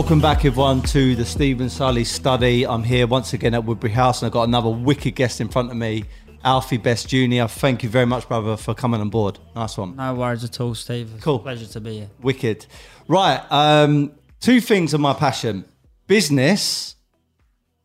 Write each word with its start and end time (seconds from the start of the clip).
Welcome 0.00 0.22
back, 0.22 0.46
everyone, 0.46 0.80
to 0.84 1.14
the 1.14 1.26
Steven 1.26 1.68
Sulley 1.68 2.04
study. 2.04 2.66
I'm 2.66 2.82
here 2.82 3.06
once 3.06 3.34
again 3.34 3.52
at 3.52 3.64
Woodbury 3.66 3.92
House, 3.92 4.22
and 4.22 4.26
I've 4.28 4.32
got 4.32 4.44
another 4.44 4.70
wicked 4.70 5.14
guest 5.14 5.42
in 5.42 5.48
front 5.48 5.70
of 5.70 5.76
me, 5.76 6.04
Alfie 6.42 6.78
Best 6.78 7.06
Jr. 7.06 7.44
Thank 7.44 7.82
you 7.82 7.90
very 7.90 8.06
much, 8.06 8.26
brother, 8.26 8.56
for 8.56 8.74
coming 8.74 9.02
on 9.02 9.10
board. 9.10 9.38
Nice 9.54 9.76
one. 9.76 9.96
No 9.96 10.14
worries 10.14 10.42
at 10.42 10.58
all, 10.58 10.74
Steve. 10.74 11.12
It's 11.14 11.22
Cool. 11.22 11.40
Pleasure 11.40 11.66
to 11.66 11.80
be 11.82 11.98
here. 11.98 12.10
Wicked. 12.22 12.64
Right. 13.08 13.42
Um, 13.50 14.12
two 14.40 14.62
things 14.62 14.94
are 14.94 14.98
my 14.98 15.12
passion 15.12 15.66
business 16.06 16.96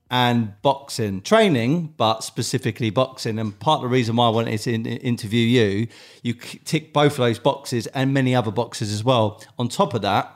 and 0.09 0.53
boxing 0.61 1.21
training, 1.21 1.95
but 1.97 2.23
specifically 2.23 2.91
boxing. 2.91 3.39
And 3.39 3.59
part 3.59 3.79
of 3.79 3.81
the 3.83 3.89
reason 3.89 4.15
why 4.15 4.27
I 4.27 4.29
wanted 4.29 4.57
to 4.57 4.73
in- 4.73 4.85
interview 4.85 5.45
you, 5.45 5.87
you 6.23 6.33
tick 6.33 6.93
both 6.93 7.11
of 7.11 7.17
those 7.17 7.39
boxes 7.39 7.87
and 7.87 8.13
many 8.13 8.33
other 8.33 8.51
boxes 8.51 8.93
as 8.93 9.03
well. 9.03 9.43
On 9.59 9.67
top 9.67 9.93
of 9.93 10.01
that, 10.03 10.34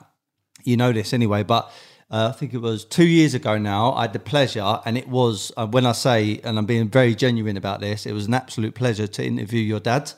you 0.64 0.78
know 0.78 0.92
this 0.92 1.14
anyway, 1.14 1.44
but 1.44 1.72
uh, 2.12 2.32
I 2.34 2.38
think 2.38 2.54
it 2.54 2.60
was 2.60 2.86
two 2.86 3.06
years 3.06 3.34
ago 3.34 3.58
now. 3.58 3.94
I 3.94 4.02
had 4.04 4.14
the 4.14 4.20
pleasure, 4.20 4.80
and 4.86 4.98
it 4.98 5.08
was 5.08 5.52
uh, 5.58 5.68
when 5.68 5.86
I 5.86 5.92
say, 5.92 6.42
and 6.44 6.58
I'm 6.58 6.66
being 6.66 6.90
very 6.90 7.14
genuine 7.14 7.58
about 7.58 7.82
this, 7.82 8.06
it 8.06 8.14
was 8.14 8.26
an 8.26 8.34
absolute 8.34 8.74
pleasure 8.74 9.08
to 9.08 9.24
interview 9.24 9.62
your 9.62 9.80
dad. 9.80 10.12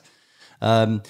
Um, 0.60 1.02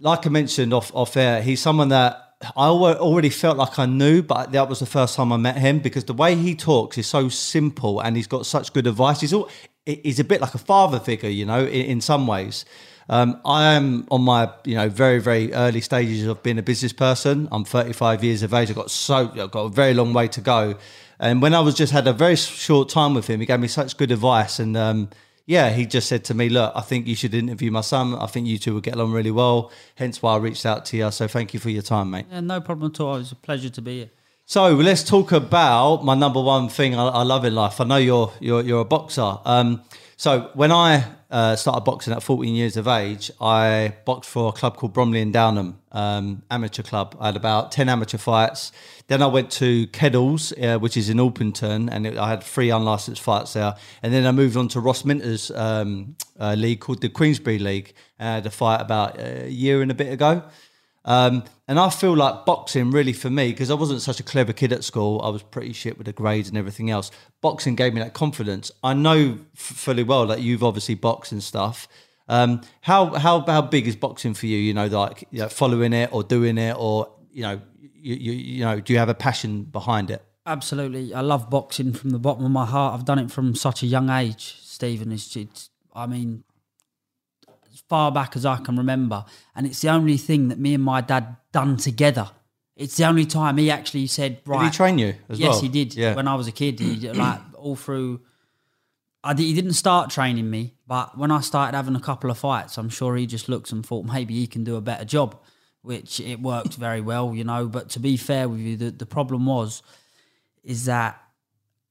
like 0.00 0.26
I 0.26 0.30
mentioned 0.30 0.74
off 0.74 0.94
off 0.94 1.16
air, 1.16 1.42
he's 1.42 1.60
someone 1.60 1.88
that 1.90 2.28
I 2.56 2.68
already 2.68 3.30
felt 3.30 3.56
like 3.56 3.78
I 3.78 3.86
knew, 3.86 4.22
but 4.22 4.52
that 4.52 4.68
was 4.68 4.78
the 4.78 4.86
first 4.86 5.16
time 5.16 5.32
I 5.32 5.36
met 5.36 5.56
him 5.56 5.80
because 5.80 6.04
the 6.04 6.14
way 6.14 6.36
he 6.36 6.54
talks 6.54 6.98
is 6.98 7.06
so 7.06 7.28
simple, 7.28 8.00
and 8.00 8.16
he's 8.16 8.28
got 8.28 8.46
such 8.46 8.72
good 8.72 8.86
advice. 8.86 9.20
He's 9.20 9.32
all 9.32 9.48
he's 9.86 10.20
a 10.20 10.24
bit 10.24 10.40
like 10.40 10.54
a 10.54 10.58
father 10.58 11.00
figure, 11.00 11.30
you 11.30 11.46
know, 11.46 11.60
in, 11.60 11.86
in 11.86 12.00
some 12.00 12.26
ways. 12.26 12.64
Um, 13.08 13.40
I 13.44 13.72
am 13.72 14.06
on 14.10 14.22
my, 14.22 14.50
you 14.64 14.74
know, 14.74 14.88
very 14.88 15.18
very 15.18 15.52
early 15.54 15.80
stages 15.80 16.26
of 16.26 16.42
being 16.42 16.58
a 16.58 16.62
business 16.62 16.92
person. 16.92 17.48
I'm 17.50 17.64
35 17.64 18.22
years 18.22 18.42
of 18.42 18.52
age. 18.52 18.68
I've 18.70 18.76
got 18.76 18.90
so 18.90 19.30
I've 19.34 19.50
got 19.50 19.62
a 19.62 19.68
very 19.68 19.94
long 19.94 20.12
way 20.12 20.28
to 20.28 20.40
go. 20.40 20.76
And 21.20 21.42
when 21.42 21.54
I 21.54 21.60
was 21.60 21.74
just 21.74 21.92
had 21.92 22.06
a 22.06 22.12
very 22.12 22.36
short 22.36 22.88
time 22.88 23.14
with 23.14 23.26
him, 23.26 23.40
he 23.40 23.46
gave 23.46 23.60
me 23.60 23.68
such 23.68 23.96
good 23.96 24.12
advice. 24.12 24.58
And 24.60 24.76
um, 24.76 25.08
yeah, 25.46 25.70
he 25.70 25.86
just 25.86 26.08
said 26.08 26.24
to 26.24 26.34
me, 26.34 26.48
"Look, 26.48 26.72
I 26.76 26.82
think 26.82 27.06
you 27.06 27.16
should 27.16 27.34
interview 27.34 27.70
my 27.70 27.80
son. 27.80 28.14
I 28.14 28.26
think 28.26 28.46
you 28.46 28.58
two 28.58 28.74
will 28.74 28.82
get 28.82 28.94
along 28.94 29.12
really 29.12 29.30
well." 29.30 29.72
Hence 29.94 30.22
why 30.22 30.34
I 30.34 30.36
reached 30.36 30.66
out 30.66 30.84
to 30.86 30.96
you. 30.96 31.10
So 31.10 31.26
thank 31.26 31.54
you 31.54 31.60
for 31.60 31.70
your 31.70 31.82
time, 31.82 32.10
mate. 32.10 32.26
Yeah, 32.30 32.40
no 32.40 32.60
problem 32.60 32.92
at 32.92 33.00
all. 33.00 33.16
It 33.16 33.20
was 33.20 33.32
a 33.32 33.36
pleasure 33.36 33.70
to 33.70 33.82
be 33.82 33.98
here. 33.98 34.10
So 34.44 34.74
let's 34.74 35.02
talk 35.02 35.32
about 35.32 36.04
my 36.04 36.14
number 36.14 36.40
one 36.40 36.68
thing 36.68 36.94
I, 36.94 37.08
I 37.08 37.22
love 37.22 37.44
in 37.44 37.54
life. 37.54 37.80
I 37.80 37.84
know 37.84 37.96
you're 37.96 38.32
you're, 38.40 38.62
you're 38.62 38.80
a 38.80 38.84
boxer. 38.84 39.38
Um, 39.44 39.82
so 40.18 40.50
when 40.54 40.72
I 40.72 41.04
uh, 41.30 41.54
started 41.54 41.82
boxing 41.82 42.12
at 42.12 42.24
14 42.24 42.52
years 42.52 42.76
of 42.76 42.88
age, 42.88 43.30
I 43.40 43.94
boxed 44.04 44.28
for 44.28 44.48
a 44.48 44.52
club 44.52 44.76
called 44.76 44.92
Bromley 44.92 45.20
and 45.20 45.32
Downham 45.32 45.78
um, 45.92 46.42
amateur 46.50 46.82
club. 46.82 47.16
I 47.20 47.26
had 47.26 47.36
about 47.36 47.70
10 47.70 47.88
amateur 47.88 48.18
fights. 48.18 48.72
Then 49.06 49.22
I 49.22 49.28
went 49.28 49.52
to 49.52 49.86
Keddles, 49.86 50.52
uh, 50.60 50.80
which 50.80 50.96
is 50.96 51.08
in 51.08 51.18
Orpington, 51.18 51.88
and 51.92 52.04
it, 52.04 52.18
I 52.18 52.30
had 52.30 52.42
three 52.42 52.68
unlicensed 52.70 53.22
fights 53.22 53.52
there. 53.52 53.76
And 54.02 54.12
then 54.12 54.26
I 54.26 54.32
moved 54.32 54.56
on 54.56 54.66
to 54.68 54.80
Ross 54.80 55.04
Minter's 55.04 55.52
um, 55.52 56.16
uh, 56.40 56.54
league 56.54 56.80
called 56.80 57.00
the 57.00 57.08
Queensbury 57.08 57.60
League. 57.60 57.94
I 58.18 58.24
had 58.24 58.46
a 58.46 58.50
fight 58.50 58.80
about 58.80 59.20
a 59.20 59.48
year 59.48 59.82
and 59.82 59.92
a 59.92 59.94
bit 59.94 60.12
ago. 60.12 60.42
Um, 61.04 61.44
and 61.66 61.78
I 61.78 61.90
feel 61.90 62.14
like 62.14 62.44
boxing 62.44 62.90
really 62.90 63.12
for 63.12 63.30
me, 63.30 63.50
because 63.50 63.70
I 63.70 63.74
wasn't 63.74 64.02
such 64.02 64.20
a 64.20 64.22
clever 64.22 64.52
kid 64.52 64.72
at 64.72 64.84
school, 64.84 65.20
I 65.22 65.28
was 65.28 65.42
pretty 65.42 65.72
shit 65.72 65.96
with 65.96 66.06
the 66.06 66.12
grades 66.12 66.48
and 66.48 66.58
everything 66.58 66.90
else. 66.90 67.10
Boxing 67.40 67.76
gave 67.76 67.94
me 67.94 68.00
that 68.00 68.14
confidence. 68.14 68.70
I 68.82 68.94
know 68.94 69.38
f- 69.54 69.60
fully 69.60 70.02
well 70.02 70.26
that 70.26 70.40
you've 70.40 70.64
obviously 70.64 70.94
boxed 70.94 71.32
and 71.32 71.42
stuff. 71.42 71.88
Um, 72.28 72.60
how 72.82 73.06
how 73.14 73.40
how 73.46 73.62
big 73.62 73.86
is 73.86 73.96
boxing 73.96 74.34
for 74.34 74.46
you? 74.46 74.58
You 74.58 74.74
know, 74.74 74.86
like 74.86 75.26
you 75.30 75.40
know, 75.40 75.48
following 75.48 75.94
it 75.94 76.12
or 76.12 76.22
doing 76.22 76.58
it, 76.58 76.76
or 76.78 77.10
you 77.32 77.42
know, 77.42 77.60
you, 77.80 78.14
you 78.14 78.32
you 78.32 78.64
know, 78.64 78.80
do 78.80 78.92
you 78.92 78.98
have 78.98 79.08
a 79.08 79.14
passion 79.14 79.64
behind 79.64 80.10
it? 80.10 80.22
Absolutely. 80.44 81.14
I 81.14 81.20
love 81.20 81.50
boxing 81.50 81.92
from 81.92 82.10
the 82.10 82.18
bottom 82.18 82.44
of 82.44 82.50
my 82.50 82.66
heart. 82.66 82.94
I've 82.94 83.04
done 83.04 83.18
it 83.18 83.30
from 83.30 83.54
such 83.54 83.82
a 83.82 83.86
young 83.86 84.08
age, 84.08 84.58
Steven. 84.62 85.12
It's, 85.12 85.36
it's 85.36 85.70
I 85.94 86.06
mean, 86.06 86.44
far 87.88 88.12
back 88.12 88.36
as 88.36 88.44
I 88.44 88.56
can 88.56 88.76
remember. 88.76 89.24
And 89.54 89.66
it's 89.66 89.80
the 89.80 89.88
only 89.88 90.16
thing 90.16 90.48
that 90.48 90.58
me 90.58 90.74
and 90.74 90.84
my 90.84 91.00
dad 91.00 91.36
done 91.52 91.76
together. 91.76 92.30
It's 92.76 92.96
the 92.96 93.04
only 93.04 93.26
time 93.26 93.56
he 93.56 93.70
actually 93.70 94.06
said, 94.06 94.40
right. 94.46 94.60
Did 94.60 94.66
he 94.66 94.76
train 94.76 94.98
you 94.98 95.14
as 95.28 95.40
yes, 95.40 95.54
well? 95.54 95.60
he 95.62 95.68
did. 95.68 95.94
Yeah. 95.94 96.14
When 96.14 96.28
I 96.28 96.34
was 96.36 96.46
a 96.46 96.52
kid, 96.52 96.78
he 96.78 96.96
did, 96.96 97.16
like 97.16 97.40
all 97.54 97.76
through. 97.76 98.20
I 99.24 99.32
did, 99.32 99.44
he 99.44 99.54
didn't 99.54 99.72
start 99.72 100.10
training 100.10 100.48
me, 100.48 100.74
but 100.86 101.18
when 101.18 101.32
I 101.32 101.40
started 101.40 101.76
having 101.76 101.96
a 101.96 102.00
couple 102.00 102.30
of 102.30 102.38
fights, 102.38 102.78
I'm 102.78 102.88
sure 102.88 103.16
he 103.16 103.26
just 103.26 103.48
looked 103.48 103.72
and 103.72 103.84
thought 103.84 104.04
maybe 104.04 104.34
he 104.34 104.46
can 104.46 104.62
do 104.62 104.76
a 104.76 104.80
better 104.80 105.04
job, 105.04 105.36
which 105.82 106.20
it 106.20 106.40
worked 106.40 106.74
very 106.74 107.00
well, 107.00 107.34
you 107.34 107.42
know. 107.42 107.66
But 107.66 107.88
to 107.90 108.00
be 108.00 108.16
fair 108.16 108.48
with 108.48 108.60
you, 108.60 108.76
the, 108.76 108.90
the 108.92 109.06
problem 109.06 109.46
was, 109.46 109.82
is 110.62 110.84
that 110.84 111.20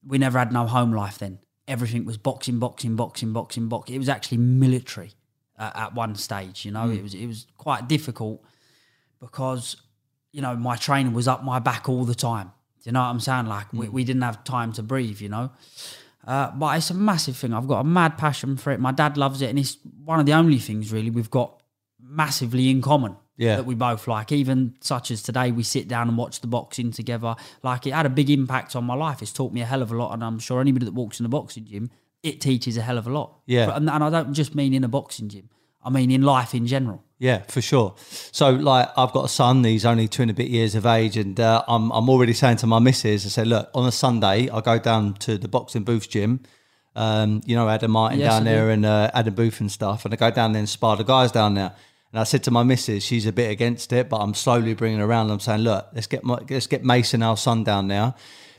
we 0.06 0.16
never 0.16 0.38
had 0.38 0.52
no 0.52 0.66
home 0.66 0.92
life 0.92 1.18
then. 1.18 1.40
Everything 1.66 2.06
was 2.06 2.16
boxing, 2.16 2.58
boxing, 2.58 2.96
boxing, 2.96 3.34
boxing, 3.34 3.68
boxing. 3.68 3.94
It 3.94 3.98
was 3.98 4.08
actually 4.08 4.38
military 4.38 5.12
uh, 5.58 5.70
at 5.74 5.94
one 5.94 6.14
stage, 6.14 6.64
you 6.64 6.70
know. 6.70 6.88
It 6.90 7.02
was 7.02 7.14
it 7.14 7.26
was 7.26 7.46
quite 7.56 7.88
difficult 7.88 8.42
because 9.20 9.76
you 10.32 10.40
know 10.40 10.56
my 10.56 10.76
training 10.76 11.12
was 11.12 11.28
up 11.28 11.44
my 11.44 11.58
back 11.58 11.88
all 11.88 12.04
the 12.04 12.14
time. 12.14 12.52
Do 12.82 12.88
you 12.90 12.92
know 12.92 13.00
what 13.00 13.06
I'm 13.06 13.20
saying? 13.20 13.46
Like 13.46 13.72
we, 13.72 13.88
we 13.88 14.04
didn't 14.04 14.22
have 14.22 14.44
time 14.44 14.72
to 14.74 14.82
breathe, 14.82 15.20
you 15.20 15.28
know. 15.28 15.50
Uh, 16.26 16.50
but 16.52 16.76
it's 16.76 16.90
a 16.90 16.94
massive 16.94 17.36
thing. 17.36 17.52
I've 17.54 17.66
got 17.66 17.80
a 17.80 17.84
mad 17.84 18.18
passion 18.18 18.56
for 18.56 18.70
it. 18.70 18.80
My 18.80 18.92
dad 18.92 19.16
loves 19.16 19.42
it, 19.42 19.50
and 19.50 19.58
it's 19.58 19.78
one 20.04 20.20
of 20.20 20.26
the 20.26 20.34
only 20.34 20.58
things 20.58 20.92
really 20.92 21.10
we've 21.10 21.30
got 21.30 21.62
massively 22.00 22.70
in 22.70 22.80
common. 22.82 23.16
Yeah. 23.40 23.54
that 23.54 23.66
we 23.66 23.76
both 23.76 24.08
like. 24.08 24.32
Even 24.32 24.74
such 24.80 25.12
as 25.12 25.22
today, 25.22 25.52
we 25.52 25.62
sit 25.62 25.86
down 25.86 26.08
and 26.08 26.18
watch 26.18 26.40
the 26.40 26.48
boxing 26.48 26.90
together. 26.90 27.36
Like 27.62 27.86
it 27.86 27.92
had 27.92 28.04
a 28.04 28.10
big 28.10 28.30
impact 28.30 28.74
on 28.74 28.82
my 28.84 28.94
life. 28.94 29.22
It's 29.22 29.32
taught 29.32 29.52
me 29.52 29.60
a 29.60 29.64
hell 29.64 29.80
of 29.80 29.92
a 29.92 29.96
lot, 29.96 30.12
and 30.12 30.24
I'm 30.24 30.40
sure 30.40 30.60
anybody 30.60 30.86
that 30.86 30.94
walks 30.94 31.20
in 31.20 31.22
the 31.22 31.28
boxing 31.28 31.64
gym, 31.64 31.88
it 32.28 32.40
teaches 32.40 32.76
a 32.76 32.82
hell 32.82 32.98
of 32.98 33.06
a 33.06 33.10
lot. 33.10 33.40
Yeah. 33.46 33.74
and, 33.74 33.88
and 33.90 34.04
I 34.04 34.10
don't 34.10 34.32
just 34.34 34.54
mean 34.54 34.74
in 34.74 34.84
a 34.84 34.88
boxing 34.88 35.28
gym. 35.28 35.48
I 35.84 35.90
mean 35.90 36.10
in 36.10 36.22
life 36.22 36.54
in 36.54 36.66
general. 36.66 37.02
Yeah, 37.18 37.42
for 37.48 37.60
sure. 37.60 37.94
So, 38.30 38.50
like, 38.50 38.88
I've 38.96 39.12
got 39.12 39.24
a 39.24 39.28
son. 39.28 39.64
He's 39.64 39.84
only 39.84 40.06
two 40.06 40.22
and 40.22 40.30
a 40.30 40.34
bit 40.34 40.48
years 40.48 40.76
of 40.76 40.86
age, 40.86 41.16
and 41.16 41.38
uh, 41.40 41.64
I'm 41.66 41.90
I'm 41.90 42.08
already 42.08 42.32
saying 42.32 42.58
to 42.58 42.66
my 42.66 42.78
missus, 42.78 43.26
I 43.26 43.28
said, 43.28 43.48
look, 43.48 43.70
on 43.74 43.88
a 43.88 43.92
Sunday, 43.92 44.48
I 44.48 44.60
go 44.60 44.78
down 44.78 45.14
to 45.14 45.36
the 45.36 45.48
boxing 45.48 45.82
booth 45.82 46.08
gym. 46.08 46.40
Um, 46.94 47.42
you 47.44 47.54
know, 47.54 47.68
Adam 47.68 47.92
Martin 47.92 48.18
Yes, 48.18 48.32
down 48.32 48.44
there 48.44 48.70
and 48.70 48.84
uh, 48.84 49.10
Adam 49.14 49.34
Booth 49.34 49.60
and 49.60 49.70
stuff, 49.70 50.04
and 50.04 50.12
I 50.12 50.16
go 50.16 50.30
down 50.30 50.52
there 50.52 50.60
and 50.60 50.68
spar 50.68 50.96
the 50.96 51.04
guys 51.04 51.32
down 51.32 51.54
there. 51.54 51.72
And 52.12 52.20
I 52.20 52.24
said 52.24 52.42
to 52.44 52.50
my 52.50 52.62
missus, 52.62 53.04
she's 53.04 53.26
a 53.26 53.32
bit 53.32 53.50
against 53.50 53.92
it, 53.92 54.08
but 54.08 54.18
I'm 54.18 54.34
slowly 54.34 54.74
bringing 54.74 54.98
her 54.98 55.04
around. 55.04 55.30
I'm 55.30 55.40
saying, 55.40 55.60
look, 55.60 55.88
let's 55.92 56.06
get 56.06 56.24
my, 56.24 56.38
let's 56.48 56.66
get 56.66 56.84
Mason, 56.84 57.22
our 57.22 57.36
son, 57.36 57.64
down 57.64 57.88
there, 57.88 58.14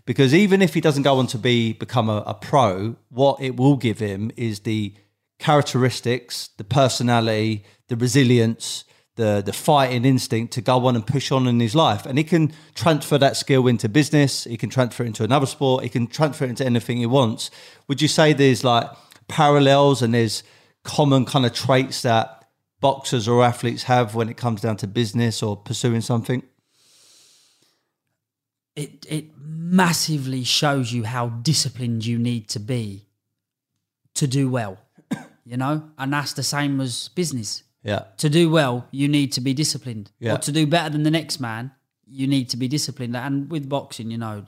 because 0.05 0.33
even 0.33 0.61
if 0.61 0.73
he 0.73 0.81
doesn't 0.81 1.03
go 1.03 1.17
on 1.19 1.27
to 1.27 1.37
be 1.37 1.73
become 1.73 2.09
a, 2.09 2.23
a 2.25 2.33
pro, 2.33 2.95
what 3.09 3.41
it 3.41 3.55
will 3.55 3.77
give 3.77 3.99
him 3.99 4.31
is 4.35 4.61
the 4.61 4.93
characteristics, 5.39 6.49
the 6.57 6.63
personality, 6.63 7.63
the 7.87 7.95
resilience, 7.95 8.83
the 9.15 9.41
the 9.45 9.53
fighting 9.53 10.05
instinct 10.05 10.53
to 10.53 10.61
go 10.61 10.85
on 10.85 10.95
and 10.95 11.05
push 11.05 11.31
on 11.31 11.47
in 11.47 11.59
his 11.59 11.75
life. 11.75 12.05
And 12.05 12.17
he 12.17 12.23
can 12.23 12.51
transfer 12.75 13.17
that 13.17 13.37
skill 13.37 13.67
into 13.67 13.89
business, 13.89 14.45
he 14.45 14.57
can 14.57 14.69
transfer 14.69 15.03
it 15.03 15.07
into 15.07 15.23
another 15.23 15.45
sport, 15.45 15.83
he 15.83 15.89
can 15.89 16.07
transfer 16.07 16.45
it 16.45 16.49
into 16.49 16.65
anything 16.65 16.97
he 16.97 17.05
wants. 17.05 17.51
Would 17.87 18.01
you 18.01 18.07
say 18.07 18.33
there's 18.33 18.63
like 18.63 18.89
parallels 19.27 20.01
and 20.01 20.13
there's 20.13 20.43
common 20.83 21.25
kind 21.25 21.45
of 21.45 21.53
traits 21.53 22.01
that 22.01 22.47
boxers 22.79 23.27
or 23.27 23.43
athletes 23.43 23.83
have 23.83 24.15
when 24.15 24.29
it 24.29 24.37
comes 24.37 24.61
down 24.61 24.77
to 24.77 24.87
business 24.87 25.43
or 25.43 25.57
pursuing 25.57 26.01
something? 26.01 26.43
it 28.79 29.05
it 29.09 29.25
massively 29.69 30.43
shows 30.43 30.91
you 30.91 31.03
how 31.03 31.29
disciplined 31.29 32.05
you 32.05 32.17
need 32.17 32.47
to 32.49 32.59
be 32.59 33.05
to 34.15 34.27
do 34.27 34.49
well. 34.49 34.77
You 35.45 35.57
know, 35.57 35.89
and 35.97 36.13
that's 36.13 36.33
the 36.33 36.43
same 36.43 36.79
as 36.79 37.07
business. 37.15 37.63
Yeah. 37.81 38.03
To 38.17 38.29
do 38.29 38.51
well, 38.51 38.85
you 38.91 39.07
need 39.07 39.31
to 39.31 39.41
be 39.41 39.55
disciplined. 39.55 40.11
Yeah. 40.19 40.35
Or 40.35 40.37
to 40.37 40.51
do 40.51 40.67
better 40.67 40.91
than 40.91 41.01
the 41.01 41.09
next 41.09 41.39
man, 41.39 41.71
you 42.05 42.27
need 42.27 42.51
to 42.51 42.57
be 42.57 42.67
disciplined. 42.67 43.17
And 43.17 43.49
with 43.49 43.67
boxing, 43.67 44.11
you 44.11 44.19
know, 44.19 44.45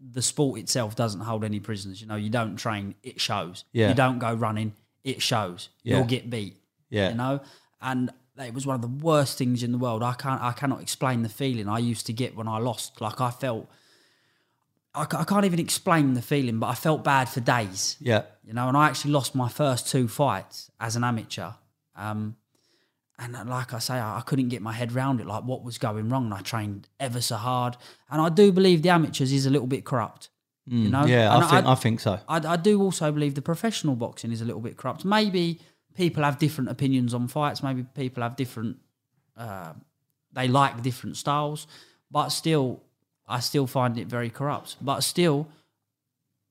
the 0.00 0.22
sport 0.22 0.58
itself 0.58 0.96
doesn't 0.96 1.20
hold 1.20 1.44
any 1.44 1.60
prisoners. 1.60 2.00
You 2.00 2.08
know, 2.08 2.16
you 2.16 2.30
don't 2.30 2.56
train, 2.56 2.96
it 3.04 3.20
shows. 3.20 3.62
Yeah. 3.72 3.90
You 3.90 3.94
don't 3.94 4.18
go 4.18 4.34
running, 4.34 4.72
it 5.04 5.22
shows. 5.22 5.68
Yeah. 5.84 5.98
You'll 5.98 6.06
get 6.06 6.30
beat. 6.30 6.56
Yeah. 6.88 7.10
You 7.10 7.14
know, 7.16 7.40
and 7.80 8.10
it 8.36 8.52
was 8.52 8.66
one 8.66 8.74
of 8.74 8.82
the 8.82 8.88
worst 8.88 9.38
things 9.38 9.62
in 9.62 9.70
the 9.70 9.78
world. 9.78 10.02
I 10.02 10.14
can't, 10.14 10.42
I 10.42 10.50
cannot 10.50 10.82
explain 10.82 11.22
the 11.22 11.28
feeling 11.28 11.68
I 11.68 11.78
used 11.78 12.06
to 12.06 12.12
get 12.12 12.34
when 12.34 12.48
I 12.48 12.58
lost. 12.58 13.00
Like 13.00 13.20
I 13.20 13.30
felt, 13.30 13.70
I, 14.94 15.02
I 15.02 15.24
can't 15.24 15.44
even 15.44 15.58
explain 15.60 16.14
the 16.14 16.22
feeling, 16.22 16.58
but 16.58 16.66
I 16.68 16.74
felt 16.74 17.04
bad 17.04 17.28
for 17.28 17.40
days 17.40 17.96
Yeah. 18.00 18.22
you 18.44 18.52
know, 18.52 18.68
and 18.68 18.76
I 18.76 18.86
actually 18.88 19.12
lost 19.12 19.34
my 19.34 19.48
first 19.48 19.88
two 19.88 20.08
fights 20.08 20.70
as 20.80 20.96
an 20.96 21.04
amateur. 21.04 21.50
Um, 21.94 22.36
and 23.18 23.32
like 23.48 23.74
I 23.74 23.78
say, 23.80 23.94
I, 23.94 24.18
I 24.18 24.20
couldn't 24.22 24.48
get 24.48 24.62
my 24.62 24.72
head 24.72 24.92
round 24.92 25.20
it, 25.20 25.26
like 25.26 25.44
what 25.44 25.62
was 25.62 25.76
going 25.78 26.08
wrong. 26.08 26.24
And 26.24 26.34
I 26.34 26.40
trained 26.40 26.88
ever 26.98 27.20
so 27.20 27.36
hard. 27.36 27.76
And 28.10 28.20
I 28.20 28.30
do 28.30 28.50
believe 28.50 28.80
the 28.82 28.88
amateurs 28.88 29.30
is 29.30 29.44
a 29.46 29.50
little 29.50 29.66
bit 29.66 29.84
corrupt. 29.84 30.30
you 30.66 30.88
know? 30.88 31.02
Mm, 31.02 31.08
Yeah, 31.08 31.34
And 31.34 31.44
I 31.44 31.48
think 31.50 31.66
I, 31.66 31.74
think 31.74 32.00
so. 32.00 32.18
I, 32.28 32.36
I 32.54 32.56
do 32.56 32.80
also 32.80 33.12
believe 33.12 33.34
the 33.34 33.42
professional 33.42 33.94
boxing 33.94 34.32
is 34.32 34.40
a 34.40 34.44
little 34.46 34.62
bit 34.62 34.76
corrupt. 34.78 35.04
Maybe 35.04 35.60
people 35.94 36.22
have 36.24 36.38
different 36.38 36.70
opinions 36.70 37.12
on 37.12 37.28
fights. 37.28 37.62
Maybe 37.62 37.82
people 37.94 38.22
have 38.22 38.36
different, 38.36 38.78
uh, 39.36 39.74
they 40.32 40.48
like 40.48 40.82
different 40.82 41.16
styles. 41.18 41.66
But 42.10 42.30
still, 42.30 42.82
I 43.30 43.40
still 43.40 43.66
find 43.66 43.98
it 43.98 44.06
very 44.06 44.30
corrupt. 44.30 44.76
But 44.80 45.00
still, 45.00 45.48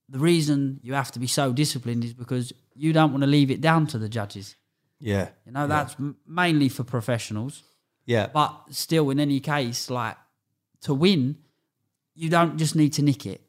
the 0.08 0.20
reason 0.20 0.80
you 0.82 0.94
have 0.94 1.12
to 1.12 1.20
be 1.20 1.28
so 1.28 1.54
disciplined 1.54 2.04
is 2.04 2.14
because 2.14 2.54
you 2.76 2.94
don't 2.94 3.12
want 3.12 3.22
to 3.22 3.28
leave 3.28 3.52
it 3.52 3.62
down 3.62 3.88
to 3.88 3.98
the 3.98 4.10
judges. 4.10 4.56
Yeah. 5.00 5.30
You 5.46 5.52
know, 5.52 5.68
that's 5.68 5.96
m 6.00 6.16
mainly 6.28 6.70
for 6.70 6.84
professionals. 6.84 7.64
Yeah. 8.06 8.28
But 8.34 8.54
still, 8.72 9.10
in 9.12 9.20
any 9.20 9.40
case, 9.40 9.90
like 9.90 10.18
to 10.82 10.94
win, 10.94 11.38
you 12.16 12.30
don't 12.30 12.58
just 12.58 12.76
need 12.76 12.94
to 12.94 13.02
nick 13.02 13.26
it. 13.26 13.42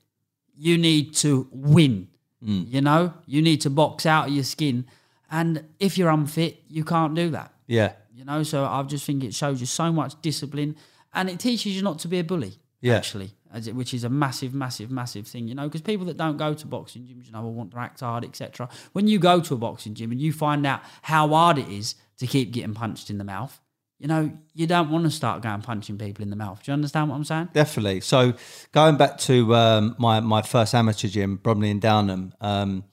You 0.56 0.76
need 0.76 1.14
to 1.16 1.48
win. 1.50 2.08
Mm. 2.44 2.70
You 2.72 2.80
know, 2.80 3.14
you 3.26 3.42
need 3.42 3.60
to 3.62 3.70
box 3.70 4.06
out 4.06 4.28
of 4.28 4.34
your 4.34 4.44
skin. 4.44 4.84
And 5.30 5.64
if 5.78 5.96
you're 5.96 6.10
unfit, 6.10 6.62
you 6.68 6.84
can't 6.84 7.14
do 7.14 7.30
that. 7.30 7.52
Yeah. 7.66 7.92
You 8.14 8.24
know, 8.24 8.42
so 8.42 8.64
I 8.64 8.82
just 8.82 9.04
think 9.06 9.24
it 9.24 9.34
shows 9.34 9.60
you 9.60 9.66
so 9.66 9.92
much 9.92 10.20
discipline 10.20 10.76
and 11.14 11.30
it 11.30 11.38
teaches 11.40 11.74
you 11.74 11.82
not 11.82 11.98
to 12.00 12.08
be 12.08 12.18
a 12.18 12.24
bully. 12.24 12.59
Yeah. 12.80 12.96
Actually, 12.96 13.32
as 13.52 13.66
it, 13.66 13.74
which 13.74 13.92
is 13.92 14.04
a 14.04 14.08
massive, 14.08 14.54
massive, 14.54 14.90
massive 14.90 15.26
thing. 15.26 15.48
You 15.48 15.54
know, 15.54 15.64
because 15.64 15.82
people 15.82 16.06
that 16.06 16.16
don't 16.16 16.36
go 16.36 16.54
to 16.54 16.66
boxing 16.66 17.02
gyms, 17.02 17.26
you 17.26 17.32
know, 17.32 17.42
will 17.42 17.52
want 17.52 17.72
to 17.72 17.78
act 17.78 18.00
hard, 18.00 18.24
etc. 18.24 18.68
When 18.92 19.06
you 19.06 19.18
go 19.18 19.40
to 19.40 19.54
a 19.54 19.58
boxing 19.58 19.94
gym 19.94 20.12
and 20.12 20.20
you 20.20 20.32
find 20.32 20.66
out 20.66 20.80
how 21.02 21.28
hard 21.28 21.58
it 21.58 21.68
is 21.68 21.94
to 22.18 22.26
keep 22.26 22.52
getting 22.52 22.74
punched 22.74 23.10
in 23.10 23.18
the 23.18 23.24
mouth, 23.24 23.60
you 24.00 24.08
know, 24.08 24.32
you 24.54 24.66
don't 24.66 24.90
want 24.90 25.04
to 25.04 25.10
start 25.10 25.42
going 25.42 25.60
punching 25.60 25.98
people 25.98 26.22
in 26.22 26.30
the 26.30 26.36
mouth. 26.36 26.62
Do 26.62 26.70
you 26.70 26.72
understand 26.72 27.10
what 27.10 27.16
I'm 27.16 27.24
saying? 27.24 27.50
Definitely. 27.52 28.00
So 28.00 28.32
going 28.72 28.96
back 28.96 29.18
to 29.18 29.54
um, 29.54 29.94
my 29.98 30.20
my 30.20 30.40
first 30.40 30.74
amateur 30.74 31.08
gym, 31.08 31.36
Bromley 31.36 31.70
and 31.70 31.82
Downham, 31.82 32.32
um, 32.40 32.84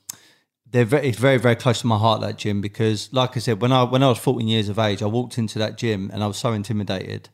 they're 0.69 0.83
very, 0.83 1.07
it's 1.07 1.17
very 1.17 1.37
very 1.37 1.55
close 1.55 1.79
to 1.81 1.87
my 1.87 1.97
heart 1.97 2.19
that 2.21 2.37
gym 2.37 2.59
because, 2.59 3.11
like 3.13 3.37
I 3.37 3.39
said, 3.39 3.61
when 3.61 3.71
I 3.71 3.83
when 3.83 4.03
I 4.03 4.09
was 4.09 4.17
14 4.17 4.45
years 4.49 4.67
of 4.67 4.77
age, 4.79 5.01
I 5.01 5.05
walked 5.05 5.37
into 5.37 5.57
that 5.59 5.77
gym 5.77 6.11
and 6.13 6.21
I 6.21 6.27
was 6.27 6.37
so 6.37 6.51
intimidated. 6.51 7.29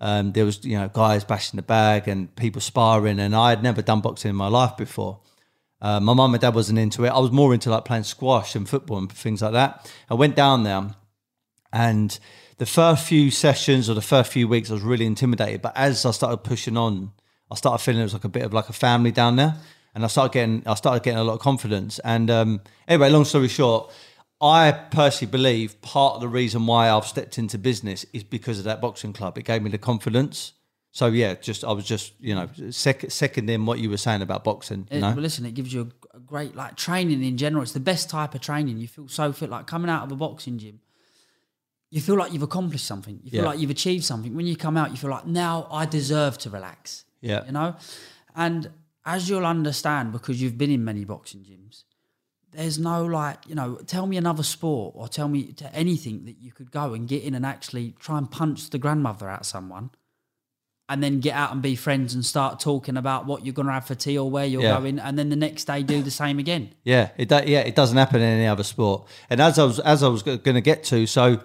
Um, 0.00 0.32
there 0.32 0.44
was 0.44 0.64
you 0.64 0.78
know 0.78 0.88
guys 0.88 1.24
bashing 1.24 1.56
the 1.56 1.62
bag 1.62 2.08
and 2.08 2.34
people 2.36 2.60
sparring, 2.60 3.18
and 3.18 3.34
I 3.34 3.50
had 3.50 3.62
never 3.62 3.82
done 3.82 4.00
boxing 4.00 4.30
in 4.30 4.36
my 4.36 4.48
life 4.48 4.76
before. 4.76 5.20
Uh, 5.80 6.00
my 6.00 6.14
mum 6.14 6.34
and 6.34 6.40
dad 6.40 6.54
wasn't 6.54 6.78
into 6.78 7.04
it. 7.04 7.10
I 7.10 7.18
was 7.18 7.30
more 7.30 7.52
into 7.52 7.70
like 7.70 7.84
playing 7.84 8.04
squash 8.04 8.54
and 8.54 8.68
football 8.68 8.98
and 8.98 9.12
things 9.12 9.42
like 9.42 9.52
that. 9.52 9.90
I 10.08 10.14
went 10.14 10.34
down 10.34 10.62
there 10.64 10.94
and 11.72 12.18
the 12.58 12.66
first 12.66 13.06
few 13.06 13.30
sessions 13.30 13.90
or 13.90 13.94
the 13.94 14.02
first 14.02 14.32
few 14.32 14.48
weeks, 14.48 14.70
I 14.70 14.74
was 14.74 14.82
really 14.82 15.06
intimidated. 15.06 15.62
But 15.62 15.76
as 15.76 16.06
I 16.06 16.10
started 16.10 16.38
pushing 16.38 16.76
on, 16.76 17.12
I 17.50 17.54
started 17.54 17.84
feeling 17.84 18.00
it 18.00 18.04
was 18.04 18.14
like 18.14 18.24
a 18.24 18.30
bit 18.30 18.44
of 18.44 18.52
like 18.54 18.68
a 18.68 18.72
family 18.72 19.12
down 19.12 19.36
there, 19.36 19.56
and 19.94 20.04
I 20.04 20.08
started 20.08 20.32
getting 20.32 20.62
I 20.66 20.74
started 20.74 21.02
getting 21.02 21.18
a 21.18 21.24
lot 21.24 21.34
of 21.34 21.40
confidence. 21.40 21.98
And 22.00 22.30
um, 22.30 22.60
anyway, 22.88 23.10
long 23.10 23.24
story 23.24 23.48
short, 23.48 23.92
I 24.40 24.70
personally 24.72 25.30
believe 25.30 25.80
part 25.80 26.14
of 26.16 26.20
the 26.20 26.28
reason 26.28 26.66
why 26.66 26.90
I've 26.90 27.06
stepped 27.06 27.38
into 27.38 27.56
business 27.58 28.04
is 28.12 28.22
because 28.22 28.58
of 28.58 28.64
that 28.66 28.80
boxing 28.80 29.12
club. 29.14 29.38
It 29.38 29.44
gave 29.44 29.62
me 29.62 29.70
the 29.70 29.78
confidence. 29.78 30.52
So 30.92 31.06
yeah, 31.06 31.34
just 31.34 31.64
I 31.64 31.72
was 31.72 31.84
just 31.84 32.12
you 32.20 32.34
know 32.34 32.48
sec- 32.70 33.10
seconding 33.10 33.64
what 33.66 33.78
you 33.78 33.88
were 33.90 33.96
saying 33.96 34.22
about 34.22 34.44
boxing. 34.44 34.86
You 34.90 34.98
It- 34.98 35.00
know? 35.00 35.08
well, 35.10 35.20
listen, 35.20 35.44
it 35.46 35.54
gives 35.54 35.72
you 35.72 35.90
a, 36.12 36.16
a 36.16 36.20
great 36.20 36.54
like 36.54 36.76
training 36.76 37.22
in 37.22 37.36
general. 37.36 37.62
It's 37.62 37.72
the 37.72 37.80
best 37.80 38.10
type 38.10 38.34
of 38.34 38.40
training. 38.40 38.78
You 38.78 38.88
feel 38.88 39.08
so 39.08 39.32
fit, 39.32 39.50
like 39.50 39.66
coming 39.66 39.90
out 39.90 40.04
of 40.04 40.12
a 40.12 40.16
boxing 40.16 40.58
gym. 40.58 40.80
You 41.90 42.00
feel 42.00 42.16
like 42.16 42.32
you've 42.32 42.42
accomplished 42.42 42.84
something. 42.86 43.20
You 43.22 43.30
feel 43.30 43.42
Yeah. 43.42 43.46
like 43.48 43.58
you've 43.58 43.70
achieved 43.70 44.04
something. 44.04 44.34
When 44.34 44.46
you 44.46 44.56
come 44.56 44.76
out, 44.76 44.90
you 44.90 44.96
feel 44.96 45.10
like 45.10 45.26
now 45.26 45.66
I 45.70 45.86
deserve 45.86 46.36
to 46.38 46.50
relax. 46.50 47.04
Yeah. 47.22 47.44
you 47.46 47.52
know. 47.52 47.76
And 48.34 48.70
as 49.04 49.28
you'll 49.28 49.46
understand, 49.46 50.12
because 50.12 50.42
you've 50.42 50.58
been 50.58 50.70
in 50.70 50.84
many 50.84 51.04
boxing 51.04 51.40
gyms, 51.40 51.84
there's 52.56 52.78
no 52.78 53.04
like 53.04 53.38
you 53.46 53.54
know. 53.54 53.76
Tell 53.86 54.06
me 54.06 54.16
another 54.16 54.42
sport, 54.42 54.94
or 54.96 55.08
tell 55.08 55.28
me 55.28 55.52
to 55.54 55.72
anything 55.74 56.24
that 56.24 56.36
you 56.40 56.52
could 56.52 56.70
go 56.70 56.94
and 56.94 57.06
get 57.08 57.22
in 57.22 57.34
and 57.34 57.44
actually 57.46 57.94
try 58.00 58.18
and 58.18 58.30
punch 58.30 58.70
the 58.70 58.78
grandmother 58.78 59.28
out 59.28 59.40
of 59.40 59.46
someone 59.46 59.90
and 60.88 61.02
then 61.02 61.18
get 61.18 61.34
out 61.34 61.50
and 61.52 61.62
be 61.62 61.74
friends 61.74 62.14
and 62.14 62.24
start 62.24 62.60
talking 62.60 62.96
about 62.96 63.26
what 63.26 63.44
you're 63.44 63.52
going 63.52 63.66
to 63.66 63.72
have 63.72 63.84
for 63.84 63.96
tea 63.96 64.16
or 64.16 64.30
where 64.30 64.46
you're 64.46 64.62
Yeah. 64.62 64.78
going, 64.78 64.98
and 65.00 65.18
then 65.18 65.30
the 65.30 65.36
next 65.36 65.64
day 65.64 65.82
do 65.82 66.00
the 66.02 66.12
same 66.12 66.38
again. 66.38 66.70
Yeah, 66.84 67.10
it 67.16 67.30
yeah 67.30 67.60
it 67.60 67.74
doesn't 67.74 67.96
happen 67.96 68.20
in 68.20 68.28
any 68.38 68.46
other 68.46 68.62
sport. 68.62 69.06
And 69.28 69.40
as 69.40 69.58
I 69.58 69.64
was 69.64 69.80
as 69.80 70.02
I 70.02 70.08
was 70.08 70.22
going 70.22 70.40
to 70.42 70.60
get 70.60 70.84
to, 70.84 71.06
so 71.06 71.40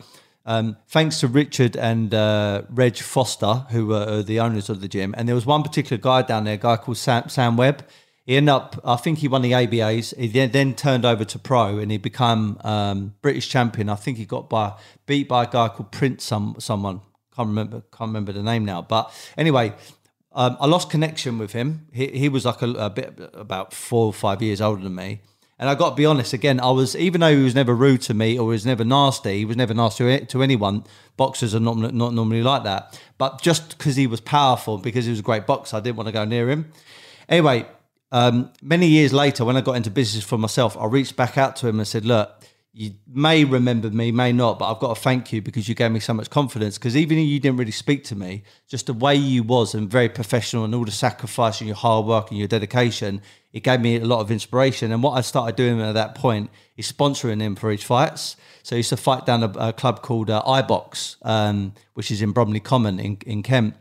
um, 0.45 0.77
thanks 0.87 1.19
to 1.21 1.27
Richard 1.27 1.75
and 1.75 2.13
uh, 2.13 2.63
Reg 2.69 2.97
Foster, 2.97 3.65
who 3.71 3.87
were 3.87 4.21
the 4.23 4.39
owners 4.39 4.69
of 4.69 4.81
the 4.81 4.87
gym, 4.87 5.13
and 5.17 5.27
there 5.27 5.35
was 5.35 5.45
one 5.45 5.63
particular 5.63 5.99
guy 6.01 6.21
down 6.21 6.43
there, 6.45 6.55
a 6.55 6.57
guy 6.57 6.77
called 6.77 6.97
Sam, 6.97 7.27
Sam 7.29 7.57
Webb. 7.57 7.83
He 8.31 8.37
ended 8.37 8.53
up, 8.53 8.79
I 8.85 8.95
think 8.95 9.17
he 9.17 9.27
won 9.27 9.41
the 9.41 9.51
ABAs. 9.51 10.15
He 10.15 10.27
then, 10.29 10.51
then 10.51 10.73
turned 10.73 11.03
over 11.03 11.25
to 11.25 11.37
pro 11.37 11.79
and 11.79 11.91
he 11.91 11.97
became 11.97 12.57
um, 12.63 13.13
British 13.21 13.49
champion. 13.49 13.89
I 13.89 13.95
think 13.95 14.17
he 14.17 14.23
got 14.23 14.49
by 14.49 14.75
beat 15.05 15.27
by 15.27 15.43
a 15.43 15.47
guy 15.47 15.67
called 15.67 15.91
Prince, 15.91 16.23
some 16.23 16.55
someone 16.57 17.01
can't 17.35 17.49
remember 17.49 17.81
can't 17.91 18.07
remember 18.07 18.31
the 18.31 18.41
name 18.41 18.63
now. 18.63 18.83
But 18.83 19.13
anyway, 19.35 19.73
um, 20.31 20.55
I 20.61 20.67
lost 20.67 20.89
connection 20.89 21.39
with 21.39 21.51
him. 21.51 21.87
He, 21.91 22.07
he 22.07 22.29
was 22.29 22.45
like 22.45 22.61
a, 22.61 22.69
a 22.69 22.89
bit 22.89 23.19
about 23.33 23.73
four 23.73 24.05
or 24.05 24.13
five 24.13 24.41
years 24.41 24.61
older 24.61 24.81
than 24.81 24.95
me. 24.95 25.19
And 25.59 25.69
I 25.69 25.75
got 25.75 25.89
to 25.89 25.95
be 25.97 26.05
honest 26.05 26.31
again, 26.31 26.61
I 26.61 26.69
was, 26.69 26.95
even 26.95 27.19
though 27.19 27.35
he 27.35 27.43
was 27.43 27.53
never 27.53 27.75
rude 27.75 28.01
to 28.03 28.13
me 28.13 28.39
or 28.39 28.45
was 28.45 28.65
never 28.65 28.85
nasty, 28.85 29.39
he 29.39 29.45
was 29.45 29.57
never 29.57 29.73
nasty 29.73 30.05
to, 30.05 30.25
to 30.27 30.41
anyone. 30.41 30.85
Boxers 31.17 31.53
are 31.53 31.59
not, 31.59 31.75
not 31.75 32.13
normally 32.13 32.43
like 32.43 32.63
that. 32.63 32.97
But 33.17 33.41
just 33.41 33.77
because 33.77 33.97
he 33.97 34.07
was 34.07 34.21
powerful, 34.21 34.77
because 34.77 35.03
he 35.03 35.11
was 35.11 35.19
a 35.19 35.23
great 35.23 35.45
boxer, 35.45 35.75
I 35.75 35.81
didn't 35.81 35.97
want 35.97 36.07
to 36.07 36.13
go 36.13 36.23
near 36.23 36.49
him. 36.49 36.71
Anyway, 37.27 37.65
um, 38.11 38.51
many 38.61 38.87
years 38.87 39.13
later, 39.13 39.45
when 39.45 39.57
I 39.57 39.61
got 39.61 39.73
into 39.73 39.91
business 39.91 40.23
for 40.23 40.37
myself, 40.37 40.77
I 40.77 40.85
reached 40.85 41.15
back 41.15 41.37
out 41.37 41.55
to 41.57 41.67
him 41.67 41.79
and 41.79 41.87
said, 41.87 42.05
Look, 42.05 42.41
you 42.73 42.93
may 43.05 43.43
remember 43.43 43.89
me, 43.89 44.11
may 44.11 44.31
not, 44.31 44.57
but 44.57 44.71
I've 44.71 44.79
got 44.79 44.95
to 44.95 45.01
thank 45.01 45.33
you 45.33 45.41
because 45.41 45.67
you 45.67 45.75
gave 45.75 45.91
me 45.91 45.99
so 45.99 46.13
much 46.13 46.29
confidence. 46.29 46.77
Because 46.77 46.95
even 46.95 47.17
if 47.17 47.27
you 47.27 47.39
didn't 47.39 47.57
really 47.57 47.71
speak 47.71 48.05
to 48.05 48.15
me, 48.15 48.43
just 48.67 48.85
the 48.85 48.93
way 48.93 49.13
you 49.15 49.43
was 49.43 49.73
and 49.73 49.89
very 49.89 50.07
professional 50.07 50.63
and 50.63 50.73
all 50.73 50.85
the 50.85 50.91
sacrifice 50.91 51.59
and 51.59 51.67
your 51.67 51.75
hard 51.75 52.05
work 52.05 52.29
and 52.29 52.39
your 52.39 52.47
dedication, 52.47 53.21
it 53.51 53.63
gave 53.63 53.81
me 53.81 53.97
a 53.97 54.05
lot 54.05 54.21
of 54.21 54.31
inspiration. 54.31 54.93
And 54.93 55.03
what 55.03 55.17
I 55.17 55.21
started 55.21 55.57
doing 55.57 55.81
at 55.81 55.93
that 55.93 56.15
point 56.15 56.49
is 56.77 56.89
sponsoring 56.89 57.41
him 57.41 57.57
for 57.57 57.71
his 57.71 57.83
fights. 57.83 58.37
So 58.63 58.75
he 58.75 58.79
used 58.79 58.89
to 58.89 58.97
fight 58.97 59.25
down 59.25 59.43
a, 59.43 59.49
a 59.57 59.73
club 59.73 60.01
called 60.01 60.29
uh, 60.29 60.41
iBox, 60.45 61.17
um, 61.23 61.73
which 61.93 62.09
is 62.09 62.21
in 62.21 62.31
Bromley 62.31 62.61
Common 62.61 63.01
in, 63.01 63.17
in 63.25 63.43
Kent. 63.43 63.75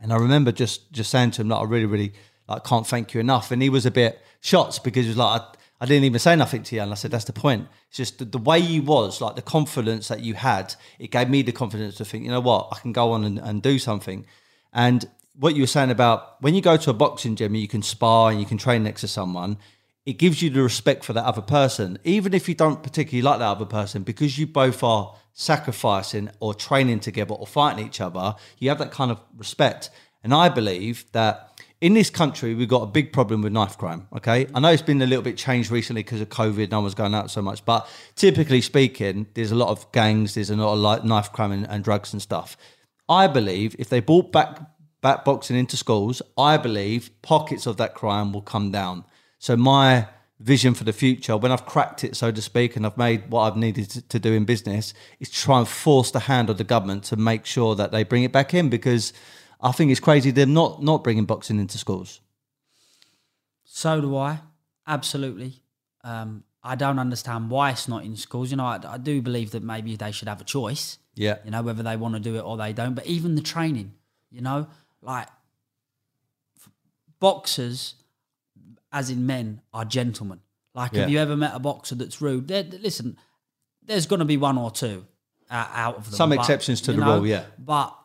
And 0.00 0.12
I 0.12 0.16
remember 0.16 0.50
just 0.50 0.92
just 0.92 1.10
saying 1.10 1.32
to 1.32 1.42
him, 1.42 1.48
like, 1.48 1.60
I 1.60 1.64
really, 1.64 1.86
really 1.86 2.12
like 2.48 2.64
can't 2.64 2.86
thank 2.86 3.14
you 3.14 3.20
enough. 3.20 3.50
And 3.50 3.62
he 3.62 3.68
was 3.68 3.86
a 3.86 3.90
bit 3.90 4.20
shocked 4.40 4.84
because 4.84 5.04
he 5.04 5.10
was 5.10 5.16
like, 5.16 5.40
I, 5.40 5.46
I 5.80 5.86
didn't 5.86 6.04
even 6.04 6.18
say 6.18 6.36
nothing 6.36 6.62
to 6.64 6.76
you. 6.76 6.82
And 6.82 6.92
I 6.92 6.94
said, 6.94 7.10
that's 7.10 7.24
the 7.24 7.32
point. 7.32 7.68
It's 7.88 7.98
just 7.98 8.18
the, 8.18 8.24
the 8.24 8.38
way 8.38 8.58
you 8.58 8.82
was, 8.82 9.20
like 9.20 9.36
the 9.36 9.42
confidence 9.42 10.08
that 10.08 10.20
you 10.20 10.34
had, 10.34 10.74
it 10.98 11.10
gave 11.10 11.28
me 11.28 11.42
the 11.42 11.52
confidence 11.52 11.96
to 11.96 12.04
think, 12.04 12.24
you 12.24 12.30
know 12.30 12.40
what, 12.40 12.68
I 12.72 12.78
can 12.78 12.92
go 12.92 13.12
on 13.12 13.24
and, 13.24 13.38
and 13.38 13.62
do 13.62 13.78
something. 13.78 14.24
And 14.72 15.08
what 15.38 15.54
you 15.54 15.62
were 15.62 15.68
saying 15.68 15.90
about 15.90 16.40
when 16.42 16.54
you 16.54 16.60
go 16.60 16.76
to 16.76 16.90
a 16.90 16.94
boxing 16.94 17.36
gym, 17.36 17.52
and 17.52 17.60
you 17.60 17.68
can 17.68 17.82
spar 17.82 18.30
and 18.30 18.40
you 18.40 18.46
can 18.46 18.58
train 18.58 18.84
next 18.84 19.00
to 19.02 19.08
someone. 19.08 19.58
It 20.06 20.18
gives 20.18 20.42
you 20.42 20.50
the 20.50 20.62
respect 20.62 21.02
for 21.02 21.14
that 21.14 21.24
other 21.24 21.40
person, 21.40 21.98
even 22.04 22.34
if 22.34 22.46
you 22.46 22.54
don't 22.54 22.82
particularly 22.82 23.22
like 23.22 23.38
that 23.38 23.46
other 23.46 23.64
person, 23.64 24.02
because 24.02 24.38
you 24.38 24.46
both 24.46 24.82
are 24.82 25.14
sacrificing 25.32 26.30
or 26.40 26.54
training 26.54 27.00
together 27.00 27.34
or 27.34 27.46
fighting 27.46 27.86
each 27.86 28.02
other. 28.02 28.36
You 28.58 28.68
have 28.68 28.78
that 28.78 28.90
kind 28.92 29.10
of 29.10 29.20
respect. 29.36 29.88
And 30.22 30.34
I 30.34 30.50
believe 30.50 31.06
that 31.12 31.53
in 31.84 31.92
this 31.92 32.08
country, 32.08 32.54
we've 32.54 32.66
got 32.66 32.80
a 32.80 32.86
big 32.86 33.12
problem 33.12 33.42
with 33.42 33.52
knife 33.52 33.76
crime. 33.76 34.08
Okay. 34.16 34.46
I 34.54 34.60
know 34.60 34.68
it's 34.68 34.80
been 34.80 35.02
a 35.02 35.06
little 35.06 35.22
bit 35.22 35.36
changed 35.36 35.70
recently 35.70 36.02
because 36.02 36.22
of 36.22 36.30
COVID. 36.30 36.70
No 36.70 36.80
one's 36.80 36.94
going 36.94 37.14
out 37.14 37.30
so 37.30 37.42
much. 37.42 37.62
But 37.66 37.86
typically 38.16 38.62
speaking, 38.62 39.26
there's 39.34 39.50
a 39.50 39.54
lot 39.54 39.68
of 39.68 39.92
gangs, 39.92 40.32
there's 40.32 40.48
a 40.48 40.56
lot 40.56 41.00
of 41.00 41.04
knife 41.04 41.30
crime 41.30 41.52
and, 41.52 41.68
and 41.68 41.84
drugs 41.84 42.14
and 42.14 42.22
stuff. 42.22 42.56
I 43.06 43.26
believe 43.26 43.76
if 43.78 43.90
they 43.90 44.00
brought 44.00 44.32
back, 44.32 44.60
back 45.02 45.26
boxing 45.26 45.58
into 45.58 45.76
schools, 45.76 46.22
I 46.38 46.56
believe 46.56 47.10
pockets 47.20 47.66
of 47.66 47.76
that 47.76 47.94
crime 47.94 48.32
will 48.32 48.40
come 48.40 48.70
down. 48.70 49.04
So 49.38 49.54
my 49.54 50.08
vision 50.40 50.72
for 50.72 50.84
the 50.84 50.92
future, 50.94 51.36
when 51.36 51.52
I've 51.52 51.66
cracked 51.66 52.02
it, 52.02 52.16
so 52.16 52.32
to 52.32 52.40
speak, 52.40 52.76
and 52.76 52.86
I've 52.86 52.96
made 52.96 53.30
what 53.30 53.42
I've 53.42 53.58
needed 53.58 53.90
to, 53.90 54.00
to 54.00 54.18
do 54.18 54.32
in 54.32 54.46
business, 54.46 54.94
is 55.20 55.28
try 55.28 55.58
and 55.58 55.68
force 55.68 56.10
the 56.10 56.20
hand 56.20 56.48
of 56.48 56.56
the 56.56 56.64
government 56.64 57.04
to 57.04 57.16
make 57.16 57.44
sure 57.44 57.74
that 57.74 57.92
they 57.92 58.04
bring 58.04 58.22
it 58.22 58.32
back 58.32 58.54
in 58.54 58.70
because 58.70 59.12
I 59.64 59.72
think 59.72 59.90
it's 59.90 60.00
crazy 60.00 60.30
they're 60.30 60.46
not 60.46 60.82
not 60.82 61.02
bringing 61.02 61.24
boxing 61.24 61.58
into 61.58 61.78
schools. 61.78 62.20
So 63.64 64.00
do 64.00 64.16
I. 64.16 64.40
Absolutely. 64.86 65.62
Um, 66.04 66.44
I 66.62 66.76
don't 66.76 66.98
understand 66.98 67.50
why 67.50 67.70
it's 67.70 67.88
not 67.88 68.04
in 68.04 68.16
schools. 68.16 68.50
You 68.50 68.58
know, 68.58 68.66
I, 68.66 68.78
I 68.86 68.98
do 68.98 69.22
believe 69.22 69.50
that 69.52 69.62
maybe 69.62 69.96
they 69.96 70.12
should 70.12 70.28
have 70.28 70.40
a 70.40 70.44
choice. 70.44 70.98
Yeah, 71.16 71.38
You 71.44 71.50
know, 71.52 71.62
whether 71.62 71.82
they 71.82 71.96
want 71.96 72.14
to 72.14 72.20
do 72.20 72.36
it 72.36 72.40
or 72.40 72.56
they 72.56 72.72
don't. 72.72 72.94
But 72.94 73.06
even 73.06 73.36
the 73.36 73.40
training, 73.40 73.94
you 74.30 74.40
know, 74.40 74.66
like 75.00 75.28
boxers, 77.20 77.94
as 78.92 79.10
in 79.10 79.24
men, 79.24 79.60
are 79.72 79.84
gentlemen. 79.84 80.40
Like, 80.74 80.92
Yeah. 80.92 81.02
have 81.02 81.10
you 81.10 81.20
ever 81.20 81.36
met 81.36 81.52
a 81.54 81.60
boxer 81.60 81.94
that's 81.94 82.20
rude? 82.20 82.48
There, 82.48 82.64
listen, 82.64 83.16
there's 83.82 84.06
going 84.06 84.18
to 84.18 84.24
be 84.24 84.36
one 84.36 84.58
or 84.58 84.72
two 84.72 85.06
uh, 85.50 85.68
out 85.72 85.96
of 85.98 86.04
them. 86.06 86.14
Some 86.14 86.30
but, 86.30 86.40
exceptions 86.40 86.80
to 86.82 86.92
the 86.92 87.00
rule, 87.00 87.26
yeah. 87.26 87.44
But 87.58 87.96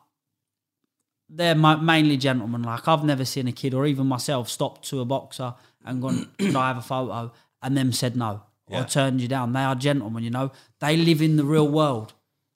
they're 1.29 1.55
ma- 1.55 1.77
mainly 1.77 2.17
gentlemen. 2.17 2.63
Like 2.63 2.88
I've 2.88 3.03
never 3.03 3.25
seen 3.25 3.48
a 3.48 3.51
kid 3.51 3.74
or 3.74 3.86
even 3.86 4.07
myself 4.07 4.50
stop 4.50 4.81
to 4.86 5.00
a 5.01 5.05
boxer 5.05 5.53
and 5.86 6.01
gone, 6.01 6.29
"Could 6.39 6.55
I 6.55 6.67
have 6.69 6.77
a 6.77 6.81
photo?" 6.81 7.31
and 7.62 7.77
them 7.77 7.91
said 7.91 8.15
no 8.15 8.43
Yeah. 8.69 8.81
or 8.81 8.86
turned 8.86 9.21
you 9.21 9.27
down. 9.27 9.53
They 9.53 9.62
are 9.63 9.75
gentlemen. 9.75 10.24
You 10.24 10.29
know, 10.31 10.51
they 10.79 10.98
live 10.98 11.21
in 11.21 11.36
the 11.38 11.43
real 11.45 11.67
world. 11.67 12.13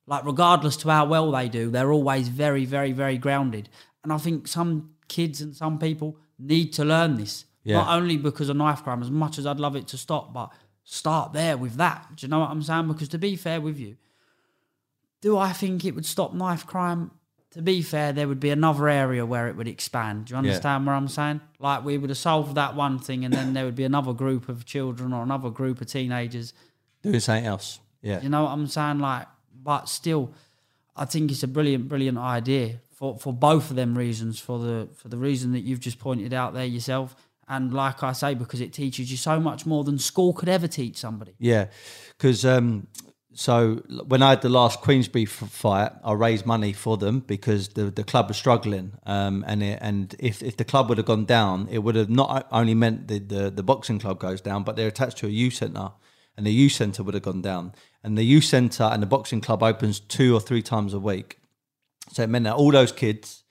Like 0.07 0.25
regardless 0.25 0.75
to 0.77 0.89
how 0.89 1.05
well 1.05 1.31
they 1.31 1.47
do, 1.49 1.69
they're 1.69 1.91
always 1.91 2.27
very, 2.27 2.65
very, 2.65 2.91
very 2.91 3.17
grounded. 3.17 3.69
And 4.03 4.11
I 4.11 4.17
think 4.17 4.47
some 4.47 4.95
kids 5.07 5.39
and 5.41 5.55
some 5.55 5.79
people 5.79 6.17
need 6.37 6.73
to 6.73 6.83
learn 6.85 7.15
this. 7.15 7.45
Yeah. 7.63 7.77
Not 7.77 7.97
only 7.97 8.17
because 8.17 8.49
of 8.49 8.57
knife 8.57 8.83
crime, 8.83 9.01
as 9.01 9.09
much 9.11 9.37
as 9.37 9.45
I'd 9.45 9.59
love 9.61 9.75
it 9.77 9.87
to 9.89 9.97
stop, 9.97 10.33
but 10.33 10.51
start 10.83 11.31
there 11.31 11.55
with 11.57 11.75
that. 11.75 12.07
Do 12.15 12.25
you 12.25 12.29
know 12.29 12.39
what 12.39 12.49
I'm 12.49 12.61
saying? 12.61 12.87
Because 12.89 13.07
to 13.09 13.17
be 13.17 13.37
fair 13.37 13.61
with 13.61 13.79
you, 13.79 13.95
do 15.21 15.37
I 15.37 15.53
think 15.53 15.85
it 15.85 15.95
would 15.95 16.05
stop 16.05 16.33
knife 16.33 16.65
crime? 16.67 17.11
To 17.53 17.61
be 17.61 17.81
fair, 17.81 18.13
there 18.13 18.27
would 18.27 18.39
be 18.39 18.49
another 18.49 18.89
area 18.89 19.25
where 19.25 19.47
it 19.47 19.55
would 19.55 19.67
expand. 19.67 20.25
Do 20.25 20.33
you 20.33 20.37
understand 20.39 20.85
what 20.85 20.93
I'm 20.93 21.07
saying? 21.07 21.41
Like 21.59 21.85
we 21.85 21.97
would 21.97 22.09
have 22.09 22.17
solved 22.17 22.55
that 22.55 22.75
one 22.75 22.97
thing, 22.99 23.25
and 23.25 23.33
then 23.33 23.53
there 23.53 23.65
would 23.65 23.75
be 23.75 23.83
another 23.83 24.13
group 24.13 24.49
of 24.49 24.65
children 24.65 25.13
or 25.13 25.21
another 25.23 25.49
group 25.49 25.79
of 25.79 25.87
teenagers 25.87 26.53
Doing 27.03 27.19
something 27.19 27.45
else. 27.45 27.79
Yeah. 28.01 28.21
you 28.21 28.29
know 28.29 28.43
what 28.43 28.51
I'm 28.51 28.67
saying? 28.67 28.99
Like, 28.99 29.27
but 29.61 29.89
still, 29.89 30.33
I 30.95 31.05
think 31.05 31.31
it's 31.31 31.43
a 31.43 31.47
brilliant, 31.47 31.89
brilliant 31.89 32.17
idea 32.17 32.79
for, 32.95 33.17
for 33.17 33.33
both 33.33 33.69
of 33.69 33.75
them 33.75 33.97
reasons. 33.97 34.39
For 34.39 34.57
the 34.57 34.89
for 34.95 35.09
the 35.09 35.17
reason 35.17 35.51
that 35.51 35.61
you've 35.61 35.81
just 35.81 35.99
pointed 35.99 36.33
out 36.33 36.53
there 36.53 36.65
yourself, 36.65 37.15
and 37.47 37.73
like 37.73 38.03
I 38.03 38.13
say, 38.13 38.33
because 38.35 38.61
it 38.61 38.71
teaches 38.73 39.11
you 39.11 39.17
so 39.17 39.39
much 39.39 39.65
more 39.65 39.83
than 39.83 39.99
school 39.99 40.33
could 40.33 40.49
ever 40.49 40.67
teach 40.67 40.97
somebody. 40.97 41.33
Yeah, 41.39 41.67
because 42.17 42.45
um, 42.45 42.87
so 43.33 43.75
when 44.07 44.21
I 44.21 44.31
had 44.31 44.41
the 44.41 44.49
last 44.49 44.81
Queensbury 44.81 45.25
fight, 45.25 45.91
I 46.03 46.13
raised 46.13 46.45
money 46.45 46.73
for 46.73 46.97
them 46.97 47.19
because 47.21 47.69
the 47.69 47.85
the 47.85 48.03
club 48.03 48.27
was 48.27 48.37
struggling, 48.37 48.93
um, 49.05 49.43
and 49.47 49.63
it, 49.63 49.79
and 49.81 50.15
if, 50.19 50.43
if 50.43 50.57
the 50.57 50.65
club 50.65 50.89
would 50.89 50.97
have 50.97 51.07
gone 51.07 51.25
down, 51.25 51.67
it 51.71 51.79
would 51.79 51.95
have 51.95 52.09
not 52.09 52.47
only 52.51 52.75
meant 52.75 53.07
the, 53.07 53.19
the 53.19 53.49
the 53.49 53.63
boxing 53.63 53.99
club 53.99 54.19
goes 54.19 54.41
down, 54.41 54.63
but 54.63 54.75
they're 54.75 54.87
attached 54.87 55.17
to 55.17 55.27
a 55.27 55.31
youth 55.31 55.55
centre, 55.55 55.91
and 56.37 56.45
the 56.45 56.51
youth 56.51 56.73
centre 56.73 57.03
would 57.03 57.13
have 57.13 57.23
gone 57.23 57.41
down, 57.41 57.73
and 58.03 58.17
the 58.17 58.23
youth 58.23 58.45
centre 58.45 58.83
and 58.83 59.01
the 59.01 59.07
boxing 59.07 59.41
club 59.41 59.63
opens 59.63 59.99
two 59.99 60.35
or 60.35 60.39
three 60.39 60.61
times 60.61 60.93
a 60.93 60.99
week, 60.99 61.39
so 62.11 62.23
it 62.23 62.29
meant 62.29 62.45
that 62.45 62.55
all 62.55 62.71
those 62.71 62.91
kids 62.91 63.43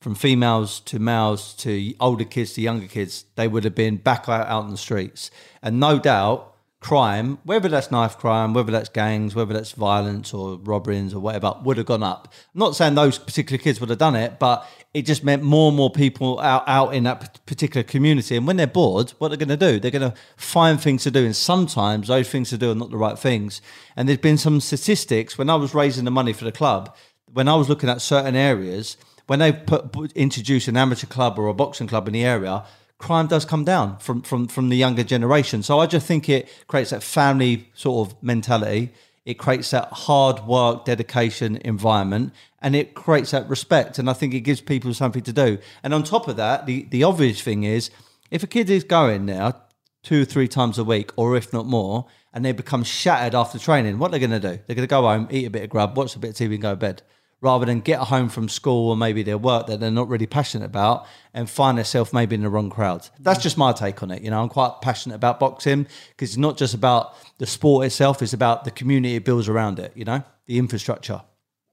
from 0.00 0.14
females 0.14 0.80
to 0.80 0.98
males 0.98 1.54
to 1.54 1.94
older 2.00 2.24
kids 2.24 2.54
to 2.54 2.62
younger 2.62 2.86
kids, 2.86 3.26
they 3.36 3.46
would 3.46 3.64
have 3.64 3.74
been 3.74 3.96
back 3.96 4.28
out, 4.28 4.64
in 4.64 4.70
the 4.70 4.76
streets. 4.78 5.30
And 5.62 5.78
no 5.78 5.98
doubt, 5.98 6.49
crime, 6.80 7.38
whether 7.44 7.68
that's 7.68 7.90
knife 7.90 8.16
crime, 8.16 8.54
whether 8.54 8.72
that's 8.72 8.88
gangs, 8.88 9.34
whether 9.34 9.52
that's 9.52 9.72
violence 9.72 10.32
or 10.32 10.56
robberies 10.56 11.12
or 11.12 11.20
whatever, 11.20 11.54
would 11.62 11.76
have 11.76 11.84
gone 11.84 12.02
up. 12.02 12.32
I'm 12.54 12.58
not 12.58 12.74
saying 12.74 12.94
those 12.94 13.18
particular 13.18 13.62
kids 13.62 13.80
would 13.80 13.90
have 13.90 13.98
done 13.98 14.16
it, 14.16 14.38
but 14.38 14.66
it 14.94 15.02
just 15.02 15.22
meant 15.22 15.42
more 15.42 15.68
and 15.68 15.76
more 15.76 15.90
people 15.90 16.40
out, 16.40 16.64
out 16.66 16.94
in 16.94 17.04
that 17.04 17.44
particular 17.44 17.82
community. 17.82 18.34
And 18.34 18.46
when 18.46 18.56
they're 18.56 18.66
bored, 18.66 19.10
what 19.18 19.28
they're 19.28 19.36
going 19.36 19.50
to 19.50 19.56
do? 19.58 19.78
They're 19.78 19.90
going 19.90 20.10
to 20.10 20.16
find 20.36 20.80
things 20.80 21.02
to 21.02 21.10
do. 21.10 21.24
And 21.24 21.36
sometimes 21.36 22.08
those 22.08 22.30
things 22.30 22.48
to 22.48 22.58
do 22.58 22.72
are 22.72 22.74
not 22.74 22.90
the 22.90 22.96
right 22.96 23.18
things. 23.18 23.60
And 23.94 24.08
there's 24.08 24.18
been 24.18 24.38
some 24.38 24.58
statistics 24.60 25.36
when 25.36 25.50
I 25.50 25.56
was 25.56 25.74
raising 25.74 26.06
the 26.06 26.10
money 26.10 26.32
for 26.32 26.44
the 26.44 26.52
club, 26.52 26.96
when 27.30 27.46
I 27.46 27.56
was 27.56 27.68
looking 27.68 27.90
at 27.90 28.00
certain 28.00 28.34
areas, 28.34 28.96
when 29.26 29.38
they 29.38 29.52
put, 29.52 30.12
introduce 30.12 30.66
an 30.66 30.78
amateur 30.78 31.06
club 31.06 31.38
or 31.38 31.46
a 31.46 31.54
boxing 31.54 31.86
club 31.86 32.08
in 32.08 32.14
the 32.14 32.24
area, 32.24 32.64
crime 33.00 33.26
does 33.26 33.44
come 33.44 33.64
down 33.64 33.98
from 33.98 34.22
from 34.22 34.46
from 34.46 34.68
the 34.68 34.76
younger 34.76 35.02
generation. 35.02 35.62
So 35.62 35.80
I 35.80 35.86
just 35.86 36.06
think 36.06 36.28
it 36.28 36.48
creates 36.68 36.90
that 36.90 37.02
family 37.02 37.68
sort 37.74 38.08
of 38.08 38.22
mentality. 38.22 38.92
It 39.24 39.34
creates 39.34 39.70
that 39.70 39.88
hard 39.92 40.46
work, 40.46 40.84
dedication 40.84 41.56
environment, 41.56 42.32
and 42.62 42.76
it 42.76 42.94
creates 42.94 43.32
that 43.32 43.48
respect. 43.48 43.98
And 43.98 44.08
I 44.08 44.12
think 44.12 44.34
it 44.34 44.40
gives 44.40 44.60
people 44.60 44.94
something 44.94 45.22
to 45.22 45.32
do. 45.32 45.58
And 45.82 45.92
on 45.92 46.04
top 46.04 46.28
of 46.28 46.36
that, 46.36 46.66
the 46.66 46.86
the 46.90 47.02
obvious 47.02 47.40
thing 47.40 47.64
is, 47.64 47.90
if 48.30 48.42
a 48.42 48.46
kid 48.46 48.70
is 48.70 48.84
going 48.84 49.26
there 49.26 49.54
two 50.02 50.22
or 50.22 50.24
three 50.24 50.48
times 50.48 50.78
a 50.78 50.84
week, 50.84 51.10
or 51.16 51.36
if 51.36 51.52
not 51.52 51.66
more, 51.66 52.06
and 52.32 52.44
they 52.44 52.52
become 52.52 52.84
shattered 52.84 53.34
after 53.34 53.58
training, 53.58 53.98
what 53.98 54.08
are 54.08 54.10
they're 54.12 54.28
going 54.28 54.40
to 54.40 54.48
do? 54.56 54.62
They're 54.66 54.76
going 54.76 54.88
to 54.88 54.96
go 54.98 55.02
home, 55.02 55.28
eat 55.30 55.46
a 55.46 55.50
bit 55.50 55.64
of 55.64 55.70
grub, 55.70 55.96
watch 55.96 56.16
a 56.16 56.18
bit 56.18 56.30
of 56.30 56.36
TV, 56.36 56.54
and 56.54 56.62
go 56.62 56.70
to 56.70 56.76
bed 56.76 57.02
rather 57.40 57.64
than 57.64 57.80
get 57.80 57.98
home 57.98 58.28
from 58.28 58.48
school 58.48 58.90
or 58.90 58.96
maybe 58.96 59.22
their 59.22 59.38
work 59.38 59.66
that 59.66 59.80
they're 59.80 59.90
not 59.90 60.08
really 60.08 60.26
passionate 60.26 60.66
about 60.66 61.06
and 61.32 61.48
find 61.48 61.78
themselves 61.78 62.12
maybe 62.12 62.34
in 62.34 62.42
the 62.42 62.50
wrong 62.50 62.68
crowd. 62.68 63.08
That's 63.18 63.42
just 63.42 63.56
my 63.56 63.72
take 63.72 64.02
on 64.02 64.10
it. 64.10 64.22
You 64.22 64.30
know, 64.30 64.42
I'm 64.42 64.48
quite 64.48 64.80
passionate 64.82 65.14
about 65.14 65.40
boxing 65.40 65.86
because 66.10 66.30
it's 66.30 66.36
not 66.36 66.58
just 66.58 66.74
about 66.74 67.14
the 67.38 67.46
sport 67.46 67.86
itself, 67.86 68.20
it's 68.22 68.34
about 68.34 68.64
the 68.64 68.70
community 68.70 69.16
it 69.16 69.24
builds 69.24 69.48
around 69.48 69.78
it, 69.78 69.92
you 69.94 70.04
know, 70.04 70.22
the 70.46 70.58
infrastructure. 70.58 71.22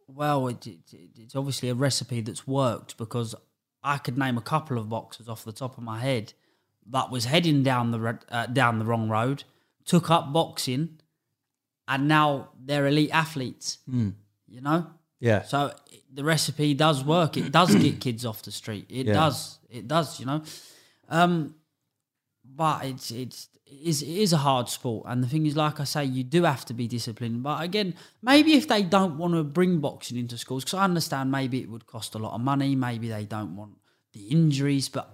Well, 0.07 0.47
it, 0.47 0.65
it, 0.65 0.79
it's 1.17 1.35
obviously 1.35 1.69
a 1.69 1.75
recipe 1.75 2.21
that's 2.21 2.47
worked 2.47 2.97
because 2.97 3.35
I 3.83 3.97
could 3.97 4.17
name 4.17 4.37
a 4.37 4.41
couple 4.41 4.77
of 4.77 4.89
boxers 4.89 5.27
off 5.27 5.43
the 5.43 5.51
top 5.51 5.77
of 5.77 5.83
my 5.83 5.99
head 5.99 6.33
that 6.89 7.11
was 7.11 7.25
heading 7.25 7.63
down 7.63 7.91
the 7.91 8.19
uh, 8.29 8.45
down 8.45 8.79
the 8.79 8.85
wrong 8.85 9.09
road, 9.09 9.43
took 9.85 10.09
up 10.09 10.31
boxing, 10.31 10.99
and 11.87 12.07
now 12.07 12.49
they're 12.57 12.87
elite 12.87 13.11
athletes. 13.11 13.79
You 14.47 14.61
know, 14.61 14.87
Yeah. 15.19 15.43
so 15.43 15.73
the 16.13 16.23
recipe 16.23 16.73
does 16.73 17.03
work. 17.03 17.37
It 17.37 17.51
does 17.51 17.73
get 17.75 17.99
kids 18.05 18.25
off 18.25 18.41
the 18.43 18.51
street. 18.51 18.85
It 18.89 19.07
Yeah. 19.07 19.13
does. 19.13 19.59
It 19.69 19.87
does. 19.87 20.19
You 20.19 20.25
know, 20.27 20.41
um, 21.09 21.55
but 22.45 22.85
it's 22.85 23.11
it's 23.11 23.49
it 23.65 23.81
is, 23.89 24.01
it 24.01 24.07
is 24.07 24.31
a 24.31 24.37
hard 24.37 24.69
sport, 24.69 25.05
and 25.09 25.21
the 25.21 25.27
thing 25.27 25.45
is, 25.45 25.57
like 25.57 25.81
I 25.81 25.83
say, 25.83 26.05
you 26.05 26.23
do 26.23 26.43
have 26.43 26.63
to 26.65 26.73
be 26.73 26.87
disciplined. 26.87 27.43
But 27.43 27.61
again, 27.63 27.95
maybe 28.21 28.53
if 28.53 28.65
they 28.67 28.81
don't 28.81 29.17
want 29.17 29.33
to 29.33 29.43
bring 29.43 29.79
boxing 29.79 30.17
into 30.17 30.37
schools, 30.37 30.63
because 30.63 30.75
I 30.79 30.83
understand 30.85 31.31
maybe 31.31 31.61
it 31.61 31.69
would 31.69 31.85
cost 31.85 32.15
a 32.15 32.17
lot 32.17 32.33
of 32.33 32.39
money. 32.41 32.75
Maybe 32.77 33.09
they 33.09 33.25
don't 33.25 33.57
want 33.57 33.73
the 34.13 34.21
injuries. 34.27 34.87
But 34.87 35.13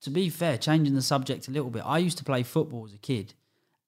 to 0.00 0.10
be 0.10 0.30
fair, 0.30 0.58
changing 0.58 0.94
the 0.96 1.02
subject 1.02 1.46
a 1.46 1.52
little 1.52 1.70
bit, 1.70 1.82
I 1.86 1.98
used 1.98 2.18
to 2.18 2.24
play 2.24 2.42
football 2.42 2.86
as 2.86 2.94
a 2.94 2.98
kid, 2.98 3.34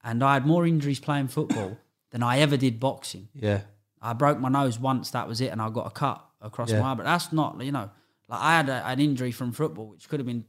and 0.05 0.23
I 0.23 0.35
had 0.35 0.47
more 0.47 0.65
injuries 0.65 1.01
playing 1.01 1.29
football 1.29 1.77
than 2.11 2.23
I 2.23 2.39
ever 2.39 2.57
did 2.57 2.79
boxing. 2.79 3.29
Yeah. 3.35 3.63
I 4.01 4.13
broke 4.13 4.39
my 4.39 4.49
nose 4.49 4.79
once, 4.79 5.11
that 5.11 5.29
was 5.29 5.41
it, 5.41 5.49
and 5.53 5.61
I 5.61 5.71
got 5.71 5.87
a 5.87 5.91
cut 5.91 6.25
across 6.41 6.71
Yeah. 6.71 6.81
my 6.81 6.93
eye. 6.93 6.95
But 6.95 7.05
that's 7.05 7.33
not, 7.33 7.61
you 7.63 7.73
know, 7.73 7.91
like 8.29 8.41
I 8.41 8.57
had 8.57 8.69
a, 8.69 8.87
an 8.87 9.01
injury 9.01 9.33
from 9.33 9.53
football, 9.53 9.89
which 9.89 10.09
could 10.09 10.21
have 10.21 10.27
been 10.27 10.45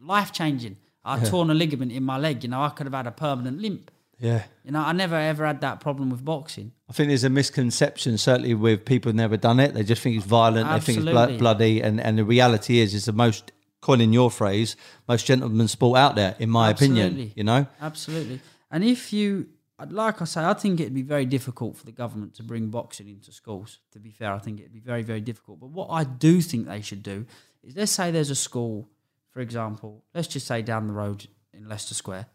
life 0.00 0.32
changing. 0.32 0.76
I 1.04 1.20
torn 1.20 1.50
a 1.50 1.54
ligament 1.54 1.92
in 1.92 2.02
my 2.02 2.18
leg, 2.18 2.42
you 2.42 2.50
know, 2.50 2.60
I 2.62 2.70
could 2.70 2.86
have 2.86 2.94
had 2.94 3.06
a 3.06 3.12
permanent 3.12 3.60
limp. 3.60 3.90
Yeah. 4.18 4.42
You 4.64 4.72
know, 4.72 4.80
I 4.80 4.92
never 4.92 5.14
ever 5.14 5.44
had 5.46 5.60
that 5.60 5.78
problem 5.80 6.10
with 6.10 6.24
boxing. 6.24 6.72
I 6.88 6.92
think 6.94 7.08
there's 7.08 7.22
a 7.22 7.30
misconception, 7.30 8.16
certainly 8.18 8.54
with 8.54 8.84
people 8.84 9.10
who've 9.10 9.16
never 9.16 9.36
done 9.36 9.60
it. 9.60 9.74
They 9.74 9.82
just 9.84 10.02
think 10.02 10.16
it's 10.16 10.24
violent. 10.26 10.66
Absolutely. 10.68 11.12
They 11.12 11.18
think 11.18 11.30
it's 11.32 11.38
bloody, 11.38 11.80
and 11.82 12.00
and 12.00 12.18
the 12.18 12.24
reality 12.24 12.78
is, 12.80 12.94
it's 12.94 13.04
the 13.04 13.12
most, 13.12 13.52
coining 13.82 14.12
your 14.14 14.30
phrase, 14.30 14.74
most 15.06 15.26
gentleman 15.26 15.68
sport 15.68 15.98
out 15.98 16.16
there, 16.16 16.34
in 16.38 16.48
my 16.50 16.70
opinion. 16.70 17.06
Absolutely. 17.08 17.32
You 17.36 17.44
know, 17.44 17.66
Absolutely. 17.80 18.40
And 18.70 18.82
if 18.82 19.12
you, 19.12 19.48
like 19.90 20.22
I 20.22 20.24
say, 20.24 20.42
I 20.42 20.54
think 20.54 20.80
it'd 20.80 20.94
be 20.94 21.02
very 21.02 21.26
difficult 21.26 21.76
for 21.76 21.84
the 21.84 21.92
government 21.92 22.34
to 22.36 22.42
bring 22.42 22.68
boxing 22.68 23.08
into 23.08 23.30
schools. 23.32 23.78
To 23.92 23.98
be 23.98 24.10
fair, 24.10 24.32
I 24.32 24.38
think 24.38 24.60
it'd 24.60 24.72
be 24.72 24.80
very, 24.80 25.02
very 25.02 25.20
difficult. 25.20 25.60
But 25.60 25.70
what 25.70 25.88
I 25.90 26.04
do 26.04 26.40
think 26.40 26.66
they 26.66 26.80
should 26.80 27.02
do 27.02 27.26
is 27.62 27.76
let's 27.76 27.92
say 27.92 28.10
there's 28.10 28.30
a 28.30 28.36
school, 28.36 28.88
for 29.30 29.40
example, 29.40 30.02
let's 30.14 30.28
just 30.28 30.46
say 30.46 30.62
down 30.62 30.86
the 30.86 30.94
road 30.94 31.26
in 31.52 31.68
Leicester 31.68 31.94
Square, 31.94 32.26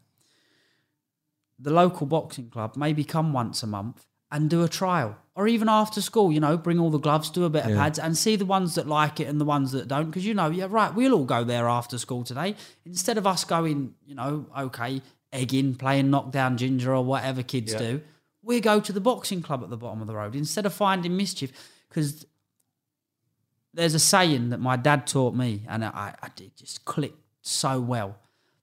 the 1.58 1.72
local 1.72 2.06
boxing 2.08 2.50
club 2.50 2.76
maybe 2.76 3.04
come 3.04 3.34
once 3.34 3.64
a 3.64 3.68
month 3.68 4.06
and 4.32 4.50
do 4.50 4.64
a 4.64 4.70
trial. 4.70 5.18
Or 5.36 5.48
even 5.48 5.70
after 5.70 6.02
school, 6.02 6.32
you 6.32 6.40
know, 6.40 6.58
bring 6.58 6.80
all 6.80 6.90
the 6.90 7.00
gloves, 7.00 7.30
do 7.30 7.46
a 7.46 7.50
bit 7.50 7.66
of 7.66 7.76
pads, 7.76 7.98
and 7.98 8.18
see 8.18 8.36
the 8.36 8.46
ones 8.46 8.76
that 8.76 8.88
like 8.88 9.20
it 9.20 9.28
and 9.28 9.40
the 9.40 9.46
ones 9.46 9.72
that 9.72 9.88
don't. 9.88 10.06
Because 10.06 10.26
you 10.26 10.34
know, 10.34 10.50
yeah, 10.50 10.68
right, 10.70 10.94
we'll 10.94 11.14
all 11.14 11.26
go 11.26 11.44
there 11.44 11.68
after 11.68 11.98
school 11.98 12.24
today. 12.24 12.56
Instead 12.86 13.18
of 13.18 13.26
us 13.26 13.44
going, 13.44 13.94
you 14.06 14.16
know, 14.16 14.46
okay, 14.58 15.02
egging, 15.32 15.76
playing 15.76 16.10
knockdown 16.10 16.58
ginger 16.58 16.94
or 16.96 17.04
whatever 17.04 17.44
kids 17.44 17.74
do, 17.74 18.02
we 18.44 18.60
go 18.60 18.80
to 18.80 18.92
the 18.92 19.02
boxing 19.02 19.42
club 19.42 19.64
at 19.64 19.70
the 19.70 19.78
bottom 19.78 20.02
of 20.02 20.08
the 20.08 20.16
road 20.16 20.36
instead 20.36 20.66
of 20.66 20.74
finding 20.74 21.16
mischief. 21.16 21.52
Because 21.90 22.26
there's 23.74 23.94
a 23.94 24.00
saying 24.00 24.50
that 24.50 24.60
my 24.60 24.76
dad 24.76 25.08
taught 25.08 25.34
me, 25.34 25.64
and 25.68 25.84
I, 25.86 26.16
I 26.22 26.28
it 26.40 26.56
just 26.56 26.86
clicked 26.86 27.20
so 27.42 27.80
well. 27.80 28.18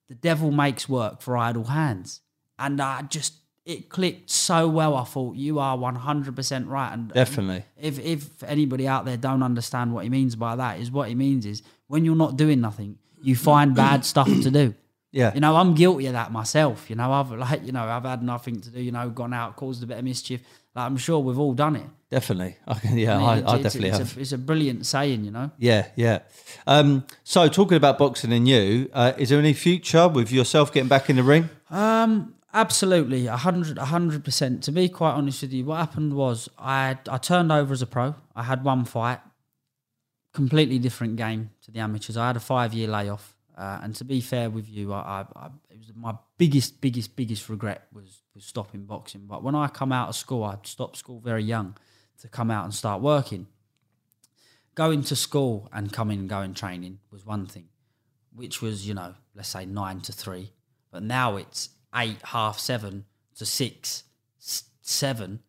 The 0.08 0.14
devil 0.14 0.50
makes 0.50 0.88
work 0.88 1.20
for 1.20 1.36
idle 1.36 1.64
hands, 1.64 2.20
and 2.58 2.80
I 2.80 3.02
just 3.02 3.34
it 3.64 3.90
clicked 3.90 4.30
so 4.30 4.66
well. 4.68 4.96
I 4.96 5.04
thought 5.04 5.36
you 5.36 5.58
are 5.58 5.76
one 5.76 5.96
hundred 5.96 6.34
percent 6.36 6.66
right, 6.68 6.92
and 6.92 7.12
definitely. 7.12 7.64
if 7.80 7.98
if 7.98 8.42
anybody 8.42 8.88
out 8.88 9.04
there 9.04 9.16
don't 9.16 9.42
understand 9.42 9.92
what 9.92 10.04
he 10.04 10.10
means 10.10 10.36
by 10.36 10.56
that, 10.56 10.80
is 10.80 10.90
what 10.90 11.08
he 11.08 11.14
means 11.14 11.44
is 11.44 11.62
when 11.86 12.04
you're 12.04 12.16
not 12.16 12.36
doing 12.36 12.60
nothing, 12.60 12.98
you 13.22 13.36
find 13.36 13.74
bad 13.74 14.04
stuff 14.04 14.26
to 14.28 14.50
do. 14.50 14.74
Yeah. 15.10 15.32
You 15.34 15.40
know, 15.40 15.56
I'm 15.56 15.74
guilty 15.74 16.06
of 16.06 16.12
that 16.12 16.30
myself. 16.32 16.90
You 16.90 16.96
know, 16.96 17.10
I've 17.12 17.30
like, 17.32 17.64
you 17.64 17.72
know, 17.72 17.84
I've 17.84 18.04
had 18.04 18.22
nothing 18.22 18.60
to 18.60 18.70
do. 18.70 18.80
You 18.80 18.92
know, 18.92 19.08
gone 19.10 19.32
out, 19.32 19.56
caused 19.56 19.82
a 19.82 19.86
bit 19.86 19.98
of 19.98 20.04
mischief. 20.04 20.42
Like 20.74 20.84
I'm 20.86 20.96
sure 20.98 21.18
we've 21.18 21.38
all 21.38 21.54
done 21.54 21.76
it. 21.76 21.86
Definitely. 22.10 22.56
I 22.66 22.74
can, 22.74 22.98
yeah, 22.98 23.18
I, 23.18 23.38
It's- 23.38 23.52
I 23.52 23.56
it's- 23.56 23.62
definitely 23.62 23.88
it's 23.88 23.98
have. 23.98 24.16
A, 24.16 24.20
it's 24.20 24.32
a 24.32 24.38
brilliant 24.38 24.86
saying, 24.86 25.24
you 25.24 25.30
know. 25.30 25.50
Yeah, 25.58 25.86
yeah. 25.96 26.20
Um, 26.66 27.04
so, 27.24 27.48
talking 27.48 27.76
about 27.76 27.98
boxing 27.98 28.32
and 28.32 28.46
you, 28.46 28.90
uh, 28.92 29.12
is 29.18 29.30
there 29.30 29.38
any 29.38 29.54
future 29.54 30.08
with 30.08 30.30
yourself 30.30 30.72
getting 30.72 30.88
back 30.88 31.08
in 31.10 31.16
the 31.16 31.22
ring? 31.22 31.48
Um, 31.70 32.34
absolutely, 32.52 33.26
a 33.26 33.36
hundred, 33.36 33.78
a 33.78 33.86
hundred 33.86 34.24
percent. 34.24 34.62
To 34.64 34.72
be 34.72 34.88
quite 34.90 35.12
honest 35.12 35.40
with 35.42 35.52
you, 35.52 35.64
what 35.64 35.76
happened 35.78 36.12
was 36.14 36.48
I 36.58 36.98
I 37.10 37.16
turned 37.18 37.50
over 37.50 37.72
as 37.72 37.80
a 37.82 37.86
pro. 37.86 38.14
I 38.36 38.42
had 38.42 38.62
one 38.64 38.84
fight, 38.84 39.20
completely 40.32 40.78
different 40.78 41.16
game 41.16 41.50
to 41.62 41.70
the 41.70 41.80
amateurs. 41.80 42.16
I 42.16 42.28
had 42.28 42.36
a 42.36 42.40
five 42.40 42.72
year 42.74 42.88
layoff, 42.88 43.34
uh, 43.58 43.80
and 43.82 43.92
to 43.96 44.04
be 44.04 44.20
fair 44.20 44.48
with 44.48 44.68
you, 44.68 44.92
I, 44.92 44.98
I, 44.98 45.24
I 45.34 45.46
it 45.68 45.78
was 45.78 45.92
my 45.96 46.14
biggest, 46.38 46.80
biggest, 46.80 47.16
biggest 47.16 47.48
regret 47.48 47.88
was 47.92 48.22
was 48.32 48.44
stopping 48.44 48.84
boxing. 48.84 49.22
But 49.26 49.42
when 49.42 49.56
I 49.56 49.66
come 49.66 49.90
out 49.90 50.08
of 50.08 50.14
school, 50.14 50.44
I 50.44 50.56
stopped 50.62 50.96
school 50.96 51.18
very 51.18 51.42
young 51.42 51.76
to 52.20 52.28
come 52.28 52.52
out 52.52 52.64
and 52.64 52.72
start 52.72 53.02
working. 53.02 53.48
going 54.76 55.02
to 55.02 55.16
school 55.16 55.68
and 55.72 55.92
coming 55.92 56.20
and 56.20 56.28
going 56.28 56.54
training 56.54 57.00
was 57.10 57.26
one 57.26 57.46
thing, 57.46 57.68
which 58.32 58.62
was 58.62 58.86
you 58.86 58.94
know 58.94 59.14
let's 59.34 59.48
say 59.48 59.66
nine 59.66 60.00
to 60.02 60.12
three, 60.12 60.52
but 60.92 61.02
now 61.02 61.36
it's 61.36 61.70
eight 61.96 62.18
half 62.22 62.60
seven 62.60 63.06
to 63.34 63.44
six 63.44 64.04
seven. 64.80 65.40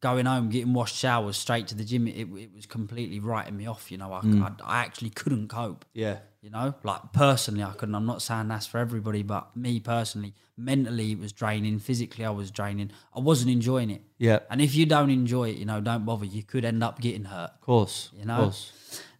Going 0.00 0.26
home, 0.26 0.50
getting 0.50 0.74
washed, 0.74 0.94
showers, 0.96 1.36
straight 1.38 1.66
to 1.68 1.74
the 1.74 1.82
gym. 1.84 2.06
It, 2.06 2.28
it 2.36 2.54
was 2.54 2.66
completely 2.66 3.18
writing 3.18 3.56
me 3.56 3.66
off. 3.66 3.90
You 3.90 3.96
know, 3.98 4.12
I, 4.12 4.20
I, 4.20 4.50
I 4.64 4.78
actually 4.80 5.10
couldn't 5.10 5.48
cope. 5.48 5.84
Yeah. 5.94 6.18
You 6.42 6.50
know, 6.50 6.74
like 6.84 7.12
personally, 7.12 7.64
I 7.64 7.72
couldn't. 7.72 7.94
I'm 7.94 8.06
not 8.06 8.20
saying 8.22 8.48
that's 8.48 8.66
for 8.66 8.78
everybody, 8.78 9.22
but 9.22 9.56
me 9.56 9.80
personally, 9.80 10.34
mentally, 10.56 11.12
it 11.12 11.18
was 11.18 11.32
draining. 11.32 11.78
Physically, 11.80 12.24
I 12.24 12.30
was 12.30 12.50
draining. 12.50 12.90
I 13.16 13.20
wasn't 13.20 13.50
enjoying 13.50 13.90
it. 13.90 14.02
Yeah. 14.18 14.40
And 14.50 14.60
if 14.60 14.74
you 14.76 14.86
don't 14.86 15.10
enjoy 15.10 15.48
it, 15.50 15.56
you 15.56 15.64
know, 15.64 15.80
don't 15.80 16.04
bother. 16.04 16.26
You 16.26 16.42
could 16.44 16.64
end 16.64 16.84
up 16.84 17.00
getting 17.00 17.24
hurt. 17.24 17.50
Of 17.54 17.60
course. 17.62 18.10
You 18.16 18.26
know? 18.26 18.36
Course. 18.44 18.72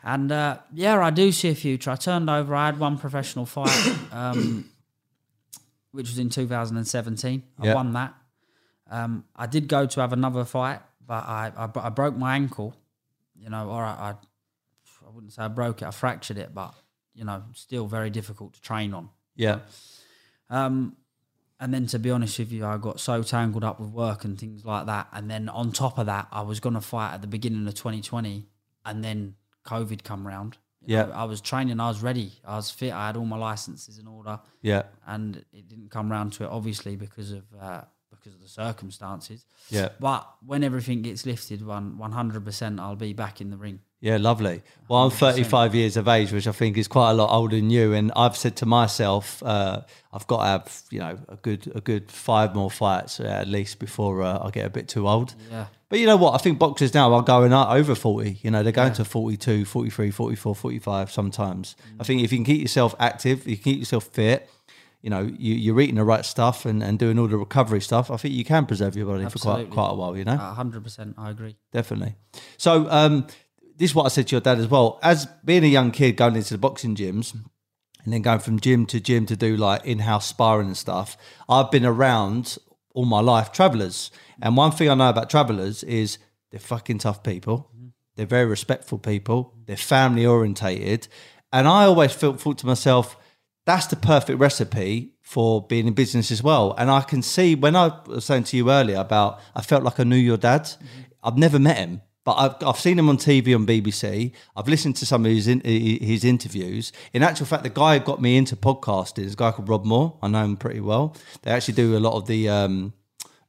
And 0.04 0.30
uh, 0.30 0.59
yeah, 0.73 1.00
I 1.02 1.11
do 1.11 1.33
see 1.33 1.49
a 1.49 1.54
future. 1.56 1.90
I 1.90 1.97
turned 1.97 2.30
over. 2.30 2.54
I 2.54 2.66
had 2.66 2.78
one 2.78 2.97
professional 2.97 3.45
fight, 3.47 3.97
um, 4.12 4.71
which 5.90 6.09
was 6.09 6.18
in 6.18 6.28
2017. 6.28 7.42
I 7.59 7.64
Yeah. 7.66 7.75
won 7.75 7.92
that. 7.95 8.14
Um, 8.90 9.25
I 9.35 9.47
did 9.47 9.69
go 9.69 9.87
to 9.87 10.00
have 10.00 10.12
another 10.12 10.45
fight, 10.45 10.81
but 11.05 11.25
I, 11.26 11.52
I, 11.57 11.69
I 11.87 11.88
broke 11.88 12.16
my 12.16 12.35
ankle. 12.37 12.75
You 13.38 13.50
know, 13.50 13.69
or 13.69 13.85
I, 13.85 13.90
I, 13.90 14.11
I 15.07 15.11
wouldn't 15.12 15.33
say 15.33 15.43
I 15.43 15.49
broke 15.49 15.83
it. 15.83 15.87
I 15.87 15.90
fractured 15.90 16.38
it, 16.38 16.55
but 16.55 16.75
you 17.14 17.25
know, 17.25 17.43
still 17.55 17.87
very 17.87 18.11
difficult 18.11 18.55
to 18.55 18.61
train 18.61 18.95
on. 18.95 19.09
Yeah. 19.35 19.61
Um, 20.50 20.97
and 21.59 21.73
then 21.73 21.87
to 21.88 21.99
be 21.99 22.11
honest 22.11 22.38
with 22.38 22.52
you, 22.52 22.66
I 22.66 22.76
got 22.76 23.00
so 23.00 23.23
tangled 23.23 23.64
up 23.64 23.81
with 23.81 23.90
work 23.90 24.25
and 24.25 24.38
things 24.38 24.64
like 24.64 24.87
that. 24.87 25.09
And 25.12 25.31
then 25.31 25.49
on 25.49 25.73
top 25.73 25.99
of 25.99 26.07
that, 26.07 26.28
I 26.31 26.43
was 26.43 26.61
going 26.61 26.75
to 26.75 26.81
fight 26.83 27.14
at 27.14 27.23
the 27.23 27.26
beginning 27.26 27.66
of 27.66 27.75
2020, 27.75 28.47
and 28.85 29.02
then 29.02 29.35
COVID 29.66 30.02
come 30.05 30.26
round. 30.26 30.59
You 30.83 30.97
Yeah. 30.97 31.07
know, 31.07 31.12
I 31.12 31.25
was 31.25 31.40
training, 31.40 31.81
I 31.81 31.88
was 31.88 32.02
ready, 32.02 32.33
I 32.45 32.57
was 32.57 32.71
fit, 32.71 32.93
I 32.93 33.07
had 33.09 33.16
all 33.16 33.25
my 33.25 33.38
licenses 33.38 33.99
in 33.99 34.07
order, 34.07 34.38
Yeah. 34.62 34.83
and 35.07 35.45
it 35.52 35.66
didn't 35.69 35.90
come 35.90 36.12
round 36.12 36.35
to 36.35 36.45
it 36.45 36.50
obviously 36.50 36.95
because 36.97 37.33
of 37.33 37.45
uh, 37.59 37.81
because 38.26 38.37
of 38.37 38.42
the 38.42 38.49
circumstances. 38.49 39.45
Yeah. 39.71 39.90
But 40.00 40.28
when 40.45 40.64
everything 40.64 41.02
gets 41.02 41.25
lifted, 41.26 41.64
one 41.64 41.97
100%, 41.97 42.80
I'll 42.80 42.97
be 42.97 43.12
back 43.12 43.40
in 43.40 43.50
the 43.50 43.56
ring. 43.56 43.80
Yeah, 44.00 44.18
lovely. 44.18 44.62
Well, 44.88 45.04
I'm 45.04 45.11
35 45.11 45.75
years 45.75 45.97
of 45.97 46.06
age, 46.06 46.30
which 46.30 46.47
I 46.47 46.52
think 46.52 46.76
is 46.76 46.87
quite 46.87 47.12
a 47.12 47.14
lot 47.14 47.30
older 47.30 47.56
than 47.56 47.71
you. 47.71 47.95
And 47.95 48.12
I've 48.14 48.37
said 48.37 48.56
to 48.56 48.66
myself, 48.66 49.42
uh, 49.42 49.83
I've 50.12 50.26
got 50.26 50.38
to 50.38 50.45
have, 50.45 50.83
you 50.90 50.99
know, 50.99 51.18
a 51.28 51.37
good, 51.37 51.73
a 51.75 51.80
good 51.80 52.11
five 52.11 52.54
more 52.54 52.71
fights 52.71 53.21
uh, 53.21 53.25
at 53.25 53.49
least 53.49 53.78
before 53.78 54.23
uh, 54.23 54.38
I 54.42 54.50
get 54.50 54.66
a 54.66 54.71
bit 54.71 54.88
too 54.88 55.09
old. 55.09 55.35
Yeah. 55.50 55.66
But 55.88 56.00
you 56.00 56.06
know 56.06 56.16
what? 56.16 56.35
I 56.35 56.38
think 56.38 56.59
boxers 56.59 56.92
now 56.95 57.14
are 57.14 57.23
going 57.23 57.52
up 57.52 57.71
over 57.71 57.95
40. 57.95 58.40
You 58.42 58.50
know, 58.50 58.62
they're 58.62 58.73
going 58.73 58.92
to 58.95 59.04
42, 59.04 59.64
43, 59.64 60.11
44, 60.11 60.54
45 60.54 61.12
sometimes. 61.12 61.76
I 62.00 62.04
think 62.04 62.23
if 62.23 62.33
you 62.33 62.38
can 62.38 62.45
keep 62.45 62.61
yourself 62.61 62.95
active, 62.99 63.47
you 63.47 63.56
can 63.56 63.64
keep 63.64 63.78
yourself 63.78 64.04
fit, 64.04 64.50
you 65.06 65.10
know, 65.10 65.22
you, 65.38 65.54
you're 65.54 65.80
eating 65.80 65.94
the 65.94 66.02
right 66.04 66.25
stuff 66.25 66.66
and, 66.66 66.82
and 66.82 66.98
doing 66.98 67.16
all 67.16 67.28
the 67.28 67.36
recovery 67.36 67.80
stuff, 67.80 68.10
I 68.10 68.16
think 68.16 68.34
you 68.34 68.44
can 68.44 68.66
preserve 68.66 68.96
your 68.96 69.06
body 69.06 69.25
for 69.28 69.38
quite, 69.38 69.70
quite 69.70 69.90
a 69.90 69.94
while, 69.94 70.16
you 70.16 70.25
know? 70.25 70.32
Uh, 70.32 70.56
100%, 70.56 71.14
I 71.16 71.30
agree. 71.30 71.54
definitely. 71.70 72.16
So, 72.56 72.90
um, 72.90 73.28
this 73.76 73.90
is 73.90 73.94
what 73.94 74.06
I 74.06 74.08
said 74.08 74.26
to 74.26 74.34
your 74.34 74.40
dad 74.40 74.58
as 74.58 74.66
well. 74.66 74.98
As 75.04 75.26
being 75.44 75.62
a 75.62 75.68
young 75.68 75.92
kid 75.92 76.16
going 76.16 76.34
into 76.34 76.54
the 76.54 76.58
boxing 76.58 76.96
gyms 76.96 77.34
and 78.02 78.12
then 78.12 78.20
going 78.20 78.40
from 78.40 78.58
gym 78.58 78.84
to 78.86 78.98
gym 78.98 79.26
to 79.26 79.36
do 79.36 79.56
like 79.56 79.84
in 79.84 80.00
house 80.00 80.26
sparring 80.26 80.66
and 80.66 80.76
stuff, 80.76 81.16
I've 81.49 81.71
been 81.71 81.86
around 81.86 82.58
all 82.92 83.04
my 83.04 83.21
life 83.21 83.52
travelers. 83.52 84.10
And 84.42 84.56
one 84.56 84.73
thing 84.73 84.90
I 84.90 84.95
know 84.95 85.10
about 85.10 85.30
travelers 85.30 85.84
is 85.84 86.19
they're 86.50 86.58
fucking 86.58 86.99
tough 86.99 87.23
people. 87.23 87.71
They're 88.16 88.26
very 88.26 88.47
respectful 88.47 88.99
people. 88.99 89.54
They're 89.66 89.76
family 89.76 90.26
orientated. 90.26 91.06
And 91.52 91.69
I 91.69 91.84
always 91.84 92.12
felt, 92.12 92.40
thought 92.40 92.58
to 92.58 92.66
myself, 92.66 93.16
that's 93.67 93.89
the 93.89 93.97
perfect 93.97 94.39
recipe 94.39 95.13
for 95.21 95.67
being 95.67 95.89
in 95.89 95.93
business 95.93 96.31
as 96.31 96.43
well. 96.43 96.75
And 96.79 96.89
I 96.89 97.02
can 97.02 97.21
see 97.21 97.57
when 97.57 97.75
I 97.75 97.91
was 98.07 98.25
saying 98.25 98.45
to 98.45 98.57
you 98.57 98.71
earlier 98.71 98.99
about 98.99 99.41
I 99.55 99.63
felt 99.63 99.83
like 99.83 99.99
I 100.00 100.05
knew 100.05 100.17
your 100.17 100.37
dad. 100.37 100.71
I've 101.23 101.37
never 101.37 101.59
met 101.59 101.76
him, 101.76 102.02
but 102.25 102.35
I've, 102.35 102.63
I've 102.63 102.79
seen 102.79 102.97
him 102.97 103.09
on 103.09 103.19
TV 103.19 103.55
on 103.57 103.67
BBC. 103.67 104.33
I've 104.55 104.69
listened 104.69 104.95
to 104.97 105.07
some 105.07 105.26
of 105.26 105.33
his 105.33 105.49
in, 105.49 105.61
his 105.63 106.25
interviews. 106.25 106.93
In 107.13 107.25
actual 107.25 107.47
fact, 107.47 107.65
the 107.65 107.69
guy 107.69 107.99
who 107.99 108.05
got 108.05 108.23
me 108.23 108.37
into 108.37 108.55
podcasting 108.55 109.25
is 109.25 109.33
a 109.33 109.37
guy 109.37 109.50
called 109.50 109.69
Rob 109.69 109.85
Moore. 109.85 110.17
I 110.23 110.29
know 110.29 110.45
him 110.45 110.57
pretty 110.57 110.81
well. 110.81 111.17
They 111.43 111.50
actually 111.50 111.75
do 111.75 111.97
a 111.97 111.99
lot 111.99 112.15
of 112.15 112.29
the 112.29 112.49
um, 112.49 112.93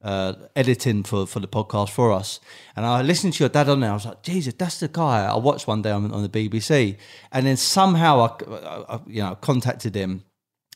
uh, 0.02 0.34
editing 0.56 1.04
for, 1.04 1.26
for 1.26 1.40
the 1.40 1.48
podcast 1.48 1.90
for 1.90 2.12
us. 2.12 2.40
And 2.76 2.86
I 2.86 3.02
listened 3.02 3.34
to 3.34 3.44
your 3.44 3.50
dad 3.50 3.70
on 3.70 3.80
there. 3.80 3.92
I 3.92 3.94
was 3.94 4.06
like, 4.06 4.24
Jesus, 4.24 4.54
that's 4.54 4.80
the 4.80 4.88
guy 4.88 5.26
I 5.26 5.38
watched 5.38 5.68
one 5.68 5.82
day 5.82 5.92
on, 5.92 6.12
on 6.12 6.24
the 6.24 6.30
BBC. 6.30 6.98
And 7.32 7.46
then 7.46 7.58
somehow 7.58 8.20
I, 8.22 8.94
I, 8.94 9.00
you 9.08 9.22
know, 9.22 9.36
contacted 9.36 9.96
him, 9.96 10.24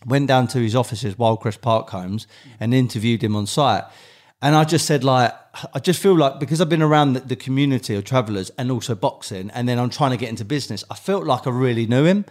went 0.05 0.27
down 0.27 0.47
to 0.49 0.59
his 0.59 0.75
offices, 0.75 1.15
Wyldecrest 1.15 1.61
Park 1.61 1.89
Homes, 1.89 2.27
and 2.59 2.73
interviewed 2.73 3.23
him 3.23 3.35
on 3.35 3.45
site. 3.45 3.83
And 4.41 4.55
I 4.55 4.63
just 4.63 4.87
said, 4.87 5.03
like, 5.03 5.33
I 5.73 5.79
just 5.79 6.01
feel 6.01 6.17
like 6.17 6.39
because 6.39 6.61
I've 6.61 6.69
been 6.69 6.81
around 6.81 7.13
the, 7.13 7.19
the 7.19 7.35
community 7.35 7.93
of 7.93 8.05
travelers 8.05 8.49
and 8.57 8.71
also 8.71 8.95
boxing, 8.95 9.51
and 9.51 9.69
then 9.69 9.77
I'm 9.77 9.91
trying 9.91 10.11
to 10.11 10.17
get 10.17 10.29
into 10.29 10.43
business, 10.43 10.83
I 10.89 10.95
felt 10.95 11.25
like 11.25 11.45
I 11.45 11.51
really 11.51 11.85
knew 11.85 12.05
him. 12.05 12.25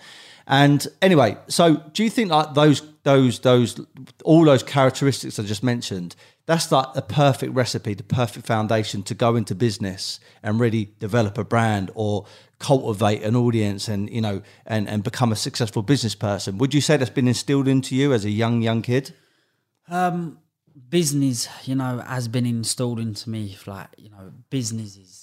And 0.50 0.84
anyway, 1.00 1.38
so 1.46 1.76
do 1.92 2.02
you 2.02 2.10
think 2.10 2.32
like 2.32 2.54
those, 2.54 2.82
those, 3.04 3.38
those, 3.38 3.80
all 4.24 4.44
those 4.44 4.64
characteristics 4.64 5.38
I 5.38 5.44
just 5.44 5.62
mentioned, 5.62 6.16
that's 6.46 6.72
like 6.72 6.92
the 6.94 7.02
perfect 7.02 7.54
recipe, 7.54 7.94
the 7.94 8.02
perfect 8.02 8.46
foundation 8.46 9.04
to 9.04 9.14
go 9.14 9.36
into 9.36 9.54
business 9.54 10.18
and 10.42 10.58
really 10.58 10.92
develop 10.98 11.38
a 11.38 11.44
brand 11.44 11.92
or 11.94 12.26
cultivate 12.58 13.22
an 13.22 13.36
audience 13.36 13.86
and, 13.86 14.10
you 14.10 14.20
know, 14.20 14.42
and, 14.66 14.88
and 14.88 15.04
become 15.04 15.30
a 15.30 15.36
successful 15.36 15.82
business 15.82 16.16
person? 16.16 16.58
Would 16.58 16.74
you 16.74 16.80
say 16.80 16.96
that's 16.96 17.10
been 17.10 17.28
instilled 17.28 17.68
into 17.68 17.94
you 17.94 18.12
as 18.12 18.24
a 18.24 18.30
young, 18.30 18.60
young 18.60 18.82
kid? 18.82 19.14
Um, 19.88 20.40
business, 20.88 21.48
you 21.64 21.76
know, 21.76 22.00
has 22.00 22.26
been 22.26 22.44
installed 22.44 22.98
into 22.98 23.30
me. 23.30 23.56
Like, 23.66 23.86
you 23.96 24.10
know, 24.10 24.32
business 24.50 24.96
is 24.96 25.19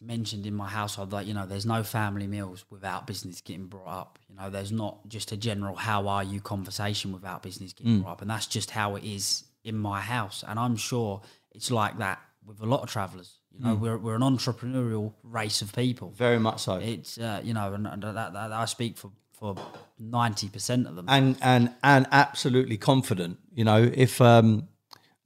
mentioned 0.00 0.46
in 0.46 0.54
my 0.54 0.68
household. 0.68 1.12
Like, 1.12 1.26
you 1.26 1.34
know, 1.34 1.46
there's 1.46 1.66
no 1.66 1.82
family 1.82 2.26
meals 2.26 2.64
without 2.70 3.06
business 3.06 3.40
getting 3.40 3.66
brought 3.66 3.88
up. 3.88 4.18
You 4.28 4.36
know, 4.36 4.50
there's 4.50 4.72
not 4.72 5.08
just 5.08 5.32
a 5.32 5.36
general 5.36 5.74
"How 5.76 6.08
are 6.08 6.24
you?" 6.24 6.40
conversation 6.40 7.12
without 7.12 7.42
business 7.42 7.72
getting 7.72 8.00
brought 8.02 8.12
up, 8.12 8.22
and 8.22 8.30
that's 8.30 8.46
just 8.46 8.70
how 8.70 8.96
it 8.96 9.04
is 9.04 9.44
in 9.64 9.76
my 9.76 10.00
house. 10.00 10.44
And 10.46 10.58
I'm 10.58 10.76
sure 10.76 11.20
it's 11.52 11.70
like 11.70 11.98
that 11.98 12.20
with 12.44 12.60
a 12.60 12.66
lot 12.66 12.82
of 12.82 12.90
travellers. 12.90 13.34
You 13.52 13.64
know, 13.64 13.74
we're 13.74 13.98
we're 13.98 14.14
an 14.14 14.22
entrepreneurial 14.22 15.14
race 15.22 15.62
of 15.62 15.72
people. 15.74 16.10
Very 16.16 16.38
much 16.38 16.60
so. 16.60 16.74
It's 16.76 17.18
uh, 17.18 17.40
you 17.42 17.54
know, 17.54 17.74
and 17.74 17.84
that, 17.86 18.00
that, 18.00 18.32
that 18.32 18.52
I 18.52 18.64
speak 18.66 18.96
for 18.96 19.10
for 19.32 19.56
ninety 19.98 20.48
percent 20.48 20.86
of 20.86 20.96
them. 20.96 21.06
and 21.08 21.36
and 21.42 21.74
and 21.82 22.06
absolutely 22.12 22.76
confident. 22.76 23.38
You 23.52 23.64
know, 23.64 23.90
if 23.92 24.20
um, 24.20 24.68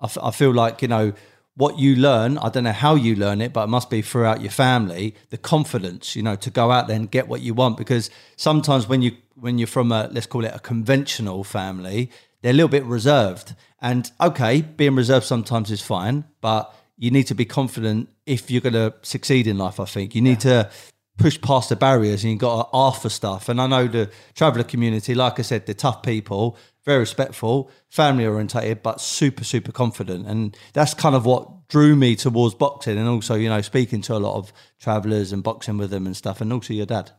I, 0.00 0.04
f- 0.04 0.18
I 0.22 0.30
feel 0.30 0.52
like 0.52 0.82
you 0.82 0.88
know 0.88 1.12
what 1.54 1.78
you 1.78 1.96
learn. 1.96 2.38
I 2.38 2.48
don't 2.48 2.64
know 2.64 2.72
how 2.72 2.94
you 2.94 3.14
learn 3.14 3.40
it, 3.40 3.52
but 3.52 3.64
it 3.64 3.68
must 3.68 3.90
be 3.90 4.02
throughout 4.02 4.40
your 4.40 4.50
family. 4.50 5.14
The 5.30 5.38
confidence, 5.38 6.16
you 6.16 6.22
know, 6.22 6.36
to 6.36 6.50
go 6.50 6.70
out 6.70 6.88
there 6.88 6.96
and 6.96 7.10
get 7.10 7.28
what 7.28 7.42
you 7.42 7.54
want. 7.54 7.76
Because 7.76 8.10
sometimes 8.36 8.88
when 8.88 9.02
you 9.02 9.12
when 9.34 9.58
you're 9.58 9.66
from 9.66 9.92
a 9.92 10.08
let's 10.12 10.26
call 10.26 10.44
it 10.44 10.54
a 10.54 10.60
conventional 10.60 11.44
family, 11.44 12.10
they're 12.40 12.52
a 12.52 12.54
little 12.54 12.68
bit 12.68 12.84
reserved. 12.84 13.54
And 13.80 14.10
okay, 14.20 14.62
being 14.62 14.94
reserved 14.94 15.26
sometimes 15.26 15.70
is 15.70 15.82
fine, 15.82 16.24
but 16.40 16.74
you 16.96 17.10
need 17.10 17.24
to 17.24 17.34
be 17.34 17.44
confident 17.44 18.08
if 18.26 18.50
you're 18.50 18.60
going 18.60 18.74
to 18.74 18.94
succeed 19.02 19.46
in 19.46 19.58
life. 19.58 19.80
I 19.80 19.86
think 19.86 20.14
you 20.14 20.22
need 20.22 20.40
to 20.40 20.70
push 21.18 21.40
past 21.40 21.68
the 21.68 21.76
barriers 21.76 22.24
and 22.24 22.32
you've 22.32 22.40
got 22.40 22.70
to 22.70 22.76
ask 22.76 23.02
for 23.02 23.08
stuff. 23.08 23.48
And 23.48 23.60
I 23.60 23.66
know 23.66 23.86
the 23.86 24.10
traveller 24.34 24.64
community, 24.64 25.14
like 25.14 25.38
I 25.38 25.42
said, 25.42 25.66
they're 25.66 25.74
tough 25.74 26.02
people, 26.02 26.56
very 26.84 26.98
respectful, 26.98 27.70
family 27.88 28.26
orientated, 28.26 28.82
but 28.82 29.00
super, 29.00 29.44
super 29.44 29.72
confident. 29.72 30.26
And 30.26 30.56
that's 30.72 30.94
kind 30.94 31.14
of 31.14 31.24
what 31.24 31.68
drew 31.68 31.94
me 31.96 32.16
towards 32.16 32.54
boxing 32.54 32.98
and 32.98 33.08
also, 33.08 33.34
you 33.34 33.48
know, 33.48 33.60
speaking 33.60 34.02
to 34.02 34.16
a 34.16 34.18
lot 34.18 34.36
of 34.36 34.52
travellers 34.80 35.32
and 35.32 35.42
boxing 35.42 35.78
with 35.78 35.90
them 35.90 36.06
and 36.06 36.16
stuff, 36.16 36.40
and 36.40 36.52
also 36.52 36.74
your 36.74 36.86
dad. 36.86 37.12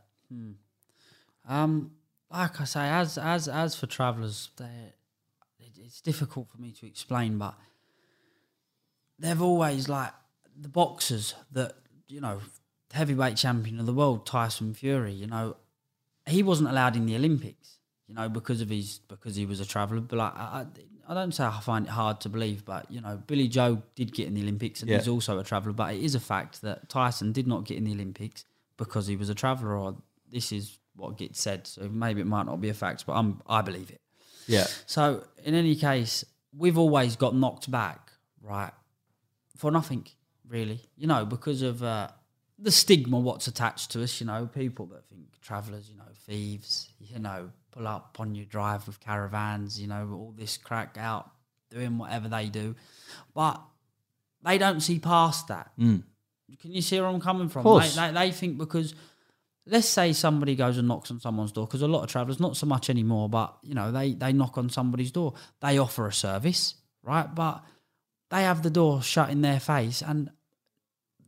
Um, 1.48 1.92
like 2.32 2.60
I 2.62 2.64
say, 2.66 2.90
as 2.90 3.18
as 3.18 3.48
as 3.48 3.76
for 3.76 3.88
travellers, 3.88 4.50
it's 5.60 6.02
difficult 6.02 6.50
for 6.50 6.58
me 6.58 6.72
to 6.72 6.88
explain, 6.88 7.38
but 7.38 7.56
they've 9.20 9.42
always 9.42 9.88
like 9.88 10.12
the 10.60 10.70
boxers 10.70 11.36
that 11.52 11.76
you 12.14 12.22
know, 12.22 12.40
heavyweight 12.92 13.38
champion 13.38 13.80
of 13.80 13.86
the 13.86 13.94
world, 13.94 14.26
Tyson 14.26 14.74
Fury. 14.74 15.14
You 15.14 15.28
know, 15.28 15.58
he 16.28 16.44
wasn't 16.44 16.70
allowed 16.70 16.96
in 16.96 17.06
the 17.06 17.16
Olympics. 17.16 17.80
You 18.08 18.16
know, 18.16 18.28
because 18.30 18.60
of 18.62 18.70
his 18.70 19.00
because 19.08 19.36
he 19.36 19.46
was 19.46 19.60
a 19.60 19.66
traveller. 19.66 20.02
But 20.02 20.18
like, 20.18 20.36
I, 20.36 20.66
I 21.08 21.14
don't 21.14 21.34
say 21.34 21.46
I 21.46 21.60
find 21.62 21.86
it 21.86 21.90
hard 21.92 22.20
to 22.22 22.30
believe, 22.30 22.66
but 22.66 22.90
you 22.92 23.00
know, 23.02 23.18
Billy 23.28 23.48
Joe 23.48 23.82
did 23.96 24.14
get 24.14 24.28
in 24.28 24.34
the 24.34 24.42
Olympics, 24.42 24.82
and 24.82 24.90
Yeah. 24.90 24.98
he's 24.98 25.08
also 25.08 25.40
a 25.40 25.44
traveller. 25.44 25.74
But 25.74 25.96
it 25.96 26.02
is 26.04 26.14
a 26.16 26.20
fact 26.20 26.62
that 26.64 26.90
Tyson 26.90 27.32
did 27.32 27.48
not 27.48 27.66
get 27.66 27.78
in 27.78 27.86
the 27.86 27.92
Olympics 27.94 28.46
because 28.78 29.08
he 29.08 29.16
was 29.16 29.30
a 29.30 29.36
traveller, 29.36 29.78
or 29.78 29.96
this 30.30 30.52
is 30.52 30.80
what 30.96 31.18
gets 31.18 31.42
said. 31.42 31.66
So 31.66 31.88
maybe 31.90 32.22
it 32.22 32.28
might 32.28 32.46
not 32.46 32.60
be 32.62 32.70
a 32.70 32.74
fact, 32.74 33.06
but 33.06 33.14
I'm 33.14 33.42
I 33.48 33.62
believe 33.62 33.90
it. 33.90 34.02
Yeah. 34.48 34.68
So 34.86 35.24
in 35.46 35.54
any 35.56 35.76
case, 35.76 36.26
we've 36.56 36.78
always 36.78 37.16
got 37.16 37.34
knocked 37.36 37.72
back, 37.72 38.12
right, 38.42 38.74
for 39.56 39.72
nothing 39.72 40.06
really. 40.48 40.82
You 40.98 41.08
know, 41.08 41.26
because 41.26 41.62
of 41.62 41.82
uh, 41.82 42.10
the 42.64 42.72
stigma 42.72 43.20
what's 43.20 43.48
attached 43.48 43.92
to 43.92 44.04
us. 44.04 44.20
You 44.20 44.28
know, 44.28 44.48
people 44.48 44.88
that 44.88 45.06
think 45.10 45.40
travellers, 45.42 45.90
you 45.90 45.98
know, 45.98 46.04
thieves, 46.26 46.90
you 47.00 47.20
know, 47.20 47.50
pull 47.72 47.88
up 47.88 48.18
on 48.20 48.36
your 48.36 48.46
drive 48.46 48.88
with 48.88 49.00
caravans, 49.00 49.80
you 49.80 49.88
know, 49.88 50.10
all 50.14 50.34
this 50.36 50.58
crack 50.58 50.98
out 50.98 51.30
doing 51.70 51.98
whatever 51.98 52.30
they 52.30 52.48
do, 52.48 52.76
but 53.34 53.62
they 54.44 54.58
don't 54.58 54.82
see 54.82 55.00
past 55.00 55.48
that. 55.48 55.72
Can 56.62 56.72
you 56.72 56.82
see 56.82 57.00
where 57.00 57.10
I'm 57.10 57.20
coming 57.20 57.50
from? 57.50 57.66
Mm. 57.66 57.96
They, 57.96 58.08
they, 58.08 58.14
they 58.14 58.32
think 58.32 58.58
because 58.58 58.94
let's 59.66 59.88
say 59.88 60.14
somebody 60.14 60.56
goes 60.56 60.78
and 60.78 60.88
knocks 60.88 61.10
on 61.12 61.20
someone's 61.20 61.52
door 61.52 61.66
because 61.66 61.82
a 61.82 61.88
lot 61.88 62.04
of 62.04 62.10
travellers, 62.10 62.40
not 62.40 62.56
so 62.56 62.66
much 62.66 62.90
anymore, 62.90 63.28
but 63.30 63.58
you 63.64 63.74
know, 63.74 63.92
they 63.92 64.14
they 64.14 64.34
knock 64.34 64.58
on 64.58 64.70
somebody's 64.70 65.12
door. 65.12 65.34
They 65.62 65.78
offer 65.78 66.08
a 66.08 66.14
service, 66.14 66.76
right? 67.02 67.34
But 67.34 67.64
they 68.30 68.44
have 68.44 68.64
the 68.64 68.70
door 68.70 69.02
shut 69.02 69.30
in 69.30 69.42
their 69.42 69.60
face 69.60 70.02
and 70.02 70.30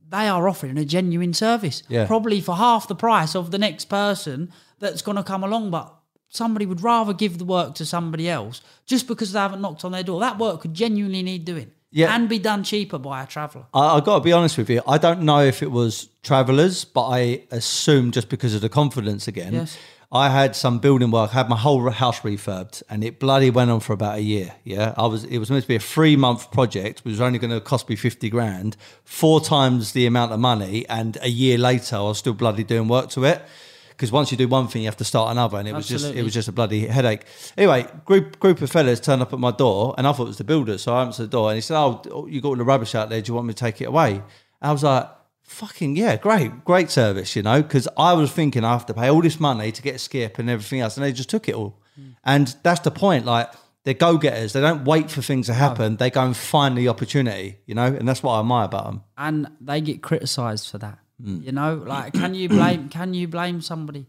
they 0.09 0.27
are 0.27 0.47
offering 0.47 0.77
a 0.77 0.85
genuine 0.85 1.33
service. 1.33 1.83
Yeah. 1.87 2.05
Probably 2.05 2.41
for 2.41 2.55
half 2.55 2.87
the 2.87 2.95
price 2.95 3.35
of 3.35 3.51
the 3.51 3.57
next 3.57 3.85
person 3.85 4.51
that's 4.79 5.01
gonna 5.01 5.23
come 5.23 5.43
along, 5.43 5.71
but 5.71 5.93
somebody 6.29 6.65
would 6.65 6.81
rather 6.81 7.13
give 7.13 7.37
the 7.37 7.45
work 7.45 7.75
to 7.75 7.85
somebody 7.85 8.29
else 8.29 8.61
just 8.85 9.07
because 9.07 9.31
they 9.31 9.39
haven't 9.39 9.61
knocked 9.61 9.85
on 9.85 9.91
their 9.91 10.03
door. 10.03 10.19
That 10.19 10.37
work 10.37 10.61
could 10.61 10.73
genuinely 10.73 11.23
need 11.23 11.45
doing. 11.45 11.71
Yeah. 11.91 12.13
And 12.13 12.27
be 12.27 12.39
done 12.39 12.65
cheaper 12.65 12.97
by 12.97 13.23
a 13.23 13.25
traveller. 13.25 13.67
I, 13.73 13.97
I 13.97 14.01
got 14.01 14.15
to 14.15 14.23
be 14.23 14.33
honest 14.33 14.57
with 14.57 14.69
you. 14.69 14.81
I 14.85 14.97
don't 14.97 15.21
know 15.21 15.39
if 15.39 15.63
it 15.63 15.71
was 15.71 16.09
travellers, 16.23 16.83
but 16.83 17.07
I 17.07 17.43
assume 17.51 18.11
just 18.11 18.27
because 18.27 18.53
of 18.53 18.59
the 18.59 18.67
confidence 18.67 19.29
again. 19.29 19.53
Yes. 19.53 19.77
I 20.15 20.29
had 20.29 20.55
some 20.55 20.79
building 20.79 21.11
work. 21.11 21.31
I 21.31 21.33
had 21.33 21.49
my 21.49 21.57
whole 21.57 21.89
house 21.89 22.21
refurbed, 22.21 22.81
and 22.89 23.03
it 23.03 23.19
bloody 23.19 23.49
went 23.49 23.69
on 23.69 23.81
for 23.81 23.91
about 23.91 24.17
a 24.17 24.21
year. 24.21 24.53
Yeah, 24.63 24.93
I 24.97 25.07
was. 25.07 25.25
It 25.25 25.39
was 25.39 25.51
meant 25.51 25.63
to 25.63 25.67
be 25.67 25.75
a 25.75 25.79
three 25.79 26.15
month 26.15 26.51
project. 26.51 26.99
It 26.99 27.05
was 27.05 27.19
only 27.19 27.37
going 27.37 27.51
to 27.51 27.59
cost 27.59 27.89
me 27.89 27.97
fifty 27.97 28.29
grand, 28.29 28.77
four 29.03 29.41
times 29.41 29.91
the 29.91 30.05
amount 30.05 30.31
of 30.31 30.39
money, 30.39 30.87
and 30.87 31.17
a 31.21 31.27
year 31.27 31.57
later, 31.57 31.97
I 31.97 32.01
was 32.01 32.17
still 32.17 32.33
bloody 32.33 32.63
doing 32.63 32.87
work 32.87 33.09
to 33.11 33.25
it. 33.25 33.41
Because 33.89 34.11
once 34.11 34.29
you 34.31 34.37
do 34.37 34.47
one 34.47 34.67
thing, 34.67 34.83
you 34.83 34.87
have 34.87 34.97
to 34.97 35.05
start 35.05 35.31
another, 35.31 35.57
and 35.57 35.67
it 35.67 35.73
was 35.73 35.87
just 35.87 36.13
it 36.13 36.23
was 36.23 36.33
just 36.33 36.47
a 36.47 36.53
bloody 36.53 36.87
headache. 36.87 37.25
Anyway, 37.57 37.85
group 38.05 38.39
group 38.39 38.61
of 38.61 38.71
fellas 38.71 39.01
turned 39.01 39.21
up 39.21 39.33
at 39.33 39.39
my 39.39 39.51
door, 39.51 39.95
and 39.97 40.07
I 40.07 40.13
thought 40.13 40.23
it 40.23 40.27
was 40.27 40.37
the 40.37 40.45
builder. 40.45 40.77
So 40.77 40.95
I 40.95 41.03
answered 41.03 41.23
the 41.23 41.27
door, 41.29 41.49
and 41.49 41.57
he 41.57 41.61
said, 41.61 41.75
"Oh, 41.77 42.25
you 42.29 42.39
got 42.39 42.49
all 42.49 42.55
the 42.55 42.63
rubbish 42.63 42.95
out 42.95 43.09
there. 43.09 43.21
Do 43.21 43.31
you 43.31 43.35
want 43.35 43.47
me 43.47 43.53
to 43.53 43.59
take 43.59 43.81
it 43.81 43.85
away?" 43.85 44.21
I 44.61 44.71
was 44.71 44.83
like, 44.83 45.09
"Fucking 45.45 45.95
yeah, 45.95 46.17
great, 46.17 46.65
great 46.65 46.89
service," 46.91 47.35
you 47.35 47.43
know. 47.43 47.61
Because 47.61 47.87
I 47.97 48.13
was 48.13 48.31
thinking 48.31 48.63
I 48.63 48.71
have 48.73 48.85
to 48.87 48.93
pay 48.93 49.09
all 49.09 49.21
this 49.21 49.39
money 49.39 49.71
to 49.71 49.81
get 49.81 49.95
a 49.95 49.99
skip 49.99 50.39
and 50.39 50.49
everything 50.49 50.81
else, 50.81 50.97
and 50.97 51.05
they 51.05 51.13
just 51.13 51.29
took 51.29 51.47
it 51.47 51.55
all. 51.55 51.79
And 52.23 52.53
that's 52.63 52.81
the 52.81 52.91
point. 52.91 53.25
Like 53.25 53.49
they're 53.83 53.93
go 53.93 54.17
getters. 54.17 54.51
They 54.53 54.61
don't 54.61 54.83
wait 54.83 55.09
for 55.11 55.21
things 55.21 55.45
to 55.45 55.53
happen. 55.53 55.95
They 55.97 56.09
go 56.09 56.25
and 56.25 56.35
find 56.35 56.77
the 56.77 56.89
opportunity, 56.89 57.59
you 57.67 57.75
know. 57.75 57.85
And 57.85 58.07
that's 58.07 58.21
what 58.23 58.33
I 58.33 58.39
admire 58.39 58.65
about 58.65 58.85
them. 58.85 59.03
and 59.17 59.47
they 59.61 59.79
get 59.81 60.01
criticised 60.01 60.69
for 60.69 60.79
that. 60.79 60.99
Mm. 61.23 61.45
You 61.45 61.51
know, 61.53 61.75
like 61.75 62.13
can 62.13 62.33
you 62.35 62.49
blame 62.49 62.89
can 62.89 63.13
you 63.13 63.27
blame 63.27 63.61
somebody? 63.61 64.07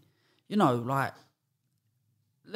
You 0.49 0.57
know, 0.57 0.75
like 0.77 1.13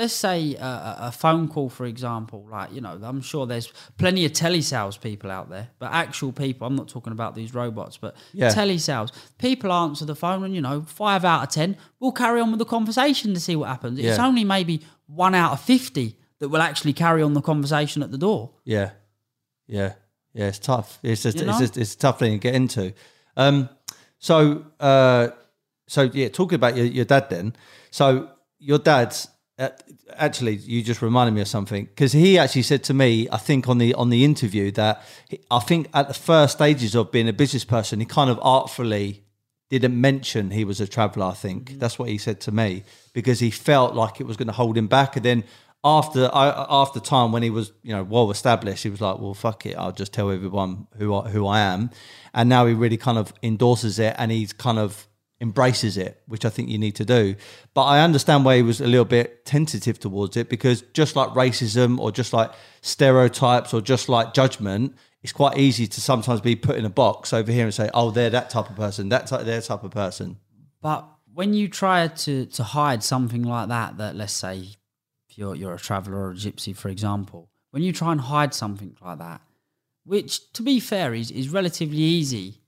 let's 0.01 0.13
say 0.15 0.55
a, 0.57 0.65
a- 0.65 0.97
a 1.09 1.13
phone 1.13 1.47
call, 1.49 1.69
for 1.69 1.85
example. 1.87 2.47
Like 2.51 2.73
you 2.73 2.81
know, 2.81 2.99
I'm 3.03 3.21
sure 3.21 3.47
there's 3.47 3.69
plenty 3.99 4.25
of 4.25 4.33
telesales 4.33 5.01
people 5.01 5.31
out 5.31 5.49
there, 5.51 5.69
but 5.79 5.93
actual 5.93 6.33
people. 6.33 6.67
I'm 6.67 6.75
not 6.77 6.89
talking 6.89 7.13
about 7.13 7.35
these 7.35 7.55
robots, 7.55 7.97
but 7.97 8.17
Yeah. 8.33 8.53
telesales 8.53 9.11
people 9.39 9.73
answer 9.73 10.05
the 10.05 10.15
phone, 10.17 10.43
and 10.45 10.55
you 10.55 10.61
know, 10.61 10.83
five 10.83 11.25
out 11.25 11.43
of 11.45 11.49
ten 11.51 11.77
will 12.01 12.13
carry 12.13 12.41
on 12.41 12.51
with 12.51 12.59
the 12.59 12.65
conversation 12.77 13.35
to 13.35 13.41
see 13.41 13.57
what 13.57 13.69
happens. 13.69 13.99
It's 13.99 14.19
only 14.19 14.45
maybe 14.45 14.81
one 15.07 15.35
out 15.35 15.53
of 15.53 15.61
fifty 15.61 16.17
that 16.41 16.49
will 16.49 16.63
actually 16.63 16.95
carry 16.95 17.23
on 17.23 17.35
the 17.35 17.43
conversation 17.43 18.03
at 18.03 18.11
the 18.11 18.19
door. 18.19 18.51
Yeah, 18.65 18.91
yeah, 19.67 19.93
yeah. 20.33 20.49
It's 20.49 20.59
tough. 20.59 20.99
It's 21.03 21.23
just, 21.23 21.39
You 21.39 21.49
it's 21.49 21.59
just, 21.59 21.77
it's 21.77 21.95
a 21.95 21.99
tough 21.99 22.19
thing 22.19 22.33
to 22.33 22.39
get 22.39 22.55
into. 22.55 22.93
Um, 23.37 23.69
so, 24.19 24.65
uh, 24.81 25.29
so 25.87 26.03
yeah, 26.13 26.29
talking 26.29 26.57
about 26.57 26.77
your, 26.77 26.87
your 26.87 27.05
dad 27.05 27.29
then. 27.31 27.55
So 27.91 28.31
your 28.59 28.79
dad's 28.79 29.29
Uh, 29.61 29.69
actually, 30.17 30.57
you 30.57 30.83
just 30.83 31.03
reminded 31.03 31.35
me 31.35 31.43
of 31.43 31.49
something 31.49 31.85
because 31.85 32.13
he 32.13 32.39
actually 32.39 32.63
said 32.63 32.83
to 32.83 32.95
me, 32.95 33.29
I 33.31 33.37
think 33.37 33.69
on 33.69 33.77
the 33.77 33.93
on 33.93 34.09
the 34.09 34.25
interview 34.25 34.71
that 34.71 35.03
he, 35.29 35.39
I 35.51 35.59
think 35.59 35.91
at 35.93 36.09
the 36.09 36.15
first 36.15 36.55
stages 36.55 36.95
of 36.95 37.13
being 37.13 37.29
a 37.29 37.35
business 37.35 37.63
person, 37.63 38.01
he 38.01 38.07
kind 38.07 38.31
of 38.31 38.41
artfully 38.41 39.23
didn't 39.69 40.01
mention 40.01 40.51
he 40.51 40.65
was 40.65 40.81
a 40.81 40.89
traveller. 40.89 41.27
I 41.27 41.35
think 41.35 41.65
mm-hmm. 41.65 41.79
that's 41.79 41.99
what 41.99 42.09
he 42.09 42.17
said 42.17 42.41
to 42.43 42.53
me 42.53 42.85
because 43.13 43.41
he 43.41 43.51
felt 43.51 43.95
like 43.95 44.19
it 44.19 44.27
was 44.27 44.39
going 44.39 44.49
to 44.49 44.55
hold 44.55 44.79
him 44.79 44.87
back. 44.87 45.17
And 45.17 45.25
then 45.27 45.45
after 45.85 46.31
I, 46.35 46.67
after 46.71 46.99
time 46.99 47.31
when 47.31 47.43
he 47.43 47.51
was 47.51 47.73
you 47.83 47.93
know 47.93 48.03
well 48.03 48.31
established, 48.31 48.83
he 48.83 48.89
was 48.89 49.03
like, 49.03 49.19
well, 49.19 49.35
fuck 49.35 49.67
it, 49.67 49.77
I'll 49.77 49.93
just 49.93 50.15
tell 50.15 50.31
everyone 50.31 50.87
who 50.97 51.15
I, 51.15 51.29
who 51.29 51.47
I 51.47 51.61
am. 51.61 51.91
And 52.33 52.49
now 52.49 52.65
he 52.65 52.73
really 52.73 52.97
kind 52.97 53.19
of 53.19 53.35
endorses 53.43 53.99
it 53.99 54.15
and 54.17 54.31
he's 54.31 54.55
kind 54.55 54.79
of 54.79 55.07
embraces 55.41 55.97
it, 55.97 56.23
which 56.27 56.45
I 56.45 56.51
think 56.51 56.69
you 56.69 56.79
need 56.79 56.97
to 56.97 57.05
do. 57.05 57.35
But 57.73 57.85
I 57.85 58.03
understand 58.03 58.45
why 58.45 58.57
he 58.57 58.63
was 58.63 58.81
a 58.81 58.87
little 58.87 59.05
bit 59.05 59.45
tentative 59.47 59.99
towards 59.99 60.37
it 60.37 60.49
because 60.49 60.83
just 60.93 61.17
like 61.17 61.31
racism 61.31 61.99
or 61.99 62.13
just 62.13 62.33
like 62.33 62.53
stereotypes 62.83 63.73
or 63.73 63.81
just 63.81 64.09
like 64.09 64.35
judgment, 64.35 64.95
it's 65.23 65.33
quite 65.33 65.59
easy 65.59 65.87
to 65.87 66.01
sometimes 66.01 66.41
be 66.41 66.57
put 66.57 66.77
in 66.77 66.85
a 66.85 66.91
box 66.91 67.33
over 67.33 67.51
here 67.51 67.65
and 67.65 67.75
say, 67.75 67.91
oh, 67.95 68.11
they're 68.11 68.31
that 68.31 68.51
type 68.51 68.69
of 68.69 68.77
person, 68.77 69.09
that 69.09 69.27
type, 69.27 69.45
they're 69.45 69.63
type 69.63 69.83
of 69.83 69.91
person. 69.91 70.39
But 70.83 71.09
when 71.33 71.55
you 71.55 71.69
try 71.69 72.09
to 72.09 72.47
to 72.47 72.63
hide 72.63 73.03
something 73.03 73.43
like 73.43 73.69
that, 73.69 73.99
that 73.99 74.17
let's 74.17 74.33
say 74.33 74.65
if 75.29 75.39
you're 75.39 75.55
you're 75.55 75.75
a 75.75 75.79
traveller 75.79 76.19
or 76.19 76.31
a 76.33 76.35
gypsy, 76.35 76.77
for 76.77 76.89
example, 76.89 77.51
when 77.71 77.83
you 77.83 77.93
try 77.93 78.13
and 78.13 78.21
hide 78.21 78.55
something 78.55 78.97
like 79.01 79.19
that, 79.19 79.41
which 80.05 80.53
to 80.55 80.63
be 80.63 80.81
fair 80.81 81.15
is 81.15 81.31
is 81.31 81.49
relatively 81.49 81.99
easy 81.99 82.60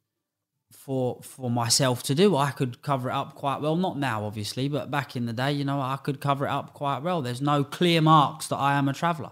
for 0.84 1.20
for 1.22 1.48
myself 1.50 2.02
to 2.04 2.14
do. 2.14 2.36
I 2.36 2.50
could 2.50 2.82
cover 2.82 3.08
it 3.08 3.12
up 3.12 3.34
quite 3.34 3.60
well. 3.60 3.76
Not 3.76 3.98
now, 3.98 4.24
obviously, 4.24 4.68
but 4.68 4.90
back 4.90 5.14
in 5.14 5.26
the 5.26 5.32
day, 5.32 5.52
you 5.52 5.64
know, 5.64 5.80
I 5.80 5.96
could 5.96 6.20
cover 6.20 6.46
it 6.46 6.50
up 6.50 6.74
quite 6.74 7.02
well. 7.02 7.22
There's 7.22 7.40
no 7.40 7.62
clear 7.62 8.00
marks 8.00 8.48
that 8.48 8.56
I 8.56 8.74
am 8.74 8.88
a 8.88 8.92
traveller, 8.92 9.30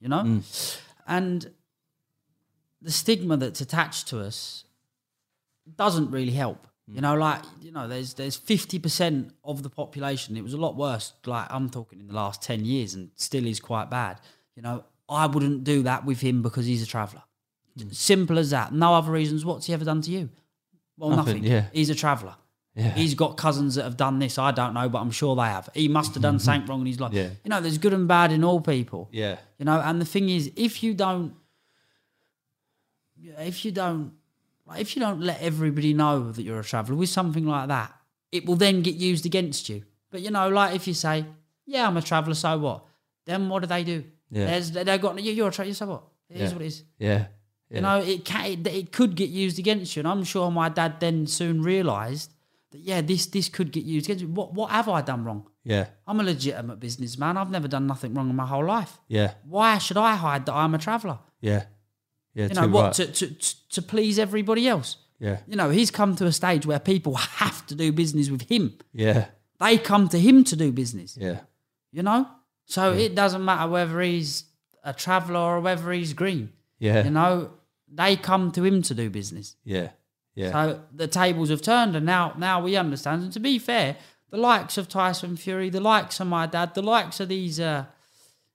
you 0.00 0.08
know, 0.08 0.22
mm. 0.22 0.80
and 1.06 1.50
the 2.80 2.92
stigma 2.92 3.36
that's 3.36 3.60
attached 3.60 4.08
to 4.08 4.20
us 4.20 4.64
doesn't 5.76 6.10
really 6.10 6.32
help. 6.32 6.66
You 6.86 7.00
know, 7.00 7.14
like 7.14 7.42
you 7.62 7.72
know, 7.72 7.88
there's 7.88 8.14
there's 8.14 8.36
fifty 8.36 8.78
percent 8.78 9.32
of 9.42 9.62
the 9.62 9.70
population. 9.70 10.36
It 10.36 10.42
was 10.42 10.52
a 10.52 10.58
lot 10.58 10.76
worse. 10.76 11.14
Like 11.24 11.46
I'm 11.50 11.70
talking 11.70 11.98
in 11.98 12.06
the 12.06 12.14
last 12.14 12.42
ten 12.42 12.64
years, 12.64 12.94
and 12.94 13.10
still 13.16 13.46
is 13.46 13.58
quite 13.58 13.88
bad. 13.90 14.20
You 14.54 14.62
know, 14.62 14.84
I 15.08 15.26
wouldn't 15.26 15.64
do 15.64 15.82
that 15.84 16.04
with 16.04 16.20
him 16.20 16.42
because 16.42 16.66
he's 16.66 16.82
a 16.82 16.86
traveller. 16.86 17.22
Mm. 17.78 17.94
Simple 17.94 18.38
as 18.38 18.50
that. 18.50 18.72
No 18.72 18.94
other 18.94 19.10
reasons. 19.10 19.44
What's 19.44 19.66
he 19.66 19.72
ever 19.72 19.84
done 19.84 20.02
to 20.02 20.10
you? 20.10 20.28
Well, 20.96 21.10
Nothing, 21.10 21.36
nothing. 21.36 21.50
yeah. 21.50 21.64
He's 21.72 21.90
a 21.90 21.94
traveller. 21.94 22.36
Yeah. 22.76 22.90
He's 22.90 23.14
got 23.14 23.36
cousins 23.36 23.76
that 23.76 23.84
have 23.84 23.96
done 23.96 24.18
this. 24.18 24.36
I 24.38 24.50
don't 24.50 24.74
know, 24.74 24.88
but 24.88 24.98
I'm 25.00 25.10
sure 25.12 25.36
they 25.36 25.42
have. 25.42 25.68
He 25.74 25.86
must 25.88 26.14
have 26.14 26.22
done 26.22 26.36
mm-hmm. 26.36 26.44
something 26.44 26.68
wrong 26.68 26.80
in 26.80 26.86
his 26.86 26.98
life. 27.00 27.12
Yeah. 27.12 27.28
You 27.44 27.50
know, 27.50 27.60
there's 27.60 27.78
good 27.78 27.92
and 27.92 28.08
bad 28.08 28.32
in 28.32 28.42
all 28.42 28.60
people. 28.60 29.08
Yeah. 29.12 29.38
You 29.58 29.64
know, 29.64 29.80
and 29.80 30.00
the 30.00 30.04
thing 30.04 30.28
is, 30.28 30.50
if 30.56 30.82
you 30.82 30.92
don't, 30.94 31.34
if 33.38 33.64
you 33.64 33.70
don't, 33.72 34.12
if 34.76 34.96
you 34.96 35.00
don't 35.00 35.20
let 35.20 35.40
everybody 35.40 35.94
know 35.94 36.32
that 36.32 36.42
you're 36.42 36.58
a 36.60 36.64
traveller 36.64 36.96
with 36.96 37.08
something 37.10 37.46
like 37.46 37.68
that, 37.68 37.94
it 38.32 38.46
will 38.46 38.56
then 38.56 38.82
get 38.82 38.94
used 38.96 39.24
against 39.26 39.68
you. 39.68 39.84
But 40.10 40.22
you 40.22 40.30
know, 40.30 40.48
like 40.48 40.74
if 40.74 40.86
you 40.86 40.94
say, 40.94 41.26
"Yeah, 41.66 41.86
I'm 41.86 41.96
a 41.96 42.02
traveller," 42.02 42.34
so 42.34 42.58
what? 42.58 42.84
Then 43.24 43.48
what 43.48 43.60
do 43.60 43.66
they 43.66 43.84
do? 43.84 44.04
Yeah. 44.30 44.46
There's, 44.46 44.70
they've 44.72 45.00
got 45.00 45.22
you- 45.22 45.32
you're 45.32 45.48
a 45.48 45.52
traveller. 45.52 45.74
So 45.74 45.86
what? 45.86 46.04
It 46.28 46.40
is 46.40 46.50
Yeah. 46.50 46.56
what 46.56 46.62
it 46.62 46.66
is. 46.66 46.84
Yeah. 46.98 47.26
You 47.70 47.80
know, 47.80 47.98
it 47.98 48.24
can 48.24 48.44
it, 48.44 48.66
it 48.66 48.92
could 48.92 49.16
get 49.16 49.30
used 49.30 49.58
against 49.58 49.96
you, 49.96 50.00
and 50.00 50.08
I'm 50.08 50.22
sure 50.22 50.50
my 50.50 50.68
dad 50.68 51.00
then 51.00 51.26
soon 51.26 51.62
realised 51.62 52.32
that 52.70 52.80
yeah, 52.80 53.00
this 53.00 53.26
this 53.26 53.48
could 53.48 53.72
get 53.72 53.84
used 53.84 54.06
against 54.06 54.24
me. 54.24 54.30
What 54.30 54.54
what 54.54 54.70
have 54.70 54.88
I 54.88 55.00
done 55.00 55.24
wrong? 55.24 55.48
Yeah. 55.64 55.86
I'm 56.06 56.20
a 56.20 56.22
legitimate 56.22 56.78
businessman. 56.78 57.36
I've 57.36 57.50
never 57.50 57.66
done 57.66 57.86
nothing 57.86 58.14
wrong 58.14 58.28
in 58.28 58.36
my 58.36 58.46
whole 58.46 58.64
life. 58.64 58.98
Yeah. 59.08 59.32
Why 59.48 59.78
should 59.78 59.96
I 59.96 60.14
hide 60.14 60.46
that 60.46 60.54
I'm 60.54 60.74
a 60.74 60.78
traveller? 60.78 61.18
Yeah. 61.40 61.64
Yeah. 62.34 62.48
You 62.48 62.54
know 62.54 62.68
what 62.68 62.82
right. 62.82 62.92
to, 62.94 63.06
to 63.06 63.34
to 63.34 63.68
to 63.70 63.82
please 63.82 64.18
everybody 64.18 64.68
else. 64.68 64.96
yeah. 65.18 65.38
You 65.46 65.56
know, 65.56 65.70
he's 65.70 65.90
come 65.90 66.14
to 66.16 66.26
a 66.26 66.32
stage 66.32 66.66
where 66.66 66.78
people 66.78 67.14
have 67.42 67.66
to 67.66 67.74
do 67.74 67.92
business 67.92 68.28
with 68.30 68.42
him. 68.42 68.74
Yeah. 68.92 69.26
They 69.58 69.78
come 69.78 70.08
to 70.08 70.18
him 70.18 70.44
to 70.44 70.56
do 70.56 70.70
business. 70.70 71.16
Yeah. 71.18 71.40
You 71.92 72.02
know, 72.02 72.28
so 72.66 72.92
it 72.92 73.14
doesn't 73.14 73.44
matter 73.44 73.70
whether 73.70 74.00
he's 74.00 74.44
a 74.82 74.92
traveller 74.92 75.40
or 75.40 75.60
whether 75.60 75.92
he's 75.92 76.12
green. 76.12 76.50
Yeah. 76.84 77.04
You 77.04 77.10
know, 77.10 77.50
they 77.88 78.16
come 78.16 78.50
to 78.52 78.64
him 78.64 78.82
to 78.82 78.94
do 78.94 79.08
business. 79.10 79.56
Yeah. 79.64 79.90
Yeah. 80.34 80.50
So 80.52 80.80
the 80.92 81.06
tables 81.08 81.48
have 81.50 81.62
turned, 81.62 81.94
and 81.96 82.04
now 82.04 82.34
now 82.36 82.56
we 82.62 82.76
understand. 82.76 83.22
And 83.22 83.32
to 83.32 83.40
be 83.40 83.58
fair, 83.58 83.96
the 84.30 84.36
likes 84.36 84.76
of 84.78 84.88
Tyson 84.88 85.36
Fury, 85.36 85.70
the 85.70 85.80
likes 85.80 86.20
of 86.20 86.26
my 86.26 86.46
dad, 86.46 86.74
the 86.74 86.82
likes 86.82 87.20
of 87.20 87.28
these, 87.28 87.60
uh, 87.60 87.84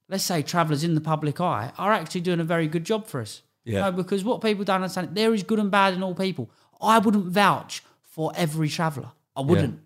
let's 0.10 0.26
say, 0.26 0.42
travellers 0.44 0.84
in 0.84 0.94
the 0.96 1.02
public 1.02 1.40
eye, 1.40 1.72
are 1.78 1.94
actually 1.94 2.22
doing 2.22 2.40
a 2.42 2.44
very 2.56 2.68
good 2.68 2.84
job 2.84 3.08
for 3.08 3.22
us. 3.22 3.42
You 3.64 3.74
Yeah. 3.74 3.82
know, 3.84 3.92
because 3.94 4.24
what 4.24 4.42
people 4.42 4.64
don't 4.66 4.82
understand, 4.84 5.16
there 5.16 5.34
is 5.34 5.44
good 5.44 5.60
and 5.60 5.72
bad 5.72 5.94
in 5.94 6.04
all 6.04 6.16
people. 6.16 6.50
I 6.82 7.00
wouldn't 7.00 7.28
vouch 7.28 7.82
for 8.04 8.32
every 8.36 8.70
traveller. 8.70 9.12
I 9.36 9.42
wouldn't. 9.42 9.80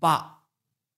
But 0.00 0.24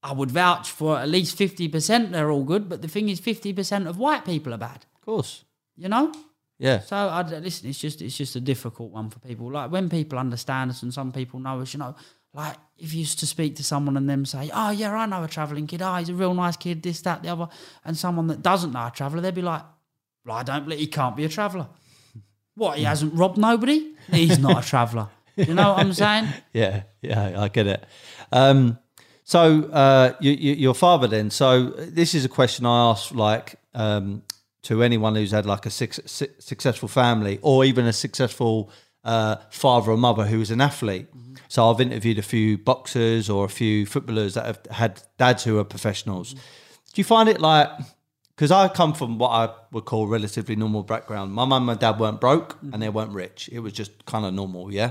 I 0.02 0.12
would 0.12 0.30
vouch 0.30 0.70
for 0.70 0.98
at 0.98 1.08
least 1.08 1.36
50% 1.36 2.12
they're 2.12 2.30
all 2.30 2.44
good. 2.44 2.68
But 2.68 2.82
the 2.82 2.88
thing 2.88 3.08
is, 3.08 3.20
50% 3.20 3.88
of 3.88 3.98
white 3.98 4.24
people 4.24 4.54
are 4.54 4.58
bad. 4.70 4.86
of 4.94 5.00
course. 5.04 5.44
You 5.76 5.88
know? 5.88 6.12
Yeah. 6.58 6.80
So 6.80 6.96
I 6.96 7.22
listen. 7.22 7.68
It's 7.68 7.78
just 7.78 8.00
it's 8.02 8.16
just 8.16 8.36
a 8.36 8.40
difficult 8.40 8.90
one 8.90 9.10
for 9.10 9.18
people. 9.20 9.50
Like 9.50 9.70
when 9.70 9.88
people 9.88 10.18
understand 10.18 10.70
us 10.70 10.82
and 10.82 10.92
some 10.94 11.12
people 11.12 11.40
know 11.40 11.60
us, 11.60 11.74
you 11.74 11.78
know. 11.78 11.94
Like 12.32 12.56
if 12.78 12.92
you 12.92 13.00
used 13.00 13.20
to 13.20 13.26
speak 13.26 13.54
to 13.56 13.64
someone 13.64 13.96
and 13.96 14.10
them 14.10 14.24
say, 14.26 14.50
"Oh 14.52 14.70
yeah, 14.70 14.92
I 14.92 15.06
know 15.06 15.22
a 15.22 15.28
travelling 15.28 15.68
kid. 15.68 15.82
Oh, 15.82 15.94
he's 15.96 16.08
a 16.08 16.14
real 16.14 16.34
nice 16.34 16.56
kid. 16.56 16.82
This, 16.82 17.00
that, 17.02 17.22
the 17.22 17.28
other," 17.28 17.48
and 17.84 17.96
someone 17.96 18.26
that 18.26 18.42
doesn't 18.42 18.72
know 18.72 18.86
a 18.86 18.92
traveller, 18.92 19.20
they'd 19.20 19.34
be 19.34 19.42
like, 19.42 19.62
well, 20.24 20.36
"I 20.36 20.42
don't 20.42 20.64
believe 20.64 20.80
he 20.80 20.88
can't 20.88 21.16
be 21.16 21.24
a 21.24 21.28
traveller. 21.28 21.68
What? 22.56 22.78
He 22.78 22.84
hasn't 22.84 23.14
robbed 23.14 23.36
nobody. 23.36 23.94
He's 24.12 24.38
not 24.38 24.64
a 24.64 24.68
traveller. 24.68 25.08
You 25.36 25.54
know 25.54 25.72
what 25.72 25.80
I'm 25.80 25.92
saying? 25.92 26.28
Yeah, 26.52 26.82
yeah, 27.02 27.40
I 27.42 27.48
get 27.48 27.66
it. 27.66 27.84
Um, 28.30 28.78
so, 29.24 29.64
uh, 29.64 30.12
you, 30.20 30.30
you, 30.30 30.52
your 30.54 30.74
father 30.74 31.08
then. 31.08 31.30
So, 31.30 31.70
this 31.70 32.14
is 32.14 32.24
a 32.24 32.28
question 32.28 32.64
I 32.64 32.90
ask, 32.90 33.12
like, 33.12 33.56
um, 33.74 34.22
to 34.64 34.82
anyone 34.82 35.14
who's 35.14 35.30
had 35.30 35.46
like 35.46 35.66
a 35.66 35.70
six, 35.70 36.00
su- 36.06 36.28
successful 36.38 36.88
family 36.88 37.38
or 37.42 37.64
even 37.64 37.86
a 37.86 37.92
successful 37.92 38.70
uh, 39.04 39.36
father 39.50 39.92
or 39.92 39.96
mother 39.96 40.26
who 40.26 40.38
was 40.38 40.50
an 40.50 40.60
athlete. 40.60 41.06
So, 41.48 41.70
I've 41.70 41.80
interviewed 41.80 42.18
a 42.18 42.22
few 42.22 42.58
boxers 42.58 43.30
or 43.30 43.44
a 43.44 43.50
few 43.50 43.86
footballers 43.86 44.34
that 44.34 44.46
have 44.46 44.60
had 44.70 45.02
dads 45.18 45.44
who 45.44 45.58
are 45.58 45.64
professionals. 45.64 46.32
Do 46.34 46.40
you 46.96 47.04
find 47.04 47.28
it 47.28 47.40
like? 47.40 47.68
Because 48.34 48.50
I 48.50 48.66
come 48.68 48.94
from 48.94 49.18
what 49.18 49.28
I 49.28 49.54
would 49.70 49.84
call 49.84 50.08
relatively 50.08 50.56
normal 50.56 50.82
background. 50.82 51.32
My 51.32 51.44
mum 51.44 51.68
and 51.68 51.78
dad 51.78 52.00
weren't 52.00 52.20
broke 52.20 52.58
and 52.72 52.82
they 52.82 52.88
weren't 52.88 53.12
rich. 53.12 53.48
It 53.52 53.60
was 53.60 53.72
just 53.72 54.04
kind 54.06 54.26
of 54.26 54.34
normal, 54.34 54.72
yeah 54.72 54.90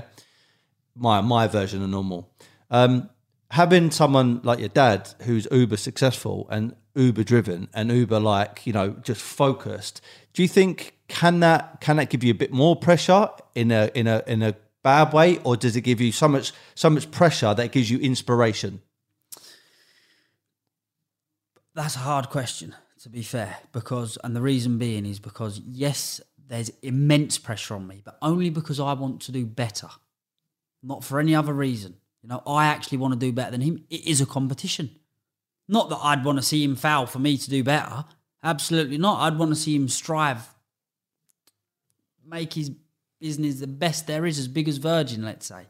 my 0.94 1.20
my 1.20 1.46
version 1.46 1.82
of 1.82 1.90
normal. 1.90 2.32
Um, 2.70 3.10
having 3.50 3.90
someone 3.90 4.40
like 4.42 4.58
your 4.58 4.68
dad 4.68 5.10
who's 5.22 5.46
uber 5.50 5.76
successful 5.76 6.46
and 6.50 6.74
uber 6.94 7.24
driven 7.24 7.68
and 7.74 7.90
uber 7.90 8.20
like 8.20 8.66
you 8.66 8.72
know 8.72 8.90
just 9.02 9.20
focused, 9.20 10.00
do 10.32 10.42
you 10.42 10.48
think 10.48 10.96
can 11.08 11.40
that 11.40 11.80
can 11.80 11.96
that 11.96 12.10
give 12.10 12.24
you 12.24 12.30
a 12.30 12.36
bit 12.36 12.52
more 12.52 12.76
pressure 12.76 13.28
in 13.54 13.70
a 13.70 13.90
in 13.94 14.06
a 14.06 14.22
in 14.26 14.42
a 14.42 14.54
bad 14.82 15.12
way, 15.12 15.38
or 15.44 15.56
does 15.56 15.74
it 15.74 15.80
give 15.80 16.00
you 16.00 16.12
so 16.12 16.28
much 16.28 16.52
so 16.74 16.88
much 16.90 17.10
pressure 17.10 17.54
that 17.54 17.72
gives 17.72 17.90
you 17.90 17.98
inspiration? 17.98 18.80
That's 21.74 21.96
a 21.96 22.00
hard 22.00 22.30
question, 22.30 22.74
to 23.02 23.08
be 23.08 23.22
fair, 23.22 23.56
because 23.72 24.16
and 24.22 24.36
the 24.36 24.40
reason 24.40 24.78
being 24.78 25.04
is 25.06 25.18
because 25.18 25.60
yes, 25.66 26.20
there's 26.46 26.70
immense 26.82 27.38
pressure 27.38 27.74
on 27.74 27.86
me, 27.86 28.00
but 28.04 28.16
only 28.22 28.50
because 28.50 28.78
I 28.78 28.92
want 28.92 29.22
to 29.22 29.32
do 29.32 29.44
better, 29.44 29.88
not 30.82 31.02
for 31.02 31.18
any 31.18 31.34
other 31.34 31.52
reason. 31.52 31.96
You 32.22 32.28
know, 32.28 32.42
I 32.46 32.66
actually 32.66 32.98
want 32.98 33.12
to 33.14 33.18
do 33.18 33.32
better 33.32 33.50
than 33.50 33.60
him. 33.60 33.84
It 33.90 34.06
is 34.06 34.20
a 34.20 34.26
competition. 34.26 34.90
Not 35.68 35.88
that 35.88 35.98
I'd 36.02 36.24
want 36.24 36.38
to 36.38 36.42
see 36.42 36.62
him 36.62 36.76
foul 36.76 37.06
for 37.06 37.18
me 37.18 37.36
to 37.36 37.50
do 37.50 37.64
better. 37.64 38.04
Absolutely 38.42 38.98
not. 38.98 39.20
I'd 39.20 39.38
want 39.38 39.50
to 39.50 39.56
see 39.56 39.74
him 39.74 39.88
strive, 39.88 40.46
make 42.26 42.52
his 42.52 42.70
business 43.20 43.60
the 43.60 43.66
best 43.66 44.06
there 44.06 44.26
is, 44.26 44.38
as 44.38 44.48
big 44.48 44.68
as 44.68 44.76
Virgin, 44.76 45.24
let's 45.24 45.46
say. 45.46 45.66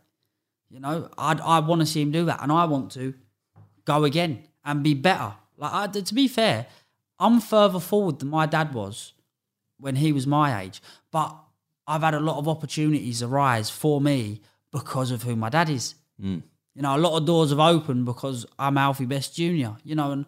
You 0.71 0.81
know, 0.81 1.09
I'd, 1.17 1.41
I 1.41 1.61
want 1.61 1.83
to 1.83 1.87
see 1.87 2.03
him 2.03 2.11
do 2.11 2.25
that, 2.25 2.43
and 2.43 2.51
I 2.51 2.65
want 2.65 2.91
to 2.93 3.15
go 3.85 4.05
again 4.05 4.43
and 4.65 4.83
be 4.83 4.95
better. 4.95 5.35
Like 5.57 5.73
I, 5.73 5.87
to 5.87 6.15
be 6.15 6.27
fair, 6.27 6.67
I'm 7.19 7.41
further 7.41 7.79
forward 7.79 8.19
than 8.19 8.29
my 8.29 8.47
dad 8.47 8.75
was 8.75 9.13
when 9.79 9.97
he 9.97 10.13
was 10.13 10.27
my 10.27 10.63
age, 10.63 10.83
but 11.13 11.37
I've 11.87 12.03
had 12.03 12.15
a 12.15 12.21
lot 12.21 12.39
of 12.39 12.49
opportunities 12.49 13.23
arise 13.23 13.71
for 13.71 14.01
me 14.01 14.41
because 14.73 15.11
of 15.11 15.23
who 15.23 15.37
my 15.37 15.49
dad 15.49 15.71
is. 15.71 15.95
Mm. 16.21 16.43
You 16.75 16.83
know, 16.83 16.97
a 16.97 16.99
lot 16.99 17.17
of 17.17 17.25
doors 17.25 17.51
have 17.51 17.61
opened 17.61 18.05
because 18.05 18.47
I'm 18.59 18.79
Alfie 18.79 19.07
Best 19.07 19.37
Junior. 19.37 19.77
You 19.85 19.95
know, 19.95 20.11
and 20.11 20.27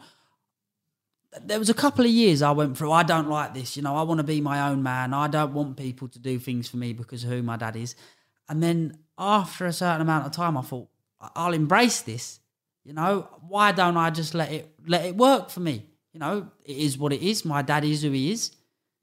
there 1.43 1.59
was 1.59 1.71
a 1.71 1.75
couple 1.75 2.05
of 2.05 2.11
years 2.11 2.43
I 2.43 2.53
went 2.53 2.79
through. 2.79 2.93
I 2.93 3.03
don't 3.03 3.29
like 3.29 3.55
this. 3.55 3.77
You 3.77 3.83
know, 3.83 3.97
I 3.97 4.03
want 4.03 4.19
to 4.19 4.25
be 4.25 4.41
my 4.41 4.69
own 4.69 4.83
man. 4.83 5.13
I 5.13 5.29
don't 5.29 5.53
want 5.55 5.77
people 5.77 6.09
to 6.09 6.19
do 6.19 6.39
things 6.39 6.69
for 6.69 6.77
me 6.77 6.93
because 6.93 7.25
of 7.25 7.31
who 7.31 7.43
my 7.43 7.57
dad 7.57 7.77
is. 7.77 7.97
And 8.49 8.63
then 8.63 8.99
after 9.19 9.67
a 9.67 9.73
certain 9.73 10.03
amount 10.03 10.27
of 10.27 10.33
time, 10.33 10.57
I 10.57 10.63
thought 10.63 10.89
I'll 11.21 11.53
embrace 11.53 12.03
this. 12.03 12.41
You 12.85 12.93
know, 12.93 13.29
why 13.49 13.73
don't 13.73 13.97
I 13.97 14.11
just 14.11 14.35
let 14.35 14.53
it 14.53 14.73
let 14.87 15.05
it 15.05 15.17
work 15.17 15.51
for 15.51 15.61
me? 15.61 15.85
You 16.13 16.21
know, 16.21 16.51
it 16.65 16.77
is 16.77 16.97
what 16.97 17.13
it 17.13 17.23
is. 17.23 17.45
My 17.45 17.63
dad 17.63 17.85
is 17.85 18.03
who 18.03 18.13
he 18.13 18.31
is. 18.31 18.53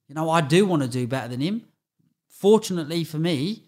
You 0.07 0.15
know, 0.15 0.29
I 0.29 0.41
do 0.41 0.65
want 0.65 0.81
to 0.81 0.87
do 0.87 1.05
better 1.07 1.27
than 1.27 1.41
him. 1.41 1.63
Fortunately 2.29 3.03
for 3.03 3.19
me, 3.19 3.63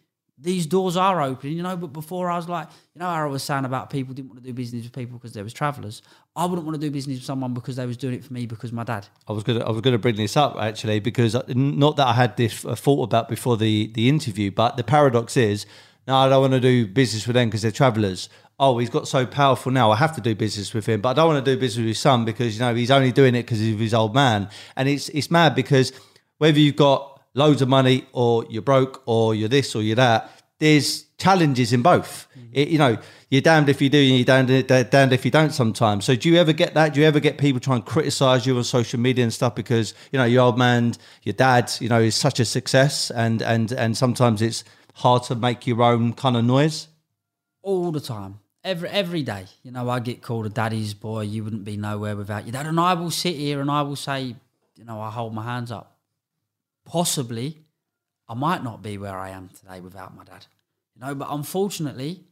these 0.45 0.65
doors 0.65 0.95
are 0.95 1.21
opening, 1.21 1.58
you 1.58 1.63
know. 1.63 1.75
But 1.75 1.91
before 1.91 2.29
I 2.29 2.38
was 2.38 2.47
like, 2.47 2.67
you 2.93 2.99
know, 2.99 3.08
I 3.08 3.25
was 3.25 3.43
saying 3.43 3.65
about 3.65 3.89
people 3.89 4.13
didn't 4.13 4.29
want 4.29 4.41
to 4.41 4.47
do 4.47 4.53
business 4.53 4.84
with 4.84 4.93
people 4.93 5.17
because 5.17 5.34
they 5.34 5.41
was 5.41 5.53
travellers. 5.53 6.01
I 6.36 6.45
wouldn't 6.45 6.65
want 6.65 6.79
to 6.79 6.88
do 6.88 6.91
business 6.91 7.17
with 7.17 7.25
someone 7.25 7.53
because 7.53 7.75
they 7.75 7.86
was 7.86 7.97
doing 7.97 8.13
it 8.13 8.23
for 8.23 8.31
me 8.31 8.45
because 8.45 8.71
my 8.71 8.84
dad. 8.84 9.08
I 9.27 9.34
was 9.34 9.43
gonna 9.43 9.65
I 9.65 9.71
was 9.71 9.81
gonna 9.81 9.97
bring 9.97 10.15
this 10.15 10.38
up 10.38 10.55
actually 10.58 10.99
because 10.99 11.36
not 11.49 11.97
that 11.97 12.08
I 12.08 12.13
had 12.13 12.38
this 12.38 12.63
uh, 12.63 12.75
thought 12.75 13.03
about 13.03 13.27
before 13.27 13.58
the 13.58 13.88
the 13.88 14.08
interview, 14.08 14.51
but 14.51 14.77
the 14.77 14.84
paradox 14.84 15.36
is, 15.36 15.65
no, 16.08 16.15
I 16.15 16.29
don't 16.29 16.41
want 16.41 16.53
to 16.53 16.60
do 16.60 16.88
business 16.88 17.25
with 17.27 17.34
them 17.34 17.49
because 17.49 17.63
they're 17.63 17.71
travellers. 17.71 18.29
Oh, 18.58 18.77
he's 18.77 18.89
got 18.89 19.08
so 19.08 19.25
powerful 19.25 19.71
now. 19.71 19.91
I 19.91 19.97
have 19.97 20.15
to 20.15 20.21
do 20.21 20.34
business 20.34 20.73
with 20.73 20.86
him, 20.86 21.01
but 21.01 21.10
I 21.10 21.13
don't 21.13 21.27
want 21.27 21.43
to 21.43 21.55
do 21.55 21.60
business 21.60 21.79
with 21.79 21.88
his 21.88 21.99
son 21.99 22.23
because 22.23 22.55
you 22.55 22.62
know 22.62 22.73
he's 22.73 22.91
only 22.91 23.12
doing 23.12 23.36
it 23.36 23.43
because 23.43 23.62
of 23.62 23.79
his 23.79 23.93
old 23.93 24.13
man. 24.13 24.49
And 24.75 24.88
it's 24.88 25.10
it's 25.10 25.31
mad 25.31 25.55
because 25.55 25.91
whether 26.38 26.60
you've 26.60 26.75
got 26.75 27.15
loads 27.36 27.62
of 27.62 27.67
money 27.67 28.05
or 28.13 28.45
you're 28.49 28.62
broke 28.62 29.03
or 29.05 29.36
you're 29.36 29.49
this 29.49 29.75
or 29.75 29.81
you're 29.84 29.97
that, 29.97 30.31
there's 30.60 31.06
challenges 31.18 31.74
in 31.74 31.82
both. 31.82 32.28
Mm-hmm. 32.38 32.50
It, 32.54 32.68
you 32.70 32.78
know, 32.78 32.98
you're 33.30 33.41
damned 33.41 33.70
if 33.70 33.82
you 33.82 33.89
do, 33.89 34.00
and 34.00 34.15
you're 34.15 34.26
damned, 34.26 34.89
damned 34.91 35.13
if 35.13 35.26
you 35.26 35.32
don't. 35.32 35.52
Sometimes. 35.52 36.06
So, 36.06 36.15
do 36.15 36.30
you 36.30 36.38
ever 36.38 36.54
get 36.54 36.74
that? 36.76 36.94
Do 36.94 37.00
you 37.02 37.06
ever 37.06 37.20
get 37.20 37.38
people 37.38 37.60
try 37.60 37.76
and 37.76 37.86
criticize 37.86 38.46
you 38.46 38.56
on 38.58 38.63
social 38.63 39.00
media 39.00 39.24
and 39.24 39.34
stuff 39.34 39.56
because 39.56 39.94
you 40.12 40.20
know 40.20 40.26
your 40.26 40.44
old 40.44 40.58
man, 40.58 40.94
your 41.24 41.34
dad, 41.34 41.72
you 41.80 41.89
know, 41.89 42.00
is 42.00 42.15
such 42.15 42.39
a 42.39 42.46
success, 42.46 43.12
and 43.12 43.41
and 43.41 43.72
and 43.72 43.98
sometimes 43.98 44.41
it's 44.41 44.63
hard 44.96 45.24
to 45.24 45.36
make 45.36 45.68
your 45.68 45.82
own 45.82 46.13
kind 46.13 46.38
of 46.38 46.46
noise. 46.46 46.88
all 47.62 47.91
the 47.91 48.00
time. 48.00 48.39
Every 48.63 48.89
every 48.89 49.24
day, 49.24 49.46
you 49.63 49.72
know, 49.72 49.89
I 49.89 50.00
get 50.00 50.22
called 50.22 50.46
a 50.46 50.50
daddy's 50.50 50.94
boy. 50.94 51.22
You 51.22 51.44
wouldn't 51.44 51.65
be 51.65 51.78
nowhere 51.78 52.15
without 52.15 52.46
your 52.46 52.54
dad. 52.54 52.65
And 52.68 52.80
I 52.80 52.94
will 52.94 53.12
sit 53.12 53.36
here 53.36 53.60
and 53.60 53.70
I 53.70 53.82
will 53.82 53.96
say, 53.96 54.36
you 54.76 54.86
know, 54.86 55.00
I 55.02 55.12
hold 55.12 55.34
my 55.34 55.44
hands 55.44 55.72
up. 55.72 55.98
Possibly, 56.86 57.64
I 58.27 58.33
might 58.33 58.63
not 58.63 58.81
be 58.81 58.97
where 58.97 59.17
I 59.17 59.29
am 59.29 59.49
today 59.49 59.79
without 59.79 60.15
my 60.15 60.23
dad. 60.23 60.45
You 60.95 61.01
know, 61.05 61.15
but 61.15 61.27
unfortunately, 61.29 62.23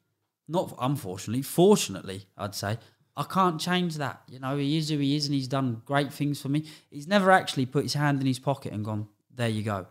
not 0.48 0.76
unfortunately, 0.80 1.42
fortunately, 1.42 2.26
I'd 2.38 2.56
say 2.56 2.78
I 3.16 3.24
can't 3.24 3.60
change 3.62 3.96
that. 3.98 4.22
You 4.28 4.40
know, 4.40 4.58
he 4.58 4.78
is 4.78 4.90
who 4.90 4.98
he 4.98 5.16
is, 5.16 5.26
and 5.26 5.36
he's 5.36 5.48
done 5.48 5.82
great 5.86 6.12
things 6.12 6.42
for 6.42 6.50
me. 6.50 6.66
He's 6.90 7.08
never 7.08 7.32
actually 7.32 7.66
put 7.68 7.84
his 7.84 7.94
hand 7.94 8.20
in 8.22 8.28
his 8.28 8.40
pocket 8.40 8.74
and 8.74 8.84
gone, 8.84 9.08
"There 9.34 9.50
you 9.50 9.64
go." 9.64 9.88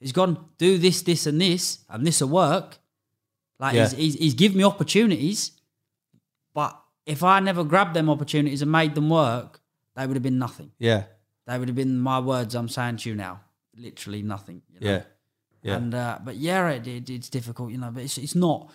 He's 0.00 0.12
gone, 0.12 0.46
"Do 0.58 0.76
this, 0.78 1.02
this, 1.02 1.26
and 1.26 1.40
this, 1.40 1.84
and 1.88 2.06
this 2.06 2.20
will 2.20 2.28
work." 2.28 2.78
Like 3.58 3.74
Yeah. 3.74 3.88
he's, 3.88 3.92
he's 3.92 4.14
he's 4.16 4.34
given 4.34 4.58
me 4.58 4.64
opportunities, 4.64 5.52
but 6.54 6.78
if 7.06 7.22
I 7.22 7.40
never 7.40 7.64
grabbed 7.64 7.94
them 7.94 8.10
opportunities 8.10 8.62
and 8.62 8.70
made 8.72 8.94
them 8.94 9.08
work, 9.10 9.60
they 9.94 10.06
would 10.06 10.16
have 10.16 10.22
been 10.22 10.38
nothing. 10.38 10.72
Yeah, 10.78 11.04
They 11.46 11.58
would 11.58 11.68
have 11.68 11.76
been 11.76 11.98
my 11.98 12.18
words 12.18 12.54
I'm 12.54 12.68
saying 12.68 12.96
to 12.98 13.08
you 13.10 13.14
now, 13.14 13.40
literally 13.76 14.22
nothing. 14.22 14.62
You 14.72 14.80
know? 14.80 14.90
yeah, 14.90 15.02
yeah. 15.66 15.76
And 15.76 15.94
uh, 15.94 16.18
but 16.24 16.36
yeah, 16.36 16.68
it, 16.70 16.86
it, 16.86 17.10
it's 17.10 17.28
difficult, 17.28 17.70
you 17.72 17.78
know. 17.78 17.90
But 17.90 18.04
it's 18.04 18.18
it's 18.18 18.34
not 18.34 18.70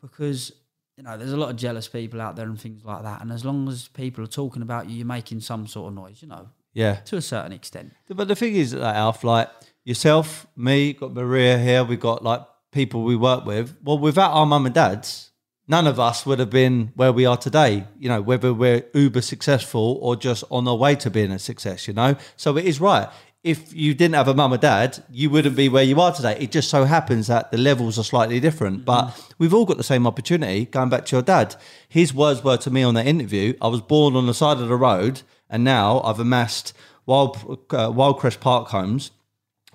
because 0.00 0.52
you 0.96 1.02
know 1.02 1.16
there's 1.18 1.32
a 1.32 1.36
lot 1.36 1.50
of 1.50 1.56
jealous 1.56 1.88
people 1.88 2.20
out 2.20 2.36
there 2.36 2.46
and 2.46 2.60
things 2.60 2.84
like 2.84 3.02
that. 3.02 3.20
And 3.20 3.32
as 3.32 3.44
long 3.44 3.68
as 3.68 3.88
people 3.88 4.22
are 4.24 4.28
talking 4.28 4.62
about 4.62 4.88
you, 4.88 4.96
you're 4.96 5.06
making 5.06 5.40
some 5.40 5.66
sort 5.66 5.88
of 5.88 5.94
noise, 5.94 6.22
you 6.22 6.28
know, 6.28 6.48
yeah. 6.72 6.96
to 7.06 7.16
a 7.16 7.22
certain 7.22 7.52
extent. 7.52 7.92
But 8.08 8.28
the 8.28 8.36
thing 8.36 8.54
is, 8.54 8.74
like 8.74 8.94
Alf, 8.94 9.24
like 9.24 9.50
yourself, 9.84 10.46
me, 10.56 10.92
got 10.92 11.12
Maria 11.12 11.58
here, 11.58 11.82
we 11.84 11.96
got 11.96 12.22
like 12.22 12.42
people 12.70 13.02
we 13.02 13.16
work 13.16 13.44
with. 13.44 13.76
Well, 13.82 13.98
without 13.98 14.32
our 14.32 14.46
mum 14.46 14.66
and 14.66 14.74
dads, 14.74 15.30
none 15.66 15.86
of 15.86 15.98
us 15.98 16.24
would 16.26 16.38
have 16.38 16.50
been 16.50 16.92
where 16.94 17.12
we 17.12 17.26
are 17.26 17.36
today. 17.36 17.84
You 17.98 18.08
know, 18.08 18.22
whether 18.22 18.54
we're 18.54 18.84
uber 18.94 19.22
successful 19.22 19.98
or 20.00 20.14
just 20.14 20.44
on 20.50 20.68
our 20.68 20.76
way 20.76 20.94
to 20.96 21.10
being 21.10 21.32
a 21.32 21.38
success. 21.38 21.88
You 21.88 21.94
know, 21.94 22.16
so 22.36 22.56
it 22.56 22.66
is 22.66 22.80
right. 22.80 23.08
If 23.46 23.72
you 23.72 23.94
didn't 23.94 24.16
have 24.16 24.26
a 24.26 24.34
mum 24.34 24.52
or 24.52 24.58
dad, 24.58 25.04
you 25.08 25.30
wouldn't 25.30 25.54
be 25.54 25.68
where 25.68 25.84
you 25.84 26.00
are 26.00 26.12
today. 26.12 26.36
It 26.40 26.50
just 26.50 26.68
so 26.68 26.82
happens 26.82 27.28
that 27.28 27.52
the 27.52 27.56
levels 27.56 27.96
are 27.96 28.02
slightly 28.02 28.40
different, 28.40 28.84
but 28.84 29.16
we've 29.38 29.54
all 29.54 29.64
got 29.64 29.76
the 29.76 29.84
same 29.84 30.04
opportunity. 30.04 30.64
Going 30.64 30.88
back 30.88 31.06
to 31.06 31.14
your 31.14 31.22
dad, 31.22 31.54
his 31.88 32.12
words 32.12 32.42
were 32.42 32.56
to 32.56 32.72
me 32.72 32.82
on 32.82 32.94
that 32.94 33.06
interview: 33.06 33.54
"I 33.62 33.68
was 33.68 33.80
born 33.80 34.16
on 34.16 34.26
the 34.26 34.34
side 34.34 34.58
of 34.58 34.66
the 34.66 34.74
road, 34.74 35.22
and 35.48 35.62
now 35.62 36.00
I've 36.00 36.18
amassed 36.18 36.72
Wild 37.06 37.36
uh, 37.70 37.88
Wyldecrest 37.92 38.40
Park 38.40 38.70
homes, 38.70 39.12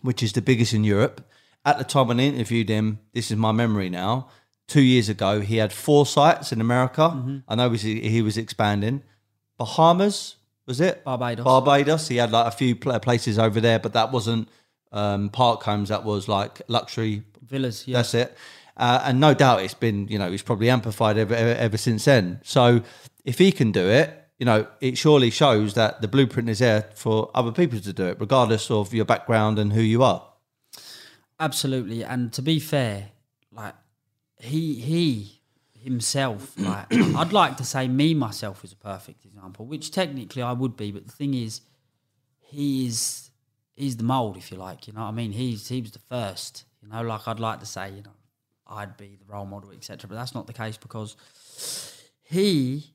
which 0.01 0.21
is 0.21 0.33
the 0.33 0.41
biggest 0.41 0.73
in 0.73 0.83
Europe. 0.83 1.25
At 1.63 1.77
the 1.77 1.85
time 1.85 2.09
when 2.09 2.19
I 2.19 2.23
interviewed 2.23 2.67
him, 2.67 2.99
this 3.13 3.31
is 3.31 3.37
my 3.37 3.53
memory 3.53 3.89
now. 3.89 4.27
Two 4.67 4.81
years 4.81 5.07
ago, 5.07 5.39
he 5.39 5.57
had 5.57 5.71
four 5.71 6.05
sites 6.05 6.51
in 6.51 6.59
America. 6.59 7.41
I 7.47 7.55
know 7.55 7.69
he 7.69 8.21
was 8.21 8.37
expanding. 8.37 9.03
Bahamas 9.57 10.35
was 10.65 10.81
it? 10.81 11.03
Barbados. 11.03 11.43
Barbados. 11.43 12.07
He 12.07 12.17
had 12.17 12.31
like 12.31 12.47
a 12.47 12.55
few 12.55 12.75
places 12.75 13.39
over 13.39 13.59
there, 13.59 13.79
but 13.79 13.93
that 13.93 14.11
wasn't 14.11 14.47
um, 14.91 15.29
park 15.29 15.63
homes. 15.63 15.89
That 15.89 16.03
was 16.03 16.27
like 16.27 16.61
luxury 16.67 17.23
Villas, 17.51 17.87
yeah. 17.87 17.97
that's 17.97 18.13
it. 18.13 18.35
Uh, 18.77 19.01
and 19.03 19.19
no 19.19 19.33
doubt 19.33 19.61
it's 19.61 19.73
been, 19.73 20.07
you 20.07 20.17
know, 20.17 20.31
he's 20.31 20.41
probably 20.41 20.69
amplified 20.69 21.17
ever, 21.17 21.35
ever, 21.35 21.59
ever 21.59 21.77
since 21.77 22.05
then. 22.05 22.39
So 22.43 22.81
if 23.25 23.37
he 23.37 23.51
can 23.51 23.71
do 23.71 23.87
it, 23.87 24.17
you 24.39 24.45
know, 24.45 24.65
it 24.79 24.97
surely 24.97 25.29
shows 25.29 25.75
that 25.75 26.01
the 26.01 26.07
blueprint 26.07 26.49
is 26.49 26.59
there 26.59 26.89
for 26.95 27.29
other 27.35 27.51
people 27.51 27.79
to 27.79 27.93
do 27.93 28.05
it, 28.05 28.17
regardless 28.19 28.71
of 28.71 28.93
your 28.93 29.05
background 29.05 29.59
and 29.59 29.73
who 29.73 29.81
you 29.81 30.01
are. 30.01 30.25
Absolutely, 31.39 32.03
and 32.03 32.31
to 32.33 32.41
be 32.41 32.59
fair, 32.59 33.09
like 33.51 33.75
he 34.37 34.75
he 34.75 35.41
himself, 35.79 36.57
like 36.57 36.87
I'd 36.91 37.33
like 37.33 37.57
to 37.57 37.63
say 37.63 37.87
me 37.87 38.13
myself 38.13 38.63
is 38.63 38.71
a 38.71 38.75
perfect 38.75 39.25
example, 39.41 39.65
which 39.65 39.91
technically 39.91 40.41
I 40.41 40.51
would 40.53 40.77
be, 40.77 40.91
but 40.91 41.05
the 41.07 41.11
thing 41.11 41.33
is, 41.33 41.61
he 42.39 42.85
is 42.87 43.31
he's 43.75 43.97
the 43.97 44.03
mold, 44.03 44.37
if 44.37 44.51
you 44.51 44.57
like. 44.57 44.87
You 44.87 44.93
know 44.93 45.01
what 45.01 45.07
I 45.07 45.11
mean? 45.11 45.31
He's 45.31 45.67
he 45.67 45.81
was 45.81 45.91
the 45.91 45.99
first. 45.99 46.65
You 46.81 46.89
know, 46.89 47.01
like 47.01 47.27
I'd 47.27 47.39
like 47.39 47.59
to 47.59 47.65
say, 47.65 47.89
you 47.91 48.01
know, 48.03 48.11
I'd 48.67 48.97
be 48.97 49.17
the 49.19 49.31
role 49.31 49.45
model, 49.45 49.71
etc. 49.71 50.07
But 50.07 50.15
that's 50.15 50.35
not 50.35 50.47
the 50.47 50.53
case 50.53 50.77
because 50.77 51.15
he. 52.23 52.93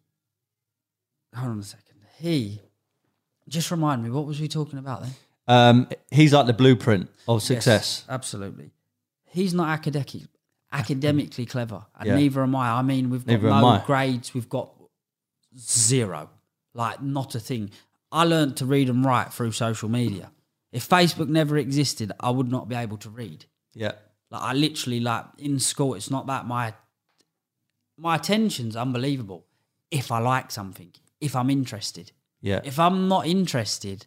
Hold 1.35 1.51
on 1.53 1.59
a 1.59 1.63
second. 1.63 1.97
He. 2.19 2.61
Just 3.49 3.71
remind 3.71 4.03
me, 4.03 4.11
what 4.11 4.27
was 4.27 4.41
we 4.41 4.49
talking 4.49 4.79
about 4.79 5.03
then? 5.03 5.13
Um, 5.49 5.89
he's 6.11 6.33
like 6.33 6.47
the 6.47 6.53
blueprint 6.53 7.09
of 7.29 7.37
Yes, 7.41 7.47
success. 7.47 8.05
absolutely. 8.09 8.73
He's 9.27 9.55
not 9.55 9.69
academic, 9.69 10.11
academically 10.73 11.47
clever, 11.47 11.85
and 11.97 12.09
Yeah. 12.09 12.17
neither 12.17 12.43
am 12.43 12.57
I. 12.57 12.71
I 12.79 12.83
mean, 12.83 13.11
we've 13.11 13.25
got 13.25 13.33
Neither 13.43 13.49
no 13.51 13.83
grades. 13.87 14.35
We've 14.35 14.49
got 14.49 14.73
zero, 15.57 16.31
like 16.77 17.03
not 17.03 17.35
a 17.35 17.41
thing. 17.41 17.71
I 18.13 18.25
learned 18.25 18.57
to 18.59 18.67
read 18.67 18.89
and 18.89 19.05
write 19.05 19.33
through 19.33 19.53
social 19.53 19.89
media. 19.89 20.31
If 20.73 20.89
Facebook 20.89 21.29
never 21.29 21.57
existed, 21.57 22.13
I 22.21 22.31
would 22.31 22.51
not 22.51 22.69
be 22.69 22.77
able 22.77 22.99
to 22.99 23.11
read. 23.11 23.47
Yeah. 23.75 23.93
Like 24.31 24.43
I 24.43 24.53
literally 24.53 25.01
like 25.01 25.25
in 25.39 25.59
school, 25.59 25.95
it's 25.95 26.11
not 26.11 26.27
that 26.27 26.47
my 26.47 26.75
my 27.99 28.17
attention's 28.17 28.77
unbelievable. 28.77 29.47
If 29.91 30.11
I 30.13 30.19
like 30.19 30.51
something, 30.51 30.93
if 31.21 31.35
I'm 31.35 31.49
interested, 31.51 32.13
Yeah. 32.43 32.61
if 32.65 32.79
I'm 32.79 33.09
not 33.09 33.27
interested, 33.27 34.07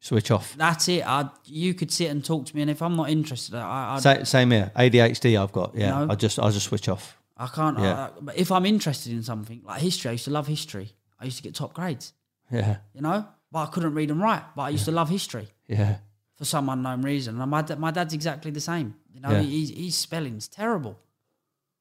Switch 0.00 0.30
off. 0.30 0.54
that's 0.56 0.88
it. 0.88 1.06
I 1.06 1.30
you 1.44 1.74
could 1.74 1.90
sit 1.92 2.10
and 2.10 2.24
talk 2.24 2.46
to 2.46 2.56
me, 2.56 2.62
and 2.62 2.70
if 2.70 2.82
I'm 2.82 2.96
not 2.96 3.08
interested, 3.10 3.54
I 3.56 3.94
I, 3.96 3.98
Sa- 4.00 4.24
same 4.24 4.50
here. 4.50 4.70
ADHD 4.76 5.40
I've 5.40 5.52
got. 5.52 5.74
Yeah. 5.74 5.90
No. 6.04 6.12
I 6.12 6.14
just 6.14 6.38
I 6.38 6.50
just 6.50 6.66
switch 6.66 6.88
off. 6.88 7.18
I 7.36 7.46
can't. 7.48 7.78
Yeah. 7.78 8.04
I, 8.06 8.10
but 8.20 8.36
if 8.36 8.52
I'm 8.52 8.66
interested 8.66 9.12
in 9.12 9.22
something 9.22 9.62
like 9.64 9.80
history, 9.80 10.10
I 10.10 10.12
used 10.12 10.24
to 10.24 10.30
love 10.30 10.46
history. 10.46 10.92
I 11.22 11.24
used 11.26 11.36
to 11.38 11.42
get 11.42 11.54
top 11.54 11.72
grades. 11.74 12.12
Yeah. 12.50 12.78
You 12.94 13.00
know, 13.00 13.26
but 13.50 13.60
I 13.60 13.66
couldn't 13.72 13.94
read 13.94 14.10
and 14.10 14.20
write. 14.20 14.42
But 14.56 14.62
I 14.62 14.68
used 14.70 14.84
to 14.86 14.92
love 14.92 15.08
history 15.08 15.48
Yeah. 15.68 15.96
for 16.36 16.44
some 16.44 16.68
unknown 16.68 17.02
reason. 17.02 17.40
And 17.40 17.50
my 17.50 17.62
my 17.76 17.90
dad's 17.90 18.14
exactly 18.14 18.50
the 18.50 18.60
same. 18.60 18.94
You 19.14 19.20
know, 19.20 19.30
Yeah. 19.30 19.42
he's 19.42 19.70
his 19.70 19.94
spelling's 19.96 20.48
terrible. 20.48 20.98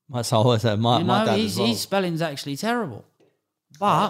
That's 0.10 0.34
always 0.34 0.64
uh, 0.66 0.76
my, 0.78 1.00
You 1.00 1.06
my 1.06 1.20
know, 1.20 1.26
dad 1.32 1.40
his, 1.40 1.54
as 1.54 1.60
well. 1.60 1.68
his 1.68 1.82
spelling's 1.82 2.22
actually 2.22 2.58
terrible. 2.58 3.04
But 3.80 4.10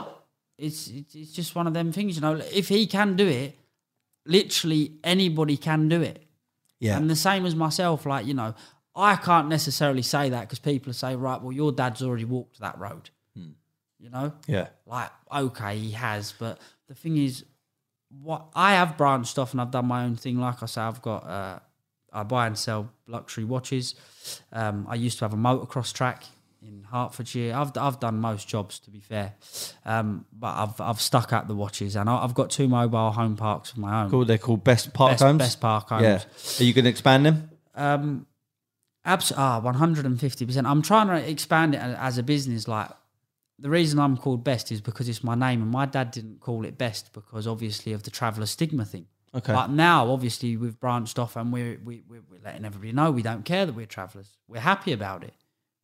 it's, 0.57 0.87
it's 0.87 1.15
it's 1.15 1.31
just 1.31 1.55
one 1.55 1.67
of 1.67 1.73
them 1.73 1.91
things. 1.91 2.15
You 2.15 2.21
know, 2.21 2.35
if 2.51 2.67
he 2.69 2.87
can 2.87 3.15
do 3.15 3.27
it, 3.27 3.55
literally 4.25 4.93
anybody 5.03 5.57
can 5.57 5.87
do 5.89 6.01
it. 6.01 6.23
Yeah. 6.79 6.97
And 6.97 7.09
the 7.09 7.15
same 7.15 7.45
as 7.45 7.55
myself, 7.55 8.05
like, 8.05 8.25
you 8.25 8.33
know, 8.33 8.53
I 8.95 9.15
can't 9.15 9.47
necessarily 9.47 10.01
say 10.01 10.29
that 10.29 10.41
because 10.41 10.59
people 10.59 10.93
say, 10.93 11.15
right, 11.15 11.39
well, 11.41 11.51
your 11.51 11.71
dad's 11.71 12.01
already 12.01 12.25
walked 12.25 12.59
that 12.59 12.77
road. 12.79 13.09
Hmm. 13.37 13.51
You 14.01 14.09
know? 14.09 14.33
yeah. 14.47 14.67
Like, 14.85 15.11
okay, 15.31 15.77
he 15.77 15.91
has. 15.91 16.33
But 16.39 16.59
the 16.87 16.95
thing 16.95 17.17
is, 17.17 17.45
what 18.21 18.47
I 18.55 18.73
have 18.73 18.97
branched 18.97 19.37
off 19.37 19.51
and 19.53 19.61
I've 19.61 19.71
done 19.71 19.85
my 19.85 20.03
own 20.03 20.15
thing. 20.15 20.39
Like 20.39 20.63
I 20.63 20.65
say, 20.65 20.81
I've 20.81 21.01
got, 21.01 21.25
uh, 21.27 21.59
I 22.11 22.23
buy 22.23 22.47
and 22.47 22.57
sell 22.57 22.89
luxury 23.07 23.43
watches. 23.45 23.95
Um, 24.51 24.85
I 24.89 24.95
used 24.95 25.19
to 25.19 25.25
have 25.25 25.33
a 25.33 25.37
motocross 25.37 25.93
track 25.93 26.23
in 26.63 26.83
Hertfordshire. 26.91 27.53
I've, 27.55 27.77
I've 27.77 27.99
done 27.99 28.19
most 28.19 28.47
jobs, 28.47 28.79
to 28.79 28.91
be 28.91 28.99
fair. 28.99 29.33
Um, 29.85 30.25
but 30.33 30.47
I've, 30.55 30.81
I've 30.81 30.99
stuck 30.99 31.31
at 31.31 31.47
the 31.47 31.55
watches 31.55 31.95
and 31.95 32.09
I- 32.09 32.23
I've 32.23 32.33
got 32.33 32.49
two 32.49 32.67
mobile 32.67 33.11
home 33.11 33.37
parks 33.37 33.71
of 33.71 33.77
my 33.77 34.03
own. 34.03 34.09
Cool. 34.09 34.25
They're 34.25 34.37
called 34.37 34.63
best 34.63 34.93
park 34.93 35.13
Best, 35.13 35.23
homes. 35.23 35.37
best 35.39 35.61
park 35.61 35.89
homes. 35.89 36.01
Yeah. 36.03 36.23
Are 36.59 36.63
you 36.67 36.73
going 36.73 36.85
to 36.85 36.89
expand 36.91 37.25
them? 37.25 37.49
Um, 37.75 38.25
abs- 39.05 39.31
ah, 39.37 39.59
one 39.61 39.75
hundred 39.75 40.05
and 40.05 40.19
fifty 40.19 40.45
percent. 40.45 40.67
I'm 40.67 40.81
trying 40.81 41.07
to 41.07 41.29
expand 41.29 41.75
it 41.75 41.79
as 41.79 42.17
a 42.17 42.23
business. 42.23 42.67
Like 42.67 42.89
the 43.61 43.69
reason 43.69 43.99
I'm 43.99 44.17
called 44.17 44.43
Best 44.43 44.71
is 44.71 44.81
because 44.81 45.07
it's 45.07 45.23
my 45.23 45.35
name, 45.35 45.61
and 45.61 45.71
my 45.71 45.85
dad 45.85 46.11
didn't 46.11 46.39
call 46.41 46.65
it 46.65 46.77
Best 46.77 47.13
because 47.13 47.47
obviously 47.47 47.93
of 47.93 48.03
the 48.03 48.11
traveller 48.11 48.45
stigma 48.47 48.83
thing. 48.85 49.05
Okay. 49.33 49.53
But 49.53 49.69
now, 49.69 50.09
obviously, 50.11 50.57
we've 50.57 50.77
branched 50.79 51.17
off, 51.17 51.35
and 51.37 51.53
we're 51.53 51.79
we, 51.83 52.01
we're, 52.09 52.21
we're 52.29 52.41
letting 52.43 52.65
everybody 52.65 52.91
know 52.91 53.11
we 53.11 53.21
don't 53.21 53.45
care 53.45 53.65
that 53.65 53.73
we're 53.73 53.85
travellers. 53.85 54.27
We're 54.47 54.59
happy 54.59 54.91
about 54.91 55.23
it. 55.23 55.33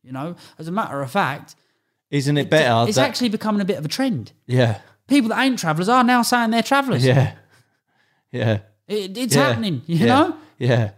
You 0.02 0.12
know, 0.12 0.36
as 0.58 0.68
a 0.68 0.72
matter 0.72 1.00
of 1.00 1.10
fact, 1.10 1.54
Isn't 2.10 2.36
it 2.36 2.50
better? 2.50 2.86
it's 2.88 2.96
that- 2.96 3.08
actually 3.08 3.30
becoming 3.30 3.60
a 3.60 3.64
bit 3.64 3.78
of 3.78 3.84
a 3.84 3.88
trend. 3.88 4.32
Yeah. 4.46 4.80
People 5.06 5.30
that 5.30 5.42
ain't 5.42 5.58
travellers 5.58 5.88
are 5.88 6.04
now 6.04 6.20
saying 6.22 6.50
they're 6.50 6.62
travellers. 6.62 7.04
Yeah. 7.04 7.34
Yeah. 8.30 8.58
It, 8.86 9.16
it's 9.16 9.34
Yeah. 9.34 9.48
happening. 9.48 9.82
You 9.86 9.96
yeah. 9.96 10.06
know. 10.06 10.36
Yeah. 10.58 10.90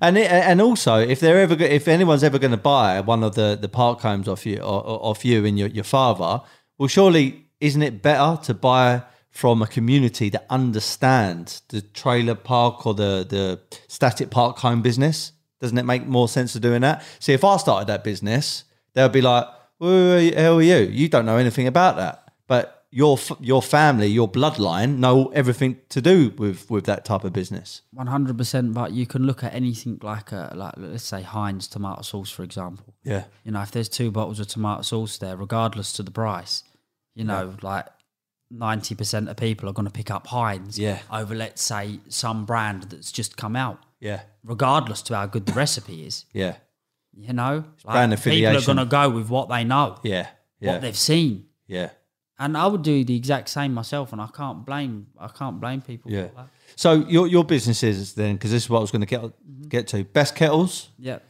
And 0.00 0.18
it, 0.18 0.30
and 0.30 0.60
also, 0.60 0.96
if 0.96 1.20
they're 1.20 1.40
ever 1.40 1.54
if 1.62 1.88
anyone's 1.88 2.24
ever 2.24 2.38
going 2.38 2.50
to 2.50 2.56
buy 2.56 3.00
one 3.00 3.22
of 3.22 3.34
the 3.34 3.56
the 3.60 3.68
park 3.68 4.00
homes 4.00 4.28
off 4.28 4.44
you 4.46 4.58
or, 4.58 4.82
off 4.84 5.24
you 5.24 5.44
and 5.44 5.58
your 5.58 5.68
your 5.68 5.84
father, 5.84 6.42
well, 6.78 6.88
surely 6.88 7.46
isn't 7.60 7.82
it 7.82 8.02
better 8.02 8.40
to 8.44 8.54
buy 8.54 9.02
from 9.30 9.62
a 9.62 9.66
community 9.66 10.30
that 10.30 10.46
understands 10.50 11.62
the 11.68 11.80
trailer 11.80 12.34
park 12.34 12.86
or 12.86 12.94
the 12.94 13.26
the 13.28 13.60
static 13.88 14.30
park 14.30 14.58
home 14.58 14.82
business? 14.82 15.32
Doesn't 15.60 15.78
it 15.78 15.84
make 15.84 16.06
more 16.06 16.28
sense 16.28 16.52
to 16.52 16.60
doing 16.60 16.82
that? 16.82 17.02
See, 17.18 17.32
if 17.32 17.42
I 17.42 17.56
started 17.56 17.88
that 17.88 18.04
business, 18.04 18.64
they'll 18.92 19.08
be 19.08 19.22
like, 19.22 19.46
"Who 19.78 20.12
are 20.12 20.62
you? 20.62 20.78
You 20.78 21.08
don't 21.08 21.26
know 21.26 21.38
anything 21.38 21.66
about 21.66 21.96
that." 21.96 22.25
Your 22.92 23.18
your 23.40 23.62
family, 23.62 24.06
your 24.06 24.30
bloodline 24.30 24.98
know 24.98 25.26
everything 25.34 25.78
to 25.90 26.00
do 26.00 26.30
with 26.38 26.70
with 26.70 26.84
that 26.86 27.04
type 27.04 27.24
of 27.24 27.32
business. 27.32 27.82
One 27.92 28.06
hundred 28.06 28.38
percent, 28.38 28.72
but 28.74 28.92
you 28.92 29.06
can 29.06 29.24
look 29.26 29.42
at 29.44 29.52
anything 29.54 29.98
like 30.02 30.30
a 30.32 30.52
like 30.54 30.74
let's 30.76 31.02
say 31.04 31.22
Heinz 31.22 31.66
tomato 31.68 32.02
sauce, 32.02 32.30
for 32.30 32.42
example. 32.44 32.94
Yeah. 33.02 33.24
You 33.44 33.50
know, 33.52 33.60
if 33.62 33.72
there's 33.72 33.88
two 33.88 34.10
bottles 34.10 34.38
of 34.40 34.46
tomato 34.46 34.82
sauce 34.82 35.18
there, 35.18 35.36
regardless 35.36 35.92
to 35.94 36.02
the 36.04 36.12
price, 36.12 36.62
you 37.14 37.24
know, 37.24 37.54
like 37.60 37.86
ninety 38.50 38.94
percent 38.94 39.28
of 39.28 39.36
people 39.36 39.68
are 39.68 39.72
going 39.72 39.86
to 39.88 39.92
pick 39.92 40.10
up 40.10 40.28
Heinz 40.28 40.78
Yeah. 40.78 41.00
over, 41.12 41.34
let's 41.34 41.60
say, 41.62 41.98
some 42.08 42.46
brand 42.46 42.84
that's 42.84 43.10
just 43.10 43.36
come 43.36 43.56
out, 43.56 43.80
Yeah. 44.00 44.20
regardless 44.44 45.02
to 45.02 45.16
how 45.16 45.26
good 45.26 45.44
the 45.46 45.52
recipe 45.52 46.06
is. 46.06 46.24
Yeah. 46.32 46.56
You 47.18 47.32
know, 47.32 47.64
like, 47.84 47.94
brand 47.94 48.22
people 48.22 48.56
are 48.56 48.60
going 48.60 48.76
to 48.78 48.84
go 48.84 49.10
with 49.10 49.28
what 49.28 49.48
they 49.48 49.64
know, 49.64 49.98
Yeah. 50.04 50.28
what 50.60 50.72
Yeah. 50.74 50.78
they've 50.78 50.96
seen. 50.96 51.46
Yeah. 51.66 51.90
And 52.38 52.56
I 52.56 52.66
would 52.66 52.82
do 52.82 53.02
the 53.04 53.16
exact 53.16 53.48
same 53.48 53.72
myself, 53.72 54.12
and 54.12 54.20
I 54.20 54.26
can't 54.26 54.64
blame 54.66 55.06
I 55.18 55.28
can't 55.28 55.58
blame 55.60 55.80
people. 55.80 56.10
Yeah. 56.10 56.28
For 56.28 56.34
that. 56.36 56.48
So 56.76 56.92
your 57.08 57.26
your 57.26 57.44
businesses 57.44 58.12
then, 58.14 58.34
because 58.34 58.50
this 58.50 58.64
is 58.64 58.70
what 58.70 58.78
I 58.78 58.80
was 58.82 58.90
going 58.90 59.00
to 59.00 59.06
get 59.06 59.68
get 59.68 59.86
to. 59.88 60.04
Best 60.04 60.34
kettles, 60.34 60.90
Yeah. 60.98 61.20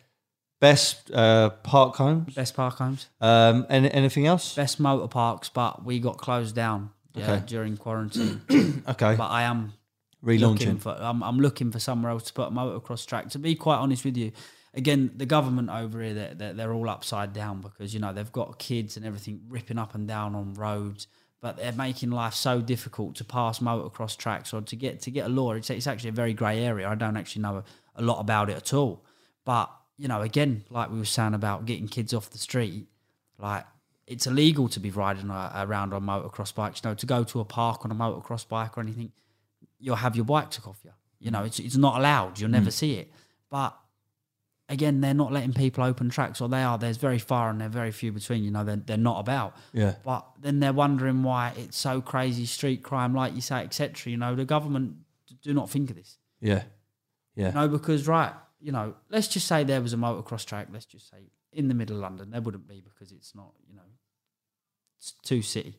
best 0.60 1.10
uh, 1.12 1.50
park 1.62 1.96
homes, 1.96 2.34
Best 2.34 2.54
park 2.56 2.74
homes. 2.78 3.08
um, 3.20 3.66
and 3.68 3.86
anything 3.86 4.26
else? 4.26 4.54
best 4.56 4.80
motor 4.80 5.06
parks, 5.08 5.48
but 5.48 5.84
we 5.84 6.00
got 6.00 6.16
closed 6.18 6.54
down 6.56 6.90
yeah, 7.14 7.32
Okay. 7.32 7.42
during 7.46 7.76
quarantine. 7.76 8.40
Okay, 8.88 9.14
but 9.16 9.30
I 9.30 9.42
am 9.42 9.72
relaunching. 10.24 10.80
for 10.80 10.96
I'm, 10.98 11.22
I'm 11.22 11.38
looking 11.38 11.70
for 11.70 11.78
somewhere 11.78 12.10
else 12.12 12.24
to 12.24 12.32
put 12.32 12.48
a 12.48 12.50
motocross 12.50 13.06
track. 13.06 13.30
To 13.30 13.38
be 13.38 13.54
quite 13.54 13.76
honest 13.78 14.04
with 14.04 14.16
you, 14.16 14.32
again, 14.76 15.10
the 15.16 15.26
government 15.26 15.70
over 15.70 16.02
here 16.02 16.14
they're, 16.14 16.34
they're, 16.34 16.52
they're 16.52 16.72
all 16.72 16.88
upside 16.88 17.32
down 17.32 17.60
because 17.60 17.94
you 17.94 18.00
know 18.00 18.12
they've 18.12 18.32
got 18.32 18.58
kids 18.58 18.96
and 18.96 19.04
everything 19.04 19.40
ripping 19.48 19.78
up 19.78 19.94
and 19.94 20.06
down 20.06 20.34
on 20.34 20.54
roads. 20.54 21.08
But 21.40 21.58
they're 21.58 21.72
making 21.72 22.10
life 22.10 22.34
so 22.34 22.60
difficult 22.60 23.14
to 23.16 23.24
pass 23.24 23.58
motocross 23.58 24.16
tracks 24.16 24.52
or 24.52 24.62
to 24.62 24.76
get 24.76 25.00
to 25.02 25.10
get 25.10 25.26
a 25.26 25.28
law. 25.28 25.52
It's, 25.52 25.70
it's 25.70 25.86
actually 25.86 26.10
a 26.10 26.12
very 26.12 26.34
grey 26.34 26.64
area. 26.64 26.88
I 26.88 26.94
don't 26.94 27.16
actually 27.16 27.42
know 27.42 27.56
a, 27.58 27.64
a 27.96 28.02
lot 28.02 28.20
about 28.20 28.50
it 28.50 28.56
at 28.56 28.72
all. 28.72 29.04
But 29.44 29.70
you 29.96 30.08
know, 30.08 30.22
again, 30.22 30.64
like 30.70 30.90
we 30.90 30.98
were 30.98 31.04
saying 31.04 31.34
about 31.34 31.66
getting 31.66 31.88
kids 31.88 32.12
off 32.12 32.30
the 32.30 32.38
street, 32.38 32.86
like 33.38 33.64
it's 34.06 34.26
illegal 34.26 34.68
to 34.68 34.80
be 34.80 34.90
riding 34.90 35.30
around 35.30 35.92
on 35.92 36.02
motocross 36.02 36.54
bikes. 36.54 36.80
You 36.82 36.90
know, 36.90 36.94
to 36.94 37.06
go 37.06 37.24
to 37.24 37.40
a 37.40 37.44
park 37.44 37.84
on 37.84 37.90
a 37.90 37.94
motocross 37.94 38.46
bike 38.48 38.76
or 38.76 38.80
anything, 38.80 39.12
you'll 39.78 39.96
have 39.96 40.16
your 40.16 40.24
bike 40.24 40.50
took 40.50 40.68
off 40.68 40.80
you. 40.84 40.92
You 41.18 41.30
know, 41.30 41.44
it's 41.44 41.58
it's 41.58 41.76
not 41.76 41.98
allowed. 41.98 42.38
You'll 42.38 42.50
mm. 42.50 42.54
never 42.54 42.70
see 42.70 42.94
it. 42.94 43.10
But 43.50 43.76
again, 44.68 45.00
they're 45.00 45.14
not 45.14 45.32
letting 45.32 45.52
people 45.52 45.84
open 45.84 46.10
tracks, 46.10 46.40
or 46.40 46.48
they 46.48 46.62
are. 46.62 46.78
There's 46.78 46.96
very 46.96 47.18
far 47.18 47.50
and 47.50 47.60
they're 47.60 47.68
very 47.68 47.92
few 47.92 48.12
between. 48.12 48.44
You 48.44 48.50
know, 48.50 48.64
they're 48.64 48.76
they're 48.76 48.96
not 48.96 49.20
about. 49.20 49.56
Yeah. 49.72 49.94
But 50.04 50.26
then 50.40 50.60
they're 50.60 50.72
wondering 50.72 51.22
why 51.22 51.52
it's 51.56 51.78
so 51.78 52.00
crazy, 52.00 52.46
street 52.46 52.82
crime, 52.82 53.14
like 53.14 53.34
you 53.34 53.40
say, 53.40 53.56
etc. 53.62 54.10
You 54.10 54.16
know, 54.16 54.34
the 54.34 54.44
government 54.44 54.96
do 55.42 55.54
not 55.54 55.70
think 55.70 55.90
of 55.90 55.96
this. 55.96 56.18
Yeah, 56.40 56.64
yeah, 57.34 57.50
No, 57.50 57.66
because 57.68 58.06
right, 58.06 58.32
you 58.60 58.72
know, 58.72 58.94
let's 59.10 59.28
just 59.28 59.46
say 59.46 59.64
there 59.64 59.80
was 59.80 59.92
a 59.92 59.96
motocross 59.96 60.44
track. 60.44 60.68
Let's 60.70 60.84
just 60.86 61.08
say 61.10 61.30
in 61.52 61.68
the 61.68 61.74
middle 61.74 61.96
of 61.96 62.02
London, 62.02 62.30
there 62.30 62.40
wouldn't 62.40 62.68
be 62.68 62.82
because 62.82 63.10
it's 63.12 63.34
not, 63.34 63.52
you 63.66 63.74
know, 63.74 63.82
it's 64.98 65.12
too 65.22 65.40
city. 65.42 65.78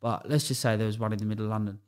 But 0.00 0.28
let's 0.28 0.48
just 0.48 0.60
say 0.60 0.76
there 0.76 0.86
was 0.86 0.98
one 0.98 1.12
in 1.12 1.18
the 1.18 1.24
middle 1.24 1.46
of 1.46 1.50
London, 1.50 1.78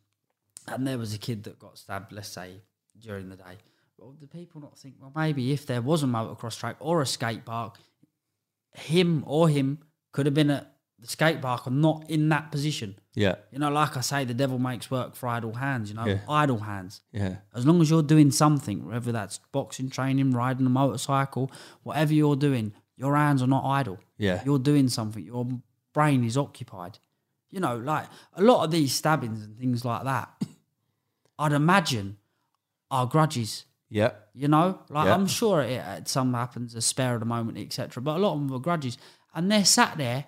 and 0.67 0.87
there 0.87 0.99
was 0.99 1.15
a 1.15 1.19
kid 1.19 1.45
that 1.45 1.59
got 1.59 1.77
stabbed. 1.77 2.13
Let's 2.13 2.29
say 2.29 2.63
during 2.99 3.29
the 3.29 3.37
day. 3.37 3.59
Well, 3.99 4.13
do 4.13 4.27
people 4.27 4.61
not 4.61 4.79
think? 4.79 4.97
Well, 5.01 5.13
maybe 5.15 5.53
if 5.53 5.67
there 5.67 5.81
was 5.83 6.03
a 6.03 6.07
motocross 6.07 6.59
track 6.59 6.77
or 6.81 7.01
a 7.01 7.07
skate 7.07 7.45
park, 7.45 7.79
him 8.75 9.25
or 9.27 9.49
him 9.49 9.79
could 10.13 10.27
have 10.27 10.35
been 10.35 10.51
at 10.51 10.73
the 10.99 11.07
skate 11.07 11.41
park 11.43 11.67
and 11.67 11.81
not 11.83 12.09
in 12.09 12.29
that 12.31 12.51
position. 12.51 12.99
Yeah. 13.15 13.37
You 13.51 13.59
know, 13.59 13.71
like 13.71 13.97
I 13.97 14.01
say, 14.01 14.25
the 14.25 14.35
devil 14.35 14.59
makes 14.59 14.91
work 14.91 15.15
for 15.15 15.29
idle 15.29 15.55
hands. 15.55 15.91
You 15.91 15.97
know, 15.97 16.07
Yeah. 16.07 16.21
idle 16.29 16.59
hands. 16.59 17.01
Yeah. 17.13 17.37
As 17.55 17.67
long 17.67 17.81
as 17.81 17.91
you're 17.91 18.03
doing 18.03 18.31
something, 18.31 18.87
whether 18.87 19.13
that's 19.13 19.41
boxing, 19.53 19.91
training, 19.91 20.31
riding 20.33 20.67
a 20.67 20.71
motorcycle, 20.71 21.51
whatever 21.83 22.13
you're 22.15 22.37
doing, 22.37 22.73
your 22.97 23.15
hands 23.17 23.43
are 23.43 23.47
not 23.47 23.65
idle. 23.65 23.99
Yeah. 24.19 24.43
You're 24.45 24.59
doing 24.59 24.89
something. 24.89 25.23
Your 25.25 25.47
brain 25.93 26.25
is 26.25 26.37
occupied. 26.37 26.99
You 27.51 27.61
know, 27.61 27.77
like 27.77 28.07
a 28.35 28.43
lot 28.43 28.65
of 28.65 28.71
these 28.71 28.93
stabbings 28.95 29.43
and 29.45 29.57
things 29.59 29.85
like 29.85 30.05
that, 30.05 30.43
I'd 31.39 31.53
imagine 31.53 32.17
are 32.91 33.07
grudges. 33.07 33.65
Yeah. 33.89 34.13
You 34.35 34.49
know, 34.49 34.81
like 34.89 35.07
Yeah. 35.07 35.15
I'm 35.15 35.27
sure 35.27 35.61
it, 35.63 35.83
it 35.99 36.09
some 36.09 36.35
happens, 36.35 36.75
a 36.75 36.81
spare 36.81 37.15
of 37.15 37.21
the 37.21 37.27
moment, 37.27 37.59
etc. 37.59 38.03
But 38.03 38.17
a 38.17 38.19
lot 38.19 38.35
of 38.35 38.41
them 38.41 38.53
are 38.53 38.59
grudges, 38.59 38.99
and 39.35 39.51
they're 39.51 39.65
sat 39.65 39.97
there, 39.97 40.27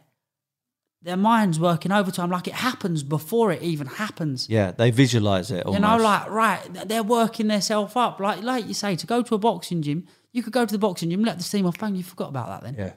their 1.02 1.16
minds 1.16 1.58
working 1.60 1.92
overtime, 1.92 2.30
like 2.30 2.48
it 2.48 2.54
happens 2.54 3.02
before 3.02 3.52
it 3.52 3.62
even 3.62 3.86
happens. 3.86 4.48
Yeah. 4.48 4.72
They 4.72 4.90
visualize 4.90 5.50
it. 5.50 5.64
You 5.66 5.78
know, 5.78 5.96
like 5.96 6.28
right, 6.30 6.60
they're 6.86 7.02
working 7.02 7.48
themselves 7.48 7.94
up. 7.96 8.20
Like 8.20 8.42
like 8.42 8.66
you 8.66 8.74
say, 8.74 8.96
to 8.96 9.06
go 9.06 9.22
to 9.22 9.34
a 9.34 9.38
boxing 9.38 9.82
gym, 9.82 10.06
you 10.32 10.42
could 10.42 10.52
go 10.52 10.64
to 10.64 10.72
the 10.72 10.78
boxing 10.78 11.10
gym, 11.10 11.24
let 11.24 11.38
the 11.38 11.44
steam 11.44 11.66
off, 11.66 11.78
bang, 11.78 11.94
you 11.94 12.02
forgot 12.02 12.28
about 12.28 12.48
that 12.48 12.62
then. 12.62 12.74
Yeah. 12.78 12.92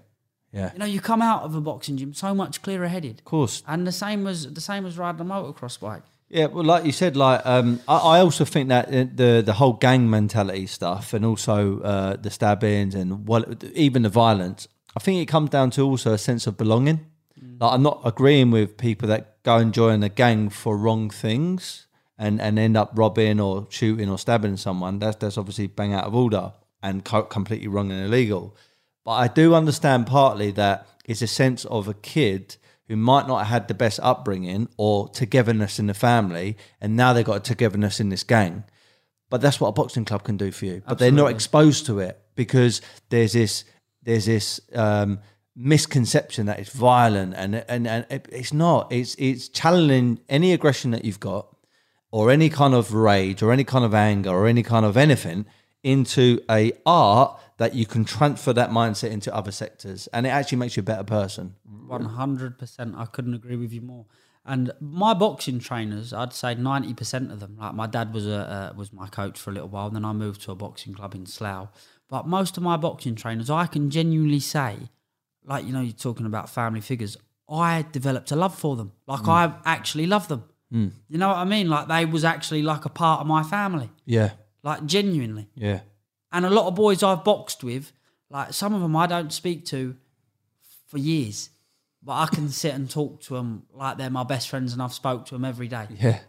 Yeah. 0.54 0.74
You 0.74 0.80
know, 0.80 0.86
you 0.86 1.00
come 1.00 1.22
out 1.22 1.44
of 1.44 1.56
a 1.56 1.62
boxing 1.62 1.96
gym 1.98 2.14
so 2.14 2.36
much 2.36 2.62
clearer 2.62 2.88
headed. 2.88 3.20
Of 3.20 3.26
course. 3.26 3.64
And 3.68 3.88
the 3.88 3.92
same 3.92 4.28
as 4.28 4.52
the 4.52 4.62
same 4.62 4.86
as 4.86 4.98
riding 4.98 5.22
a 5.22 5.26
motocross 5.26 5.80
bike. 5.80 6.04
Yeah, 6.34 6.46
well, 6.46 6.64
like 6.64 6.86
you 6.86 6.94
said, 6.94 7.18
like 7.18 7.42
um, 7.46 7.82
I, 7.90 7.98
I 7.98 8.20
also 8.22 8.46
think 8.46 8.70
that 8.70 8.90
the 8.90 9.44
the 9.46 9.52
whole 9.52 9.74
gang 9.74 10.10
mentality 10.10 10.66
stuff, 10.66 11.14
and 11.14 11.26
also 11.26 11.82
uh, 11.82 12.16
the 12.16 12.30
stabbings 12.30 12.96
and 12.96 13.28
what 13.28 13.62
even 13.76 14.04
the 14.04 14.10
violence, 14.10 14.70
I 14.96 15.02
think 15.02 15.22
it 15.22 15.26
comes 15.26 15.50
down 15.50 15.72
to 15.72 15.82
also 15.82 16.14
a 16.14 16.18
sense 16.18 16.48
of 16.48 16.56
belonging. 16.56 17.06
Like 17.60 17.74
I'm 17.74 17.84
not 17.84 18.00
agreeing 18.06 18.50
with 18.50 18.78
people 18.78 19.10
that 19.10 19.44
go 19.44 19.58
and 19.58 19.74
join 19.74 20.04
a 20.04 20.10
gang 20.10 20.50
for 20.50 20.78
wrong 20.78 21.10
things 21.10 21.88
and 22.18 22.40
and 22.40 22.58
end 22.58 22.78
up 22.78 22.92
robbing 22.94 23.42
or 23.42 23.68
shooting 23.70 24.10
or 24.10 24.18
stabbing 24.18 24.56
someone. 24.56 25.00
That's 25.00 25.18
that's 25.18 25.38
obviously 25.38 25.68
bang 25.68 25.94
out 25.94 26.06
of 26.06 26.16
order 26.16 26.54
and 26.82 27.04
co- 27.04 27.24
completely 27.24 27.68
wrong 27.68 27.92
and 27.92 28.06
illegal. 28.06 28.56
But 29.04 29.12
I 29.12 29.28
do 29.28 29.54
understand 29.54 30.08
partly 30.08 30.52
that 30.52 30.88
it's 31.04 31.22
a 31.22 31.28
sense 31.28 31.66
of 31.66 31.90
a 31.90 31.94
kid 31.94 32.56
who 32.92 32.98
might 32.98 33.26
not 33.26 33.38
have 33.38 33.48
had 33.48 33.68
the 33.70 33.74
best 33.74 34.02
upbringing 34.04 34.68
or 34.76 35.08
togetherness 35.08 35.80
in 35.80 35.88
the 35.88 35.94
family, 35.94 36.58
and 36.82 36.98
now 36.98 37.14
they've 37.14 37.24
got 37.24 37.38
a 37.38 37.40
togetherness 37.40 38.02
in 38.02 38.10
this 38.10 38.26
gang. 38.26 38.66
But 39.30 39.40
that's 39.40 39.62
what 39.62 39.70
a 39.70 39.72
boxing 39.72 40.04
club 40.04 40.24
can 40.26 40.36
do 40.36 40.52
for 40.52 40.66
you. 40.66 40.82
But 40.86 41.00
they're 41.00 41.10
not 41.10 41.32
exposed 41.32 41.86
to 41.86 42.00
it 42.00 42.20
because 42.36 42.82
there's 43.08 43.32
this 43.32 43.64
there's 44.04 44.26
this 44.26 44.60
um, 44.76 45.20
misconception 45.56 46.48
that 46.48 46.60
it's 46.60 46.72
violent, 46.74 47.34
and 47.38 47.56
and 47.70 47.88
and 47.88 48.06
it- 48.10 48.28
it's 48.30 48.52
not. 48.52 48.92
It's 48.92 49.16
it's 49.18 49.48
channeling 49.48 50.20
any 50.28 50.52
aggression 50.52 50.92
that 50.92 51.06
you've 51.06 51.22
got, 51.22 51.48
or 52.12 52.30
any 52.30 52.50
kind 52.50 52.74
of 52.74 52.94
rage, 52.94 53.42
or 53.42 53.54
any 53.54 53.64
kind 53.64 53.86
of 53.86 53.94
anger, 53.94 54.32
or 54.32 54.48
any 54.48 54.64
kind 54.64 54.86
of 54.86 54.98
anything 54.98 55.46
into 55.82 56.42
a 56.50 56.74
art 56.86 57.40
that 57.62 57.74
you 57.80 57.86
can 57.86 58.04
transfer 58.18 58.54
that 58.54 58.70
mindset 58.72 59.12
into 59.12 59.30
other 59.40 59.52
sectors, 59.64 60.08
and 60.14 60.26
it 60.28 60.30
actually 60.38 60.58
makes 60.64 60.76
you 60.76 60.82
a 60.82 60.90
better 60.92 61.04
person. 61.20 61.46
One 61.98 62.06
hundred 62.22 62.58
percent. 62.62 62.96
I 62.98 63.06
couldn't 63.06 63.36
agree 63.42 63.56
with 63.64 63.72
you 63.78 63.82
more. 63.82 64.06
And 64.44 64.72
my 64.80 65.14
boxing 65.14 65.60
trainers, 65.60 66.12
I'd 66.14 66.34
say 66.34 66.56
ninety 66.56 66.94
percent 66.94 67.32
of 67.32 67.40
them. 67.40 67.58
Like 67.60 67.74
my 67.76 67.88
dad 67.98 68.14
was 68.14 68.26
a 68.28 68.40
uh, 68.74 68.74
was 68.76 68.92
my 69.02 69.08
coach 69.20 69.38
for 69.40 69.52
a 69.52 69.54
little 69.54 69.70
while, 69.70 69.88
and 69.88 69.96
then 69.96 70.06
I 70.06 70.14
moved 70.14 70.42
to 70.44 70.52
a 70.52 70.56
boxing 70.56 70.94
club 70.96 71.14
in 71.14 71.26
Slough. 71.28 71.70
But 72.10 72.28
most 72.28 72.58
of 72.58 72.64
my 72.64 72.78
boxing 72.78 73.16
trainers, 73.16 73.50
I 73.50 73.68
can 73.68 73.90
genuinely 73.92 74.40
say, 74.40 74.72
like 75.46 75.64
you 75.66 75.72
know, 75.74 75.82
you're 75.82 75.94
talking 76.08 76.26
about 76.26 76.50
family 76.50 76.82
figures. 76.82 77.16
I 77.48 77.86
developed 77.92 78.32
a 78.32 78.36
love 78.36 78.56
for 78.58 78.76
them. 78.76 78.94
Like 79.08 79.28
I 79.28 79.54
actually 79.66 80.08
love 80.08 80.28
them. 80.30 80.44
You 80.72 81.18
know 81.22 81.28
what 81.28 81.38
I 81.38 81.44
mean? 81.46 81.68
Like 81.70 81.88
they 81.90 82.06
was 82.06 82.24
actually 82.24 82.64
like 82.64 82.86
a 82.86 82.90
part 82.90 83.20
of 83.22 83.28
my 83.28 83.44
family. 83.44 83.90
Yeah, 84.06 84.32
Like 84.64 84.86
genuinely. 84.86 85.50
yeah, 85.54 85.82
And 86.32 86.46
a 86.46 86.50
lot 86.50 86.68
of 86.68 86.76
boys 86.76 87.04
I've 87.04 87.24
boxed 87.24 87.64
with, 87.64 87.92
like 88.30 88.54
some 88.54 88.74
of 88.74 88.82
them 88.82 88.96
I 88.96 89.08
don't 89.08 89.34
speak 89.34 89.66
to 89.68 89.96
for 90.88 90.98
years, 90.98 91.50
but 92.02 92.14
I 92.14 92.28
can 92.28 92.50
sit 92.50 92.74
and 92.74 92.90
talk 92.90 93.22
to 93.24 93.36
them 93.36 93.64
like 93.74 93.98
they're 93.98 94.10
my 94.10 94.24
best 94.24 94.50
friends 94.50 94.74
and 94.74 94.82
I've 94.82 94.94
spoke 94.94 95.26
to 95.28 95.36
them 95.36 95.46
every 95.46 95.68
day. 95.68 95.88
yeah, 96.00 96.20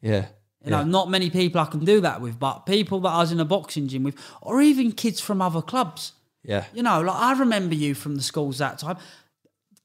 yeah. 0.00 0.26
You 0.62 0.70
know, 0.70 0.84
not 0.84 1.08
many 1.08 1.30
people 1.30 1.58
I 1.58 1.64
can 1.64 1.86
do 1.86 2.02
that 2.02 2.20
with, 2.20 2.38
but 2.38 2.66
people 2.66 3.00
that 3.00 3.08
I 3.08 3.20
was 3.20 3.32
in 3.32 3.40
a 3.40 3.46
boxing 3.46 3.88
gym 3.88 4.02
with, 4.02 4.16
or 4.42 4.60
even 4.60 4.92
kids 4.92 5.18
from 5.18 5.40
other 5.40 5.62
clubs. 5.62 6.12
Yeah, 6.42 6.64
You 6.74 6.82
know, 6.82 7.00
like 7.00 7.16
I 7.16 7.32
remember 7.38 7.74
you 7.74 7.94
from 7.94 8.16
the 8.16 8.22
schools 8.22 8.58
that 8.58 8.78
time. 8.78 8.98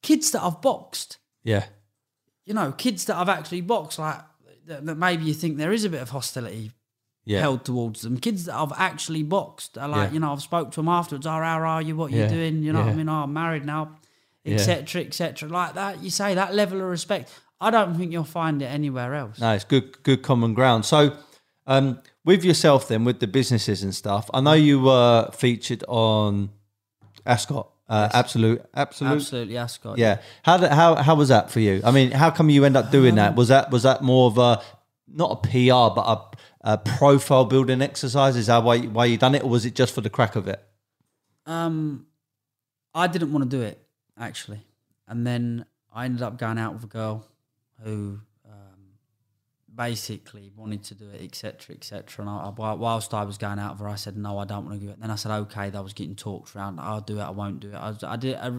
Kids 0.01 0.32
that 0.32 0.41
I've 0.43 0.61
boxed, 0.61 1.17
yeah, 1.43 1.65
you 2.45 2.53
know, 2.53 2.71
kids 2.73 3.05
that 3.05 3.15
I've 3.15 3.30
actually 3.30 3.61
boxed, 3.61 3.99
like 3.99 4.19
that, 4.65 4.86
that 4.86 4.95
maybe 4.95 5.23
you 5.23 5.34
think 5.34 5.57
there 5.57 5.73
is 5.73 5.84
a 5.86 5.89
bit 5.89 6.01
of 6.01 6.09
hostility 6.09 6.71
yeah. 7.26 7.39
held 7.41 7.65
towards 7.65 8.01
them. 8.01 8.17
Kids 8.17 8.45
that 8.45 8.55
I've 8.55 8.71
actually 8.78 9.23
boxed 9.23 9.78
are 9.78 9.88
like, 9.88 10.09
Yeah. 10.09 10.13
you 10.13 10.19
know, 10.19 10.32
I've 10.34 10.41
spoke 10.41 10.71
to 10.71 10.76
them 10.78 10.88
afterwards. 10.89 11.26
Oh, 11.26 11.32
how 11.32 11.59
are 11.61 11.82
you? 11.82 11.95
What 11.95 12.11
are 12.11 12.15
Yeah. 12.15 12.23
you 12.30 12.36
doing? 12.36 12.63
You 12.63 12.71
know 12.73 12.80
what 12.82 12.89
I 12.89 12.93
mean? 12.93 13.09
Oh, 13.09 13.23
I'm 13.23 13.34
married 13.34 13.65
now, 13.65 13.89
etc., 14.45 15.01
etc. 15.01 15.49
Like 15.49 15.73
that. 15.76 16.03
You 16.03 16.09
say 16.09 16.36
that 16.36 16.53
level 16.53 16.80
of 16.82 16.88
respect. 16.88 17.32
I 17.59 17.71
don't 17.71 17.95
think 17.97 18.11
you'll 18.11 18.23
find 18.26 18.61
it 18.61 18.65
anywhere 18.65 19.15
else. 19.15 19.39
No, 19.39 19.53
it's 19.53 19.63
good, 19.63 20.01
good 20.03 20.21
common 20.21 20.53
ground. 20.53 20.86
So, 20.86 21.15
um, 21.67 21.99
with 22.23 22.43
yourself 22.43 22.88
then, 22.88 23.05
with 23.05 23.19
the 23.19 23.28
businesses 23.28 23.82
and 23.82 23.95
stuff, 23.95 24.30
I 24.34 24.41
know 24.41 24.53
you 24.53 24.80
were 24.82 25.30
featured 25.34 25.84
on 25.88 26.49
Ascot. 27.26 27.69
Uh, 27.88 28.09
Absolute, 28.13 28.63
absolute, 28.73 29.11
Absolutely, 29.11 29.57
Ascot. 29.57 29.97
Yeah. 29.99 30.17
How 30.41 30.57
did, 30.57 30.71
how 30.71 30.95
how 30.95 31.13
was 31.13 31.30
that 31.30 31.51
for 31.51 31.59
you? 31.59 31.82
I 31.86 31.91
mean, 31.91 32.09
how 32.09 32.32
come 32.32 32.49
you 32.49 32.65
end 32.65 32.76
up 32.76 32.89
doing 32.89 33.11
Um, 33.11 33.15
that? 33.17 33.36
Was 33.36 33.49
that 33.49 33.69
was 33.69 33.84
that 33.84 34.01
more 34.01 34.26
of 34.28 34.39
a 34.39 34.59
not 35.07 35.32
a 35.32 35.36
PR 35.47 35.93
but 35.95 36.01
a, 36.01 36.21
a 36.66 36.80
profile 36.80 37.45
building 37.45 37.82
exercise? 37.82 38.36
Is 38.36 38.47
that 38.47 38.63
why 38.63 38.80
why 38.80 39.05
you 39.05 39.18
done 39.18 39.36
it, 39.36 39.43
or 39.43 39.49
was 39.49 39.66
it 39.66 39.76
just 39.76 39.93
for 39.93 40.01
the 40.01 40.09
crack 40.09 40.36
of 40.36 40.47
it? 40.47 40.61
Um, 41.45 42.07
I 42.93 43.07
didn't 43.07 43.32
want 43.32 43.49
to 43.49 43.57
do 43.57 43.61
it 43.63 43.80
actually, 44.20 44.66
and 45.07 45.26
then 45.26 45.66
I 45.93 46.05
ended 46.05 46.24
up 46.24 46.38
going 46.38 46.57
out 46.57 46.74
with 46.74 46.84
a 46.84 46.88
girl 46.88 47.28
who 47.84 48.20
um, 48.45 48.97
basically 49.74 50.51
wanted 50.55 50.84
to 50.86 50.95
do 50.95 51.07
it, 51.11 51.22
etc., 51.22 51.76
etc. 51.76 52.26
And 52.26 52.30
I, 52.30 52.49
whilst 52.74 53.13
I 53.13 53.24
was 53.24 53.38
going 53.38 53.59
out 53.59 53.74
with 53.74 53.82
her, 53.82 53.88
I 53.88 53.95
said 53.95 54.18
no, 54.18 54.39
I 54.39 54.45
don't 54.45 54.66
want 54.66 54.80
to 54.80 54.86
do 54.86 54.91
it. 54.91 54.99
Then 54.99 55.11
I 55.11 55.16
said 55.16 55.32
okay. 55.32 55.70
That 55.70 55.84
was 55.84 55.93
getting 55.93 56.16
talked 56.16 56.55
around. 56.55 56.80
I'll 56.80 56.99
do 56.99 57.20
it. 57.20 57.24
I 57.24 57.30
won't 57.30 57.59
do 57.59 57.70
it. 57.70 57.76
I, 57.76 57.93
I 58.03 58.16
did. 58.16 58.36
I, 58.38 58.51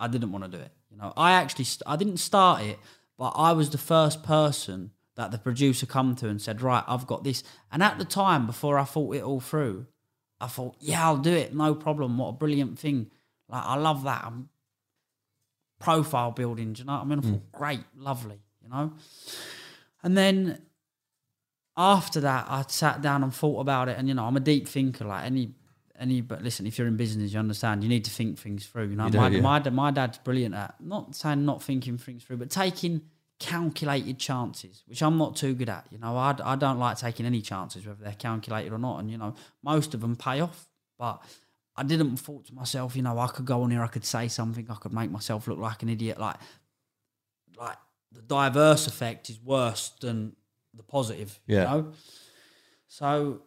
I 0.00 0.08
didn't 0.08 0.32
want 0.32 0.44
to 0.44 0.50
do 0.50 0.58
it. 0.58 0.72
You 0.90 0.98
know, 0.98 1.12
I 1.16 1.32
actually 1.32 1.64
st- 1.64 1.84
I 1.86 1.94
didn't 1.94 2.16
start 2.16 2.62
it, 2.62 2.80
but 3.16 3.30
I 3.36 3.52
was 3.52 3.70
the 3.70 3.78
first 3.78 4.24
person 4.24 4.90
that 5.16 5.30
the 5.30 5.38
producer 5.38 5.86
come 5.86 6.14
to 6.16 6.28
and 6.28 6.40
said, 6.40 6.62
right, 6.62 6.84
I've 6.86 7.06
got 7.06 7.24
this. 7.24 7.42
And 7.72 7.82
at 7.82 7.98
the 7.98 8.04
time, 8.04 8.46
before 8.46 8.78
I 8.78 8.84
thought 8.84 9.16
it 9.16 9.22
all 9.22 9.40
through, 9.40 9.86
I 10.40 10.46
thought, 10.46 10.76
yeah, 10.78 11.04
I'll 11.04 11.16
do 11.16 11.32
it, 11.32 11.54
no 11.54 11.74
problem. 11.74 12.18
What 12.18 12.28
a 12.28 12.32
brilliant 12.32 12.78
thing! 12.78 13.10
Like 13.48 13.64
I 13.64 13.76
love 13.76 14.04
that. 14.04 14.22
I'm 14.24 14.50
profile 15.78 16.30
building. 16.30 16.74
Do 16.74 16.80
you 16.80 16.86
know 16.86 16.94
what 16.94 17.02
I 17.02 17.04
mean? 17.04 17.18
I 17.18 17.22
mm. 17.22 17.30
thought, 17.30 17.52
great, 17.52 17.80
lovely. 17.96 18.38
You 18.62 18.68
know, 18.68 18.92
and 20.02 20.16
then 20.16 20.60
after 21.76 22.20
that, 22.20 22.46
I 22.50 22.64
sat 22.68 23.00
down 23.00 23.22
and 23.22 23.34
thought 23.34 23.60
about 23.60 23.88
it. 23.88 23.96
And 23.98 24.08
you 24.08 24.14
know, 24.14 24.24
I'm 24.24 24.36
a 24.36 24.40
deep 24.40 24.68
thinker. 24.68 25.06
Like 25.06 25.24
any 25.24 25.52
any, 25.98 26.20
but 26.20 26.42
listen, 26.42 26.66
if 26.66 26.76
you're 26.76 26.86
in 26.86 26.98
business, 26.98 27.32
you 27.32 27.38
understand 27.38 27.82
you 27.82 27.88
need 27.88 28.04
to 28.04 28.10
think 28.10 28.38
things 28.38 28.66
through. 28.66 28.88
You 28.88 28.96
know, 28.96 29.06
You 29.06 29.12
do, 29.12 29.18
my, 29.18 29.28
yeah. 29.28 29.40
my 29.40 29.70
my 29.70 29.90
dad's 29.90 30.18
brilliant 30.18 30.54
at 30.54 30.74
not 30.80 31.14
saying 31.14 31.46
not 31.46 31.62
thinking 31.62 31.96
things 31.96 32.24
through, 32.24 32.36
but 32.36 32.50
taking 32.50 33.00
calculated 33.38 34.18
chances, 34.18 34.82
which 34.86 35.02
I'm 35.02 35.18
not 35.18 35.36
too 35.36 35.54
good 35.54 35.68
at. 35.68 35.86
You 35.90 35.98
know, 35.98 36.16
I, 36.16 36.34
I 36.42 36.56
don't 36.56 36.78
like 36.78 36.98
taking 36.98 37.26
any 37.26 37.42
chances, 37.42 37.86
whether 37.86 38.02
they're 38.02 38.12
calculated 38.12 38.72
or 38.72 38.78
not. 38.78 39.00
And, 39.00 39.10
you 39.10 39.18
know, 39.18 39.34
most 39.62 39.94
of 39.94 40.00
them 40.00 40.16
pay 40.16 40.40
off. 40.40 40.68
But 40.98 41.22
I 41.76 41.82
didn't 41.82 42.16
thought 42.16 42.46
to 42.46 42.54
myself, 42.54 42.96
you 42.96 43.02
know, 43.02 43.18
I 43.18 43.28
could 43.28 43.44
go 43.44 43.62
on 43.62 43.70
here, 43.70 43.82
I 43.82 43.88
could 43.88 44.04
say 44.04 44.28
something, 44.28 44.66
I 44.70 44.74
could 44.74 44.92
make 44.92 45.10
myself 45.10 45.46
look 45.46 45.58
like 45.58 45.82
an 45.82 45.90
idiot. 45.90 46.18
Like, 46.18 46.36
like 47.58 47.76
the 48.12 48.22
diverse 48.22 48.86
effect 48.86 49.28
is 49.28 49.40
worse 49.40 49.90
than 50.00 50.34
the 50.74 50.82
positive. 50.82 51.38
Yeah. 51.46 51.60
You 51.60 51.64
know? 51.82 51.92
So 52.88 53.42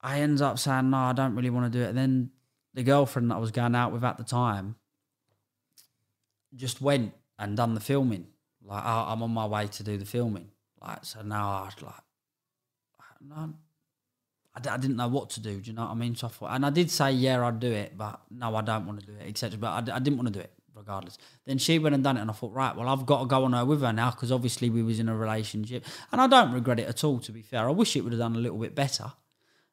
I 0.00 0.20
ends 0.20 0.40
up 0.40 0.58
saying, 0.58 0.90
no, 0.90 0.96
I 0.96 1.12
don't 1.12 1.34
really 1.34 1.50
want 1.50 1.70
to 1.70 1.78
do 1.78 1.84
it. 1.84 1.88
And 1.88 1.98
then 1.98 2.30
the 2.72 2.82
girlfriend 2.82 3.30
that 3.30 3.34
I 3.34 3.38
was 3.38 3.50
going 3.50 3.74
out 3.74 3.92
with 3.92 4.04
at 4.04 4.16
the 4.16 4.24
time 4.24 4.76
just 6.54 6.80
went 6.80 7.12
and 7.38 7.56
done 7.56 7.74
the 7.74 7.80
filming. 7.80 8.28
Like, 8.66 8.84
I, 8.84 9.12
I'm 9.12 9.22
on 9.22 9.30
my 9.30 9.46
way 9.46 9.68
to 9.68 9.82
do 9.82 9.96
the 9.96 10.04
filming. 10.04 10.48
Like, 10.80 11.04
so 11.04 11.22
now 11.22 11.64
I'd 11.64 11.82
like, 11.82 11.94
no, 13.28 13.54
I, 14.54 14.74
I 14.74 14.76
didn't 14.76 14.96
know 14.96 15.08
what 15.08 15.30
to 15.30 15.40
do. 15.40 15.60
Do 15.60 15.70
you 15.70 15.76
know 15.76 15.82
what 15.82 15.92
I 15.92 15.94
mean? 15.94 16.14
So 16.14 16.26
I 16.26 16.30
thought, 16.30 16.54
and 16.54 16.66
I 16.66 16.70
did 16.70 16.90
say, 16.90 17.12
yeah, 17.12 17.44
I'd 17.46 17.60
do 17.60 17.70
it, 17.72 17.96
but 17.96 18.20
no, 18.30 18.54
I 18.56 18.62
don't 18.62 18.86
want 18.86 19.00
to 19.00 19.06
do 19.06 19.12
it, 19.12 19.28
etc. 19.28 19.58
But 19.58 19.90
I, 19.90 19.96
I 19.96 19.98
didn't 19.98 20.16
want 20.18 20.28
to 20.28 20.34
do 20.34 20.40
it 20.40 20.52
regardless. 20.74 21.18
Then 21.46 21.58
she 21.58 21.78
went 21.78 21.94
and 21.94 22.04
done 22.04 22.16
it, 22.16 22.20
and 22.20 22.30
I 22.30 22.34
thought, 22.34 22.52
right, 22.52 22.76
well, 22.76 22.88
I've 22.88 23.06
got 23.06 23.20
to 23.20 23.26
go 23.26 23.44
on 23.44 23.52
her 23.54 23.64
with 23.64 23.80
her 23.80 23.92
now 23.92 24.10
because 24.10 24.30
obviously 24.30 24.70
we 24.70 24.82
was 24.82 25.00
in 25.00 25.08
a 25.08 25.16
relationship, 25.16 25.84
and 26.12 26.20
I 26.20 26.26
don't 26.26 26.52
regret 26.52 26.78
it 26.78 26.88
at 26.88 27.02
all. 27.02 27.18
To 27.20 27.32
be 27.32 27.42
fair, 27.42 27.66
I 27.68 27.72
wish 27.72 27.96
it 27.96 28.02
would 28.02 28.12
have 28.12 28.20
done 28.20 28.36
a 28.36 28.38
little 28.38 28.58
bit 28.58 28.74
better. 28.74 29.12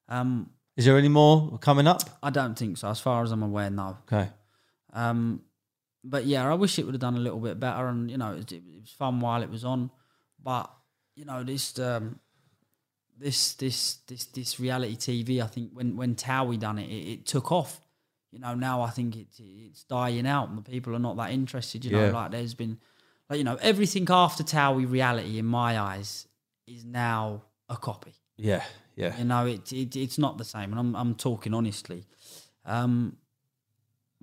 Um, 0.07 0.49
Is 0.77 0.85
there 0.85 0.97
any 0.97 1.09
more 1.09 1.57
coming 1.59 1.87
up? 1.87 2.01
I 2.21 2.29
don't 2.29 2.57
think 2.57 2.77
so. 2.77 2.89
As 2.89 2.99
far 2.99 3.23
as 3.23 3.31
I'm 3.31 3.43
aware, 3.43 3.69
no. 3.69 3.97
Okay. 4.07 4.29
Um, 4.93 5.41
but 6.03 6.25
yeah, 6.25 6.49
I 6.49 6.53
wish 6.55 6.77
it 6.79 6.85
would 6.85 6.93
have 6.95 7.01
done 7.01 7.15
a 7.15 7.19
little 7.19 7.39
bit 7.39 7.59
better. 7.59 7.87
And 7.87 8.09
you 8.11 8.17
know, 8.17 8.33
it, 8.33 8.51
it 8.51 8.63
was 8.81 8.89
fun 8.91 9.19
while 9.19 9.41
it 9.43 9.49
was 9.49 9.63
on, 9.63 9.89
but 10.41 10.69
you 11.15 11.25
know, 11.25 11.43
this 11.43 11.77
um, 11.79 12.19
this 13.17 13.53
this 13.55 13.95
this 14.07 14.25
this 14.25 14.59
reality 14.59 14.95
TV. 14.95 15.43
I 15.43 15.47
think 15.47 15.71
when 15.73 15.95
when 15.95 16.15
Towie 16.15 16.59
done 16.59 16.79
it, 16.79 16.89
it, 16.89 17.11
it 17.11 17.25
took 17.25 17.51
off. 17.51 17.79
You 18.31 18.39
know, 18.39 18.55
now 18.55 18.81
I 18.81 18.89
think 18.89 19.15
it's 19.15 19.39
it's 19.39 19.83
dying 19.83 20.25
out, 20.27 20.49
and 20.49 20.57
the 20.57 20.63
people 20.63 20.95
are 20.95 20.99
not 20.99 21.17
that 21.17 21.31
interested. 21.31 21.85
You 21.85 21.91
know, 21.91 22.05
Yeah. 22.05 22.11
like 22.11 22.31
there's 22.31 22.55
been, 22.55 22.79
like 23.29 23.37
you 23.37 23.43
know, 23.43 23.57
everything 23.61 24.07
after 24.09 24.43
Towie 24.43 24.89
reality, 24.89 25.37
in 25.37 25.45
my 25.45 25.79
eyes, 25.79 26.27
is 26.65 26.83
now 26.83 27.43
a 27.69 27.77
copy. 27.77 28.13
Yeah, 28.35 28.63
yeah, 28.95 29.15
You 29.19 29.25
know, 29.25 29.45
it, 29.45 29.71
it 29.71 29.95
it's 29.95 30.17
not 30.17 30.39
the 30.39 30.43
same, 30.43 30.71
and 30.71 30.79
I'm 30.79 30.95
I'm 30.95 31.13
talking 31.15 31.53
honestly. 31.53 32.05
Um, 32.65 33.17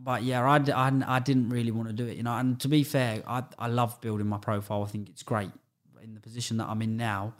but 0.02 0.22
yeah, 0.22 0.42
I 0.42 0.56
I 1.16 1.18
didn't 1.20 1.50
really 1.50 1.70
want 1.70 1.88
to 1.88 1.94
do 1.94 2.06
it, 2.06 2.16
you 2.16 2.22
know. 2.22 2.36
And 2.36 2.58
to 2.60 2.68
be 2.68 2.84
fair, 2.84 3.22
I 3.26 3.42
I 3.58 3.68
love 3.68 4.00
building 4.00 4.26
my 4.26 4.38
profile. 4.38 4.82
I 4.84 4.86
think 4.86 5.08
it's 5.08 5.22
great 5.22 5.50
in 6.02 6.14
the 6.14 6.20
position 6.20 6.56
that 6.58 6.68
I'm 6.68 6.82
in 6.82 6.96
now. 6.96 7.34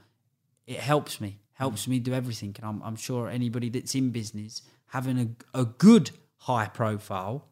It 0.67 0.79
helps 0.79 1.21
me, 1.21 1.39
helps 1.55 1.89
me 1.89 1.99
do 1.99 2.13
everything, 2.13 2.55
and 2.59 2.65
I'm 2.71 2.83
I'm 2.83 2.97
sure 2.97 3.29
anybody 3.29 3.71
that's 3.71 3.95
in 3.95 4.11
business 4.11 4.63
having 4.87 5.19
a 5.55 5.61
a 5.63 5.65
good 5.65 6.11
high 6.49 6.67
profile 6.67 7.47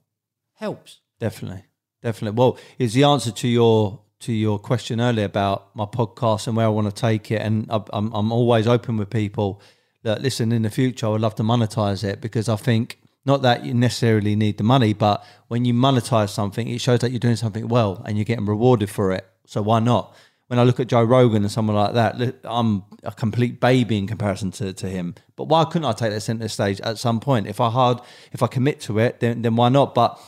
helps. 0.54 1.00
definitely, 1.20 1.64
definitely. 2.02 2.36
Well, 2.38 2.59
is 2.78 2.92
the 2.94 3.04
answer 3.04 3.30
to 3.32 3.48
your 3.48 4.00
to 4.20 4.32
your 4.32 4.59
question 4.59 5.00
earlier 5.00 5.26
about 5.26 5.74
my 5.76 5.84
podcast 5.84 6.46
and 6.48 6.56
where 6.56 6.66
I 6.66 6.70
want 6.70 6.88
to 6.94 7.00
take 7.09 7.30
it, 7.30 7.40
and 7.40 7.66
I- 7.70 7.82
I'm 7.92 8.12
I'm 8.12 8.32
always 8.32 8.66
open 8.66 8.96
with 8.96 9.11
people 9.11 9.61
that 10.02 10.22
listen 10.22 10.52
in 10.52 10.62
the 10.62 10.70
future. 10.70 11.06
I 11.06 11.11
would 11.11 11.20
love 11.20 11.34
to 11.36 11.42
monetize 11.42 12.02
it 12.04 12.20
because 12.20 12.48
I 12.48 12.56
think 12.56 12.97
not 13.24 13.42
that 13.42 13.64
you 13.64 13.74
necessarily 13.74 14.34
need 14.36 14.58
the 14.58 14.64
money, 14.64 14.92
but 14.94 15.24
when 15.48 15.64
you 15.64 15.74
monetize 15.74 16.30
something, 16.30 16.68
it 16.68 16.80
shows 16.80 17.00
that 17.00 17.10
you're 17.10 17.18
doing 17.18 17.36
something 17.36 17.68
well 17.68 18.02
and 18.06 18.16
you're 18.16 18.24
getting 18.24 18.46
rewarded 18.46 18.90
for 18.90 19.12
it. 19.12 19.26
So 19.46 19.62
why 19.62 19.80
not? 19.80 20.14
When 20.46 20.58
I 20.58 20.62
look 20.62 20.80
at 20.80 20.86
Joe 20.86 21.02
Rogan 21.02 21.42
and 21.42 21.52
someone 21.52 21.76
like 21.76 21.92
that, 21.92 22.36
I'm 22.44 22.84
a 23.02 23.12
complete 23.12 23.60
baby 23.60 23.98
in 23.98 24.06
comparison 24.06 24.50
to, 24.52 24.72
to 24.72 24.88
him. 24.88 25.14
But 25.36 25.44
why 25.44 25.64
couldn't 25.64 25.84
I 25.84 25.92
take 25.92 26.10
that 26.10 26.22
center 26.22 26.48
stage 26.48 26.80
at 26.80 26.96
some 26.96 27.20
point? 27.20 27.46
If 27.46 27.60
I 27.60 27.68
hard, 27.68 28.00
if 28.32 28.42
I 28.42 28.46
commit 28.46 28.80
to 28.82 28.98
it, 28.98 29.20
then 29.20 29.42
then 29.42 29.56
why 29.56 29.68
not? 29.68 29.94
But 29.94 30.18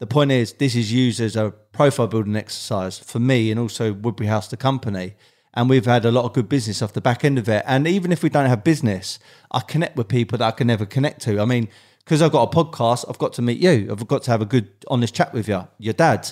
the 0.00 0.06
point 0.08 0.32
is, 0.32 0.54
this 0.54 0.74
is 0.74 0.92
used 0.92 1.20
as 1.20 1.36
a 1.36 1.52
profile 1.70 2.08
building 2.08 2.34
exercise 2.34 2.98
for 2.98 3.20
me 3.20 3.52
and 3.52 3.60
also 3.60 3.92
Woodbury 3.92 4.26
House, 4.26 4.48
the 4.48 4.56
company. 4.56 5.14
And 5.54 5.70
we've 5.70 5.86
had 5.86 6.04
a 6.04 6.10
lot 6.10 6.24
of 6.24 6.32
good 6.32 6.48
business 6.48 6.82
off 6.82 6.92
the 6.92 7.00
back 7.00 7.24
end 7.24 7.38
of 7.38 7.48
it. 7.48 7.62
And 7.64 7.86
even 7.86 8.10
if 8.10 8.22
we 8.24 8.30
don't 8.30 8.48
have 8.48 8.64
business, 8.64 9.20
I 9.52 9.60
connect 9.60 9.96
with 9.96 10.08
people 10.08 10.38
that 10.38 10.48
I 10.48 10.50
can 10.50 10.66
never 10.66 10.86
connect 10.86 11.20
to. 11.22 11.40
I 11.40 11.44
mean, 11.44 11.68
because 12.04 12.22
I've 12.22 12.32
got 12.32 12.52
a 12.52 12.56
podcast, 12.56 13.04
I've 13.08 13.18
got 13.18 13.32
to 13.34 13.42
meet 13.42 13.58
you. 13.58 13.88
I've 13.90 14.06
got 14.06 14.22
to 14.24 14.30
have 14.30 14.42
a 14.42 14.46
good, 14.46 14.68
honest 14.88 15.14
chat 15.14 15.32
with 15.32 15.48
you, 15.48 15.66
your 15.78 15.94
dad, 15.94 16.30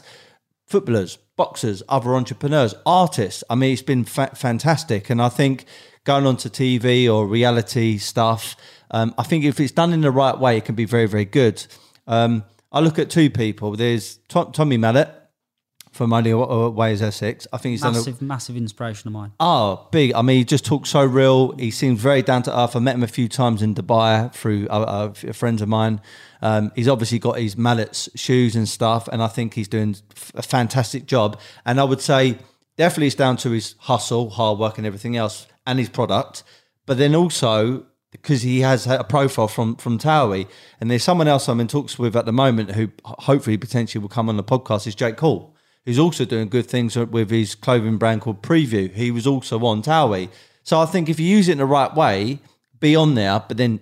footballers, 0.67 1.17
boxers, 1.37 1.83
other 1.89 2.15
entrepreneurs, 2.15 2.75
artists. 2.85 3.45
I 3.49 3.55
mean, 3.55 3.73
it's 3.73 3.83
been 3.83 4.05
fa- 4.05 4.35
fantastic. 4.35 5.11
And 5.11 5.23
I 5.23 5.29
think 5.29 5.65
going 6.05 6.27
on 6.27 6.37
to 6.39 6.51
TV 6.51 7.13
or 7.13 7.27
reality 7.27 7.99
stuff, 7.99 8.57
um, 8.91 9.15
I 9.17 9.23
think 9.23 9.45
if 9.45 9.61
it's 9.61 9.73
done 9.73 9.93
in 9.93 10.01
the 10.01 10.11
right 10.11 10.39
way, 10.39 10.57
it 10.57 10.65
can 10.65 10.75
be 10.75 10.85
very, 10.85 11.07
very 11.07 11.25
good. 11.25 11.65
Um, 12.07 12.45
I 12.73 12.81
look 12.81 12.99
at 12.99 13.11
two 13.11 13.31
people. 13.31 13.77
There's 13.77 14.17
Tom, 14.29 14.53
Tommy 14.53 14.77
Mallet 14.77 15.20
from 16.01 16.15
Only 16.15 16.33
Ways 16.33 17.03
Essex. 17.03 17.47
I 17.53 17.59
think 17.59 17.73
he's 17.73 17.83
done 17.83 17.93
a, 17.93 17.99
Massive, 17.99 18.23
massive 18.23 18.57
inspiration 18.57 19.09
of 19.09 19.13
mine. 19.13 19.33
Oh, 19.39 19.87
big. 19.91 20.15
I 20.15 20.23
mean, 20.23 20.39
he 20.39 20.45
just 20.47 20.65
talks 20.65 20.89
so 20.89 21.05
real. 21.05 21.53
He 21.59 21.71
seems 21.71 22.01
very 22.01 22.23
down 22.23 22.43
to 22.45 22.59
earth. 22.59 22.75
I 22.75 22.79
met 22.79 22.95
him 22.95 23.03
a 23.03 23.07
few 23.07 23.29
times 23.29 23.61
in 23.61 23.75
Dubai 23.75 24.33
through 24.33 24.67
uh, 24.71 25.13
uh, 25.13 25.33
friends 25.35 25.61
of 25.61 25.69
mine. 25.69 26.01
Um, 26.41 26.73
he's 26.75 26.89
obviously 26.89 27.19
got 27.19 27.39
his 27.39 27.59
mallets, 27.59 28.09
shoes, 28.15 28.57
and 28.57 28.67
stuff, 28.67 29.09
and 29.09 29.23
I 29.23 29.27
think 29.27 29.53
he's 29.53 29.69
doing 29.69 29.95
a 30.35 30.41
fantastic 30.41 31.05
job. 31.05 31.39
And 31.67 31.79
I 31.79 31.85
would 31.85 32.01
say 32.01 32.39
definitely 32.79 33.09
it's 33.09 33.17
down 33.17 33.37
to 33.37 33.51
his 33.51 33.75
hustle, 33.81 34.31
hard 34.31 34.59
work, 34.59 34.79
and 34.79 34.87
everything 34.87 35.19
else, 35.19 35.49
and 35.67 35.79
his 35.79 35.91
product. 35.91 36.45
But 36.87 36.97
then 36.97 37.15
also 37.15 37.85
because 38.11 38.41
he 38.41 38.61
has 38.61 38.87
a 38.87 39.05
profile 39.05 39.49
from 39.49 39.77
from 39.77 39.99
Towie, 39.99 40.49
and 40.81 40.91
there's 40.91 41.05
someone 41.05 41.29
else 41.29 41.47
I'm 41.47 41.61
in 41.61 41.69
talks 41.69 41.99
with 41.99 42.17
at 42.17 42.25
the 42.25 42.33
moment 42.33 42.71
who 42.71 42.89
hopefully 43.05 43.59
potentially 43.59 44.01
will 44.01 44.09
come 44.09 44.31
on 44.31 44.39
the 44.39 44.43
podcast 44.43 44.87
is 44.87 44.95
Jake 44.95 45.21
Hall 45.21 45.55
who's 45.85 45.99
also 45.99 46.25
doing 46.25 46.49
good 46.49 46.67
things 46.67 46.97
with 46.97 47.31
his 47.31 47.55
clothing 47.55 47.99
brand 47.99 48.21
called 48.21 48.43
Prevu. 48.43 48.93
He 48.93 49.11
was 49.11 49.27
also 49.27 49.59
on 49.65 49.83
Towie. 49.83 50.29
So 50.63 50.79
I 50.81 50.87
think 50.87 51.09
if 51.09 51.19
you 51.19 51.27
use 51.27 51.49
it 51.49 51.53
in 51.53 51.59
the 51.59 51.67
right 51.67 51.95
way, 51.95 52.41
be 52.79 52.95
on 52.95 53.15
there, 53.15 53.43
but 53.47 53.57
then 53.57 53.81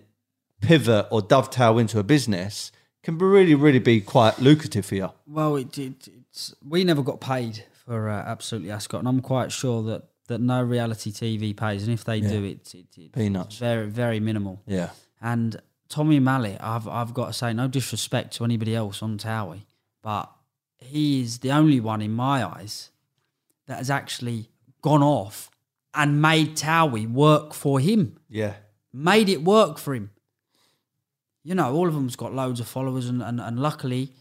pivot 0.61 1.07
or 1.11 1.22
dovetail 1.22 1.78
into 1.78 1.99
a 1.99 2.03
business 2.03 2.72
can 3.03 3.18
really, 3.18 3.55
really 3.55 3.78
be 3.78 4.01
quite 4.01 4.38
lucrative 4.38 4.84
for 4.86 4.94
you. 4.94 5.11
Well, 5.26 5.57
it, 5.57 5.78
it, 5.78 6.09
it's 6.09 6.55
we 6.66 6.84
never 6.84 7.03
got 7.03 7.20
paid 7.20 7.64
for 7.72 8.09
uh, 8.09 8.22
absolutely 8.26 8.70
Ascot, 8.70 9.01
and 9.01 9.09
I'm 9.09 9.20
quite 9.20 9.53
sure 9.53 9.82
that 9.84 10.03
that 10.26 10.40
no 10.42 10.62
reality 10.62 11.11
TV 11.11 11.57
pays, 11.57 11.84
and 11.84 11.92
if 11.92 12.05
they 12.05 12.20
do, 12.20 12.44
it, 12.44 12.74
it, 12.74 12.86
it 12.99 13.12
Peanuts. 13.12 13.46
it's 13.46 13.59
very 13.59 13.86
very 13.86 14.20
minimal. 14.20 14.61
Yeah. 14.66 14.90
And 15.22 15.61
Tommy 15.88 16.20
Mallet, 16.20 16.59
I've 16.61 16.86
I've 16.86 17.14
got 17.14 17.28
to 17.28 17.32
say, 17.32 17.53
no 17.53 17.66
disrespect 17.66 18.34
to 18.34 18.44
anybody 18.44 18.74
else 18.74 19.03
on 19.03 19.16
Towie, 19.16 19.62
but 20.03 20.30
he 20.78 21.20
is 21.22 21.38
the 21.40 21.50
only 21.50 21.80
one 21.80 22.00
in 22.02 22.12
my 22.12 22.44
eyes 22.46 22.90
that 23.66 23.78
has 23.78 23.90
actually 23.90 24.48
gone 24.82 25.02
off 25.02 25.50
and 25.94 26.22
made 26.22 26.56
Towie 26.56 27.10
work 27.10 27.52
for 27.54 27.80
him 27.80 28.18
Yeah. 28.28 28.54
made 28.92 29.28
it 29.28 29.42
work 29.42 29.78
for 29.78 29.94
him. 29.94 30.10
You 31.42 31.54
know, 31.54 31.74
all 31.74 31.88
of 31.88 31.94
them's 31.94 32.16
got 32.16 32.34
loads 32.34 32.60
of 32.60 32.68
followers, 32.68 33.08
and, 33.08 33.22
and, 33.22 33.40
and 33.40 33.58
luckily, 33.58 34.12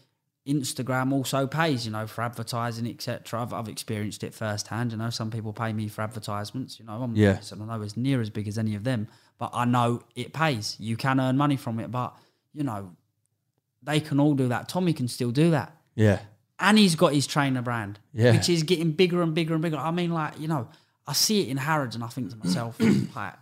Instagram 0.46 1.12
also 1.12 1.46
pays, 1.46 1.84
you 1.84 1.92
know, 1.92 2.06
for 2.06 2.22
advertising, 2.22 2.86
etc. 2.88 3.42
I've, 3.42 3.52
I've 3.52 3.68
experienced 3.68 4.24
it 4.24 4.32
firsthand. 4.32 4.92
You 4.92 4.98
know, 4.98 5.10
some 5.10 5.30
people 5.30 5.52
pay 5.52 5.72
me 5.74 5.88
for 5.88 6.00
advertisements. 6.02 6.78
You 6.78 6.86
know, 6.86 7.02
I'm 7.02 7.14
Yeah. 7.14 7.38
I 7.52 7.64
know 7.64 7.82
it's 7.82 7.96
near 7.98 8.20
as 8.22 8.30
big 8.30 8.48
as 8.48 8.56
any 8.56 8.74
of 8.74 8.84
them, 8.84 9.08
but 9.36 9.50
I 9.52 9.66
know 9.66 10.02
it 10.16 10.32
pays. 10.32 10.76
You 10.80 10.96
can 10.96 11.20
earn 11.20 11.36
money 11.36 11.56
from 11.56 11.78
it, 11.80 11.90
but 11.90 12.16
you 12.54 12.62
know, 12.64 12.92
they 13.82 14.00
can 14.00 14.18
all 14.18 14.34
do 14.34 14.48
that. 14.48 14.68
Tommy 14.68 14.92
can 14.94 15.06
still 15.06 15.30
do 15.30 15.50
that 15.50 15.76
Yeah. 15.94 16.20
And 16.60 16.78
he's 16.78 16.94
got 16.96 17.12
his 17.12 17.26
trainer 17.26 17.62
brand, 17.62 17.98
Yeah. 18.12 18.32
which 18.32 18.48
is 18.48 18.62
getting 18.64 18.92
bigger 18.92 19.22
and 19.22 19.34
bigger 19.34 19.54
and 19.54 19.62
bigger. 19.62 19.76
I 19.76 19.90
mean, 19.90 20.10
like 20.12 20.38
you 20.40 20.48
know, 20.48 20.68
I 21.06 21.12
see 21.12 21.42
it 21.42 21.48
in 21.48 21.56
Harrods, 21.56 21.94
and 21.94 22.04
I 22.04 22.08
think 22.08 22.30
to 22.30 22.36
myself, 22.36 22.78
like, 23.16 23.34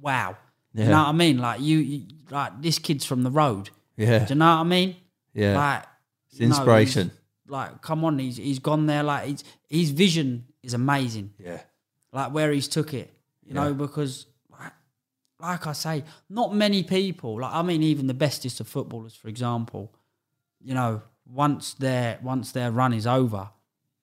wow, 0.00 0.36
Yeah. 0.74 0.84
you 0.84 0.90
know 0.90 0.98
what 0.98 1.08
I 1.08 1.12
mean? 1.12 1.38
Like 1.38 1.60
you, 1.60 1.78
you, 1.78 2.06
like 2.30 2.60
this 2.62 2.78
kid's 2.78 3.04
from 3.04 3.22
the 3.22 3.30
road. 3.30 3.70
Yeah. 3.96 4.24
Do 4.26 4.34
you 4.34 4.38
know 4.38 4.46
what 4.56 4.60
I 4.60 4.64
mean? 4.64 4.96
Yeah. 5.34 5.56
Like 5.56 5.84
It's 6.30 6.40
know, 6.40 6.46
inspiration. 6.46 7.10
like, 7.48 7.80
come 7.82 8.04
on, 8.04 8.18
he's 8.18 8.36
he's 8.36 8.58
gone 8.58 8.86
there. 8.86 9.02
Like, 9.02 9.26
he's, 9.26 9.44
his 9.68 9.90
vision 9.90 10.46
is 10.62 10.74
amazing. 10.74 11.32
Yeah. 11.38 11.60
Like 12.12 12.32
where 12.32 12.50
he's 12.52 12.68
took 12.68 12.94
it, 12.94 13.12
you 13.44 13.52
know, 13.54 13.74
because 13.74 14.26
like, 14.50 14.72
like 15.40 15.66
I 15.66 15.72
say, 15.72 16.04
not 16.30 16.54
many 16.54 16.82
people. 16.82 17.40
Like 17.40 17.52
I 17.52 17.62
mean, 17.62 17.82
even 17.82 18.06
the 18.06 18.14
bestest 18.14 18.60
of 18.60 18.68
footballers, 18.68 19.14
for 19.14 19.28
example, 19.28 19.92
you 20.62 20.72
know, 20.74 21.02
once 21.30 21.74
their 21.74 22.18
once 22.22 22.52
their 22.52 22.70
run 22.70 22.92
is 22.92 23.06
over, 23.06 23.50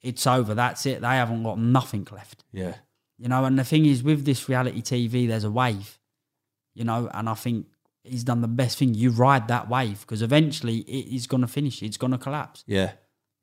it's 0.02 0.28
over. 0.28 0.54
That's 0.54 0.86
it. 0.86 1.02
They 1.02 1.08
haven't 1.08 1.44
got 1.44 1.60
nothing 1.60 2.08
left. 2.12 2.44
Yeah. 2.52 2.76
You 3.18 3.30
know, 3.30 3.46
and 3.46 3.58
the 3.58 3.64
thing 3.64 3.86
is, 3.86 4.04
with 4.04 4.26
this 4.26 4.50
reality 4.50 4.82
TV, 4.82 5.28
there's 5.28 5.44
a 5.44 5.52
wave. 5.52 6.00
You 6.74 6.84
know, 6.84 7.10
and 7.14 7.30
I 7.30 7.36
think 7.36 7.68
he's 8.04 8.24
done 8.24 8.42
the 8.42 8.48
best 8.48 8.78
thing. 8.78 8.94
You 8.94 9.12
ride 9.12 9.48
that 9.48 9.70
wave 9.70 10.02
because 10.02 10.22
eventually 10.22 10.80
it 10.80 11.16
is 11.16 11.28
going 11.28 11.42
to 11.42 11.48
finish. 11.48 11.82
It's 11.82 11.98
going 11.98 12.12
to 12.12 12.18
collapse. 12.18 12.64
Yeah. 12.68 12.94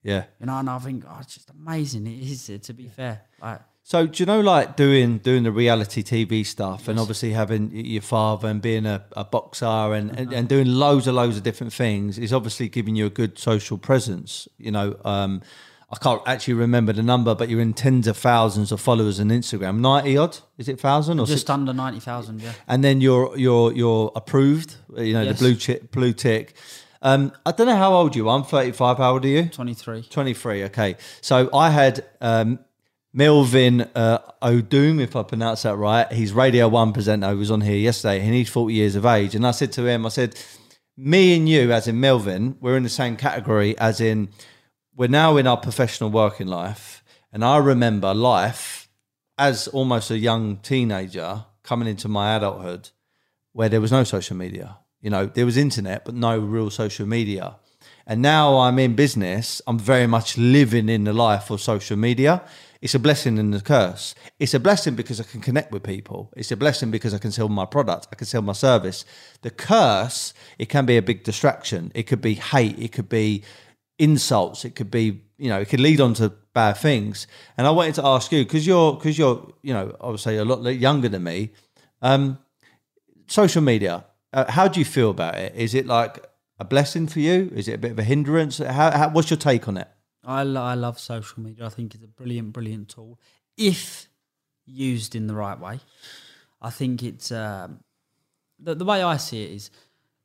Yeah. 0.03 0.25
You 0.39 0.47
know, 0.47 0.59
and 0.59 0.69
I 0.69 0.79
think 0.79 1.05
oh, 1.07 1.19
it's 1.21 1.35
just 1.35 1.51
amazing. 1.51 2.07
It 2.07 2.21
is. 2.21 2.61
To 2.63 2.73
be 2.73 2.89
fair, 2.89 3.23
like 3.41 3.61
So 3.91 4.07
do 4.07 4.23
you 4.23 4.27
know, 4.27 4.41
like 4.41 4.77
doing 4.77 5.19
doing 5.19 5.43
the 5.43 5.51
reality 5.51 6.05
TV 6.05 6.47
stuff, 6.47 6.87
and 6.87 6.97
obviously 6.97 7.33
having 7.33 7.73
your 7.75 8.03
father 8.03 8.47
and 8.47 8.63
being 8.63 8.87
a, 8.87 9.05
a 9.17 9.25
boxer 9.25 9.67
and, 9.67 10.17
and, 10.17 10.33
and 10.33 10.49
doing 10.49 10.69
loads 10.69 11.09
and 11.09 11.17
loads 11.17 11.37
of 11.37 11.43
different 11.43 11.73
things 11.73 12.17
is 12.17 12.33
obviously 12.33 12.69
giving 12.69 12.95
you 12.95 13.07
a 13.07 13.11
good 13.11 13.37
social 13.37 13.79
presence. 13.79 14.47
You 14.59 14.71
know, 14.71 14.97
um, 15.05 15.43
I 15.91 15.97
can't 15.97 16.23
actually 16.25 16.55
remember 16.55 16.93
the 16.93 17.03
number, 17.03 17.35
but 17.35 17.49
you're 17.49 17.61
in 17.61 17.73
tens 17.73 18.07
of 18.07 18.17
thousands 18.17 18.71
of 18.71 18.81
followers 18.81 19.19
on 19.19 19.31
Instagram, 19.31 19.81
ninety 19.81 20.17
odd, 20.17 20.39
is 20.57 20.69
it 20.69 20.79
thousand 20.79 21.19
or 21.19 21.27
just 21.27 21.41
six? 21.41 21.51
under 21.51 21.73
ninety 21.73 21.99
thousand. 21.99 22.43
Yeah. 22.43 22.53
and 22.69 22.85
then 22.85 23.01
you're 23.01 23.37
you're 23.37 23.73
you're 23.73 24.13
approved. 24.15 24.77
You 24.97 25.15
know, 25.15 25.23
Yes. 25.23 25.37
the 25.37 25.45
blue 25.45 25.57
chip, 25.57 25.91
blue 25.91 26.13
tick. 26.13 26.55
Um, 27.03 27.33
I 27.45 27.51
don't 27.51 27.67
know 27.67 27.77
how 27.77 27.93
old 27.95 28.15
you 28.15 28.29
are. 28.29 28.37
I'm 28.37 28.45
35. 28.45 28.99
How 28.99 29.13
old 29.15 29.25
are 29.25 29.29
you? 29.29 29.47
23. 29.47 30.03
23, 30.03 30.65
okay. 30.65 30.97
So 31.23 31.49
I 31.53 31.71
had 31.71 32.05
um, 32.21 32.59
Melvin 33.13 33.83
uh, 33.95 34.19
Odoom, 34.41 35.01
if 35.01 35.17
I 35.17 35.25
pronounce 35.25 35.63
that 35.63 35.77
right. 35.77 36.11
He's 36.13 36.33
Radio 36.33 36.69
1 36.69 36.93
presenter 36.93 37.31
who 37.31 37.39
was 37.39 37.51
on 37.51 37.61
here 37.61 37.77
yesterday, 37.77 38.21
and 38.21 38.33
he's 38.33 38.49
40 38.49 38.73
years 38.73 38.95
of 38.95 39.05
age. 39.05 39.35
And 39.35 39.47
I 39.47 39.51
said 39.51 39.73
to 39.73 39.87
him, 39.87 40.07
I 40.07 40.11
said, 40.11 40.41
me 40.97 41.37
and 41.37 41.49
you, 41.49 41.73
as 41.73 41.89
in 41.89 41.99
Melvin, 41.99 42.57
we're 42.61 42.77
in 42.77 42.85
the 42.85 42.89
same 42.89 43.17
category, 43.17 43.77
as 43.79 44.01
in 44.01 44.29
we're 44.95 45.09
now 45.09 45.37
in 45.39 45.47
our 45.47 45.57
professional 45.57 46.11
working 46.11 46.47
life. 46.47 47.03
And 47.33 47.45
I 47.45 47.57
remember 47.57 48.15
life 48.15 48.89
as 49.39 49.67
almost 49.69 50.11
a 50.11 50.19
young 50.19 50.59
teenager 50.59 51.45
coming 51.63 51.89
into 51.89 52.09
my 52.09 52.37
adulthood 52.37 52.91
where 53.53 53.69
there 53.69 53.81
was 53.81 53.91
no 53.91 54.05
social 54.05 54.37
media. 54.37 54.77
You 55.01 55.11
know, 55.11 55.27
there 55.27 55.47
was 55.47 55.57
internet, 55.57 56.05
but 56.05 56.15
no 56.15 56.39
real 56.39 56.71
social 56.71 57.07
media. 57.07 57.57
And 58.07 58.23
now 58.23 58.59
I'm 58.59 58.79
in 58.79 58.95
business, 58.95 59.63
I'm 59.67 59.79
very 59.79 60.07
much 60.07 60.37
living 60.37 60.89
in 60.89 61.05
the 61.05 61.13
life 61.13 61.51
of 61.51 61.61
social 61.61 61.97
media. 61.97 62.43
It's 62.83 62.95
a 62.95 62.99
blessing 62.99 63.39
and 63.39 63.55
a 63.55 63.61
curse. 63.61 64.15
It's 64.39 64.55
a 64.55 64.61
blessing 64.61 64.95
because 64.95 65.21
I 65.21 65.25
can 65.25 65.43
connect 65.43 65.71
with 65.71 65.83
people. 65.83 66.33
It's 66.35 66.51
a 66.51 66.57
blessing 66.57 66.91
because 66.91 67.13
I 67.13 67.19
can 67.19 67.31
sell 67.31 67.49
my 67.49 67.67
product, 67.67 68.09
I 68.11 68.17
can 68.17 68.27
sell 68.27 68.43
my 68.43 68.55
service. 68.55 69.05
The 69.43 69.51
curse, 69.51 70.33
it 70.59 70.71
can 70.71 70.87
be 70.87 70.97
a 70.97 71.03
big 71.03 71.23
distraction. 71.23 71.93
It 71.95 72.05
could 72.05 72.23
be 72.23 72.35
hate, 72.35 72.79
it 72.79 72.93
could 72.93 73.09
be 73.09 73.45
insults, 73.99 74.65
it 74.65 74.75
could 74.75 74.91
be, 74.91 75.21
you 75.37 75.51
know, 75.51 75.61
it 75.61 75.69
could 75.69 75.81
lead 75.81 76.01
on 76.01 76.15
to 76.15 76.31
bad 76.55 76.79
things. 76.79 77.27
And 77.59 77.67
I 77.67 77.71
wanted 77.71 77.97
to 77.97 78.07
ask 78.07 78.33
you, 78.33 78.45
because 78.45 78.67
you're 78.67 78.95
because 78.95 79.19
you're, 79.19 79.53
you 79.63 79.75
know, 79.75 79.95
obviously 80.01 80.39
a 80.39 80.45
lot 80.45 80.63
younger 80.63 81.11
than 81.11 81.23
me, 81.23 81.51
um, 82.01 82.39
social 83.27 83.63
media, 83.63 84.07
uh, 84.33 84.51
how 84.51 84.69
do 84.69 84.81
you 84.81 84.87
feel 84.87 85.11
about 85.11 85.37
it? 85.37 85.55
Is 85.55 85.75
it 85.75 85.87
like 85.87 86.25
a 86.59 86.65
blessing 86.65 87.07
for 87.09 87.21
you? 87.21 87.53
Is 87.55 87.69
it 87.69 87.75
a 87.75 87.79
bit 87.79 87.91
of 87.91 87.99
a 87.99 88.05
hindrance? 88.05 88.57
How, 88.57 88.91
how, 88.91 89.11
what's 89.11 89.29
your 89.29 89.39
take 89.39 89.69
on 89.69 89.77
it? 89.77 89.89
I, 90.25 90.41
I 90.41 90.75
love 90.75 90.99
social 90.99 91.43
media. 91.43 91.67
I 91.67 91.71
think 91.71 91.95
it's 91.95 92.05
a 92.05 92.09
brilliant, 92.09 92.53
brilliant 92.53 92.89
tool 92.91 93.19
if 93.57 94.09
used 94.67 95.15
in 95.15 95.27
the 95.27 95.35
right 95.35 95.59
way. 95.59 95.81
I 96.61 96.71
think 96.71 97.03
it's 97.03 97.33
um, 97.33 97.81
the, 98.59 98.75
the 98.75 98.85
way 98.85 99.03
I 99.03 99.17
see 99.17 99.43
it 99.43 99.51
is 99.51 99.71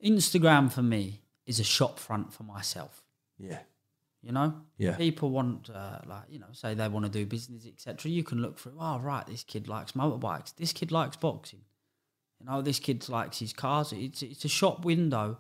Instagram 0.04 0.72
for 0.72 0.82
me 0.82 1.22
is 1.46 1.60
a 1.60 1.64
shop 1.64 2.00
front 2.00 2.34
for 2.34 2.44
myself. 2.44 3.04
Yeah. 3.38 3.60
You 4.22 4.32
know, 4.32 4.56
Yeah. 4.78 4.96
People 4.96 5.30
want, 5.30 5.70
uh, 5.70 6.00
like, 6.08 6.24
you 6.30 6.40
know, 6.40 6.48
say 6.52 6.74
they 6.74 6.88
want 6.88 7.06
to 7.06 7.12
do 7.12 7.28
business, 7.28 7.68
etc. 7.68 8.10
You 8.10 8.24
can 8.24 8.42
look 8.42 8.58
through. 8.58 8.74
Oh, 8.80 8.98
right, 8.98 9.26
this 9.28 9.44
kid 9.44 9.68
likes 9.68 9.92
motorbikes. 9.92 10.56
This 10.56 10.74
kid 10.74 10.92
likes 10.92 11.16
boxing. 11.16 11.62
You 12.40 12.48
know, 12.48 12.62
this 12.64 12.80
kid 12.80 13.08
likes 13.08 13.38
his 13.38 13.54
cars. 13.54 13.94
It's 13.94 14.24
it's 14.24 14.44
a 14.44 14.50
shop 14.50 14.84
window 14.84 15.38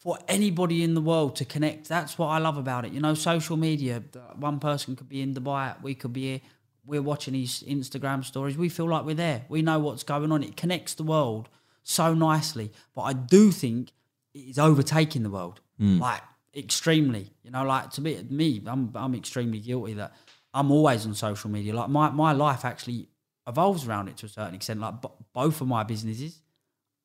for 0.00 0.18
anybody 0.28 0.82
in 0.82 0.94
the 0.94 1.00
world 1.00 1.36
to 1.36 1.44
connect. 1.44 1.88
That's 1.88 2.18
what 2.18 2.28
I 2.28 2.38
love 2.38 2.56
about 2.56 2.84
it. 2.86 2.92
You 2.92 3.00
know, 3.00 3.14
social 3.14 3.56
media. 3.56 4.02
One 4.36 4.58
person 4.58 4.96
could 4.96 5.08
be 5.08 5.20
in 5.20 5.34
Dubai. 5.34 5.80
We 5.82 5.94
could 5.94 6.12
be 6.12 6.22
here. 6.22 6.40
We're 6.86 7.02
watching 7.02 7.34
his 7.34 7.62
Instagram 7.68 8.24
stories. 8.24 8.56
We 8.56 8.70
feel 8.70 8.88
like 8.88 9.04
we're 9.04 9.14
there. 9.14 9.44
We 9.48 9.60
know 9.62 9.78
what's 9.78 10.02
going 10.02 10.32
on. 10.32 10.42
It 10.42 10.56
connects 10.56 10.94
the 10.94 11.02
world 11.02 11.48
so 11.82 12.14
nicely. 12.14 12.72
But 12.94 13.02
I 13.02 13.12
do 13.12 13.50
think 13.50 13.92
it 14.34 14.38
is 14.38 14.58
overtaking 14.58 15.22
the 15.22 15.30
world. 15.30 15.60
Hmm. 15.78 15.98
Like 15.98 16.22
extremely. 16.56 17.32
You 17.42 17.50
know, 17.50 17.64
like 17.64 17.90
to 17.92 18.00
be 18.00 18.16
me, 18.28 18.62
I'm 18.66 18.90
I'm 18.94 19.14
extremely 19.14 19.58
guilty 19.58 19.94
that 19.94 20.14
I'm 20.54 20.70
always 20.70 21.06
on 21.06 21.14
social 21.14 21.50
media. 21.50 21.74
Like 21.74 21.90
my, 21.90 22.10
my 22.10 22.32
life 22.32 22.64
actually 22.64 23.08
evolves 23.46 23.86
around 23.86 24.08
it 24.08 24.16
to 24.18 24.26
a 24.26 24.28
certain 24.30 24.54
extent. 24.54 24.80
Like 24.80 25.02
b- 25.02 25.08
both 25.32 25.60
of 25.60 25.68
my 25.68 25.82
businesses 25.82 26.40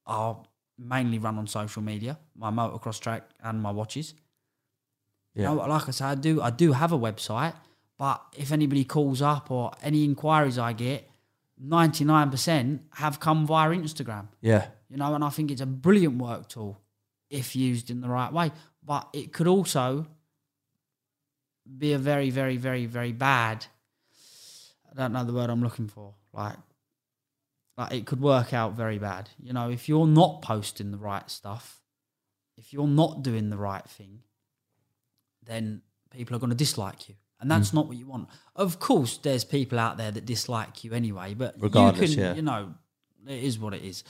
are 0.06 0.42
mainly 0.78 1.20
run 1.20 1.38
on 1.38 1.48
social 1.48 1.82
media. 1.82 2.18
My 2.36 2.52
motocross 2.52 3.00
track 3.00 3.24
and 3.44 3.62
my 3.62 3.72
watches. 3.72 4.14
Yeah. 5.34 5.52
You 5.52 5.58
know, 5.58 5.66
like 5.68 5.88
I 5.88 5.92
said, 5.92 6.06
I 6.08 6.16
do 6.16 6.42
I 6.42 6.50
do 6.50 6.72
have 6.72 6.92
a 6.92 6.98
website, 6.98 7.54
but 7.98 8.22
if 8.38 8.52
anybody 8.52 8.84
calls 8.84 9.22
up 9.22 9.52
or 9.52 9.72
any 9.82 10.04
inquiries 10.04 10.58
I 10.58 10.74
get, 10.74 11.10
ninety 11.58 12.06
nine 12.06 12.30
percent 12.30 12.84
have 12.94 13.20
come 13.20 13.46
via 13.46 13.70
Instagram. 13.70 14.28
Yeah. 14.42 14.68
You 14.90 14.98
know, 14.98 15.14
and 15.14 15.24
I 15.24 15.30
think 15.30 15.52
it's 15.52 15.62
a 15.62 15.66
brilliant 15.66 16.18
work 16.18 16.48
tool 16.48 16.80
if 17.30 17.56
used 17.56 17.90
in 17.90 18.02
the 18.02 18.10
right 18.10 18.32
way. 18.32 18.52
But 18.84 19.10
it 19.14 19.34
could 19.34 19.48
also 19.48 20.06
be 21.78 21.94
a 21.94 21.98
very, 21.98 22.30
very, 22.30 22.58
very, 22.58 22.86
very 22.86 23.12
bad. 23.12 23.66
I 24.90 24.94
don't 24.96 25.12
know 25.12 25.24
the 25.24 25.34
word 25.34 25.50
I'm 25.50 25.64
looking 25.64 25.88
for. 25.88 26.14
Like, 26.32 26.56
like 27.78 27.92
it 27.94 28.06
could 28.06 28.22
work 28.22 28.54
out 28.54 28.74
very 28.74 28.98
bad. 28.98 29.30
You 29.38 29.54
know, 29.54 29.70
if 29.70 29.90
you're 29.90 30.08
not 30.08 30.42
posting 30.42 30.92
the 30.92 30.98
right 30.98 31.30
stuff, 31.30 31.82
if 32.58 32.74
you're 32.74 32.88
not 32.88 33.22
doing 33.22 33.50
the 33.50 33.58
right 33.58 33.86
thing, 33.86 34.22
then 35.46 35.82
people 36.10 36.36
are 36.36 36.40
going 36.40 36.52
to 36.52 36.56
dislike 36.56 37.10
you. 37.10 37.16
And 37.40 37.52
that's 37.52 37.72
mm. 37.72 37.76
not 37.76 37.88
what 37.88 37.98
you 37.98 38.08
want. 38.08 38.30
Of 38.56 38.80
course, 38.80 39.18
there's 39.18 39.44
people 39.44 39.78
out 39.78 39.98
there 39.98 40.12
that 40.12 40.26
dislike 40.26 40.84
you 40.84 40.94
anyway, 40.94 41.34
but 41.34 41.56
Regardless, 41.60 42.12
you 42.12 42.16
can, 42.16 42.26
yeah. 42.26 42.34
you 42.36 42.42
know, 42.42 42.74
it 43.28 43.44
is 43.44 43.60
what 43.60 43.74
it 43.74 43.84
is. 43.84 44.04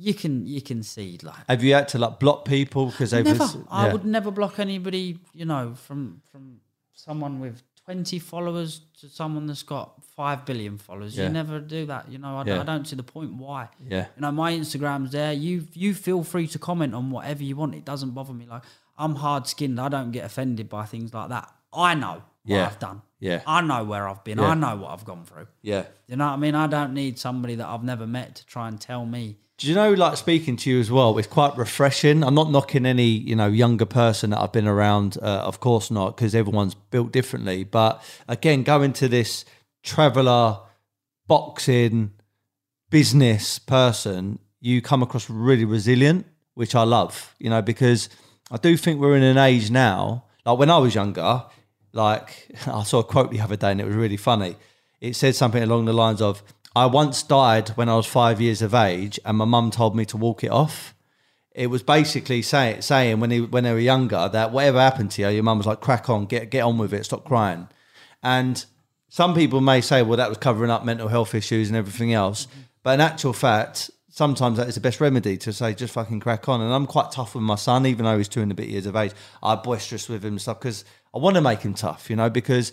You 0.00 0.14
can 0.14 0.46
you 0.46 0.62
can 0.62 0.84
see 0.84 1.18
like 1.24 1.34
Have 1.48 1.64
you 1.64 1.74
had 1.74 1.88
to 1.88 1.98
like 1.98 2.20
block 2.20 2.44
people 2.44 2.86
because 2.86 3.10
they've 3.10 3.24
never. 3.24 3.44
res- 3.44 3.56
I 3.68 3.92
would 3.92 4.04
never 4.04 4.30
block 4.30 4.60
anybody. 4.60 5.18
You 5.34 5.44
know, 5.44 5.74
from 5.74 6.22
from 6.30 6.60
someone 6.92 7.40
with 7.40 7.62
twenty 7.88 8.18
followers 8.18 8.82
to 9.00 9.08
someone 9.08 9.46
that's 9.46 9.62
got 9.62 10.02
five 10.14 10.44
billion 10.44 10.76
followers. 10.76 11.16
Yeah. 11.16 11.24
You 11.24 11.30
never 11.30 11.58
do 11.58 11.86
that. 11.86 12.10
You 12.10 12.18
know, 12.18 12.36
I, 12.36 12.44
Yeah. 12.44 12.56
don't, 12.56 12.68
I 12.68 12.72
don't 12.76 12.86
see 12.86 12.96
the 12.96 13.02
point. 13.02 13.32
Why? 13.34 13.68
Yeah. 13.88 14.06
You 14.14 14.20
know, 14.22 14.30
my 14.30 14.52
Instagram's 14.52 15.12
there. 15.12 15.32
You 15.32 15.66
you 15.72 15.94
feel 15.94 16.22
free 16.22 16.46
to 16.48 16.58
comment 16.58 16.94
on 16.94 17.10
whatever 17.10 17.42
you 17.42 17.56
want. 17.56 17.74
It 17.74 17.84
doesn't 17.86 18.10
bother 18.10 18.34
me. 18.34 18.46
Like 18.46 18.62
I'm 18.98 19.14
hard 19.14 19.46
skinned. 19.46 19.80
I 19.80 19.88
don't 19.88 20.10
get 20.10 20.24
offended 20.26 20.68
by 20.68 20.84
things 20.84 21.14
like 21.14 21.30
that. 21.30 21.50
I 21.72 21.94
know 21.94 22.22
what 22.44 22.56
Yeah. 22.56 22.66
I've 22.66 22.78
done. 22.78 23.00
Yeah. 23.20 23.40
I 23.46 23.62
know 23.62 23.84
where 23.84 24.06
I've 24.06 24.22
been. 24.22 24.38
I 24.38 24.52
know 24.54 24.76
what 24.76 24.90
I've 24.90 25.04
gone 25.06 25.24
through. 25.24 25.46
Yeah. 25.62 25.84
You 26.08 26.16
know 26.16 26.26
what 26.26 26.34
I 26.34 26.36
mean? 26.36 26.54
I 26.54 26.66
don't 26.66 26.92
need 26.92 27.18
somebody 27.18 27.54
that 27.56 27.66
I've 27.66 27.82
never 27.84 28.06
met 28.06 28.34
to 28.36 28.46
try 28.46 28.68
and 28.68 28.78
tell 28.80 29.06
me. 29.06 29.38
Do 29.58 29.66
you 29.66 29.74
know, 29.74 29.92
like 29.92 30.16
speaking 30.16 30.56
to 30.58 30.70
you 30.70 30.78
as 30.78 30.88
well, 30.88 31.18
it's 31.18 31.26
quite 31.26 31.58
refreshing. 31.58 32.22
I'm 32.22 32.36
not 32.36 32.52
knocking 32.52 32.86
any, 32.86 33.08
you 33.08 33.34
know, 33.34 33.48
younger 33.48 33.86
person 33.86 34.30
that 34.30 34.40
I've 34.40 34.52
been 34.52 34.68
around. 34.68 35.18
Uh, 35.20 35.42
of 35.44 35.58
course 35.58 35.90
not, 35.90 36.16
because 36.16 36.32
everyone's 36.32 36.74
built 36.74 37.10
differently. 37.10 37.64
But 37.64 38.00
again, 38.28 38.62
going 38.62 38.92
to 38.94 39.08
this 39.08 39.44
traveler, 39.82 40.60
boxing, 41.26 42.12
business 42.88 43.58
person, 43.58 44.38
you 44.60 44.80
come 44.80 45.02
across 45.02 45.28
really 45.28 45.64
resilient, 45.64 46.26
which 46.54 46.76
I 46.76 46.84
love, 46.84 47.34
you 47.40 47.50
know, 47.50 47.60
because 47.60 48.08
I 48.52 48.58
do 48.58 48.76
think 48.76 49.00
we're 49.00 49.16
in 49.16 49.24
an 49.24 49.38
age 49.38 49.72
now, 49.72 50.24
like 50.46 50.56
when 50.56 50.70
I 50.70 50.78
was 50.78 50.94
younger, 50.94 51.42
like 51.92 52.52
I 52.68 52.84
saw 52.84 53.00
a 53.00 53.04
quote 53.04 53.32
the 53.32 53.40
other 53.40 53.56
day 53.56 53.72
and 53.72 53.80
it 53.80 53.86
was 53.86 53.96
really 53.96 54.16
funny. 54.16 54.54
It 55.00 55.16
said 55.16 55.34
something 55.34 55.62
along 55.62 55.86
the 55.86 55.92
lines 55.92 56.22
of, 56.22 56.44
I 56.76 56.86
once 56.86 57.22
died 57.22 57.70
when 57.70 57.88
I 57.88 57.96
was 57.96 58.06
five 58.06 58.40
years 58.40 58.62
of 58.62 58.74
age 58.74 59.18
and 59.24 59.38
my 59.38 59.44
mum 59.44 59.70
told 59.70 59.96
me 59.96 60.04
to 60.06 60.16
walk 60.16 60.44
it 60.44 60.50
off. 60.50 60.94
It 61.52 61.68
was 61.68 61.82
basically 61.82 62.42
say, 62.42 62.80
saying 62.80 63.20
when, 63.20 63.30
he, 63.30 63.40
when 63.40 63.64
they 63.64 63.72
were 63.72 63.78
younger 63.78 64.28
that 64.32 64.52
whatever 64.52 64.78
happened 64.78 65.10
to 65.12 65.22
you, 65.22 65.28
your 65.28 65.42
mum 65.42 65.58
was 65.58 65.66
like, 65.66 65.80
crack 65.80 66.08
on, 66.08 66.26
get, 66.26 66.50
get 66.50 66.62
on 66.62 66.78
with 66.78 66.94
it, 66.94 67.04
stop 67.04 67.24
crying. 67.24 67.68
And 68.22 68.64
some 69.08 69.34
people 69.34 69.60
may 69.60 69.80
say, 69.80 70.02
well, 70.02 70.18
that 70.18 70.28
was 70.28 70.38
covering 70.38 70.70
up 70.70 70.84
mental 70.84 71.08
health 71.08 71.34
issues 71.34 71.68
and 71.68 71.76
everything 71.76 72.12
else. 72.12 72.46
But 72.82 72.94
in 72.94 73.00
actual 73.00 73.32
fact, 73.32 73.90
sometimes 74.10 74.58
that 74.58 74.68
is 74.68 74.74
the 74.74 74.80
best 74.80 75.00
remedy 75.00 75.36
to 75.38 75.52
say, 75.52 75.74
just 75.74 75.94
fucking 75.94 76.20
crack 76.20 76.48
on. 76.48 76.60
And 76.60 76.72
I'm 76.72 76.86
quite 76.86 77.10
tough 77.10 77.34
with 77.34 77.42
my 77.42 77.56
son, 77.56 77.86
even 77.86 78.04
though 78.04 78.18
he's 78.18 78.28
two 78.28 78.42
and 78.42 78.52
a 78.52 78.54
bit 78.54 78.68
years 78.68 78.86
of 78.86 78.94
age. 78.94 79.12
I'm 79.42 79.62
boisterous 79.62 80.08
with 80.08 80.24
him 80.24 80.34
and 80.34 80.40
stuff 80.40 80.60
because 80.60 80.84
I 81.14 81.18
want 81.18 81.36
to 81.36 81.42
make 81.42 81.62
him 81.62 81.74
tough, 81.74 82.10
you 82.10 82.16
know, 82.16 82.30
because 82.30 82.72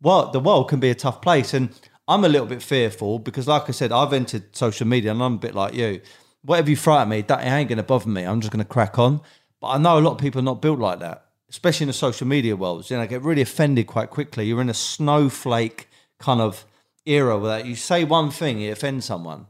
well, 0.00 0.30
the 0.30 0.40
world 0.40 0.68
can 0.68 0.80
be 0.80 0.90
a 0.90 0.94
tough 0.94 1.22
place. 1.22 1.54
And 1.54 1.70
I'm 2.06 2.24
a 2.24 2.28
little 2.28 2.46
bit 2.46 2.62
fearful 2.62 3.18
because, 3.18 3.48
like 3.48 3.68
I 3.68 3.72
said, 3.72 3.92
I've 3.92 4.12
entered 4.12 4.54
social 4.54 4.86
media 4.86 5.10
and 5.10 5.22
I'm 5.22 5.34
a 5.34 5.38
bit 5.38 5.54
like 5.54 5.74
you. 5.74 6.00
Whatever 6.42 6.70
you 6.70 6.76
throw 6.76 6.98
at 6.98 7.08
me, 7.08 7.22
that 7.22 7.42
ain't 7.42 7.68
going 7.68 7.78
to 7.78 7.82
bother 7.82 8.08
me. 8.08 8.24
I'm 8.24 8.40
just 8.40 8.52
going 8.52 8.62
to 8.62 8.68
crack 8.68 8.98
on. 8.98 9.22
But 9.60 9.68
I 9.68 9.78
know 9.78 9.98
a 9.98 10.00
lot 10.00 10.12
of 10.12 10.18
people 10.18 10.40
are 10.40 10.44
not 10.44 10.60
built 10.60 10.78
like 10.78 10.98
that, 11.00 11.24
especially 11.48 11.84
in 11.84 11.88
the 11.88 11.94
social 11.94 12.26
media 12.26 12.54
world. 12.54 12.90
You 12.90 12.98
know, 12.98 13.06
get 13.06 13.22
really 13.22 13.40
offended 13.40 13.86
quite 13.86 14.10
quickly. 14.10 14.44
You're 14.44 14.60
in 14.60 14.68
a 14.68 14.74
snowflake 14.74 15.88
kind 16.18 16.42
of 16.42 16.66
era 17.06 17.38
where 17.38 17.64
you 17.64 17.74
say 17.74 18.04
one 18.04 18.30
thing, 18.30 18.60
it 18.60 18.70
offends 18.70 19.06
someone. 19.06 19.46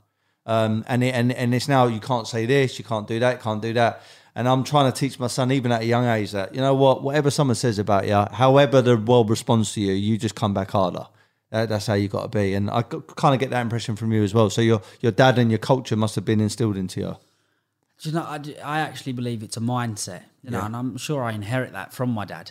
Um, 0.46 0.84
and, 0.86 1.02
it, 1.02 1.14
and 1.14 1.32
and 1.32 1.54
it's 1.54 1.68
now 1.68 1.86
you 1.86 2.00
can't 2.00 2.28
say 2.28 2.46
this, 2.46 2.78
you 2.78 2.84
can't 2.84 3.08
do 3.08 3.18
that, 3.18 3.40
can't 3.40 3.62
do 3.62 3.72
that. 3.72 4.02
And 4.36 4.48
I'm 4.48 4.62
trying 4.62 4.92
to 4.92 4.98
teach 4.98 5.18
my 5.18 5.28
son, 5.28 5.52
even 5.52 5.72
at 5.72 5.82
a 5.82 5.86
young 5.86 6.06
age, 6.06 6.32
that 6.32 6.54
you 6.54 6.60
know 6.60 6.74
what, 6.74 7.02
whatever 7.02 7.30
someone 7.30 7.54
says 7.54 7.78
about 7.78 8.06
you, 8.06 8.26
however 8.32 8.82
the 8.82 8.96
world 8.96 9.30
responds 9.30 9.72
to 9.74 9.80
you, 9.80 9.92
you 9.92 10.18
just 10.18 10.34
come 10.34 10.52
back 10.52 10.72
harder. 10.72 11.06
That, 11.54 11.68
that's 11.68 11.86
how 11.86 11.94
you 11.94 12.08
got 12.08 12.22
to 12.22 12.28
be. 12.38 12.54
And 12.54 12.68
I 12.68 12.82
kind 12.82 13.32
of 13.32 13.38
get 13.40 13.50
that 13.50 13.60
impression 13.62 13.94
from 13.94 14.12
you 14.12 14.24
as 14.24 14.34
well. 14.34 14.50
So 14.50 14.60
your 14.60 14.80
your 15.00 15.12
dad 15.12 15.38
and 15.38 15.50
your 15.52 15.58
culture 15.72 15.94
must 15.96 16.16
have 16.16 16.24
been 16.24 16.40
instilled 16.40 16.76
into 16.76 17.00
you. 17.00 17.16
Do 18.00 18.08
you 18.08 18.14
know, 18.16 18.22
I, 18.22 18.40
I 18.64 18.80
actually 18.80 19.12
believe 19.12 19.42
it's 19.44 19.56
a 19.56 19.60
mindset, 19.60 20.22
you 20.42 20.50
know, 20.50 20.58
Yeah. 20.58 20.66
and 20.66 20.74
I'm 20.74 20.96
sure 20.96 21.22
I 21.22 21.32
inherit 21.32 21.72
that 21.72 21.92
from 21.92 22.10
my 22.10 22.24
dad. 22.24 22.50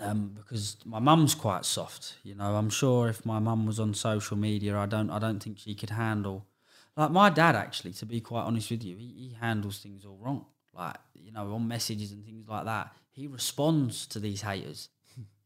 Um, 0.00 0.32
because 0.34 0.76
my 0.84 0.98
mum's 0.98 1.34
quite 1.36 1.64
soft, 1.64 2.16
you 2.24 2.34
know. 2.34 2.56
I'm 2.56 2.70
sure 2.70 3.08
if 3.08 3.24
my 3.24 3.38
mum 3.38 3.64
was 3.66 3.78
on 3.78 3.94
social 3.94 4.36
media, 4.36 4.76
I 4.76 4.86
don't, 4.86 5.10
I 5.10 5.18
don't 5.20 5.40
think 5.40 5.58
she 5.58 5.74
could 5.74 5.90
handle. 5.90 6.46
Like 6.96 7.12
my 7.12 7.30
dad, 7.30 7.54
actually, 7.54 7.92
to 8.00 8.06
be 8.06 8.20
quite 8.20 8.42
honest 8.42 8.70
with 8.72 8.82
you, 8.82 8.96
he, 8.96 9.06
he 9.28 9.36
handles 9.40 9.78
things 9.78 10.04
all 10.04 10.18
wrong. 10.20 10.46
Like 10.74 10.96
you 11.14 11.30
know, 11.32 11.52
on 11.54 11.68
messages 11.68 12.10
and 12.12 12.24
things 12.24 12.48
like 12.48 12.64
that, 12.64 12.92
he 13.12 13.26
responds 13.28 14.06
to 14.08 14.18
these 14.18 14.40
haters. 14.42 14.88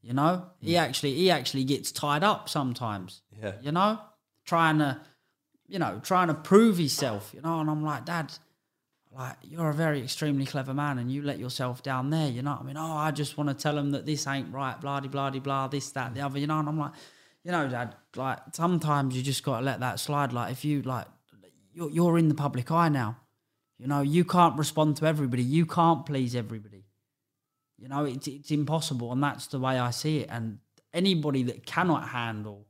You 0.05 0.13
know, 0.13 0.47
he 0.61 0.75
mm. 0.75 0.81
actually, 0.81 1.15
he 1.15 1.31
actually 1.31 1.65
gets 1.65 1.91
tied 1.91 2.23
up 2.23 2.49
sometimes. 2.49 3.23
Yeah. 3.43 3.53
You 3.63 3.73
know, 3.73 3.99
trying 4.45 4.79
to, 4.79 5.01
you 5.67 5.79
know, 5.79 6.01
trying 6.03 6.29
to 6.29 6.35
prove 6.35 6.77
himself. 6.77 7.33
You 7.35 7.41
know, 7.41 7.61
and 7.61 7.71
I'm 7.71 7.83
like, 7.83 8.05
Dad, 8.05 8.33
like 9.17 9.37
you're 9.43 9.71
a 9.71 9.75
very 9.75 10.03
extremely 10.03 10.45
clever 10.45 10.75
man 10.75 10.99
and 10.99 11.11
you 11.11 11.23
let 11.23 11.39
yourself 11.39 11.85
down 11.85 12.11
there 12.11 12.29
you 12.29 12.43
know 12.43 12.59
i 12.61 12.65
mean? 12.65 12.77
Oh 12.77 12.97
i 12.97 13.13
just 13.13 13.39
want 13.39 13.49
to 13.49 13.55
tell 13.55 13.79
him 13.79 13.93
that 13.93 14.07
this 14.07 14.27
ain't 14.27 14.53
right 14.53 14.81
blah 14.81 14.99
de 14.99 15.09
blah 15.09 15.31
de 15.31 15.39
blah 15.39 15.69
this 15.69 15.93
that 15.93 16.15
the 16.15 16.21
other 16.21 16.37
you 16.37 16.49
know? 16.49 16.59
And 16.59 16.69
i'm 16.69 16.77
like 16.81 16.91
you 17.45 17.53
know 17.53 17.69
dad 17.69 17.95
like 18.17 18.39
sometimes 18.53 19.17
you 19.17 19.23
just 19.23 19.43
got 19.43 19.61
to 19.61 19.65
let 19.65 19.81
that 19.81 20.01
slide. 20.01 20.33
Like 20.33 20.53
if 20.53 20.65
you 20.65 20.83
like 20.83 21.07
you're, 21.73 21.91
you're 21.91 22.19
in 22.19 22.29
the 22.29 22.35
public 22.35 22.71
eye 22.71 22.89
now. 22.89 23.19
You 23.79 23.89
know 23.89 24.01
you 24.01 24.25
can't 24.25 24.57
respond 24.57 24.97
to 24.99 25.07
everybody. 25.07 25.43
You 25.43 25.67
can't 25.67 26.07
please 26.07 26.35
everybody 26.37 26.84
You 27.79 27.89
know, 27.89 28.05
it's 28.05 28.29
it's 28.29 28.51
impossible, 28.51 29.11
and 29.13 29.23
that's 29.23 29.49
the 29.49 29.59
way 29.59 29.79
I 29.79 29.91
see 29.91 30.21
it. 30.21 30.29
And 30.31 30.59
anybody 30.93 31.43
that 31.45 31.67
cannot 31.67 32.09
handle, 32.09 32.67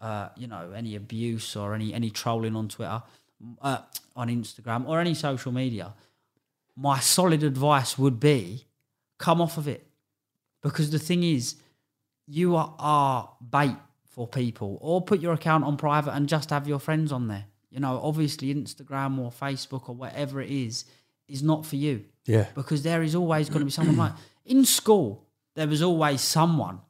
uh, 0.00 0.28
you 0.36 0.46
know, 0.46 0.72
any 0.74 0.94
abuse 0.94 1.56
or 1.56 1.74
any 1.74 1.92
any 1.92 2.10
trolling 2.10 2.54
on 2.56 2.68
Twitter, 2.68 3.02
uh, 3.60 3.78
on 4.14 4.28
Instagram 4.28 4.86
or 4.86 5.00
any 5.00 5.14
social 5.14 5.52
media, 5.52 5.94
my 6.76 7.00
solid 7.00 7.42
advice 7.42 7.98
would 7.98 8.20
be 8.20 8.66
come 9.18 9.40
off 9.40 9.58
of 9.58 9.66
it, 9.66 9.86
because 10.62 10.90
the 10.90 10.98
thing 10.98 11.22
is, 11.22 11.56
you 12.26 12.56
are, 12.56 12.74
are 12.78 13.30
bait 13.40 13.76
for 14.04 14.28
people, 14.28 14.78
or 14.80 15.02
put 15.02 15.20
your 15.20 15.32
account 15.34 15.64
on 15.64 15.76
private 15.76 16.12
and 16.12 16.28
just 16.28 16.50
have 16.50 16.68
your 16.68 16.78
friends 16.78 17.10
on 17.10 17.26
there. 17.26 17.46
You 17.70 17.80
know, 17.80 18.00
obviously 18.00 18.54
Instagram 18.54 19.18
or 19.18 19.32
Facebook 19.32 19.88
or 19.88 19.96
whatever 19.96 20.40
it 20.40 20.50
is 20.50 20.84
is 21.26 21.42
not 21.42 21.66
for 21.66 21.74
you 21.74 22.04
Yeah. 22.26 22.46
because 22.54 22.82
there 22.82 23.02
is 23.02 23.14
always 23.14 23.48
going 23.48 23.60
to 23.60 23.64
be 23.66 23.70
someone 23.70 23.96
like 23.96 24.12
in 24.44 24.64
school 24.64 25.24
there 25.56 25.68
was 25.68 25.82
always 25.82 26.20
someone 26.20 26.80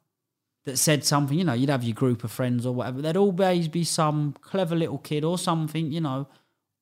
that 0.63 0.77
said 0.77 1.03
something 1.03 1.37
you 1.37 1.43
know 1.43 1.53
you'd 1.53 1.69
have 1.69 1.83
your 1.83 1.93
group 1.93 2.23
of 2.23 2.31
friends 2.31 2.65
or 2.65 2.73
whatever 2.73 3.01
there'd 3.01 3.17
always 3.17 3.67
be 3.67 3.83
some 3.83 4.33
clever 4.41 4.75
little 4.75 4.97
kid 4.97 5.23
or 5.23 5.37
something 5.37 5.91
you 5.91 6.01
know 6.01 6.27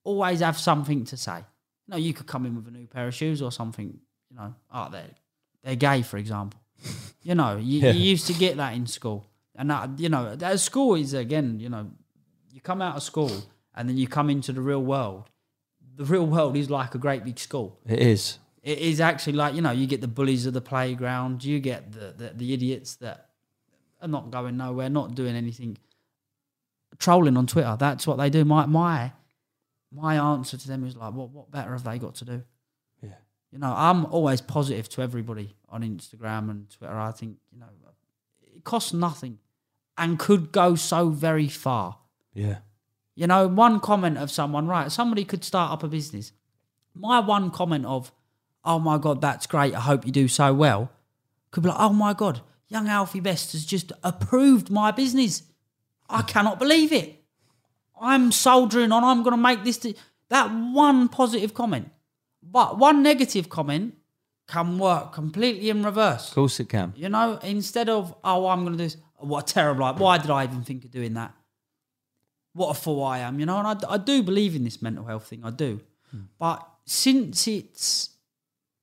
always 0.04 0.40
have 0.42 0.58
something 0.60 1.04
to 1.06 1.18
say 1.18 1.38
you 1.38 1.90
know 1.92 1.98
you 1.98 2.14
could 2.14 2.28
come 2.28 2.46
in 2.46 2.56
with 2.56 2.68
a 2.68 2.72
new 2.72 2.88
pair 2.88 3.08
of 3.08 3.14
shoes 3.16 3.42
or 3.42 3.52
something 3.52 4.00
you 4.30 4.36
know 4.38 4.54
oh 4.72 4.88
they're, 4.92 5.10
they're 5.64 5.76
gay 5.76 6.02
for 6.02 6.18
example 6.18 6.60
you 7.24 7.36
know 7.36 7.58
you, 7.58 7.80
Yeah. 7.82 7.92
you 7.92 8.02
used 8.12 8.28
to 8.28 8.34
get 8.34 8.58
that 8.58 8.74
in 8.76 8.86
school 8.88 9.26
and 9.56 9.70
that, 9.70 10.00
you 10.00 10.10
know 10.10 10.36
that 10.36 10.60
school 10.60 10.96
is 10.96 11.14
again 11.14 11.60
you 11.60 11.70
know 11.70 11.90
you 12.52 12.62
come 12.62 12.82
out 12.82 12.96
of 12.98 13.04
school 13.04 13.32
and 13.76 13.90
then 13.90 13.98
you 13.98 14.08
come 14.08 14.30
into 14.30 14.52
the 14.54 14.62
real 14.62 14.82
world 14.84 15.30
the 15.96 16.06
real 16.06 16.26
world 16.26 16.56
is 16.58 16.70
like 16.70 16.96
a 16.96 16.98
great 16.98 17.24
big 17.24 17.38
school 17.38 17.78
It 17.88 18.00
is. 18.00 18.40
It 18.64 18.78
is 18.80 19.00
actually 19.02 19.34
like 19.34 19.54
you 19.56 19.62
know 19.62 19.72
you 19.72 19.86
get 19.88 20.02
the 20.02 20.08
bullies 20.08 20.46
of 20.46 20.54
the 20.54 20.62
playground 20.62 21.44
you 21.44 21.60
get 21.60 21.92
the, 21.92 22.14
the, 22.18 22.32
the 22.36 22.54
idiots 22.54 22.96
that 22.96 23.30
are 24.02 24.08
not 24.08 24.32
going 24.32 24.56
nowhere 24.58 24.90
not 24.90 25.16
doing 25.16 25.36
anything 25.36 25.78
trolling 27.00 27.36
on 27.38 27.48
twitter 27.48 27.76
that's 27.80 28.06
what 28.08 28.18
they 28.18 28.30
do 28.30 28.46
my 28.46 28.66
my 28.66 29.12
my 29.92 30.16
answer 30.16 30.58
to 30.58 30.68
them 30.68 30.86
is 30.86 30.96
like 30.96 31.14
what 31.14 31.30
what 31.30 31.52
better 31.52 31.72
have 31.72 31.84
they 31.84 31.98
got 32.00 32.16
to 32.16 32.26
do 32.26 32.44
Yeah. 33.02 33.10
you 33.52 33.60
know 33.60 33.74
i'm 33.76 34.06
always 34.06 34.42
positive 34.42 34.88
to 34.90 35.02
everybody 35.02 35.56
on 35.70 35.82
instagram 35.82 36.50
and 36.50 36.70
twitter 36.70 36.98
i 36.98 37.12
think 37.12 37.38
you 37.52 37.60
know 37.60 37.66
it 38.56 38.64
costs 38.64 38.94
nothing 38.94 39.40
and 39.98 40.18
could 40.20 40.52
go 40.52 40.76
so 40.76 41.10
very 41.10 41.48
far 41.48 41.98
Yeah. 42.34 42.58
you 43.16 43.28
know, 43.28 43.48
one 43.48 43.80
comment 43.80 44.18
of 44.18 44.32
someone, 44.32 44.66
right? 44.68 44.92
Somebody 44.92 45.24
could 45.24 45.44
start 45.44 45.72
up 45.72 45.84
a 45.84 45.88
business. 45.88 46.32
My 46.96 47.20
one 47.20 47.52
comment 47.52 47.86
of, 47.86 48.12
oh 48.66 48.80
my 48.80 48.98
God, 48.98 49.22
that's 49.22 49.48
great. 49.48 49.74
I 49.76 49.80
hope 49.80 50.06
you 50.06 50.12
do 50.12 50.28
so 50.28 50.54
well, 50.54 50.92
could 51.52 51.64
be 51.64 51.70
like, 51.70 51.80
oh 51.80 51.94
my 51.94 52.14
God, 52.14 52.42
young 52.68 52.88
Alfie 52.88 53.20
Best 53.20 53.52
has 53.52 53.66
just 53.66 53.92
approved 54.04 54.70
my 54.70 54.92
business. 54.92 55.44
I 56.10 56.22
cannot 56.22 56.60
believe 56.60 56.92
it. 56.92 57.24
I'm 58.00 58.32
soldering 58.32 58.92
on. 58.92 59.04
I'm 59.04 59.24
going 59.24 59.36
to 59.36 59.42
make 59.42 59.64
this. 59.64 59.78
t-" 59.78 59.96
That 60.30 60.52
one 60.52 61.10
positive 61.10 61.54
comment. 61.54 61.90
But 62.42 62.78
one 62.78 63.04
negative 63.04 63.50
comment 63.50 63.96
can 64.48 64.78
work 64.78 65.14
completely 65.14 65.70
in 65.70 65.84
reverse. 65.84 66.30
Of 66.30 66.36
course 66.36 66.60
it 66.60 66.70
can. 66.70 66.94
You 66.96 67.10
know, 67.10 67.40
instead 67.44 67.88
of, 67.88 68.14
oh, 68.24 68.48
I'm 68.48 68.66
going 68.66 68.74
to 68.74 68.78
do 68.78 68.84
this, 68.84 68.98
what 69.18 69.50
a 69.50 69.54
terrible, 69.54 69.82
like, 69.82 70.00
why 70.00 70.18
did 70.18 70.30
I 70.30 70.44
even 70.44 70.64
think 70.64 70.84
of 70.84 70.92
doing 70.92 71.14
that? 71.14 71.34
What 72.54 72.70
a 72.70 72.74
fool 72.74 73.04
I 73.04 73.20
am, 73.20 73.40
you 73.40 73.46
know, 73.46 73.58
and 73.58 73.68
I, 73.68 73.94
I 73.94 73.98
do 73.98 74.22
believe 74.22 74.56
in 74.56 74.64
this 74.64 74.82
mental 74.82 75.06
health 75.06 75.28
thing, 75.28 75.42
I 75.44 75.50
do. 75.50 75.80
Hmm. 76.12 76.24
But 76.38 76.68
since 76.86 77.48
it's, 77.48 78.10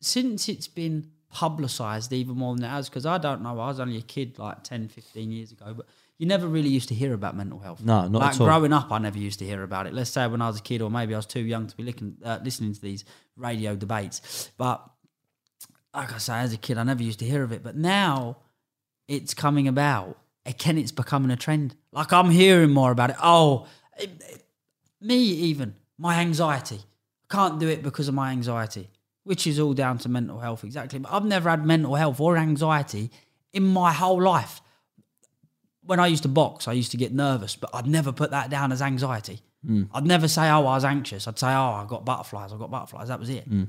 since 0.00 0.48
it's 0.48 0.68
been 0.68 1.10
publicised 1.32 2.12
even 2.12 2.36
more 2.36 2.54
than 2.54 2.64
it 2.64 2.68
has, 2.68 2.88
because 2.88 3.06
I 3.06 3.18
don't 3.18 3.42
know, 3.42 3.50
I 3.60 3.66
was 3.68 3.80
only 3.80 3.98
a 3.98 4.02
kid 4.02 4.38
like 4.38 4.64
10, 4.64 4.88
15 4.88 5.30
years 5.30 5.52
ago, 5.52 5.74
but 5.76 5.86
you 6.18 6.26
never 6.26 6.46
really 6.48 6.68
used 6.68 6.88
to 6.88 6.94
hear 6.94 7.14
about 7.14 7.36
mental 7.36 7.58
health. 7.60 7.82
No, 7.84 8.08
not 8.08 8.20
like 8.20 8.34
at 8.34 8.40
all. 8.40 8.46
growing 8.46 8.72
up, 8.72 8.90
I 8.92 8.98
never 8.98 9.18
used 9.18 9.38
to 9.38 9.44
hear 9.46 9.62
about 9.62 9.86
it. 9.86 9.94
Let's 9.94 10.10
say 10.10 10.26
when 10.26 10.42
I 10.42 10.48
was 10.48 10.58
a 10.58 10.62
kid, 10.62 10.82
or 10.82 10.90
maybe 10.90 11.14
I 11.14 11.18
was 11.18 11.26
too 11.26 11.40
young 11.40 11.66
to 11.66 11.76
be 11.76 11.84
listening, 11.84 12.16
uh, 12.24 12.38
listening 12.42 12.74
to 12.74 12.80
these 12.80 13.04
radio 13.36 13.76
debates. 13.76 14.50
But 14.58 14.84
like 15.94 16.12
I 16.12 16.18
say, 16.18 16.34
as 16.40 16.52
a 16.52 16.56
kid, 16.56 16.78
I 16.78 16.82
never 16.82 17.02
used 17.02 17.18
to 17.20 17.24
hear 17.24 17.42
of 17.42 17.52
it. 17.52 17.62
But 17.62 17.76
now 17.76 18.36
it's 19.08 19.34
coming 19.34 19.66
about. 19.68 20.18
Again, 20.46 20.78
it's 20.78 20.92
becoming 20.92 21.30
a 21.30 21.36
trend. 21.36 21.74
Like 21.92 22.12
I'm 22.12 22.30
hearing 22.30 22.70
more 22.70 22.90
about 22.92 23.10
it. 23.10 23.16
Oh, 23.22 23.66
it- 23.98 24.10
it- 24.28 24.46
me 25.00 25.16
even, 25.16 25.74
my 25.96 26.16
anxiety. 26.20 26.80
I 27.30 27.34
can't 27.34 27.58
do 27.58 27.66
it 27.68 27.82
because 27.82 28.08
of 28.08 28.14
my 28.14 28.32
anxiety, 28.32 28.90
which 29.24 29.46
is 29.46 29.58
all 29.58 29.74
down 29.74 29.98
to 29.98 30.08
mental 30.08 30.38
health, 30.38 30.64
exactly. 30.64 30.98
But 30.98 31.12
I've 31.12 31.24
never 31.24 31.50
had 31.50 31.64
mental 31.64 31.94
health 31.94 32.20
or 32.20 32.36
anxiety 32.36 33.10
in 33.52 33.64
my 33.64 33.92
whole 33.92 34.20
life. 34.20 34.60
When 35.82 35.98
I 35.98 36.06
used 36.06 36.22
to 36.22 36.28
box, 36.28 36.68
I 36.68 36.72
used 36.72 36.90
to 36.92 36.96
get 36.96 37.12
nervous, 37.12 37.56
but 37.56 37.70
I'd 37.74 37.86
never 37.86 38.12
put 38.12 38.30
that 38.30 38.50
down 38.50 38.72
as 38.72 38.82
anxiety. 38.82 39.40
Hmm. 39.66 39.84
I'd 39.92 40.06
never 40.06 40.28
say, 40.28 40.48
oh, 40.48 40.66
I 40.66 40.74
was 40.74 40.84
anxious. 40.84 41.26
I'd 41.26 41.38
say, 41.38 41.48
oh, 41.48 41.72
I 41.72 41.86
got 41.88 42.04
butterflies. 42.04 42.52
I 42.52 42.56
got 42.56 42.70
butterflies. 42.70 43.08
That 43.08 43.20
was 43.20 43.28
it. 43.28 43.44
Hmm. 43.44 43.64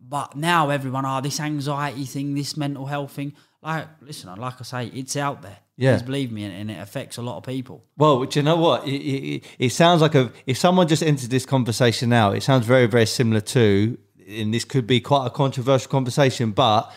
But 0.00 0.36
now 0.36 0.70
everyone, 0.70 1.06
oh, 1.06 1.20
this 1.20 1.40
anxiety 1.40 2.04
thing, 2.04 2.34
this 2.34 2.56
mental 2.56 2.86
health 2.86 3.12
thing. 3.12 3.32
Like, 3.62 3.88
listen, 4.00 4.34
like 4.38 4.54
I 4.60 4.64
say, 4.64 4.86
it's 4.86 5.16
out 5.16 5.42
there. 5.42 5.58
Yeah. 5.76 5.96
Please 5.96 6.02
believe 6.02 6.32
me, 6.32 6.44
and, 6.44 6.54
and 6.54 6.70
it 6.70 6.78
affects 6.78 7.16
a 7.16 7.22
lot 7.22 7.36
of 7.38 7.42
people. 7.44 7.84
Well, 7.96 8.24
do 8.24 8.38
you 8.38 8.42
know 8.42 8.56
what? 8.56 8.86
It, 8.86 8.96
it, 8.96 9.44
it 9.58 9.68
sounds 9.70 10.00
like 10.00 10.14
a. 10.14 10.32
If 10.46 10.56
someone 10.56 10.88
just 10.88 11.02
entered 11.02 11.30
this 11.30 11.44
conversation 11.44 12.08
now, 12.08 12.32
it 12.32 12.42
sounds 12.42 12.66
very, 12.66 12.86
very 12.86 13.06
similar 13.06 13.40
to, 13.40 13.98
and 14.28 14.52
this 14.52 14.64
could 14.64 14.86
be 14.86 15.00
quite 15.00 15.26
a 15.26 15.30
controversial 15.30 15.90
conversation, 15.90 16.50
but 16.52 16.92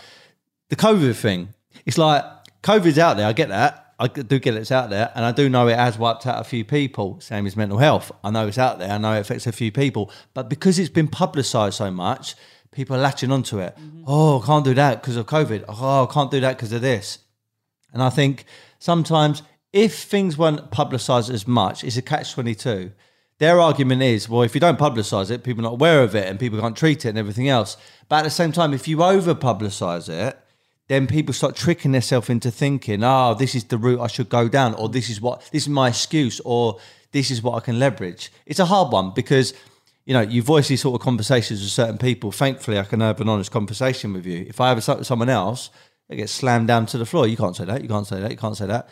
the 0.69 0.75
COVID 0.75 1.15
thing. 1.15 1.53
It's 1.85 1.97
like 1.97 2.23
COVID's 2.63 2.99
out 2.99 3.17
there. 3.17 3.27
I 3.27 3.33
get 3.33 3.49
that. 3.49 3.93
I 4.01 4.07
do 4.07 4.39
get 4.39 4.55
it's 4.55 4.71
out 4.71 4.89
there, 4.89 5.11
and 5.13 5.25
I 5.25 5.33
do 5.33 5.49
know 5.49 5.67
it 5.67 5.75
has 5.75 5.97
wiped 5.97 6.25
out 6.25 6.39
a 6.39 6.45
few 6.45 6.63
people. 6.63 7.19
Same 7.19 7.45
as 7.45 7.57
mental 7.57 7.79
health. 7.79 8.13
I 8.23 8.31
know 8.31 8.47
it's 8.47 8.57
out 8.57 8.79
there. 8.79 8.91
I 8.91 8.97
know 8.97 9.13
it 9.13 9.19
affects 9.19 9.45
a 9.45 9.51
few 9.51 9.73
people, 9.73 10.09
but 10.33 10.47
because 10.47 10.79
it's 10.79 10.89
been 10.89 11.09
publicised 11.09 11.75
so 11.75 11.91
much, 11.91 12.35
people 12.71 12.95
are 12.95 12.99
latching 12.99 13.29
onto 13.29 13.59
it. 13.59 13.75
Mm-hmm. 13.77 14.03
Oh, 14.07 14.39
I 14.39 14.45
can't 14.45 14.63
do 14.63 14.73
that 14.75 15.01
because 15.01 15.17
of 15.17 15.25
COVID. 15.25 15.65
Oh, 15.67 16.07
I 16.09 16.13
can't 16.13 16.31
do 16.31 16.39
that 16.39 16.55
because 16.55 16.71
of 16.71 16.81
this. 16.81 17.19
And 17.91 18.01
I 18.01 18.09
think 18.09 18.45
sometimes 18.79 19.43
if 19.73 20.03
things 20.03 20.37
weren't 20.37 20.71
publicised 20.71 21.29
as 21.29 21.45
much, 21.45 21.83
it's 21.83 21.97
a 21.97 22.01
catch 22.01 22.33
22. 22.33 22.91
Their 23.39 23.59
argument 23.59 24.01
is, 24.01 24.29
well, 24.29 24.43
if 24.43 24.53
you 24.53 24.61
don't 24.61 24.77
publicise 24.77 25.31
it, 25.31 25.43
people 25.43 25.61
are 25.61 25.69
not 25.69 25.73
aware 25.73 26.03
of 26.03 26.13
it 26.13 26.27
and 26.27 26.39
people 26.39 26.59
can't 26.59 26.75
treat 26.75 27.05
it 27.05 27.09
and 27.09 27.17
everything 27.17 27.47
else. 27.47 27.77
But 28.07 28.17
at 28.17 28.23
the 28.23 28.29
same 28.29 28.51
time, 28.51 28.73
if 28.73 28.87
you 28.87 29.01
over 29.01 29.33
publicise 29.33 30.09
it, 30.09 30.37
then 30.87 31.07
people 31.07 31.33
start 31.33 31.55
tricking 31.55 31.93
themselves 31.93 32.29
into 32.29 32.51
thinking, 32.51 33.03
oh, 33.03 33.33
this 33.33 33.55
is 33.55 33.63
the 33.65 33.77
route 33.77 34.01
I 34.01 34.07
should 34.07 34.27
go 34.27 34.49
down, 34.49 34.73
or 34.73 34.89
this 34.89 35.09
is 35.09 35.21
what 35.21 35.47
this 35.51 35.63
is 35.63 35.69
my 35.69 35.89
excuse, 35.89 36.41
or 36.43 36.79
this 37.11 37.31
is 37.31 37.41
what 37.41 37.55
I 37.55 37.59
can 37.59 37.79
leverage. 37.79 38.31
It's 38.45 38.59
a 38.59 38.65
hard 38.65 38.91
one 38.91 39.11
because 39.13 39.53
you 40.09 40.13
know, 40.13 40.21
you 40.21 40.41
voice 40.41 40.67
these 40.67 40.81
sort 40.81 40.99
of 40.99 41.05
conversations 41.05 41.61
with 41.61 41.69
certain 41.69 41.99
people. 41.99 42.31
Thankfully, 42.31 42.79
I 42.79 42.83
can 42.83 42.99
have 43.01 43.21
an 43.21 43.29
honest 43.29 43.51
conversation 43.51 44.11
with 44.11 44.25
you. 44.25 44.43
If 44.49 44.59
I 44.59 44.69
have 44.69 44.77
a 44.77 44.95
with 44.95 45.05
someone 45.05 45.29
else, 45.29 45.69
they 46.07 46.15
get 46.15 46.29
slammed 46.29 46.67
down 46.67 46.87
to 46.87 46.97
the 46.97 47.05
floor. 47.05 47.27
You 47.27 47.37
can't 47.37 47.55
say 47.55 47.65
that. 47.65 47.83
You 47.83 47.87
can't 47.87 48.07
say 48.07 48.19
that. 48.19 48.31
You 48.31 48.37
can't 48.37 48.57
say 48.57 48.65
that. 48.65 48.89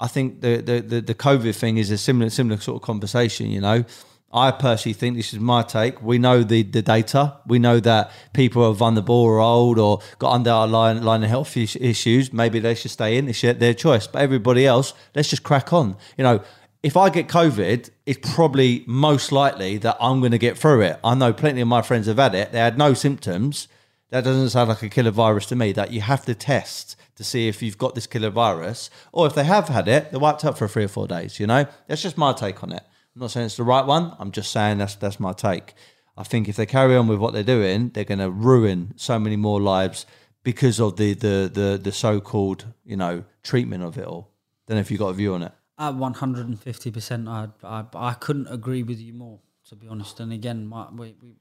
I 0.00 0.08
think 0.08 0.40
the 0.40 0.56
the 0.56 0.80
the, 0.80 1.00
the 1.02 1.14
COVID 1.14 1.54
thing 1.54 1.76
is 1.76 1.90
a 1.90 1.98
similar 1.98 2.30
similar 2.30 2.58
sort 2.60 2.76
of 2.76 2.82
conversation. 2.82 3.50
You 3.50 3.60
know, 3.60 3.84
I 4.32 4.50
personally 4.50 4.94
think 4.94 5.16
this 5.16 5.32
is 5.34 5.40
my 5.40 5.62
take. 5.62 6.02
We 6.02 6.18
know 6.18 6.42
the 6.42 6.62
the 6.62 6.82
data. 6.82 7.36
We 7.46 7.58
know 7.58 7.80
that 7.80 8.10
people 8.32 8.64
are 8.64 8.72
vulnerable 8.72 9.14
or 9.16 9.38
old 9.40 9.78
or 9.78 10.00
got 10.18 10.32
underlying 10.32 10.72
line 10.72 11.02
line 11.02 11.22
of 11.22 11.28
health 11.28 11.56
is- 11.56 11.76
issues. 11.76 12.32
Maybe 12.32 12.60
they 12.60 12.74
should 12.74 12.90
stay 12.92 13.18
in. 13.18 13.28
It's 13.28 13.42
their 13.42 13.74
choice. 13.74 14.06
But 14.06 14.22
everybody 14.22 14.66
else, 14.66 14.94
let's 15.14 15.28
just 15.28 15.42
crack 15.42 15.72
on. 15.72 15.96
You 16.16 16.24
know, 16.24 16.42
if 16.82 16.96
I 16.96 17.10
get 17.10 17.28
COVID, 17.28 17.90
it's 18.06 18.34
probably 18.34 18.84
most 18.86 19.32
likely 19.32 19.76
that 19.78 19.98
I'm 20.00 20.20
going 20.20 20.32
to 20.32 20.38
get 20.38 20.56
through 20.56 20.80
it. 20.82 20.98
I 21.04 21.14
know 21.14 21.34
plenty 21.34 21.60
of 21.60 21.68
my 21.68 21.82
friends 21.82 22.06
have 22.06 22.16
had 22.16 22.34
it. 22.34 22.52
They 22.52 22.58
had 22.58 22.78
no 22.78 22.94
symptoms. 22.94 23.68
That 24.08 24.24
doesn't 24.24 24.50
sound 24.50 24.70
like 24.70 24.82
a 24.82 24.88
killer 24.88 25.10
virus 25.10 25.46
to 25.46 25.56
me. 25.56 25.72
That 25.72 25.92
you 25.92 26.00
have 26.00 26.24
to 26.24 26.34
test 26.34 26.96
to 27.20 27.24
see 27.24 27.48
if 27.48 27.60
you've 27.60 27.76
got 27.76 27.94
this 27.94 28.06
killer 28.06 28.30
virus, 28.30 28.88
or 29.12 29.26
if 29.26 29.34
they 29.34 29.44
have 29.44 29.68
had 29.68 29.88
it, 29.88 30.10
they're 30.10 30.18
wiped 30.18 30.42
out 30.42 30.56
for 30.56 30.66
three 30.66 30.84
or 30.84 30.88
four 30.88 31.06
days. 31.06 31.38
You 31.38 31.46
know, 31.46 31.66
that's 31.86 32.00
just 32.00 32.16
my 32.16 32.32
take 32.32 32.62
on 32.62 32.72
it. 32.72 32.82
I'm 33.14 33.20
not 33.20 33.30
saying 33.30 33.44
it's 33.44 33.58
the 33.58 33.62
right 33.62 33.84
one. 33.84 34.16
I'm 34.18 34.32
just 34.32 34.50
saying 34.50 34.78
that's 34.78 34.94
that's 34.94 35.20
my 35.20 35.34
take. 35.34 35.74
I 36.16 36.22
think 36.22 36.48
if 36.48 36.56
they 36.56 36.64
carry 36.64 36.96
on 36.96 37.08
with 37.08 37.18
what 37.18 37.34
they're 37.34 37.42
doing, 37.42 37.90
they're 37.90 38.04
going 38.04 38.20
to 38.20 38.30
ruin 38.30 38.94
so 38.96 39.18
many 39.18 39.36
more 39.36 39.60
lives 39.60 40.06
because 40.42 40.80
of 40.80 40.96
the 40.96 41.12
the 41.12 41.50
the, 41.52 41.78
the 41.82 41.92
so-called 41.92 42.64
you 42.86 42.96
know 42.96 43.24
treatment 43.42 43.82
of 43.84 43.98
it 43.98 44.06
all. 44.06 44.32
Then 44.66 44.78
if 44.78 44.90
you've 44.90 45.00
got 45.00 45.08
a 45.08 45.12
view 45.12 45.34
on 45.34 45.42
it. 45.42 45.52
At 45.78 45.96
one 45.96 46.14
hundred 46.14 46.48
and 46.48 46.58
fifty 46.58 46.90
percent, 46.90 47.28
I 47.28 47.48
I 47.62 47.84
I 47.94 48.14
couldn't 48.14 48.46
agree 48.46 48.82
with 48.82 48.98
you 48.98 49.12
more, 49.12 49.40
to 49.68 49.76
be 49.76 49.88
honest. 49.88 50.20
And 50.20 50.32
again, 50.32 50.66
my, 50.66 50.88
we 50.90 51.14
we 51.22 51.36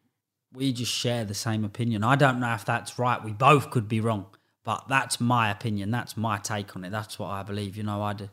we 0.52 0.74
just 0.74 0.92
share 0.92 1.24
the 1.24 1.34
same 1.34 1.64
opinion. 1.64 2.04
I 2.04 2.18
don't 2.18 2.42
know 2.42 2.54
if 2.54 2.66
that's 2.66 3.00
right. 3.00 3.24
We 3.24 3.32
both 3.32 3.70
could 3.70 3.88
be 3.88 4.02
wrong, 4.02 4.26
but 4.64 4.88
that's 4.88 5.20
my 5.20 5.50
opinion. 5.50 5.92
That's 5.92 6.18
my 6.18 6.38
take 6.38 6.76
on 6.76 6.84
it. 6.84 6.92
That's 6.92 7.18
what 7.18 7.30
I 7.30 7.44
believe. 7.44 7.78
You 7.78 7.84
know, 7.84 8.02
I 8.02 8.14
do. 8.14 8.30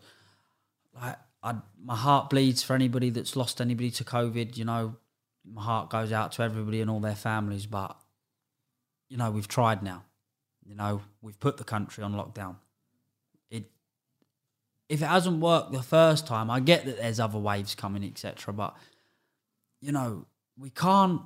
Like, 0.94 1.16
I 1.42 1.54
my 1.82 1.96
heart 1.96 2.30
bleeds 2.30 2.62
for 2.62 2.74
anybody 2.74 3.10
that's 3.10 3.36
lost 3.36 3.60
anybody 3.60 3.90
to 3.92 4.04
COVID. 4.04 4.56
You 4.56 4.64
know, 4.64 4.96
my 5.44 5.62
heart 5.62 5.90
goes 5.90 6.12
out 6.12 6.32
to 6.32 6.42
everybody 6.42 6.80
and 6.80 6.90
all 6.90 7.00
their 7.00 7.14
families. 7.14 7.66
But 7.66 7.96
you 9.08 9.16
know, 9.16 9.30
we've 9.30 9.48
tried 9.48 9.82
now. 9.82 10.04
You 10.64 10.74
know, 10.74 11.02
we've 11.22 11.38
put 11.38 11.58
the 11.58 11.64
country 11.64 12.02
on 12.02 12.14
lockdown. 12.14 12.56
It 13.50 13.70
if 14.88 15.02
it 15.02 15.06
hasn't 15.06 15.40
worked 15.40 15.72
the 15.72 15.82
first 15.82 16.26
time, 16.26 16.50
I 16.50 16.60
get 16.60 16.84
that 16.86 16.98
there's 16.98 17.20
other 17.20 17.38
waves 17.38 17.74
coming, 17.76 18.04
etc. 18.04 18.52
But 18.52 18.76
you 19.80 19.92
know, 19.92 20.26
we 20.58 20.70
can't 20.70 21.20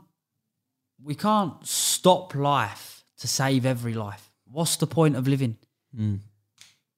we 1.02 1.14
can't 1.14 1.66
stop 1.66 2.34
life 2.34 3.04
to 3.18 3.28
save 3.28 3.64
every 3.64 3.94
life. 3.94 4.29
What's 4.52 4.76
the 4.76 4.86
point 4.86 5.16
of 5.16 5.28
living? 5.28 5.56
Hmm. 5.94 6.16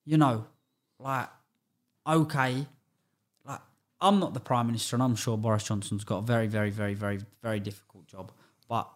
You 0.04 0.16
know, 0.16 0.46
like 0.98 1.28
okay, 2.06 2.66
like 3.44 3.60
I'm 4.00 4.18
not 4.18 4.34
the 4.34 4.40
prime 4.40 4.66
minister, 4.66 4.96
and 4.96 5.02
I'm 5.02 5.16
sure 5.16 5.36
Boris 5.36 5.64
Johnson's 5.64 6.04
got 6.04 6.18
a 6.18 6.22
very, 6.22 6.46
very, 6.46 6.70
very, 6.70 6.94
very, 6.94 7.20
very 7.42 7.60
difficult 7.60 8.06
job. 8.06 8.32
But 8.68 8.88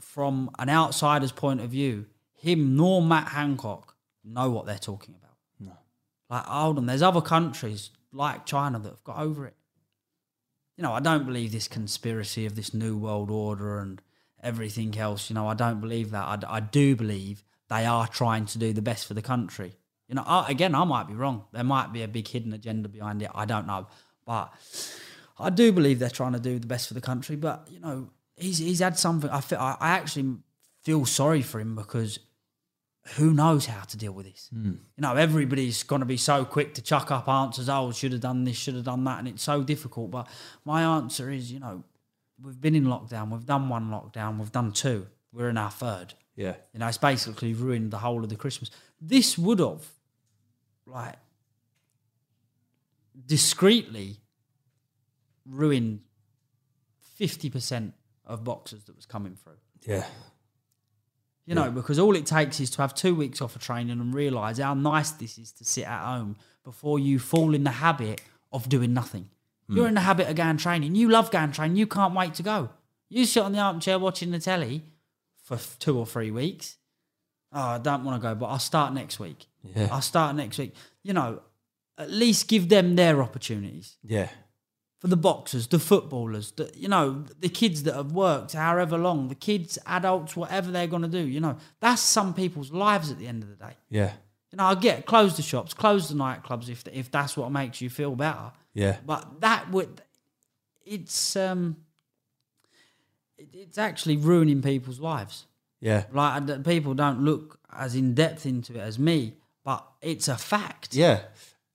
from 0.00 0.50
an 0.58 0.68
outsider's 0.68 1.32
point 1.32 1.60
of 1.60 1.70
view, 1.70 2.06
him 2.34 2.76
nor 2.76 3.02
Matt 3.02 3.28
Hancock 3.28 3.96
know 4.24 4.50
what 4.50 4.66
they're 4.66 4.78
talking 4.78 5.14
about. 5.14 5.36
No, 5.58 5.76
like 6.30 6.44
hold 6.44 6.78
on, 6.78 6.86
there's 6.86 7.02
other 7.02 7.20
countries 7.20 7.90
like 8.12 8.46
China 8.46 8.78
that 8.78 8.88
have 8.88 9.04
got 9.04 9.18
over 9.18 9.46
it. 9.46 9.54
You 10.76 10.82
know, 10.82 10.92
I 10.92 11.00
don't 11.00 11.26
believe 11.26 11.50
this 11.50 11.66
conspiracy 11.66 12.46
of 12.46 12.54
this 12.54 12.72
new 12.72 12.96
world 12.96 13.30
order 13.30 13.80
and 13.80 14.00
everything 14.40 14.96
else. 14.96 15.28
You 15.28 15.34
know, 15.34 15.48
I 15.48 15.54
don't 15.54 15.80
believe 15.80 16.12
that. 16.12 16.44
I, 16.44 16.56
I 16.56 16.60
do 16.60 16.94
believe 16.94 17.42
they 17.68 17.84
are 17.86 18.06
trying 18.06 18.46
to 18.46 18.58
do 18.58 18.72
the 18.72 18.82
best 18.82 19.06
for 19.06 19.14
the 19.14 19.22
country. 19.22 19.74
You 20.08 20.14
know, 20.14 20.24
I, 20.26 20.50
again, 20.50 20.74
I 20.74 20.84
might 20.84 21.06
be 21.06 21.14
wrong. 21.14 21.44
There 21.52 21.64
might 21.64 21.92
be 21.92 22.02
a 22.02 22.08
big 22.08 22.28
hidden 22.28 22.52
agenda 22.52 22.88
behind 22.88 23.22
it. 23.22 23.30
I 23.34 23.44
don't 23.44 23.66
know, 23.66 23.86
but 24.24 24.52
I 25.38 25.50
do 25.50 25.70
believe 25.72 25.98
they're 25.98 26.08
trying 26.08 26.32
to 26.32 26.40
do 26.40 26.58
the 26.58 26.66
best 26.66 26.88
for 26.88 26.94
the 26.94 27.00
country. 27.00 27.36
But 27.36 27.68
you 27.70 27.80
know, 27.80 28.10
he's 28.36 28.58
he's 28.58 28.80
had 28.80 28.98
something. 28.98 29.28
I 29.30 29.40
feel, 29.40 29.58
I, 29.58 29.76
I 29.78 29.90
actually 29.90 30.36
feel 30.82 31.04
sorry 31.04 31.42
for 31.42 31.60
him 31.60 31.74
because 31.76 32.18
who 33.16 33.32
knows 33.32 33.66
how 33.66 33.82
to 33.84 33.96
deal 33.96 34.12
with 34.12 34.26
this? 34.26 34.48
Hmm. 34.52 34.72
You 34.96 35.02
know, 35.02 35.14
everybody's 35.14 35.82
going 35.82 36.00
to 36.00 36.06
be 36.06 36.16
so 36.16 36.44
quick 36.44 36.74
to 36.74 36.82
chuck 36.82 37.10
up 37.10 37.28
answers. 37.28 37.68
Oh, 37.68 37.92
should 37.92 38.12
have 38.12 38.20
done 38.20 38.44
this, 38.44 38.56
should 38.56 38.74
have 38.74 38.84
done 38.84 39.04
that, 39.04 39.18
and 39.18 39.28
it's 39.28 39.42
so 39.42 39.62
difficult. 39.62 40.10
But 40.10 40.26
my 40.64 40.82
answer 40.82 41.30
is, 41.30 41.50
you 41.50 41.60
know, 41.60 41.84
we've 42.42 42.60
been 42.60 42.74
in 42.74 42.84
lockdown. 42.84 43.30
We've 43.30 43.46
done 43.46 43.68
one 43.68 43.90
lockdown. 43.90 44.38
We've 44.38 44.52
done 44.52 44.72
two. 44.72 45.06
We're 45.32 45.48
in 45.48 45.58
our 45.58 45.70
third. 45.70 46.14
Yeah. 46.38 46.54
You 46.72 46.78
know, 46.78 46.86
it's 46.86 46.98
basically 46.98 47.52
ruined 47.52 47.90
the 47.90 47.98
whole 47.98 48.22
of 48.22 48.30
the 48.30 48.36
Christmas. 48.36 48.70
This 49.00 49.36
would 49.36 49.58
have, 49.58 49.84
like, 50.86 51.16
discreetly 53.26 54.18
ruined 55.44 55.98
50% 57.20 57.92
of 58.24 58.44
boxers 58.44 58.84
that 58.84 58.94
was 58.94 59.04
coming 59.04 59.34
through. 59.34 59.58
Yeah. 59.82 60.06
You 61.44 61.56
know, 61.56 61.72
because 61.72 61.98
all 61.98 62.14
it 62.14 62.24
takes 62.24 62.60
is 62.60 62.70
to 62.70 62.82
have 62.82 62.94
two 62.94 63.16
weeks 63.16 63.42
off 63.42 63.56
of 63.56 63.62
training 63.62 63.98
and 63.98 64.14
realise 64.14 64.58
how 64.58 64.74
nice 64.74 65.10
this 65.10 65.38
is 65.38 65.50
to 65.52 65.64
sit 65.64 65.88
at 65.88 66.04
home 66.04 66.36
before 66.62 67.00
you 67.00 67.18
fall 67.18 67.52
in 67.52 67.64
the 67.64 67.70
habit 67.70 68.20
of 68.52 68.68
doing 68.68 68.94
nothing. 68.94 69.28
Hmm. 69.66 69.76
You're 69.76 69.88
in 69.88 69.94
the 69.94 70.02
habit 70.02 70.28
of 70.28 70.36
going 70.36 70.58
training. 70.58 70.94
You 70.94 71.08
love 71.08 71.32
going 71.32 71.50
training. 71.50 71.78
You 71.78 71.88
can't 71.88 72.14
wait 72.14 72.34
to 72.34 72.44
go. 72.44 72.68
You 73.08 73.24
sit 73.24 73.42
on 73.42 73.50
the 73.50 73.58
armchair 73.58 73.98
watching 73.98 74.30
the 74.30 74.38
telly 74.38 74.84
for 75.56 75.78
two 75.78 75.98
or 75.98 76.06
three 76.06 76.30
weeks. 76.30 76.76
Oh, 77.52 77.60
I 77.60 77.78
don't 77.78 78.04
want 78.04 78.20
to 78.20 78.28
go, 78.28 78.34
but 78.34 78.46
I'll 78.46 78.58
start 78.58 78.92
next 78.92 79.18
week. 79.18 79.46
Yeah. 79.74 79.88
I'll 79.90 80.02
start 80.02 80.36
next 80.36 80.58
week. 80.58 80.74
You 81.02 81.14
know, 81.14 81.40
at 81.96 82.10
least 82.10 82.46
give 82.48 82.68
them 82.68 82.94
their 82.96 83.22
opportunities 83.22 83.96
Yeah. 84.04 84.28
for 85.00 85.08
the 85.08 85.16
boxers, 85.16 85.66
the 85.68 85.78
footballers, 85.78 86.52
the 86.52 86.70
you 86.76 86.88
know, 86.88 87.24
the 87.40 87.48
kids 87.48 87.84
that 87.84 87.94
have 87.94 88.12
worked 88.12 88.52
however 88.52 88.98
long, 88.98 89.28
the 89.28 89.34
kids, 89.34 89.78
adults, 89.86 90.36
whatever 90.36 90.70
they're 90.70 90.86
going 90.86 91.02
to 91.02 91.08
do. 91.08 91.26
You 91.26 91.40
know, 91.40 91.56
that's 91.80 92.02
some 92.02 92.34
people's 92.34 92.70
lives 92.70 93.10
at 93.10 93.18
the 93.18 93.26
end 93.26 93.42
of 93.42 93.48
the 93.48 93.56
day. 93.56 93.72
Yeah. 93.88 94.12
You 94.52 94.58
know, 94.58 94.64
I 94.64 94.74
get 94.74 95.06
close 95.06 95.36
the 95.36 95.42
shops, 95.42 95.74
close 95.74 96.08
the 96.08 96.14
nightclubs 96.14 96.68
if 96.68 96.84
if 96.92 97.10
that's 97.10 97.36
what 97.36 97.50
makes 97.50 97.80
you 97.80 97.88
feel 97.90 98.14
better. 98.14 98.52
Yeah. 98.74 98.96
But 99.04 99.40
that 99.40 99.70
would, 99.70 100.02
it's 100.84 101.34
um, 101.36 101.76
it's 103.38 103.78
actually 103.78 104.16
ruining 104.16 104.62
people's 104.62 105.00
lives. 105.00 105.46
Yeah. 105.80 106.04
Like 106.12 106.64
people 106.64 106.94
don't 106.94 107.20
look 107.20 107.58
as 107.72 107.94
in 107.94 108.14
depth 108.14 108.46
into 108.46 108.74
it 108.74 108.80
as 108.80 108.98
me, 108.98 109.34
but 109.64 109.86
it's 110.02 110.28
a 110.28 110.36
fact. 110.36 110.94
Yeah. 110.94 111.20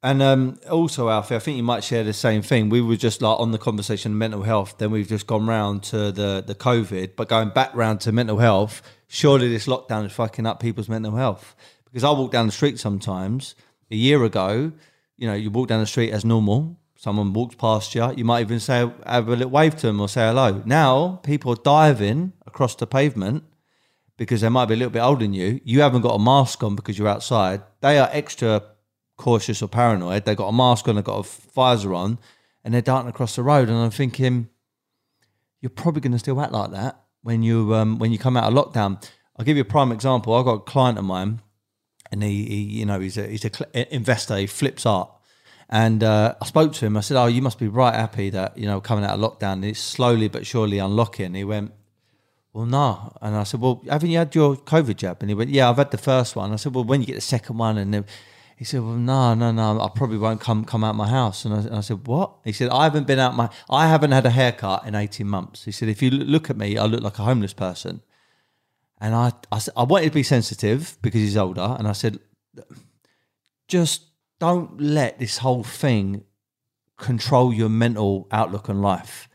And 0.01 0.21
um, 0.21 0.59
also, 0.69 1.07
Alfie, 1.07 1.37
I 1.37 1.39
think 1.39 1.55
you 1.55 1.63
might 1.63 1.81
share 1.81 2.03
the 2.03 2.11
same 2.11 2.41
thing. 2.41 2.67
We 2.67 2.81
were 2.81 2.97
just 2.97 3.21
like 3.21 3.39
on 3.39 3.51
the 3.51 3.57
conversation 3.57 4.11
of 4.11 4.17
mental 4.17 4.43
health, 4.43 4.77
then 4.77 4.91
we've 4.91 5.07
just 5.07 5.27
gone 5.27 5.47
round 5.47 5.83
to 5.83 6.11
the, 6.11 6.43
the 6.45 6.55
COVID, 6.55 7.11
but 7.15 7.29
going 7.29 7.49
back 7.49 7.73
round 7.73 8.01
to 8.01 8.11
mental 8.11 8.37
health, 8.37 8.81
surely 9.07 9.47
this 9.47 9.65
lockdown 9.65 10.05
is 10.05 10.11
fucking 10.11 10.45
up 10.45 10.59
people's 10.59 10.89
mental 10.89 11.15
health. 11.15 11.55
Because 11.85 12.03
I 12.03 12.11
walk 12.11 12.31
down 12.33 12.47
the 12.47 12.51
street 12.51 12.79
sometimes, 12.79 13.55
a 13.89 13.95
year 13.95 14.25
ago, 14.25 14.73
you 15.15 15.27
know, 15.27 15.35
you 15.35 15.49
walk 15.49 15.69
down 15.69 15.79
the 15.79 15.85
street 15.85 16.11
as 16.11 16.25
normal, 16.25 16.77
someone 17.03 17.33
walks 17.33 17.55
past 17.55 17.93
you, 17.93 18.13
you 18.15 18.23
might 18.23 18.39
even 18.39 18.61
say, 18.61 18.89
have 19.05 19.27
a 19.27 19.31
little 19.31 19.49
wave 19.49 19.75
to 19.75 19.87
them 19.87 19.99
or 19.99 20.07
say 20.07 20.25
hello. 20.25 20.63
Now, 20.65 21.19
people 21.21 21.51
are 21.51 21.61
diving 21.61 22.31
across 22.47 22.75
the 22.75 22.87
pavement 22.87 23.43
because 24.15 24.39
they 24.39 24.47
might 24.47 24.67
be 24.67 24.75
a 24.75 24.77
little 24.77 24.89
bit 24.89 25.01
older 25.01 25.25
than 25.25 25.33
you. 25.33 25.59
You 25.65 25.81
haven't 25.81 26.03
got 26.03 26.15
a 26.15 26.19
mask 26.19 26.63
on 26.63 26.77
because 26.77 26.97
you're 26.97 27.09
outside. 27.09 27.61
They 27.81 27.99
are 27.99 28.07
extra 28.13 28.63
cautious 29.17 29.61
or 29.61 29.67
paranoid. 29.67 30.23
They've 30.23 30.37
got 30.37 30.47
a 30.47 30.53
mask 30.53 30.87
on, 30.87 30.95
they've 30.95 31.03
got 31.03 31.25
a 31.25 31.29
visor 31.53 31.93
on, 31.93 32.19
and 32.63 32.73
they're 32.73 32.81
darting 32.81 33.09
across 33.09 33.35
the 33.35 33.43
road. 33.43 33.67
And 33.67 33.77
I'm 33.77 33.91
thinking, 33.91 34.47
you're 35.59 35.71
probably 35.71 35.99
going 35.99 36.13
to 36.13 36.19
still 36.19 36.39
act 36.39 36.53
like 36.53 36.71
that 36.71 37.01
when 37.21 37.43
you 37.43 37.75
um, 37.75 37.99
when 37.99 38.13
you 38.13 38.17
come 38.17 38.37
out 38.37 38.45
of 38.45 38.53
lockdown. 38.53 39.05
I'll 39.35 39.43
give 39.43 39.57
you 39.57 39.63
a 39.63 39.65
prime 39.65 39.91
example. 39.91 40.33
I've 40.35 40.45
got 40.45 40.53
a 40.53 40.59
client 40.59 40.97
of 40.97 41.03
mine, 41.03 41.41
and 42.13 42.23
he, 42.23 42.45
he 42.45 42.61
you 42.79 42.85
know, 42.85 43.01
he's 43.01 43.17
a 43.17 43.27
he's 43.27 43.43
a 43.43 43.53
cl- 43.53 43.69
investor. 43.91 44.37
He 44.37 44.47
flips 44.47 44.85
art. 44.85 45.09
And 45.73 46.03
uh, 46.03 46.35
I 46.39 46.45
spoke 46.45 46.71
to 46.73 46.85
him. 46.85 46.95
I 46.95 47.01
said, 47.01 47.17
"Oh, 47.17 47.25
you 47.25 47.41
must 47.41 47.57
be 47.57 47.67
right 47.67 47.95
happy 47.95 48.29
that 48.29 48.55
you 48.55 48.67
know 48.67 48.79
coming 48.79 49.03
out 49.03 49.19
of 49.19 49.19
lockdown, 49.19 49.65
it's 49.65 49.79
slowly 49.79 50.27
but 50.27 50.45
surely 50.45 50.77
unlocking." 50.77 51.33
He 51.33 51.43
went, 51.43 51.71
well, 52.53 52.67
no. 52.67 53.17
And 53.19 53.35
I 53.35 53.43
said, 53.43 53.59
well, 53.59 53.83
haven't 53.89 54.11
you 54.11 54.19
had 54.19 54.35
your 54.35 54.55
COVID 54.55 54.95
jab? 54.95 55.17
And 55.21 55.29
he 55.29 55.33
went, 55.33 55.49
yeah, 55.49 55.69
I've 55.69 55.77
had 55.77 55.89
the 55.89 55.97
first 55.97 56.35
one. 56.35 56.53
I 56.53 56.57
said, 56.57 56.75
well, 56.75 56.83
when 56.83 57.01
you 57.01 57.07
get 57.07 57.15
the 57.15 57.21
second 57.21 57.57
one? 57.57 57.79
And 57.79 58.05
he 58.55 58.63
said, 58.63 58.81
well, 58.81 58.93
no, 58.93 59.33
no, 59.33 59.51
no, 59.51 59.81
I 59.81 59.89
probably 59.89 60.19
won't 60.19 60.39
come 60.39 60.63
come 60.63 60.83
out 60.83 60.95
my 60.95 61.09
house. 61.09 61.45
And 61.45 61.55
I, 61.55 61.57
and 61.61 61.75
I 61.75 61.81
said, 61.81 62.05
what? 62.05 62.35
He 62.43 62.53
said, 62.53 62.69
I 62.69 62.83
haven't 62.83 63.07
been 63.07 63.17
out 63.17 63.35
my, 63.35 63.49
I 63.71 63.87
haven't 63.87 64.11
had 64.11 64.27
a 64.27 64.29
haircut 64.29 64.85
in 64.85 64.93
18 64.93 65.27
months. 65.27 65.65
He 65.65 65.71
said, 65.71 65.89
if 65.89 66.03
you 66.03 66.11
look 66.11 66.51
at 66.51 66.57
me, 66.57 66.77
I 66.77 66.85
look 66.85 67.01
like 67.01 67.17
a 67.17 67.23
homeless 67.23 67.53
person. 67.53 68.03
And 69.01 69.15
I, 69.15 69.31
I, 69.51 69.59
I 69.75 69.83
wanted 69.83 70.09
to 70.09 70.11
be 70.13 70.23
sensitive 70.23 70.97
because 71.01 71.21
he's 71.21 71.35
older. 71.35 71.75
And 71.79 71.87
I 71.87 71.93
said, 71.93 72.19
just 73.67 74.03
don't 74.43 74.81
let 74.81 75.19
this 75.19 75.37
whole 75.37 75.63
thing 75.63 76.25
control 76.97 77.53
your 77.53 77.69
mental 77.69 78.27
outlook 78.29 78.69
on 78.69 78.81
life. 78.81 79.29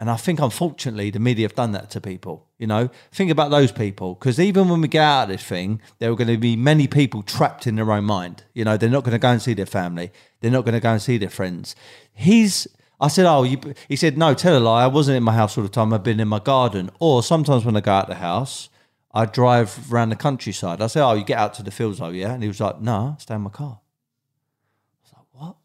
And 0.00 0.08
I 0.08 0.16
think, 0.16 0.40
unfortunately, 0.40 1.10
the 1.10 1.18
media 1.18 1.44
have 1.44 1.54
done 1.54 1.72
that 1.72 1.90
to 1.90 2.00
people. 2.00 2.48
You 2.56 2.66
know, 2.66 2.88
think 3.12 3.30
about 3.30 3.50
those 3.50 3.70
people 3.70 4.14
because 4.14 4.40
even 4.40 4.70
when 4.70 4.80
we 4.80 4.88
get 4.88 5.02
out 5.02 5.24
of 5.24 5.28
this 5.28 5.44
thing, 5.44 5.82
there 5.98 6.10
are 6.10 6.16
going 6.16 6.28
to 6.28 6.38
be 6.38 6.56
many 6.56 6.86
people 6.86 7.22
trapped 7.22 7.66
in 7.66 7.76
their 7.76 7.92
own 7.92 8.04
mind. 8.04 8.44
You 8.54 8.64
know, 8.64 8.78
they're 8.78 8.88
not 8.88 9.04
going 9.04 9.12
to 9.12 9.18
go 9.18 9.28
and 9.28 9.42
see 9.42 9.52
their 9.52 9.66
family. 9.66 10.10
They're 10.40 10.50
not 10.50 10.64
going 10.64 10.72
to 10.72 10.80
go 10.80 10.92
and 10.92 11.02
see 11.02 11.18
their 11.18 11.28
friends. 11.28 11.76
He's, 12.14 12.66
I 12.98 13.08
said, 13.08 13.26
oh, 13.26 13.42
you, 13.42 13.60
he 13.88 13.96
said, 13.96 14.16
no, 14.16 14.32
tell 14.32 14.56
a 14.56 14.60
lie. 14.60 14.84
I 14.84 14.86
wasn't 14.86 15.18
in 15.18 15.22
my 15.22 15.34
house 15.34 15.58
all 15.58 15.64
the 15.64 15.68
time. 15.68 15.92
I've 15.92 16.02
been 16.02 16.18
in 16.20 16.28
my 16.28 16.40
garden. 16.40 16.88
Or 16.98 17.22
sometimes 17.22 17.66
when 17.66 17.76
I 17.76 17.82
go 17.82 17.92
out 17.92 18.08
the 18.08 18.14
house, 18.14 18.70
I 19.12 19.26
drive 19.26 19.92
around 19.92 20.08
the 20.08 20.16
countryside. 20.16 20.80
I 20.80 20.86
said, 20.86 21.06
oh, 21.06 21.12
you 21.12 21.24
get 21.24 21.38
out 21.38 21.52
to 21.54 21.62
the 21.62 21.70
fields, 21.70 22.00
oh 22.00 22.08
yeah. 22.08 22.32
And 22.32 22.42
he 22.42 22.48
was 22.48 22.60
like, 22.60 22.80
no, 22.80 23.16
stay 23.18 23.34
in 23.34 23.42
my 23.42 23.50
car. 23.50 23.80
I 23.80 25.00
was 25.02 25.12
like, 25.14 25.26
what? 25.32 25.56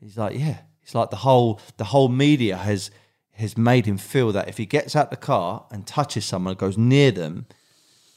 He's 0.00 0.16
like, 0.16 0.38
yeah. 0.38 0.58
It's 0.82 0.94
like 0.94 1.10
the 1.10 1.16
whole 1.16 1.60
the 1.76 1.84
whole 1.84 2.08
media 2.08 2.56
has 2.56 2.90
has 3.32 3.56
made 3.56 3.86
him 3.86 3.96
feel 3.96 4.32
that 4.32 4.48
if 4.48 4.56
he 4.56 4.66
gets 4.66 4.96
out 4.96 5.10
the 5.10 5.16
car 5.16 5.66
and 5.70 5.86
touches 5.86 6.24
someone, 6.24 6.54
goes 6.54 6.76
near 6.76 7.10
them, 7.10 7.46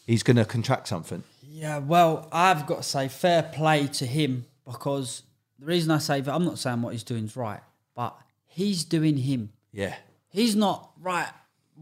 he's 0.06 0.24
going 0.24 0.38
to 0.38 0.46
contract 0.46 0.88
something. 0.88 1.24
Yeah, 1.42 1.78
well, 1.78 2.28
I've 2.32 2.66
got 2.66 2.78
to 2.78 2.84
say 2.84 3.08
fair 3.08 3.44
play 3.44 3.88
to 3.88 4.06
him 4.06 4.46
because 4.66 5.24
the 5.60 5.66
reason 5.66 5.92
I 5.92 6.00
say 6.00 6.20
that 6.20 6.34
I'm 6.34 6.46
not 6.46 6.58
saying 6.58 6.82
what 6.82 6.94
he's 6.94 7.04
doing 7.04 7.26
is 7.26 7.38
right, 7.38 7.62
but 7.96 8.18
he's 8.46 8.84
doing 8.84 9.18
him. 9.18 9.52
Yeah, 9.72 9.96
He's 10.30 10.56
not 10.56 10.90
right 11.00 11.30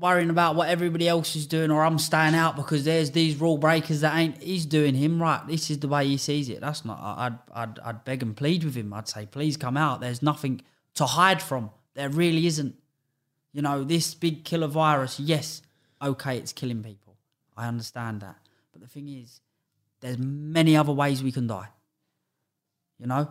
worrying 0.02 0.32
about 0.32 0.56
what 0.56 0.68
everybody 0.68 1.08
else 1.08 1.36
is 1.36 1.46
doing 1.46 1.72
or 1.72 1.84
I'm 1.84 2.00
staying 2.00 2.34
out 2.34 2.56
because 2.56 2.84
there's 2.84 3.12
these 3.12 3.36
rule 3.40 3.58
breakers 3.58 4.02
that 4.02 4.18
ain't. 4.18 4.42
He's 4.42 4.66
doing 4.66 4.96
him 4.96 5.22
right. 5.22 5.46
This 5.48 5.70
is 5.70 5.80
the 5.80 5.88
way 5.88 6.08
he 6.08 6.18
sees 6.18 6.50
it. 6.50 6.60
That's 6.60 6.84
not. 6.84 7.00
I'd 7.00 7.38
I'd 7.54 7.80
I'd 7.80 8.04
beg 8.04 8.24
and 8.24 8.36
plead 8.36 8.64
with 8.64 8.76
him. 8.76 8.92
I'd 8.94 9.08
say 9.08 9.26
please 9.26 9.56
come 9.56 9.78
out. 9.78 10.02
There's 10.02 10.22
nothing 10.22 10.62
to 10.96 11.06
hide 11.06 11.42
from. 11.42 11.70
There 11.94 12.10
really 12.10 12.48
isn't. 12.48 12.76
You 13.54 13.62
know 13.62 13.84
this 13.84 14.14
big 14.14 14.44
killer 14.44 14.68
virus. 14.68 15.20
Yes, 15.20 15.62
okay, 16.02 16.38
it's 16.38 16.52
killing 16.52 16.84
people. 16.84 17.16
I 17.56 17.68
understand 17.68 18.22
that. 18.22 18.38
But 18.72 18.82
the 18.82 18.88
thing 18.88 19.08
is, 19.08 19.42
there's 20.00 20.18
many 20.18 20.76
other 20.76 20.94
ways 20.94 21.22
we 21.22 21.32
can 21.32 21.48
die. 21.48 21.68
You 22.98 23.08
know, 23.08 23.30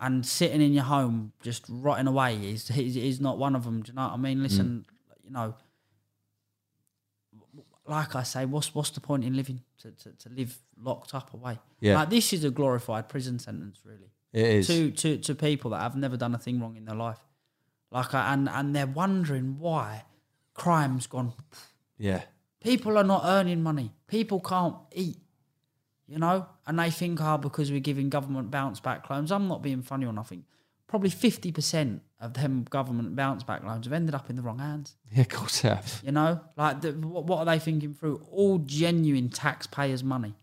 and 0.00 0.26
sitting 0.26 0.60
in 0.60 0.72
your 0.72 0.84
home 0.84 1.32
just 1.42 1.64
rotting 1.68 2.06
away 2.06 2.36
is 2.36 2.70
is, 2.70 2.96
is 2.96 3.20
not 3.20 3.38
one 3.38 3.56
of 3.56 3.64
them. 3.64 3.82
Do 3.82 3.90
you 3.90 3.96
know 3.96 4.02
what 4.02 4.12
I 4.14 4.16
mean? 4.16 4.38
Mm. 4.38 4.42
Listen, 4.42 4.86
you 5.24 5.30
know, 5.30 5.54
like 7.90 8.14
I 8.16 8.22
say, 8.22 8.46
what's 8.46 8.74
what's 8.74 8.90
the 8.90 9.00
point 9.00 9.24
in 9.24 9.34
living 9.34 9.60
to, 9.82 9.90
to, 9.90 10.12
to 10.12 10.28
live 10.30 10.56
locked 10.80 11.14
up 11.14 11.34
away? 11.34 11.58
Yeah. 11.80 11.96
like 11.96 12.10
this 12.10 12.32
is 12.32 12.44
a 12.44 12.50
glorified 12.50 13.08
prison 13.08 13.38
sentence, 13.38 13.80
really 13.84 14.10
It 14.32 14.46
is. 14.46 14.66
to 14.68 14.90
to 14.92 15.18
to 15.18 15.34
people 15.34 15.70
that 15.72 15.80
have 15.82 15.96
never 15.96 16.16
done 16.16 16.34
a 16.34 16.38
thing 16.38 16.60
wrong 16.60 16.76
in 16.76 16.84
their 16.84 16.96
life, 16.96 17.18
like 17.90 18.14
I, 18.14 18.32
and 18.32 18.48
and 18.48 18.74
they're 18.74 18.86
wondering 18.86 19.58
why 19.58 20.04
crime's 20.54 21.06
gone. 21.06 21.32
yeah. 21.98 22.22
People 22.62 22.98
are 22.98 23.04
not 23.04 23.22
earning 23.24 23.62
money. 23.62 23.90
People 24.06 24.38
can't 24.38 24.76
eat, 24.92 25.16
you 26.06 26.18
know, 26.18 26.46
and 26.66 26.78
they 26.78 26.90
think, 26.90 27.18
oh, 27.22 27.38
because 27.38 27.70
we're 27.72 27.80
giving 27.80 28.10
government 28.10 28.50
bounce 28.50 28.80
back 28.80 29.08
loans. 29.08 29.32
I'm 29.32 29.48
not 29.48 29.62
being 29.62 29.80
funny 29.82 30.04
or 30.04 30.12
nothing. 30.12 30.44
Probably 30.90 31.10
fifty 31.10 31.52
percent 31.52 32.02
of 32.18 32.34
them 32.34 32.66
government 32.68 33.14
bounce 33.14 33.44
back 33.44 33.62
loans 33.62 33.86
have 33.86 33.92
ended 33.92 34.12
up 34.12 34.28
in 34.28 34.34
the 34.34 34.42
wrong 34.42 34.58
hands. 34.58 34.96
Yeah, 35.14 35.20
of 35.20 35.28
course 35.28 35.60
they 35.60 35.68
have. 35.68 36.02
You 36.04 36.10
know, 36.10 36.40
like 36.56 36.80
the, 36.80 36.90
what, 36.90 37.26
what 37.26 37.38
are 37.38 37.44
they 37.44 37.60
thinking 37.60 37.94
through? 37.94 38.26
All 38.32 38.58
genuine 38.58 39.28
taxpayers' 39.28 40.02
money. 40.02 40.34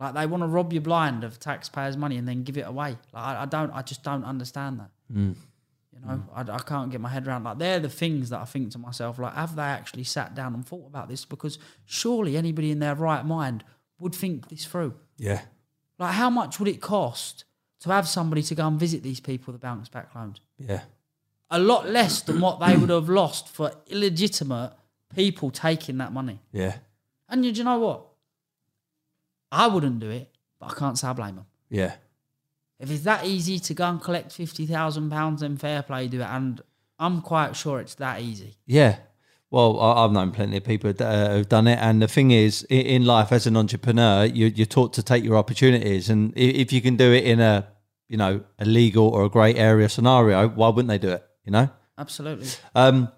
Like 0.00 0.14
they 0.14 0.26
want 0.26 0.42
to 0.42 0.48
rob 0.48 0.72
you 0.72 0.80
blind 0.80 1.22
of 1.22 1.38
taxpayers' 1.38 1.96
money 1.96 2.16
and 2.16 2.26
then 2.26 2.42
give 2.42 2.58
it 2.58 2.66
away. 2.66 2.98
Like 3.12 3.22
I, 3.22 3.42
I 3.42 3.46
don't, 3.46 3.70
I 3.70 3.82
just 3.82 4.02
don't 4.02 4.24
understand 4.24 4.80
that. 4.80 4.90
Mm. 5.14 5.36
You 5.92 6.00
know, 6.04 6.24
I, 6.34 6.40
I 6.40 6.58
can't 6.58 6.90
get 6.90 7.00
my 7.00 7.08
head 7.08 7.28
around. 7.28 7.44
Like 7.44 7.58
they're 7.58 7.78
the 7.78 7.88
things 7.88 8.30
that 8.30 8.40
I 8.40 8.44
think 8.44 8.72
to 8.72 8.78
myself. 8.80 9.20
Like, 9.20 9.34
have 9.34 9.54
they 9.54 9.62
actually 9.62 10.04
sat 10.04 10.34
down 10.34 10.54
and 10.54 10.66
thought 10.66 10.88
about 10.88 11.08
this? 11.08 11.24
Because 11.24 11.60
surely 11.84 12.36
anybody 12.36 12.72
in 12.72 12.80
their 12.80 12.96
right 12.96 13.24
mind 13.24 13.62
would 14.00 14.14
think 14.14 14.48
this 14.48 14.64
through. 14.64 14.94
Yeah. 15.18 15.42
Like, 16.00 16.14
how 16.14 16.30
much 16.30 16.58
would 16.58 16.68
it 16.68 16.80
cost 16.80 17.44
to 17.80 17.90
have 17.90 18.08
somebody 18.08 18.42
to 18.42 18.54
go 18.54 18.66
and 18.66 18.78
visit 18.78 19.02
these 19.02 19.20
people 19.20 19.52
that 19.52 19.60
bounce 19.60 19.88
back 19.88 20.14
loans? 20.14 20.40
Yeah. 20.58 20.82
A 21.50 21.58
lot 21.58 21.88
less 21.88 22.22
than 22.22 22.40
what 22.40 22.60
they 22.60 22.76
would 22.76 22.90
have 22.90 23.08
lost 23.08 23.48
for 23.48 23.72
illegitimate 23.86 24.72
people 25.14 25.50
taking 25.50 25.98
that 25.98 26.12
money. 26.12 26.40
Yeah. 26.52 26.76
And 27.28 27.44
you, 27.44 27.52
do 27.52 27.58
you 27.58 27.64
know 27.64 27.78
what? 27.78 28.04
I 29.50 29.66
wouldn't 29.66 30.00
do 30.00 30.10
it, 30.10 30.30
but 30.60 30.72
I 30.72 30.74
can't 30.74 30.98
say 30.98 31.08
I 31.08 31.12
blame 31.14 31.36
them. 31.36 31.46
Yeah. 31.70 31.94
If 32.78 32.90
it's 32.90 33.04
that 33.04 33.24
easy 33.24 33.58
to 33.58 33.74
go 33.74 33.84
and 33.84 34.00
collect 34.00 34.32
fifty 34.32 34.66
thousand 34.66 35.10
pounds, 35.10 35.40
then 35.40 35.56
fair 35.56 35.82
play, 35.82 36.06
do 36.06 36.20
it. 36.20 36.28
And 36.28 36.60
I'm 36.98 37.22
quite 37.22 37.56
sure 37.56 37.80
it's 37.80 37.94
that 37.96 38.20
easy. 38.20 38.56
Yeah. 38.66 38.98
Well, 39.50 39.80
I've 39.80 40.12
known 40.12 40.32
plenty 40.32 40.58
of 40.58 40.64
people 40.64 40.92
that 40.92 41.00
uh, 41.00 41.36
have 41.36 41.48
done 41.48 41.66
it, 41.68 41.78
and 41.80 42.02
the 42.02 42.08
thing 42.08 42.32
is, 42.32 42.66
in 42.68 43.06
life 43.06 43.32
as 43.32 43.46
an 43.46 43.56
entrepreneur, 43.56 44.26
you, 44.26 44.46
you're 44.46 44.66
taught 44.66 44.92
to 44.94 45.02
take 45.02 45.24
your 45.24 45.36
opportunities, 45.36 46.10
and 46.10 46.34
if 46.36 46.70
you 46.72 46.82
can 46.82 46.96
do 46.96 47.12
it 47.12 47.24
in 47.24 47.40
a, 47.40 47.66
you 48.08 48.18
know, 48.18 48.42
a 48.58 48.66
legal 48.66 49.08
or 49.08 49.24
a 49.24 49.28
grey 49.30 49.54
area 49.54 49.88
scenario, 49.88 50.48
why 50.48 50.68
wouldn't 50.68 50.88
they 50.88 50.98
do 50.98 51.10
it? 51.10 51.24
You 51.44 51.52
know. 51.52 51.70
Absolutely. 51.96 52.46
Um, 52.74 53.10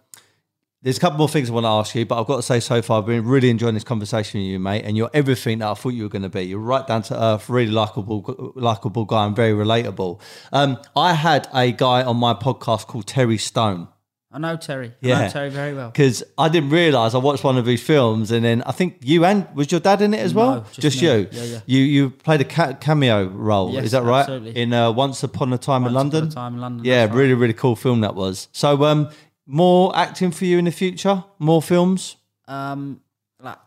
there's 0.82 0.96
a 0.96 1.00
couple 1.00 1.18
more 1.18 1.28
things 1.28 1.50
I 1.50 1.52
want 1.52 1.64
to 1.64 1.68
ask 1.68 1.94
you, 1.94 2.06
but 2.06 2.18
I've 2.18 2.26
got 2.26 2.36
to 2.36 2.42
say 2.42 2.58
so 2.58 2.80
far, 2.80 3.00
I've 3.00 3.06
been 3.06 3.26
really 3.26 3.50
enjoying 3.50 3.74
this 3.74 3.84
conversation 3.84 4.40
with 4.40 4.46
you, 4.46 4.58
mate. 4.58 4.82
And 4.86 4.96
you're 4.96 5.10
everything 5.12 5.58
that 5.58 5.68
I 5.68 5.74
thought 5.74 5.90
you 5.90 6.04
were 6.04 6.08
going 6.08 6.22
to 6.22 6.30
be. 6.30 6.42
You're 6.44 6.58
right 6.58 6.86
down 6.86 7.02
to 7.02 7.22
earth, 7.22 7.50
really 7.50 7.70
likable, 7.70 8.54
likable 8.56 9.04
guy, 9.04 9.26
and 9.26 9.36
very 9.36 9.52
relatable. 9.52 10.20
Um, 10.52 10.78
I 10.96 11.12
had 11.12 11.48
a 11.52 11.72
guy 11.72 12.02
on 12.02 12.16
my 12.16 12.32
podcast 12.32 12.86
called 12.86 13.06
Terry 13.06 13.36
Stone. 13.36 13.88
I 14.32 14.38
know 14.38 14.56
Terry. 14.56 14.88
I 15.02 15.06
Yeah. 15.06 15.20
know 15.22 15.28
Terry 15.28 15.50
very 15.50 15.74
well. 15.74 15.90
because 15.90 16.22
I 16.38 16.48
didn't 16.48 16.70
realise 16.70 17.14
I 17.14 17.18
watched 17.18 17.42
one 17.42 17.58
of 17.58 17.66
his 17.66 17.82
films, 17.82 18.30
and 18.30 18.44
then 18.44 18.62
I 18.64 18.70
think 18.72 18.98
you 19.02 19.24
and 19.24 19.46
was 19.56 19.72
your 19.72 19.80
dad 19.80 20.00
in 20.02 20.14
it 20.14 20.20
as 20.20 20.32
well? 20.34 20.54
No, 20.56 20.64
just 20.72 21.02
me. 21.02 21.08
you. 21.08 21.28
Yeah, 21.32 21.42
yeah. 21.44 21.60
You 21.66 21.78
you 21.80 22.10
played 22.10 22.40
a 22.40 22.44
ca- 22.44 22.74
cameo 22.74 23.26
role. 23.26 23.72
Yes, 23.72 23.86
is 23.86 23.90
that 23.92 24.04
right? 24.04 24.20
absolutely. 24.20 24.56
In 24.56 24.72
uh, 24.72 24.92
Once 24.92 25.22
Upon 25.24 25.52
a 25.52 25.58
Time 25.58 25.84
in 25.84 25.92
Once 25.94 25.94
Upon 25.94 26.06
a 26.06 26.14
London. 26.20 26.30
Time 26.34 26.54
in 26.54 26.60
London, 26.60 26.84
Yeah, 26.84 27.06
right. 27.06 27.12
really 27.14 27.34
really 27.34 27.54
cool 27.54 27.74
film 27.74 28.02
that 28.02 28.14
was. 28.14 28.46
So 28.52 28.84
um, 28.84 29.08
more 29.46 29.96
acting 29.96 30.30
for 30.30 30.44
you 30.44 30.58
in 30.58 30.64
the 30.66 30.70
future, 30.72 31.24
more 31.40 31.60
films. 31.60 32.16
Um, 32.46 33.00
like, 33.42 33.58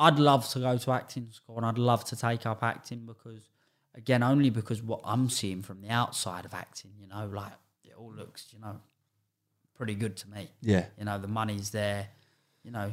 I'd 0.00 0.18
love 0.18 0.48
to 0.50 0.58
go 0.58 0.76
to 0.78 0.90
acting 0.90 1.28
school, 1.30 1.58
and 1.58 1.66
I'd 1.66 1.78
love 1.78 2.04
to 2.06 2.16
take 2.16 2.44
up 2.44 2.62
acting 2.64 3.06
because, 3.06 3.48
again, 3.94 4.24
only 4.24 4.50
because 4.50 4.82
what 4.82 5.00
I'm 5.04 5.30
seeing 5.30 5.62
from 5.62 5.80
the 5.80 5.90
outside 5.90 6.44
of 6.44 6.54
acting, 6.54 6.90
you 7.00 7.06
know, 7.06 7.30
like 7.32 7.52
it 7.84 7.92
all 7.96 8.12
looks, 8.12 8.48
you 8.52 8.58
know, 8.60 8.80
pretty 9.76 9.94
good 9.94 10.16
to 10.18 10.30
me. 10.30 10.48
Yeah, 10.62 10.86
You 10.98 11.04
know, 11.04 11.18
the 11.18 11.28
money's 11.28 11.70
there, 11.70 12.08
you 12.62 12.70
know, 12.70 12.92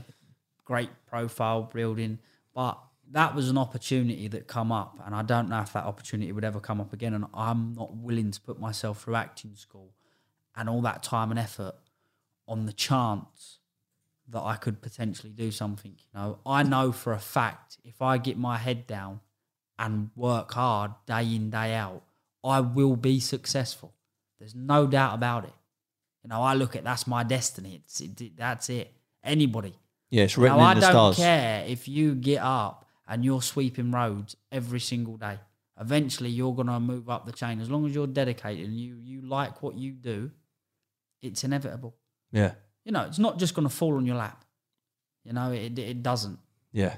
great 0.65 0.89
profile 1.07 1.63
building. 1.73 2.19
But 2.53 2.77
that 3.11 3.35
was 3.35 3.49
an 3.49 3.57
opportunity 3.57 4.27
that 4.29 4.47
come 4.47 4.71
up, 4.71 4.99
and 5.05 5.15
I 5.15 5.21
don't 5.23 5.49
know 5.49 5.61
if 5.61 5.73
that 5.73 5.85
opportunity 5.85 6.31
would 6.31 6.43
ever 6.43 6.59
come 6.59 6.79
up 6.79 6.93
again. 6.93 7.13
And 7.13 7.25
I'm 7.33 7.73
not 7.73 7.95
willing 7.95 8.31
to 8.31 8.41
put 8.41 8.59
myself 8.59 9.03
through 9.03 9.15
acting 9.15 9.55
school 9.55 9.93
and 10.55 10.69
all 10.69 10.81
that 10.81 11.03
time 11.03 11.31
and 11.31 11.39
effort 11.39 11.75
on 12.47 12.65
the 12.65 12.73
chance 12.73 13.59
that 14.29 14.41
I 14.41 14.55
could 14.55 14.81
potentially 14.81 15.33
do 15.33 15.51
something. 15.51 15.91
You 15.97 16.19
know, 16.19 16.39
I 16.45 16.63
know 16.63 16.91
for 16.91 17.13
a 17.13 17.19
fact 17.19 17.77
if 17.83 18.01
I 18.01 18.17
get 18.17 18.37
my 18.37 18.57
head 18.57 18.87
down 18.87 19.19
and 19.77 20.11
work 20.15 20.53
hard 20.53 20.91
day 21.05 21.35
in 21.35 21.49
day 21.49 21.73
out, 21.73 22.03
I 22.43 22.59
will 22.61 22.95
be 22.95 23.19
successful. 23.19 23.93
There's 24.39 24.55
no 24.55 24.87
doubt 24.87 25.15
about 25.15 25.45
it. 25.45 25.53
You 26.23 26.29
know, 26.29 26.41
I 26.41 26.53
look 26.53 26.75
at 26.75 26.83
that's 26.83 27.05
my 27.07 27.23
destiny. 27.23 27.75
It's 27.83 27.99
it, 28.01 28.37
that's 28.37 28.69
it. 28.69 28.93
Anybody. 29.23 29.73
yeah, 30.09 30.23
it's 30.23 30.37
Now 30.37 30.43
written 30.43 30.59
I 30.59 30.71
in 30.73 30.79
the 30.79 30.87
don't 30.87 31.15
care 31.15 31.65
if 31.67 31.87
you 31.87 32.15
get 32.15 32.41
up 32.41 32.85
and 33.07 33.23
you're 33.25 33.41
sweeping 33.41 33.91
roads 33.91 34.35
every 34.51 34.79
single 34.79 35.17
day. 35.17 35.37
Eventually, 35.79 36.29
you're 36.29 36.53
gonna 36.55 36.79
move 36.79 37.09
up 37.09 37.25
the 37.25 37.31
chain 37.31 37.59
as 37.59 37.69
long 37.69 37.85
as 37.85 37.93
you're 37.95 38.07
dedicated 38.07 38.65
and 38.67 38.79
you 38.79 38.97
you 39.03 39.21
like 39.21 39.61
what 39.63 39.75
you 39.75 39.91
do. 39.91 40.31
It's 41.21 41.43
inevitable. 41.43 41.95
Yeah, 42.31 42.53
You 42.85 42.91
know, 42.91 43.03
it's 43.03 43.19
not 43.19 43.37
just 43.39 43.53
gonna 43.55 43.69
fall 43.69 43.95
on 43.95 44.05
your 44.05 44.15
lap. 44.17 44.43
You 45.23 45.33
know, 45.33 45.51
it 45.51 45.77
it 45.79 46.03
doesn't. 46.03 46.39
yeah, 46.71 46.95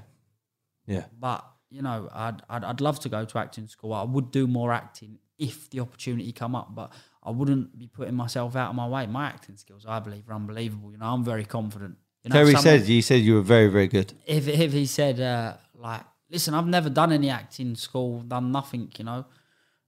yeah, 0.87 1.05
But 1.19 1.45
you 1.69 1.81
know, 1.81 2.09
I'd, 2.13 2.41
I'd 2.49 2.63
I'd 2.63 2.81
love 2.81 2.99
to 3.01 3.09
go 3.09 3.25
to 3.25 3.37
acting 3.39 3.67
school. 3.67 3.93
I 3.93 4.03
would 4.03 4.29
do 4.31 4.45
more 4.47 4.71
acting 4.71 5.17
if 5.37 5.69
the 5.69 5.79
opportunity 5.79 6.31
come 6.31 6.55
up, 6.55 6.73
but 6.73 6.91
I 7.23 7.31
wouldn't 7.31 7.77
be 7.77 7.87
putting 7.87 8.15
myself 8.15 8.55
out 8.55 8.69
of 8.69 8.75
my 8.75 8.87
way. 8.87 9.05
My 9.07 9.25
acting 9.27 9.57
skills, 9.57 9.85
I 9.87 9.99
believe, 9.99 10.29
are 10.29 10.33
unbelievable. 10.33 10.91
You 10.91 10.97
know, 10.97 11.05
I'm 11.13 11.23
very 11.23 11.45
confident. 11.45 11.97
You 12.23 12.29
know, 12.29 12.35
Terry 12.35 12.47
someone- 12.47 12.63
said 12.63 12.87
you 12.87 13.01
said 13.01 13.21
you 13.21 13.35
were 13.35 13.41
very 13.41 13.67
very 13.67 13.87
good. 13.87 14.13
if 14.25 14.47
if 14.47 14.71
he 14.73 14.85
said 14.85 15.19
uh, 15.19 15.57
like, 15.75 16.03
listen, 16.29 16.53
I've 16.53 16.67
never 16.67 16.89
done 16.89 17.11
any 17.11 17.29
acting 17.29 17.75
school, 17.75 18.21
done 18.21 18.51
nothing. 18.51 18.91
You 18.97 19.05
know, 19.05 19.25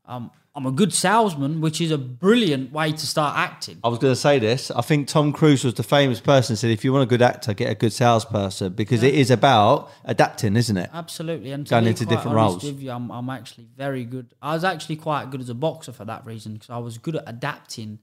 um, 0.08 0.32
I'm 0.58 0.66
a 0.66 0.72
good 0.72 0.92
salesman, 0.92 1.62
which 1.62 1.80
is 1.80 1.92
a 1.92 2.00
brilliant 2.00 2.72
way 2.72 2.92
to 2.92 3.06
start 3.06 3.38
acting. 3.38 3.78
I 3.84 3.90
was 3.90 4.00
going 4.00 4.14
to 4.14 4.20
say 4.20 4.40
this. 4.40 4.72
I 4.72 4.82
think 4.82 5.08
Tom 5.08 5.32
Cruise 5.32 5.64
was 5.64 5.76
the 5.76 5.84
famous 5.84 6.20
person 6.20 6.54
who 6.54 6.58
said, 6.58 6.72
if 6.72 6.84
you 6.84 6.92
want 6.92 7.04
a 7.04 7.06
good 7.06 7.22
actor, 7.22 7.54
get 7.54 7.70
a 7.70 7.76
good 7.76 7.94
salesperson 7.94 8.74
because 8.74 9.04
it 9.04 9.14
is 9.14 9.30
about 9.30 9.92
adapting, 10.04 10.56
isn't 10.56 10.76
it? 10.76 10.90
Absolutely, 10.92 11.52
and 11.52 11.70
Going 11.70 11.86
into 11.86 12.08
different 12.08 12.36
roles. 12.36 12.64
You, 12.64 12.90
I'm, 12.90 13.12
I'm 13.12 13.30
actually 13.30 13.68
very 13.78 14.04
good. 14.04 14.34
I 14.42 14.56
was 14.56 14.64
actually 14.64 14.96
quite 14.96 15.30
good 15.30 15.42
as 15.42 15.50
a 15.50 15.54
boxer 15.54 15.92
for 15.92 16.06
that 16.06 16.26
reason 16.26 16.54
because 16.54 16.72
I 16.72 16.80
was 16.80 16.98
good 16.98 17.18
at 17.18 17.24
adapting 17.28 18.00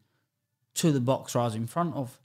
to 0.74 0.92
the 0.92 1.00
boxer 1.00 1.40
I 1.40 1.46
was 1.46 1.56
in 1.56 1.66
front 1.66 1.96
of. 1.96 2.20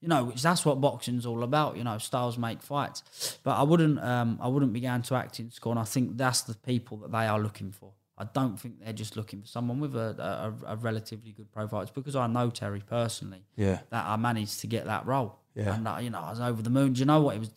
You 0.00 0.06
know, 0.06 0.24
which 0.24 0.42
that's 0.42 0.64
what 0.64 0.80
boxing's 0.80 1.26
all 1.26 1.42
about. 1.42 1.76
You 1.76 1.82
know, 1.82 1.98
styles 1.98 2.38
make 2.38 2.62
fights. 2.62 3.38
But 3.42 3.56
I 3.56 3.64
wouldn't, 3.64 4.00
um, 4.00 4.38
I 4.40 4.46
wouldn't 4.46 4.72
be 4.72 4.80
going 4.80 5.02
to 5.02 5.14
acting 5.16 5.50
school, 5.50 5.72
and 5.72 5.80
I 5.80 5.84
think 5.84 6.16
that's 6.16 6.42
the 6.42 6.54
people 6.54 6.98
that 6.98 7.10
they 7.10 7.26
are 7.26 7.40
looking 7.40 7.72
for. 7.72 7.92
I 8.18 8.24
don't 8.24 8.60
think 8.60 8.82
they're 8.84 8.92
just 8.92 9.16
looking 9.16 9.40
for 9.40 9.48
someone 9.48 9.80
with 9.80 9.96
a, 9.96 10.54
a, 10.66 10.72
a 10.72 10.76
relatively 10.76 11.32
good 11.32 11.50
profile. 11.50 11.80
It's 11.80 11.90
because 11.90 12.14
I 12.14 12.26
know 12.26 12.50
Terry 12.50 12.82
personally 12.86 13.44
Yeah. 13.56 13.80
that 13.90 14.04
I 14.06 14.16
managed 14.16 14.60
to 14.60 14.66
get 14.66 14.84
that 14.84 15.06
role. 15.06 15.38
Yeah. 15.54 15.74
And, 15.74 15.88
uh, 15.88 15.98
you 16.00 16.10
know, 16.10 16.20
I 16.20 16.30
was 16.30 16.40
over 16.40 16.62
the 16.62 16.70
moon. 16.70 16.92
Do 16.92 17.00
you 17.00 17.06
know 17.06 17.20
what? 17.22 17.36
It 17.36 17.40
was 17.40 17.50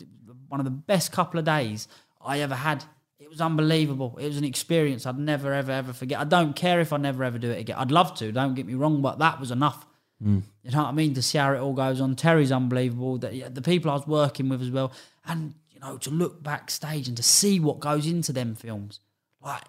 one 0.48 0.60
of 0.60 0.66
the 0.66 0.72
best 0.72 1.12
couple 1.12 1.40
of 1.40 1.46
days 1.46 1.88
I 2.24 2.40
ever 2.40 2.56
had. 2.56 2.84
It 3.20 3.30
was 3.30 3.42
unbelievable. 3.42 4.18
It 4.20 4.28
was 4.28 4.38
an 4.38 4.44
experience 4.44 5.06
I'd 5.06 5.18
never, 5.20 5.54
ever, 5.54 5.72
ever 5.72 5.94
forget. 5.94 6.20
I 6.20 6.24
don't 6.24 6.56
care 6.56 6.80
if 6.80 6.94
I 6.94 6.98
never, 6.98 7.24
ever 7.24 7.38
do 7.38 7.52
it 7.52 7.60
again. 7.60 7.76
I'd 7.78 7.92
love 7.92 8.16
to, 8.16 8.32
don't 8.32 8.54
get 8.56 8.66
me 8.66 8.74
wrong, 8.76 9.02
but 9.02 9.20
that 9.20 9.40
was 9.40 9.52
enough. 9.52 9.86
You 10.22 10.42
know 10.72 10.78
what 10.80 10.88
I 10.88 10.92
mean? 10.94 11.14
To 11.16 11.22
see 11.22 11.38
how 11.38 11.54
it 11.54 11.60
all 11.60 11.74
goes 11.74 12.00
on. 12.02 12.16
Terry's 12.16 12.52
unbelievable. 12.52 13.18
The, 13.18 13.36
yeah, 13.36 13.50
the 13.50 13.62
people 13.62 13.92
I 13.92 13.96
was 13.96 14.08
working 14.08 14.50
with 14.50 14.62
as 14.62 14.72
well. 14.72 14.92
And, 15.26 15.54
you 15.70 15.80
know, 15.82 15.98
to 15.98 16.10
look 16.10 16.42
backstage 16.42 17.08
and 17.08 17.18
to 17.18 17.24
see 17.24 17.60
what 17.60 17.80
goes 17.80 18.08
into 18.08 18.32
them 18.34 18.56
films. 18.56 19.02
Like, 19.42 19.64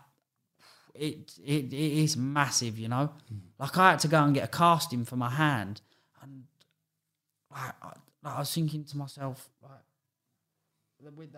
it, 0.98 1.32
it, 1.44 1.72
it 1.72 1.74
is 1.74 2.16
massive, 2.16 2.78
you 2.78 2.88
know? 2.88 3.10
Mm. 3.32 3.40
Like, 3.58 3.76
I 3.76 3.90
had 3.90 4.00
to 4.00 4.08
go 4.08 4.22
and 4.22 4.34
get 4.34 4.44
a 4.44 4.48
casting 4.48 5.04
for 5.04 5.16
my 5.16 5.30
hand. 5.30 5.80
And 6.22 6.44
like, 7.50 7.72
I, 7.82 7.92
I 8.24 8.38
was 8.40 8.52
thinking 8.52 8.84
to 8.84 8.96
myself, 8.96 9.48
like, 9.62 9.70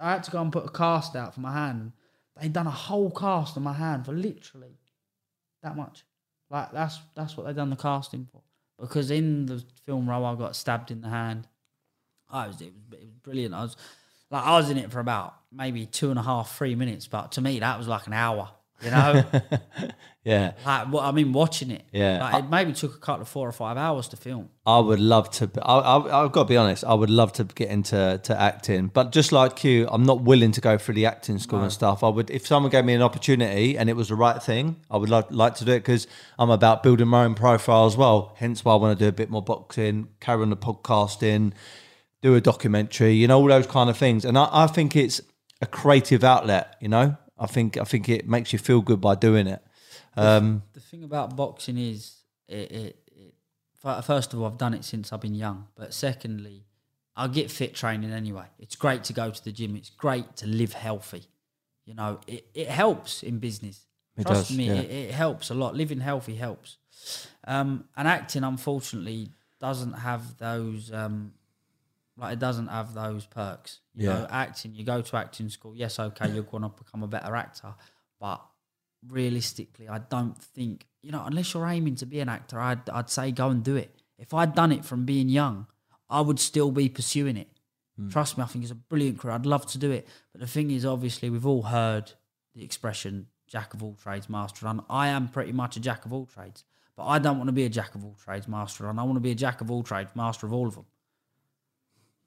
I 0.00 0.12
had 0.12 0.24
to 0.24 0.30
go 0.30 0.40
and 0.40 0.52
put 0.52 0.64
a 0.64 0.70
cast 0.70 1.16
out 1.16 1.34
for 1.34 1.40
my 1.40 1.52
hand. 1.52 1.92
They'd 2.40 2.52
done 2.52 2.66
a 2.66 2.70
whole 2.70 3.10
cast 3.10 3.56
on 3.56 3.62
my 3.62 3.72
hand 3.72 4.06
for 4.06 4.12
literally 4.12 4.78
that 5.62 5.76
much. 5.76 6.04
Like 6.50 6.72
that's 6.72 7.00
that's 7.14 7.36
what 7.36 7.46
they 7.46 7.52
done 7.52 7.70
the 7.70 7.76
casting 7.76 8.26
for. 8.30 8.42
Because 8.80 9.10
in 9.10 9.46
the 9.46 9.62
film 9.86 10.08
role, 10.08 10.24
I 10.24 10.34
got 10.34 10.56
stabbed 10.56 10.90
in 10.90 11.00
the 11.00 11.08
hand. 11.08 11.48
I 12.30 12.46
was 12.46 12.60
it 12.60 12.72
was 12.72 13.00
it 13.00 13.06
was 13.06 13.16
brilliant. 13.22 13.54
I 13.54 13.62
was 13.62 13.76
like 14.30 14.44
I 14.44 14.56
was 14.56 14.70
in 14.70 14.78
it 14.78 14.90
for 14.90 15.00
about 15.00 15.34
maybe 15.52 15.86
two 15.86 16.10
and 16.10 16.18
a 16.18 16.22
half, 16.22 16.56
three 16.56 16.74
minutes, 16.74 17.06
but 17.06 17.32
to 17.32 17.40
me 17.40 17.58
that 17.58 17.76
was 17.76 17.88
like 17.88 18.06
an 18.06 18.12
hour. 18.12 18.50
You 18.82 18.90
know, 18.90 19.24
Yeah. 20.24 20.52
like 20.66 20.88
what 20.88 21.04
I 21.04 21.10
mean, 21.12 21.32
watching 21.32 21.70
it. 21.70 21.84
Yeah. 21.90 22.22
like, 22.22 22.44
it 22.44 22.50
maybe 22.50 22.72
took 22.74 22.94
a 22.94 22.98
couple 22.98 23.22
of 23.22 23.28
four 23.28 23.48
or 23.48 23.52
five 23.52 23.78
hours 23.78 24.08
to 24.08 24.16
film. 24.18 24.50
I 24.66 24.78
would 24.78 25.00
love 25.00 25.30
to. 25.32 25.50
I, 25.62 25.78
I, 25.78 26.24
I've 26.24 26.32
got 26.32 26.42
to 26.42 26.48
be 26.48 26.56
honest. 26.56 26.84
I 26.84 26.92
would 26.92 27.08
love 27.08 27.32
to 27.34 27.44
get 27.44 27.70
into 27.70 28.20
to 28.22 28.38
acting, 28.40 28.88
but 28.88 29.10
just 29.10 29.32
like 29.32 29.64
you, 29.64 29.88
I'm 29.90 30.02
not 30.02 30.20
willing 30.20 30.52
to 30.52 30.60
go 30.60 30.76
through 30.76 30.94
the 30.96 31.06
acting 31.06 31.38
school 31.38 31.62
and 31.62 31.72
stuff. 31.72 32.04
I 32.04 32.08
would, 32.08 32.30
if 32.30 32.46
someone 32.46 32.70
gave 32.70 32.84
me 32.84 32.92
an 32.92 33.00
opportunity 33.00 33.78
and 33.78 33.88
it 33.88 33.94
was 33.96 34.08
the 34.08 34.16
right 34.16 34.42
thing, 34.42 34.76
I 34.90 34.98
would 34.98 35.08
like, 35.08 35.26
like 35.30 35.54
to 35.56 35.64
do 35.64 35.72
it 35.72 35.78
because 35.80 36.06
I'm 36.38 36.50
about 36.50 36.82
building 36.82 37.08
my 37.08 37.24
own 37.24 37.34
profile 37.34 37.86
as 37.86 37.96
well. 37.96 38.34
Hence 38.36 38.64
why 38.64 38.74
I 38.74 38.76
want 38.76 38.98
to 38.98 39.04
do 39.04 39.08
a 39.08 39.12
bit 39.12 39.30
more 39.30 39.42
boxing, 39.42 40.08
carry 40.20 40.42
on 40.42 40.50
the 40.50 40.56
podcasting, 40.56 41.52
do 42.20 42.34
a 42.34 42.40
documentary, 42.40 43.14
you 43.14 43.28
know, 43.28 43.38
all 43.40 43.46
those 43.48 43.66
kind 43.66 43.88
of 43.88 43.96
things. 43.96 44.26
And 44.26 44.36
I, 44.36 44.48
I 44.52 44.66
think 44.66 44.94
it's 44.94 45.22
a 45.62 45.66
creative 45.66 46.22
outlet. 46.22 46.76
You 46.80 46.88
know, 46.88 47.16
I 47.38 47.46
think 47.46 47.76
I 47.76 47.84
think 47.84 48.08
it 48.08 48.28
makes 48.28 48.52
you 48.52 48.58
feel 48.58 48.80
good 48.80 49.00
by 49.00 49.14
doing 49.14 49.46
it. 49.46 49.62
Um, 50.16 50.62
The 50.72 50.80
thing 50.80 51.04
about 51.04 51.36
boxing 51.36 51.78
is, 51.78 52.22
it, 52.48 52.72
it, 52.72 52.96
it 53.16 53.34
first 54.02 54.32
of 54.32 54.40
all, 54.40 54.46
I've 54.46 54.58
done 54.58 54.74
it 54.74 54.84
since 54.84 55.12
I've 55.12 55.20
been 55.20 55.34
young. 55.34 55.68
But 55.76 55.94
secondly, 55.94 56.64
I 57.16 57.28
get 57.28 57.50
fit 57.50 57.74
training 57.74 58.12
anyway. 58.12 58.46
It's 58.58 58.76
great 58.76 59.04
to 59.04 59.12
go 59.12 59.30
to 59.30 59.44
the 59.44 59.52
gym. 59.52 59.76
It's 59.76 59.90
great 59.90 60.36
to 60.36 60.46
live 60.46 60.72
healthy. 60.72 61.24
You 61.84 61.94
know, 61.94 62.20
it, 62.26 62.46
it 62.54 62.68
helps 62.68 63.22
in 63.22 63.38
business. 63.38 63.86
It 64.16 64.26
Trust 64.26 64.48
does, 64.48 64.56
me, 64.56 64.66
yeah. 64.66 64.74
it, 64.74 64.90
it 64.90 65.10
helps 65.14 65.50
a 65.50 65.54
lot. 65.54 65.76
Living 65.76 66.00
healthy 66.00 66.34
helps. 66.34 66.78
Um, 67.46 67.84
and 67.96 68.08
acting, 68.08 68.44
unfortunately, 68.44 69.30
doesn't 69.60 69.92
have 69.92 70.36
those. 70.38 70.92
Um, 70.92 71.32
like 72.18 72.32
it 72.34 72.38
doesn't 72.38 72.66
have 72.66 72.92
those 72.94 73.24
perks. 73.26 73.80
You 73.94 74.08
Yeah. 74.08 74.18
know, 74.20 74.26
acting. 74.30 74.74
You 74.74 74.84
go 74.84 75.00
to 75.00 75.16
acting 75.16 75.48
school. 75.48 75.74
Yes, 75.74 75.98
okay, 75.98 76.30
you're 76.32 76.42
going 76.42 76.64
to 76.64 76.68
become 76.70 77.02
a 77.02 77.08
better 77.08 77.34
actor, 77.36 77.74
but 78.20 78.44
realistically, 79.06 79.88
I 79.88 79.98
don't 79.98 80.36
think 80.36 80.86
you 81.02 81.12
know 81.12 81.24
unless 81.24 81.54
you're 81.54 81.66
aiming 81.66 81.96
to 81.96 82.06
be 82.06 82.20
an 82.20 82.28
actor. 82.28 82.60
I'd 82.60 82.88
I'd 82.90 83.10
say 83.10 83.30
go 83.32 83.48
and 83.50 83.62
do 83.62 83.76
it. 83.76 83.94
If 84.18 84.34
I'd 84.34 84.54
done 84.54 84.72
it 84.72 84.84
from 84.84 85.04
being 85.04 85.28
young, 85.28 85.66
I 86.10 86.20
would 86.20 86.40
still 86.40 86.72
be 86.72 86.88
pursuing 86.88 87.36
it. 87.36 87.48
Hmm. 87.96 88.08
Trust 88.08 88.36
me, 88.36 88.44
I 88.44 88.46
think 88.46 88.64
it's 88.64 88.72
a 88.72 88.76
brilliant 88.76 89.18
career. 89.18 89.34
I'd 89.34 89.46
love 89.46 89.66
to 89.66 89.78
do 89.78 89.90
it. 89.90 90.08
But 90.32 90.40
the 90.40 90.46
thing 90.46 90.70
is, 90.70 90.84
obviously, 90.84 91.30
we've 91.30 91.46
all 91.46 91.62
heard 91.62 92.12
the 92.54 92.64
expression 92.64 93.28
"jack 93.46 93.74
of 93.74 93.82
all 93.82 93.94
trades, 93.94 94.28
master 94.28 94.66
of 94.66 94.76
none." 94.76 94.84
I 94.90 95.08
am 95.08 95.28
pretty 95.28 95.52
much 95.52 95.76
a 95.76 95.80
jack 95.80 96.04
of 96.04 96.12
all 96.12 96.26
trades, 96.26 96.64
but 96.96 97.06
I 97.06 97.18
don't 97.20 97.38
want 97.38 97.48
to 97.48 97.52
be 97.52 97.64
a 97.64 97.68
jack 97.68 97.94
of 97.94 98.04
all 98.04 98.14
trades, 98.14 98.48
master 98.48 98.84
of 98.88 98.94
none. 98.94 98.98
I 99.02 99.04
want 99.06 99.16
to 99.16 99.20
be 99.20 99.30
a 99.30 99.36
jack 99.36 99.60
of 99.60 99.70
all 99.70 99.82
trades, 99.84 100.10
master 100.16 100.46
of 100.46 100.52
all 100.52 100.66
of 100.66 100.74
them. 100.74 100.86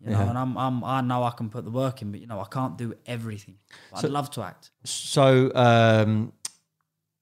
You 0.04 0.12
know, 0.12 0.20
Yeah. 0.20 0.30
and 0.30 0.38
I'm, 0.38 0.58
I'm, 0.58 0.84
I 0.84 1.02
know 1.02 1.24
I 1.24 1.32
can 1.32 1.49
put 1.49 1.64
the 1.64 1.70
work 1.72 2.02
in, 2.02 2.12
but 2.12 2.20
you 2.22 2.28
know, 2.28 2.39
I 2.39 2.45
can't 2.45 2.78
do 2.78 2.95
everything. 3.06 3.56
But 3.91 4.06
I'd 4.06 4.12
love 4.12 4.32
to 4.32 4.41
act. 4.41 4.72
So, 4.84 5.52
um, 5.54 6.34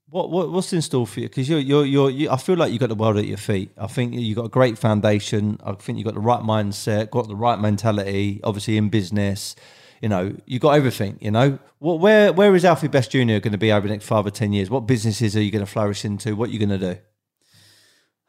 what, 0.09 0.31
what 0.31 0.49
what's 0.51 0.73
in 0.73 0.81
store 0.81 1.05
for 1.05 1.19
you? 1.19 1.27
Because 1.29 1.47
you're, 1.49 1.59
you're 1.59 1.85
you're 1.85 2.09
you, 2.09 2.29
I 2.31 2.37
feel 2.37 2.55
like 2.55 2.71
you 2.71 2.79
got 2.79 2.89
the 2.89 2.95
world 2.95 3.17
at 3.17 3.25
your 3.27 3.37
feet. 3.37 3.69
I 3.77 3.87
think 3.87 4.13
you 4.15 4.33
got 4.33 4.45
a 4.45 4.49
great 4.49 4.77
foundation. 4.77 5.59
I 5.63 5.73
think 5.73 5.97
you 5.99 6.03
got 6.03 6.15
the 6.15 6.19
right 6.19 6.39
mindset, 6.41 7.11
got 7.11 7.27
the 7.27 7.35
right 7.35 7.59
mentality. 7.59 8.39
Obviously, 8.43 8.77
in 8.77 8.89
business, 8.89 9.55
you 10.01 10.09
know, 10.09 10.35
you 10.45 10.57
got 10.57 10.71
everything. 10.71 11.17
You 11.21 11.31
know, 11.31 11.59
what 11.79 11.99
where 11.99 12.33
where 12.33 12.55
is 12.55 12.65
Alfie 12.65 12.87
Best 12.87 13.11
Junior 13.11 13.39
going 13.39 13.51
to 13.51 13.57
be 13.59 13.71
over 13.71 13.87
the 13.87 13.93
next 13.93 14.05
five 14.05 14.25
or 14.25 14.31
ten 14.31 14.51
years? 14.53 14.69
What 14.69 14.87
businesses 14.87 15.35
are 15.37 15.41
you 15.43 15.51
going 15.51 15.65
to 15.65 15.71
flourish 15.71 16.03
into? 16.05 16.35
What 16.35 16.49
are 16.49 16.53
you 16.53 16.59
going 16.59 16.79
to 16.79 16.93
do? 16.95 16.99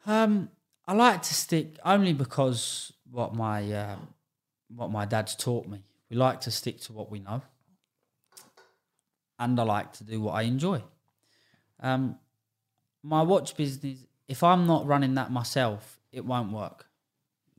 Um, 0.05 0.49
I 0.87 0.93
like 0.93 1.21
to 1.23 1.33
stick 1.33 1.77
only 1.85 2.13
because 2.13 2.91
what 3.09 3.33
my 3.33 3.71
uh, 3.71 3.95
what 4.75 4.91
my 4.91 5.05
dad's 5.05 5.35
taught 5.35 5.67
me. 5.67 5.83
We 6.09 6.17
like 6.17 6.41
to 6.41 6.51
stick 6.51 6.81
to 6.81 6.93
what 6.93 7.09
we 7.09 7.19
know, 7.19 7.41
and 9.39 9.59
I 9.59 9.63
like 9.63 9.93
to 9.93 10.03
do 10.03 10.21
what 10.21 10.33
I 10.33 10.43
enjoy. 10.43 10.81
Um, 11.79 12.17
my 13.03 13.21
watch 13.21 13.55
business. 13.55 13.99
If 14.27 14.43
I'm 14.43 14.65
not 14.65 14.85
running 14.85 15.15
that 15.15 15.31
myself, 15.31 15.99
it 16.11 16.23
won't 16.25 16.53
work. 16.53 16.85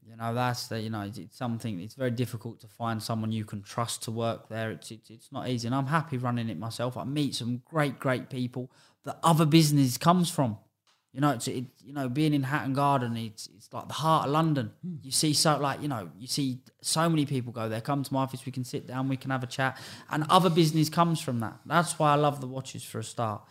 You 0.08 0.16
know, 0.16 0.34
that's 0.34 0.66
the, 0.66 0.80
you 0.80 0.90
know, 0.90 1.02
it's, 1.02 1.18
it's 1.18 1.36
something. 1.36 1.80
It's 1.80 1.94
very 1.94 2.10
difficult 2.10 2.60
to 2.60 2.66
find 2.66 3.02
someone 3.02 3.32
you 3.32 3.44
can 3.44 3.62
trust 3.62 4.02
to 4.04 4.10
work 4.10 4.48
there. 4.48 4.70
It's, 4.70 4.90
it's 4.90 5.10
it's 5.10 5.32
not 5.32 5.48
easy, 5.48 5.68
and 5.68 5.74
I'm 5.74 5.86
happy 5.86 6.18
running 6.18 6.48
it 6.48 6.58
myself. 6.58 6.96
I 6.96 7.04
meet 7.04 7.34
some 7.34 7.62
great, 7.64 7.98
great 7.98 8.28
people 8.28 8.70
that 9.04 9.18
other 9.22 9.46
business 9.46 9.96
comes 9.98 10.30
from. 10.30 10.58
You 11.12 11.20
know, 11.20 11.30
it's 11.32 11.46
it, 11.46 11.64
you 11.84 11.92
know, 11.92 12.08
being 12.08 12.32
in 12.32 12.42
Hatton 12.42 12.72
Garden, 12.72 13.16
it's 13.18 13.46
it's 13.54 13.70
like 13.70 13.86
the 13.86 13.94
heart 13.94 14.26
of 14.26 14.32
London. 14.32 14.72
You 15.02 15.10
see 15.10 15.34
so 15.34 15.58
like 15.58 15.82
you 15.82 15.88
know, 15.88 16.08
you 16.18 16.26
see 16.26 16.60
so 16.80 17.06
many 17.08 17.26
people 17.26 17.52
go 17.52 17.68
there. 17.68 17.82
Come 17.82 18.02
to 18.02 18.12
my 18.14 18.22
office, 18.22 18.46
we 18.46 18.52
can 18.52 18.64
sit 18.64 18.86
down, 18.86 19.08
we 19.08 19.18
can 19.18 19.30
have 19.30 19.42
a 19.42 19.46
chat, 19.46 19.78
and 20.10 20.24
other 20.30 20.48
business 20.48 20.88
comes 20.88 21.20
from 21.20 21.40
that. 21.40 21.58
That's 21.66 21.98
why 21.98 22.12
I 22.12 22.14
love 22.14 22.40
the 22.40 22.46
watches 22.46 22.82
for 22.82 22.98
a 22.98 23.04
start, 23.04 23.42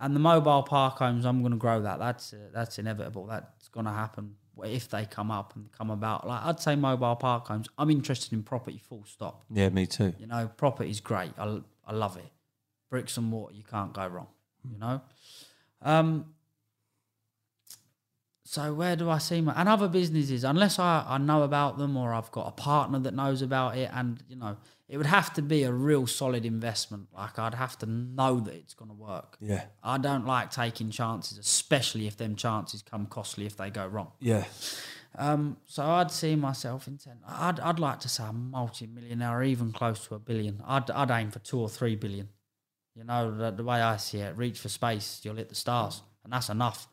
and 0.00 0.16
the 0.16 0.20
mobile 0.20 0.64
park 0.64 0.98
homes. 0.98 1.24
I'm 1.24 1.40
going 1.40 1.52
to 1.52 1.58
grow 1.58 1.80
that. 1.82 2.00
That's 2.00 2.32
uh, 2.32 2.48
that's 2.52 2.80
inevitable. 2.80 3.26
That's 3.26 3.68
going 3.68 3.86
to 3.86 3.92
happen 3.92 4.34
if 4.64 4.88
they 4.88 5.04
come 5.04 5.30
up 5.30 5.54
and 5.54 5.70
come 5.70 5.90
about. 5.90 6.26
Like 6.26 6.42
I'd 6.44 6.58
say, 6.58 6.74
mobile 6.74 7.14
park 7.14 7.46
homes. 7.46 7.68
I'm 7.78 7.90
interested 7.90 8.32
in 8.32 8.42
property. 8.42 8.78
Full 8.88 9.04
stop. 9.04 9.44
Yeah, 9.52 9.68
me 9.68 9.86
too. 9.86 10.14
You 10.18 10.26
know, 10.26 10.50
property 10.56 10.90
is 10.90 10.98
great. 11.00 11.30
I, 11.38 11.60
I 11.86 11.92
love 11.92 12.16
it. 12.16 12.30
Bricks 12.90 13.16
and 13.16 13.26
mortar, 13.26 13.54
you 13.54 13.62
can't 13.62 13.92
go 13.92 14.04
wrong. 14.08 14.28
You 14.68 14.78
know. 14.78 15.00
Um, 15.80 16.33
so 18.46 18.74
where 18.74 18.94
do 18.94 19.08
I 19.08 19.18
see 19.18 19.40
my 19.40 19.52
and 19.56 19.68
other 19.68 19.88
businesses? 19.88 20.44
Unless 20.44 20.78
I, 20.78 21.04
I 21.08 21.18
know 21.18 21.42
about 21.42 21.78
them 21.78 21.96
or 21.96 22.12
I've 22.12 22.30
got 22.30 22.46
a 22.46 22.52
partner 22.52 22.98
that 23.00 23.14
knows 23.14 23.40
about 23.42 23.76
it, 23.78 23.90
and 23.92 24.22
you 24.28 24.36
know, 24.36 24.56
it 24.88 24.98
would 24.98 25.06
have 25.06 25.32
to 25.34 25.42
be 25.42 25.62
a 25.62 25.72
real 25.72 26.06
solid 26.06 26.44
investment. 26.44 27.08
Like 27.14 27.38
I'd 27.38 27.54
have 27.54 27.78
to 27.78 27.86
know 27.86 28.40
that 28.40 28.54
it's 28.54 28.74
going 28.74 28.90
to 28.90 28.94
work. 28.96 29.38
Yeah, 29.40 29.64
I 29.82 29.96
don't 29.98 30.26
like 30.26 30.50
taking 30.50 30.90
chances, 30.90 31.38
especially 31.38 32.06
if 32.06 32.16
them 32.18 32.36
chances 32.36 32.82
come 32.82 33.06
costly 33.06 33.46
if 33.46 33.56
they 33.56 33.70
go 33.70 33.86
wrong. 33.86 34.12
yeah, 34.20 34.44
Um, 35.16 35.56
so 35.66 35.82
I'd 35.84 36.10
see 36.10 36.36
myself 36.36 36.86
in 36.86 36.98
ten. 36.98 37.16
I'd 37.26 37.60
I'd 37.60 37.78
like 37.78 38.00
to 38.00 38.08
say 38.08 38.24
a 38.24 38.32
multi-millionaire, 38.32 39.38
or 39.38 39.42
even 39.42 39.72
close 39.72 40.06
to 40.08 40.16
a 40.16 40.18
billion. 40.18 40.60
I'd 40.66 40.90
I'd 40.90 41.10
aim 41.10 41.30
for 41.30 41.38
two 41.38 41.60
or 41.60 41.68
three 41.68 41.96
billion. 41.96 42.28
You 42.94 43.04
know 43.04 43.30
the, 43.36 43.50
the 43.50 43.64
way 43.64 43.80
I 43.80 43.96
see 43.96 44.18
it, 44.18 44.36
reach 44.36 44.58
for 44.58 44.68
space, 44.68 45.20
you'll 45.24 45.36
hit 45.36 45.48
the 45.48 45.54
stars, 45.54 46.02
and 46.24 46.32
that's 46.32 46.48
enough. 46.50 46.88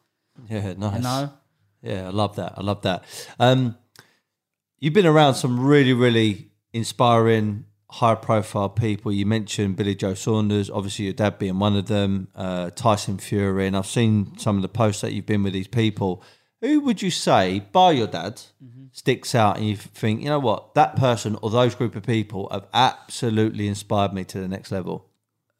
yeah. 0.50 0.74
Nice. 0.74 0.96
You 0.96 1.02
know, 1.02 1.34
Yeah, 1.82 2.08
I 2.08 2.10
love 2.10 2.36
that. 2.36 2.54
I 2.58 2.62
love 2.62 2.82
that. 2.84 3.04
Um, 3.40 3.78
you've 4.80 4.94
been 4.94 5.06
around 5.06 5.36
some 5.36 5.60
really, 5.60 5.94
really 5.94 6.52
inspiring, 6.74 7.66
high 7.90 8.16
profile 8.16 8.70
people. 8.70 9.12
You 9.12 9.26
mentioned 9.26 9.76
Billy 9.76 9.96
Joe 9.96 10.14
Saunders, 10.14 10.70
obviously 10.70 11.06
your 11.06 11.14
dad 11.14 11.40
being 11.40 11.60
one 11.60 11.76
of 11.76 11.88
them, 11.88 12.28
uh, 12.36 12.70
Tyson 12.72 13.18
Fury, 13.18 13.68
and 13.68 13.76
I've 13.76 13.88
seen 13.88 14.38
some 14.38 14.56
of 14.56 14.62
the 14.62 14.70
posts 14.70 15.02
that 15.02 15.14
you've 15.14 15.26
been 15.26 15.44
with 15.44 15.54
these 15.54 15.68
people. 15.68 16.24
Who 16.62 16.82
would 16.82 17.02
you 17.02 17.12
say, 17.12 17.66
by 17.72 17.92
your 17.92 18.08
dad, 18.08 18.42
sticks 18.92 19.34
out 19.34 19.58
and 19.58 19.68
you 19.68 19.76
think, 19.76 20.22
you 20.22 20.30
know 20.30 20.40
what, 20.40 20.76
that 20.76 20.96
person 20.96 21.38
or 21.42 21.50
those 21.50 21.76
group 21.76 21.96
of 21.96 22.04
people 22.04 22.48
have 22.52 22.68
absolutely 22.74 23.68
inspired 23.68 24.14
me 24.14 24.24
to 24.26 24.40
the 24.40 24.48
next 24.48 24.72
level? 24.72 25.12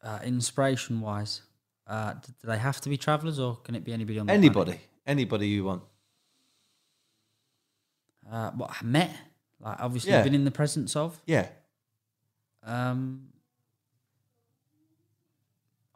uh, 0.02 0.18
inspiration-wise, 0.24 1.42
uh, 1.86 2.14
do 2.14 2.32
they 2.44 2.58
have 2.58 2.80
to 2.80 2.88
be 2.88 2.96
travellers, 2.96 3.38
or 3.38 3.56
can 3.56 3.74
it 3.74 3.84
be 3.84 3.92
anybody 3.92 4.18
on 4.18 4.26
the 4.26 4.32
planet? 4.32 4.44
Anybody, 4.44 4.80
anybody 5.06 5.48
you 5.48 5.64
want. 5.64 5.82
Uh, 8.32 8.50
what 8.52 8.70
I 8.80 8.84
met, 8.84 9.14
like 9.60 9.78
obviously 9.80 10.10
Yeah. 10.12 10.22
been 10.22 10.34
in 10.34 10.44
the 10.44 10.50
presence 10.50 10.96
of. 10.96 11.20
Yeah. 11.26 11.48
Um, 12.64 13.28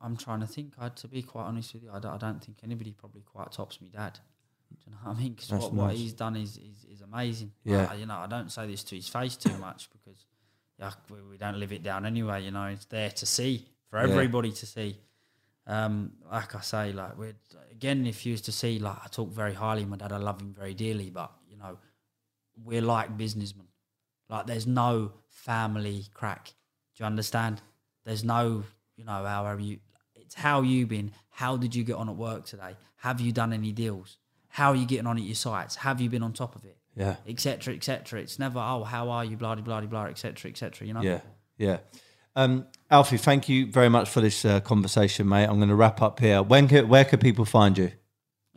I'm 0.00 0.16
trying 0.16 0.40
to 0.40 0.46
think. 0.46 0.74
I, 0.78 0.90
to 0.90 1.08
be 1.08 1.22
quite 1.22 1.44
honest 1.44 1.72
with 1.74 1.82
you, 1.84 1.90
I 1.92 1.98
don't, 1.98 2.12
I 2.12 2.18
don't 2.18 2.42
think 2.44 2.58
anybody 2.62 2.92
probably 2.92 3.22
quite 3.22 3.50
tops 3.52 3.80
me 3.80 3.88
dad. 3.88 4.18
Do 4.70 4.76
you 4.86 4.92
know 4.92 4.98
what 5.04 5.16
I 5.16 5.20
mean? 5.20 5.32
Because 5.32 5.50
what, 5.52 5.72
what 5.72 5.94
he's 5.94 6.12
done 6.12 6.36
is 6.36 6.58
is, 6.58 6.84
is 6.92 7.00
amazing. 7.00 7.52
Yeah. 7.64 7.88
I- 7.90 7.94
you 7.94 8.06
know, 8.06 8.16
I 8.18 8.26
don't 8.26 8.50
say 8.52 8.66
this 8.66 8.84
to 8.84 8.96
his 8.96 9.08
face 9.08 9.36
too 9.36 9.56
much 9.58 9.88
because 9.90 10.26
yeah, 10.78 10.90
we, 11.10 11.22
we 11.30 11.36
don't 11.38 11.58
live 11.58 11.72
it 11.72 11.82
down 11.82 12.04
anyway. 12.04 12.44
You 12.44 12.50
know, 12.50 12.66
it's 12.66 12.84
there 12.86 13.10
to 13.10 13.26
see 13.26 13.64
for 13.90 13.96
Yeah. 14.04 14.12
everybody 14.12 14.52
to 14.52 14.66
see. 14.66 14.98
Um, 15.66 16.12
like 16.30 16.54
I 16.54 16.60
say, 16.60 16.92
like 16.92 17.16
we're 17.16 17.34
again, 17.72 18.06
if 18.06 18.26
you 18.26 18.32
was 18.32 18.42
to 18.42 18.52
see, 18.52 18.78
like 18.78 18.98
I 19.02 19.08
talk 19.08 19.30
very 19.32 19.54
highly 19.54 19.82
of 19.84 19.88
my 19.88 19.96
dad, 19.96 20.12
I 20.12 20.18
love 20.18 20.40
him 20.40 20.52
very 20.52 20.74
dearly, 20.74 21.10
but 21.10 21.32
you 21.50 21.56
know, 21.56 21.78
we're 22.64 22.82
like 22.82 23.16
businessmen. 23.16 23.66
Like 24.28 24.46
there's 24.46 24.66
no 24.66 25.12
family 25.28 26.04
crack. 26.14 26.52
Do 26.96 27.04
you 27.04 27.06
understand? 27.06 27.60
There's 28.04 28.24
no, 28.24 28.64
you 28.96 29.04
know, 29.04 29.24
how 29.24 29.44
are 29.44 29.58
you? 29.58 29.78
It's 30.14 30.34
how 30.34 30.62
you 30.62 30.86
been. 30.86 31.12
How 31.30 31.56
did 31.56 31.74
you 31.74 31.84
get 31.84 31.96
on 31.96 32.08
at 32.08 32.16
work 32.16 32.46
today? 32.46 32.76
Have 32.96 33.20
you 33.20 33.32
done 33.32 33.52
any 33.52 33.72
deals? 33.72 34.16
How 34.48 34.70
are 34.70 34.76
you 34.76 34.86
getting 34.86 35.06
on 35.06 35.18
at 35.18 35.22
your 35.22 35.34
sites? 35.34 35.76
Have 35.76 36.00
you 36.00 36.08
been 36.08 36.22
on 36.22 36.32
top 36.32 36.56
of 36.56 36.64
it? 36.64 36.78
Yeah. 36.96 37.16
Etc. 37.28 37.74
Etc. 37.74 38.20
It's 38.20 38.38
never 38.38 38.58
oh 38.58 38.84
how 38.84 39.10
are 39.10 39.24
you? 39.24 39.36
Blah 39.36 39.54
blah 39.56 39.80
blah 39.80 39.80
blah. 39.82 40.04
Etc. 40.04 40.50
Etc. 40.50 40.86
You 40.86 40.94
know. 40.94 41.02
Yeah, 41.02 41.20
yeah. 41.58 41.78
Um, 42.34 42.66
Alfie, 42.90 43.16
thank 43.16 43.48
you 43.48 43.70
very 43.70 43.88
much 43.88 44.10
for 44.10 44.20
this 44.20 44.44
uh, 44.44 44.60
conversation, 44.60 45.28
mate. 45.28 45.44
I'm 45.44 45.56
going 45.56 45.70
to 45.70 45.74
wrap 45.74 46.02
up 46.02 46.20
here. 46.20 46.42
When 46.42 46.68
where 46.68 47.04
can 47.04 47.18
people 47.18 47.44
find 47.44 47.76
you? 47.78 47.92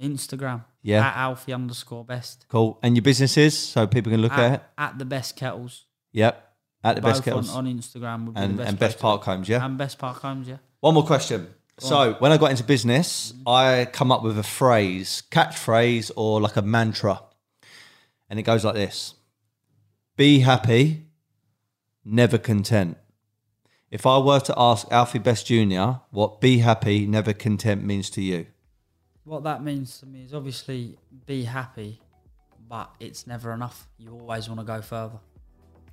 Instagram. 0.01 0.65
Yeah. 0.81 1.07
At 1.07 1.17
Alfie 1.17 1.53
underscore 1.53 2.05
best. 2.05 2.45
Cool. 2.47 2.80
And 2.81 2.95
your 2.95 3.03
businesses, 3.03 3.57
so 3.57 3.85
people 3.88 4.11
can 4.11 4.21
look 4.21 4.31
at, 4.31 4.39
At, 4.39 4.53
it. 4.53 4.61
at 4.77 4.99
the 4.99 5.05
best 5.05 5.35
kettles. 5.35 5.85
Yep. 6.13 6.45
At 6.84 6.95
the 6.95 7.01
best 7.01 7.26
both 7.26 7.34
on, 7.34 7.43
kettles 7.43 7.55
on 7.55 7.65
Instagram 7.65 8.26
would 8.26 8.35
be 8.35 8.41
and, 8.41 8.57
best 8.57 8.69
and 8.69 8.80
best 8.80 8.99
park 8.99 9.23
homes. 9.23 9.49
Yeah. 9.49 9.65
And 9.65 9.77
best 9.77 9.97
park 9.97 10.21
homes. 10.21 10.47
Yeah. 10.47 10.57
One 10.80 10.93
more 10.93 11.05
question. 11.05 11.47
So 11.80 12.15
when 12.19 12.31
I 12.31 12.38
got 12.38 12.51
into 12.51 12.63
business, 12.63 13.31
mm-hmm. 13.31 13.47
I 13.47 13.85
come 13.85 14.11
up 14.11 14.23
with 14.23 14.38
a 14.38 14.43
phrase, 14.43 15.23
catchphrase, 15.31 16.11
or 16.15 16.41
like 16.41 16.57
a 16.57 16.61
mantra, 16.61 17.21
and 18.30 18.39
it 18.39 18.43
goes 18.43 18.65
like 18.65 18.76
this: 18.76 19.15
Be 20.17 20.39
happy, 20.39 21.05
never 22.03 22.38
content. 22.38 22.97
If 23.91 24.05
I 24.05 24.19
were 24.19 24.39
to 24.41 24.53
ask 24.57 24.88
Alfie 24.91 25.19
Best 25.19 25.47
Jr. 25.47 26.01
what 26.11 26.41
"be 26.41 26.59
happy, 26.59 27.07
never 27.07 27.34
content" 27.34 27.84
means 27.84 28.09
to 28.11 28.21
you, 28.21 28.47
What 29.30 29.43
that 29.43 29.64
means 29.64 29.99
to 29.99 30.07
me 30.07 30.23
is 30.23 30.34
obviously 30.34 30.97
be 31.27 31.43
happy, 31.43 32.01
but 32.68 32.89
it's 32.99 33.27
never 33.27 33.53
enough. 33.53 33.88
You 33.99 34.10
always 34.19 34.49
want 34.49 34.60
to 34.60 34.65
go 34.65 34.81
further. 34.81 35.19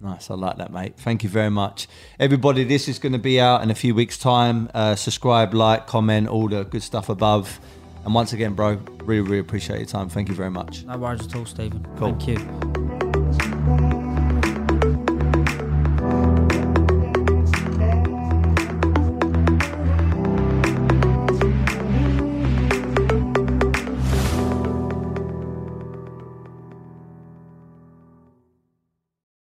Nice, 0.01 0.31
I 0.31 0.35
like 0.37 0.57
that, 0.57 0.73
mate. 0.73 0.95
Thank 0.97 1.23
you 1.23 1.29
very 1.29 1.51
much. 1.51 1.87
Everybody, 2.19 2.65
this 2.65 2.89
is 2.89 2.99
going 2.99 3.13
to 3.13 3.19
be 3.19 3.39
out 3.39 3.63
in 3.63 3.71
a 3.71 3.75
few 3.75 3.95
weeks' 3.95 4.17
time. 4.17 4.71
Uh, 4.73 4.95
subscribe, 4.95 5.53
like, 5.53 5.87
comment, 5.87 6.29
all 6.29 6.49
the 6.49 6.65
good 6.65 6.83
stuff 6.83 7.11
above. 7.11 7.61
And 8.07 8.15
once 8.15 8.33
again, 8.33 8.55
bro, 8.55 8.81
really, 9.05 9.21
really 9.21 9.39
appreciate 9.39 9.81
your 9.81 9.87
time. 9.87 10.09
Thank 10.09 10.31
you 10.31 10.35
very 10.35 10.51
much. 10.51 10.85
No 10.85 10.97
worries 10.97 11.27
at 11.27 11.37
all, 11.37 11.45
Steven. 11.45 11.87
Cool. 11.99 12.17
Thank 12.19 12.29
you. 12.29 12.86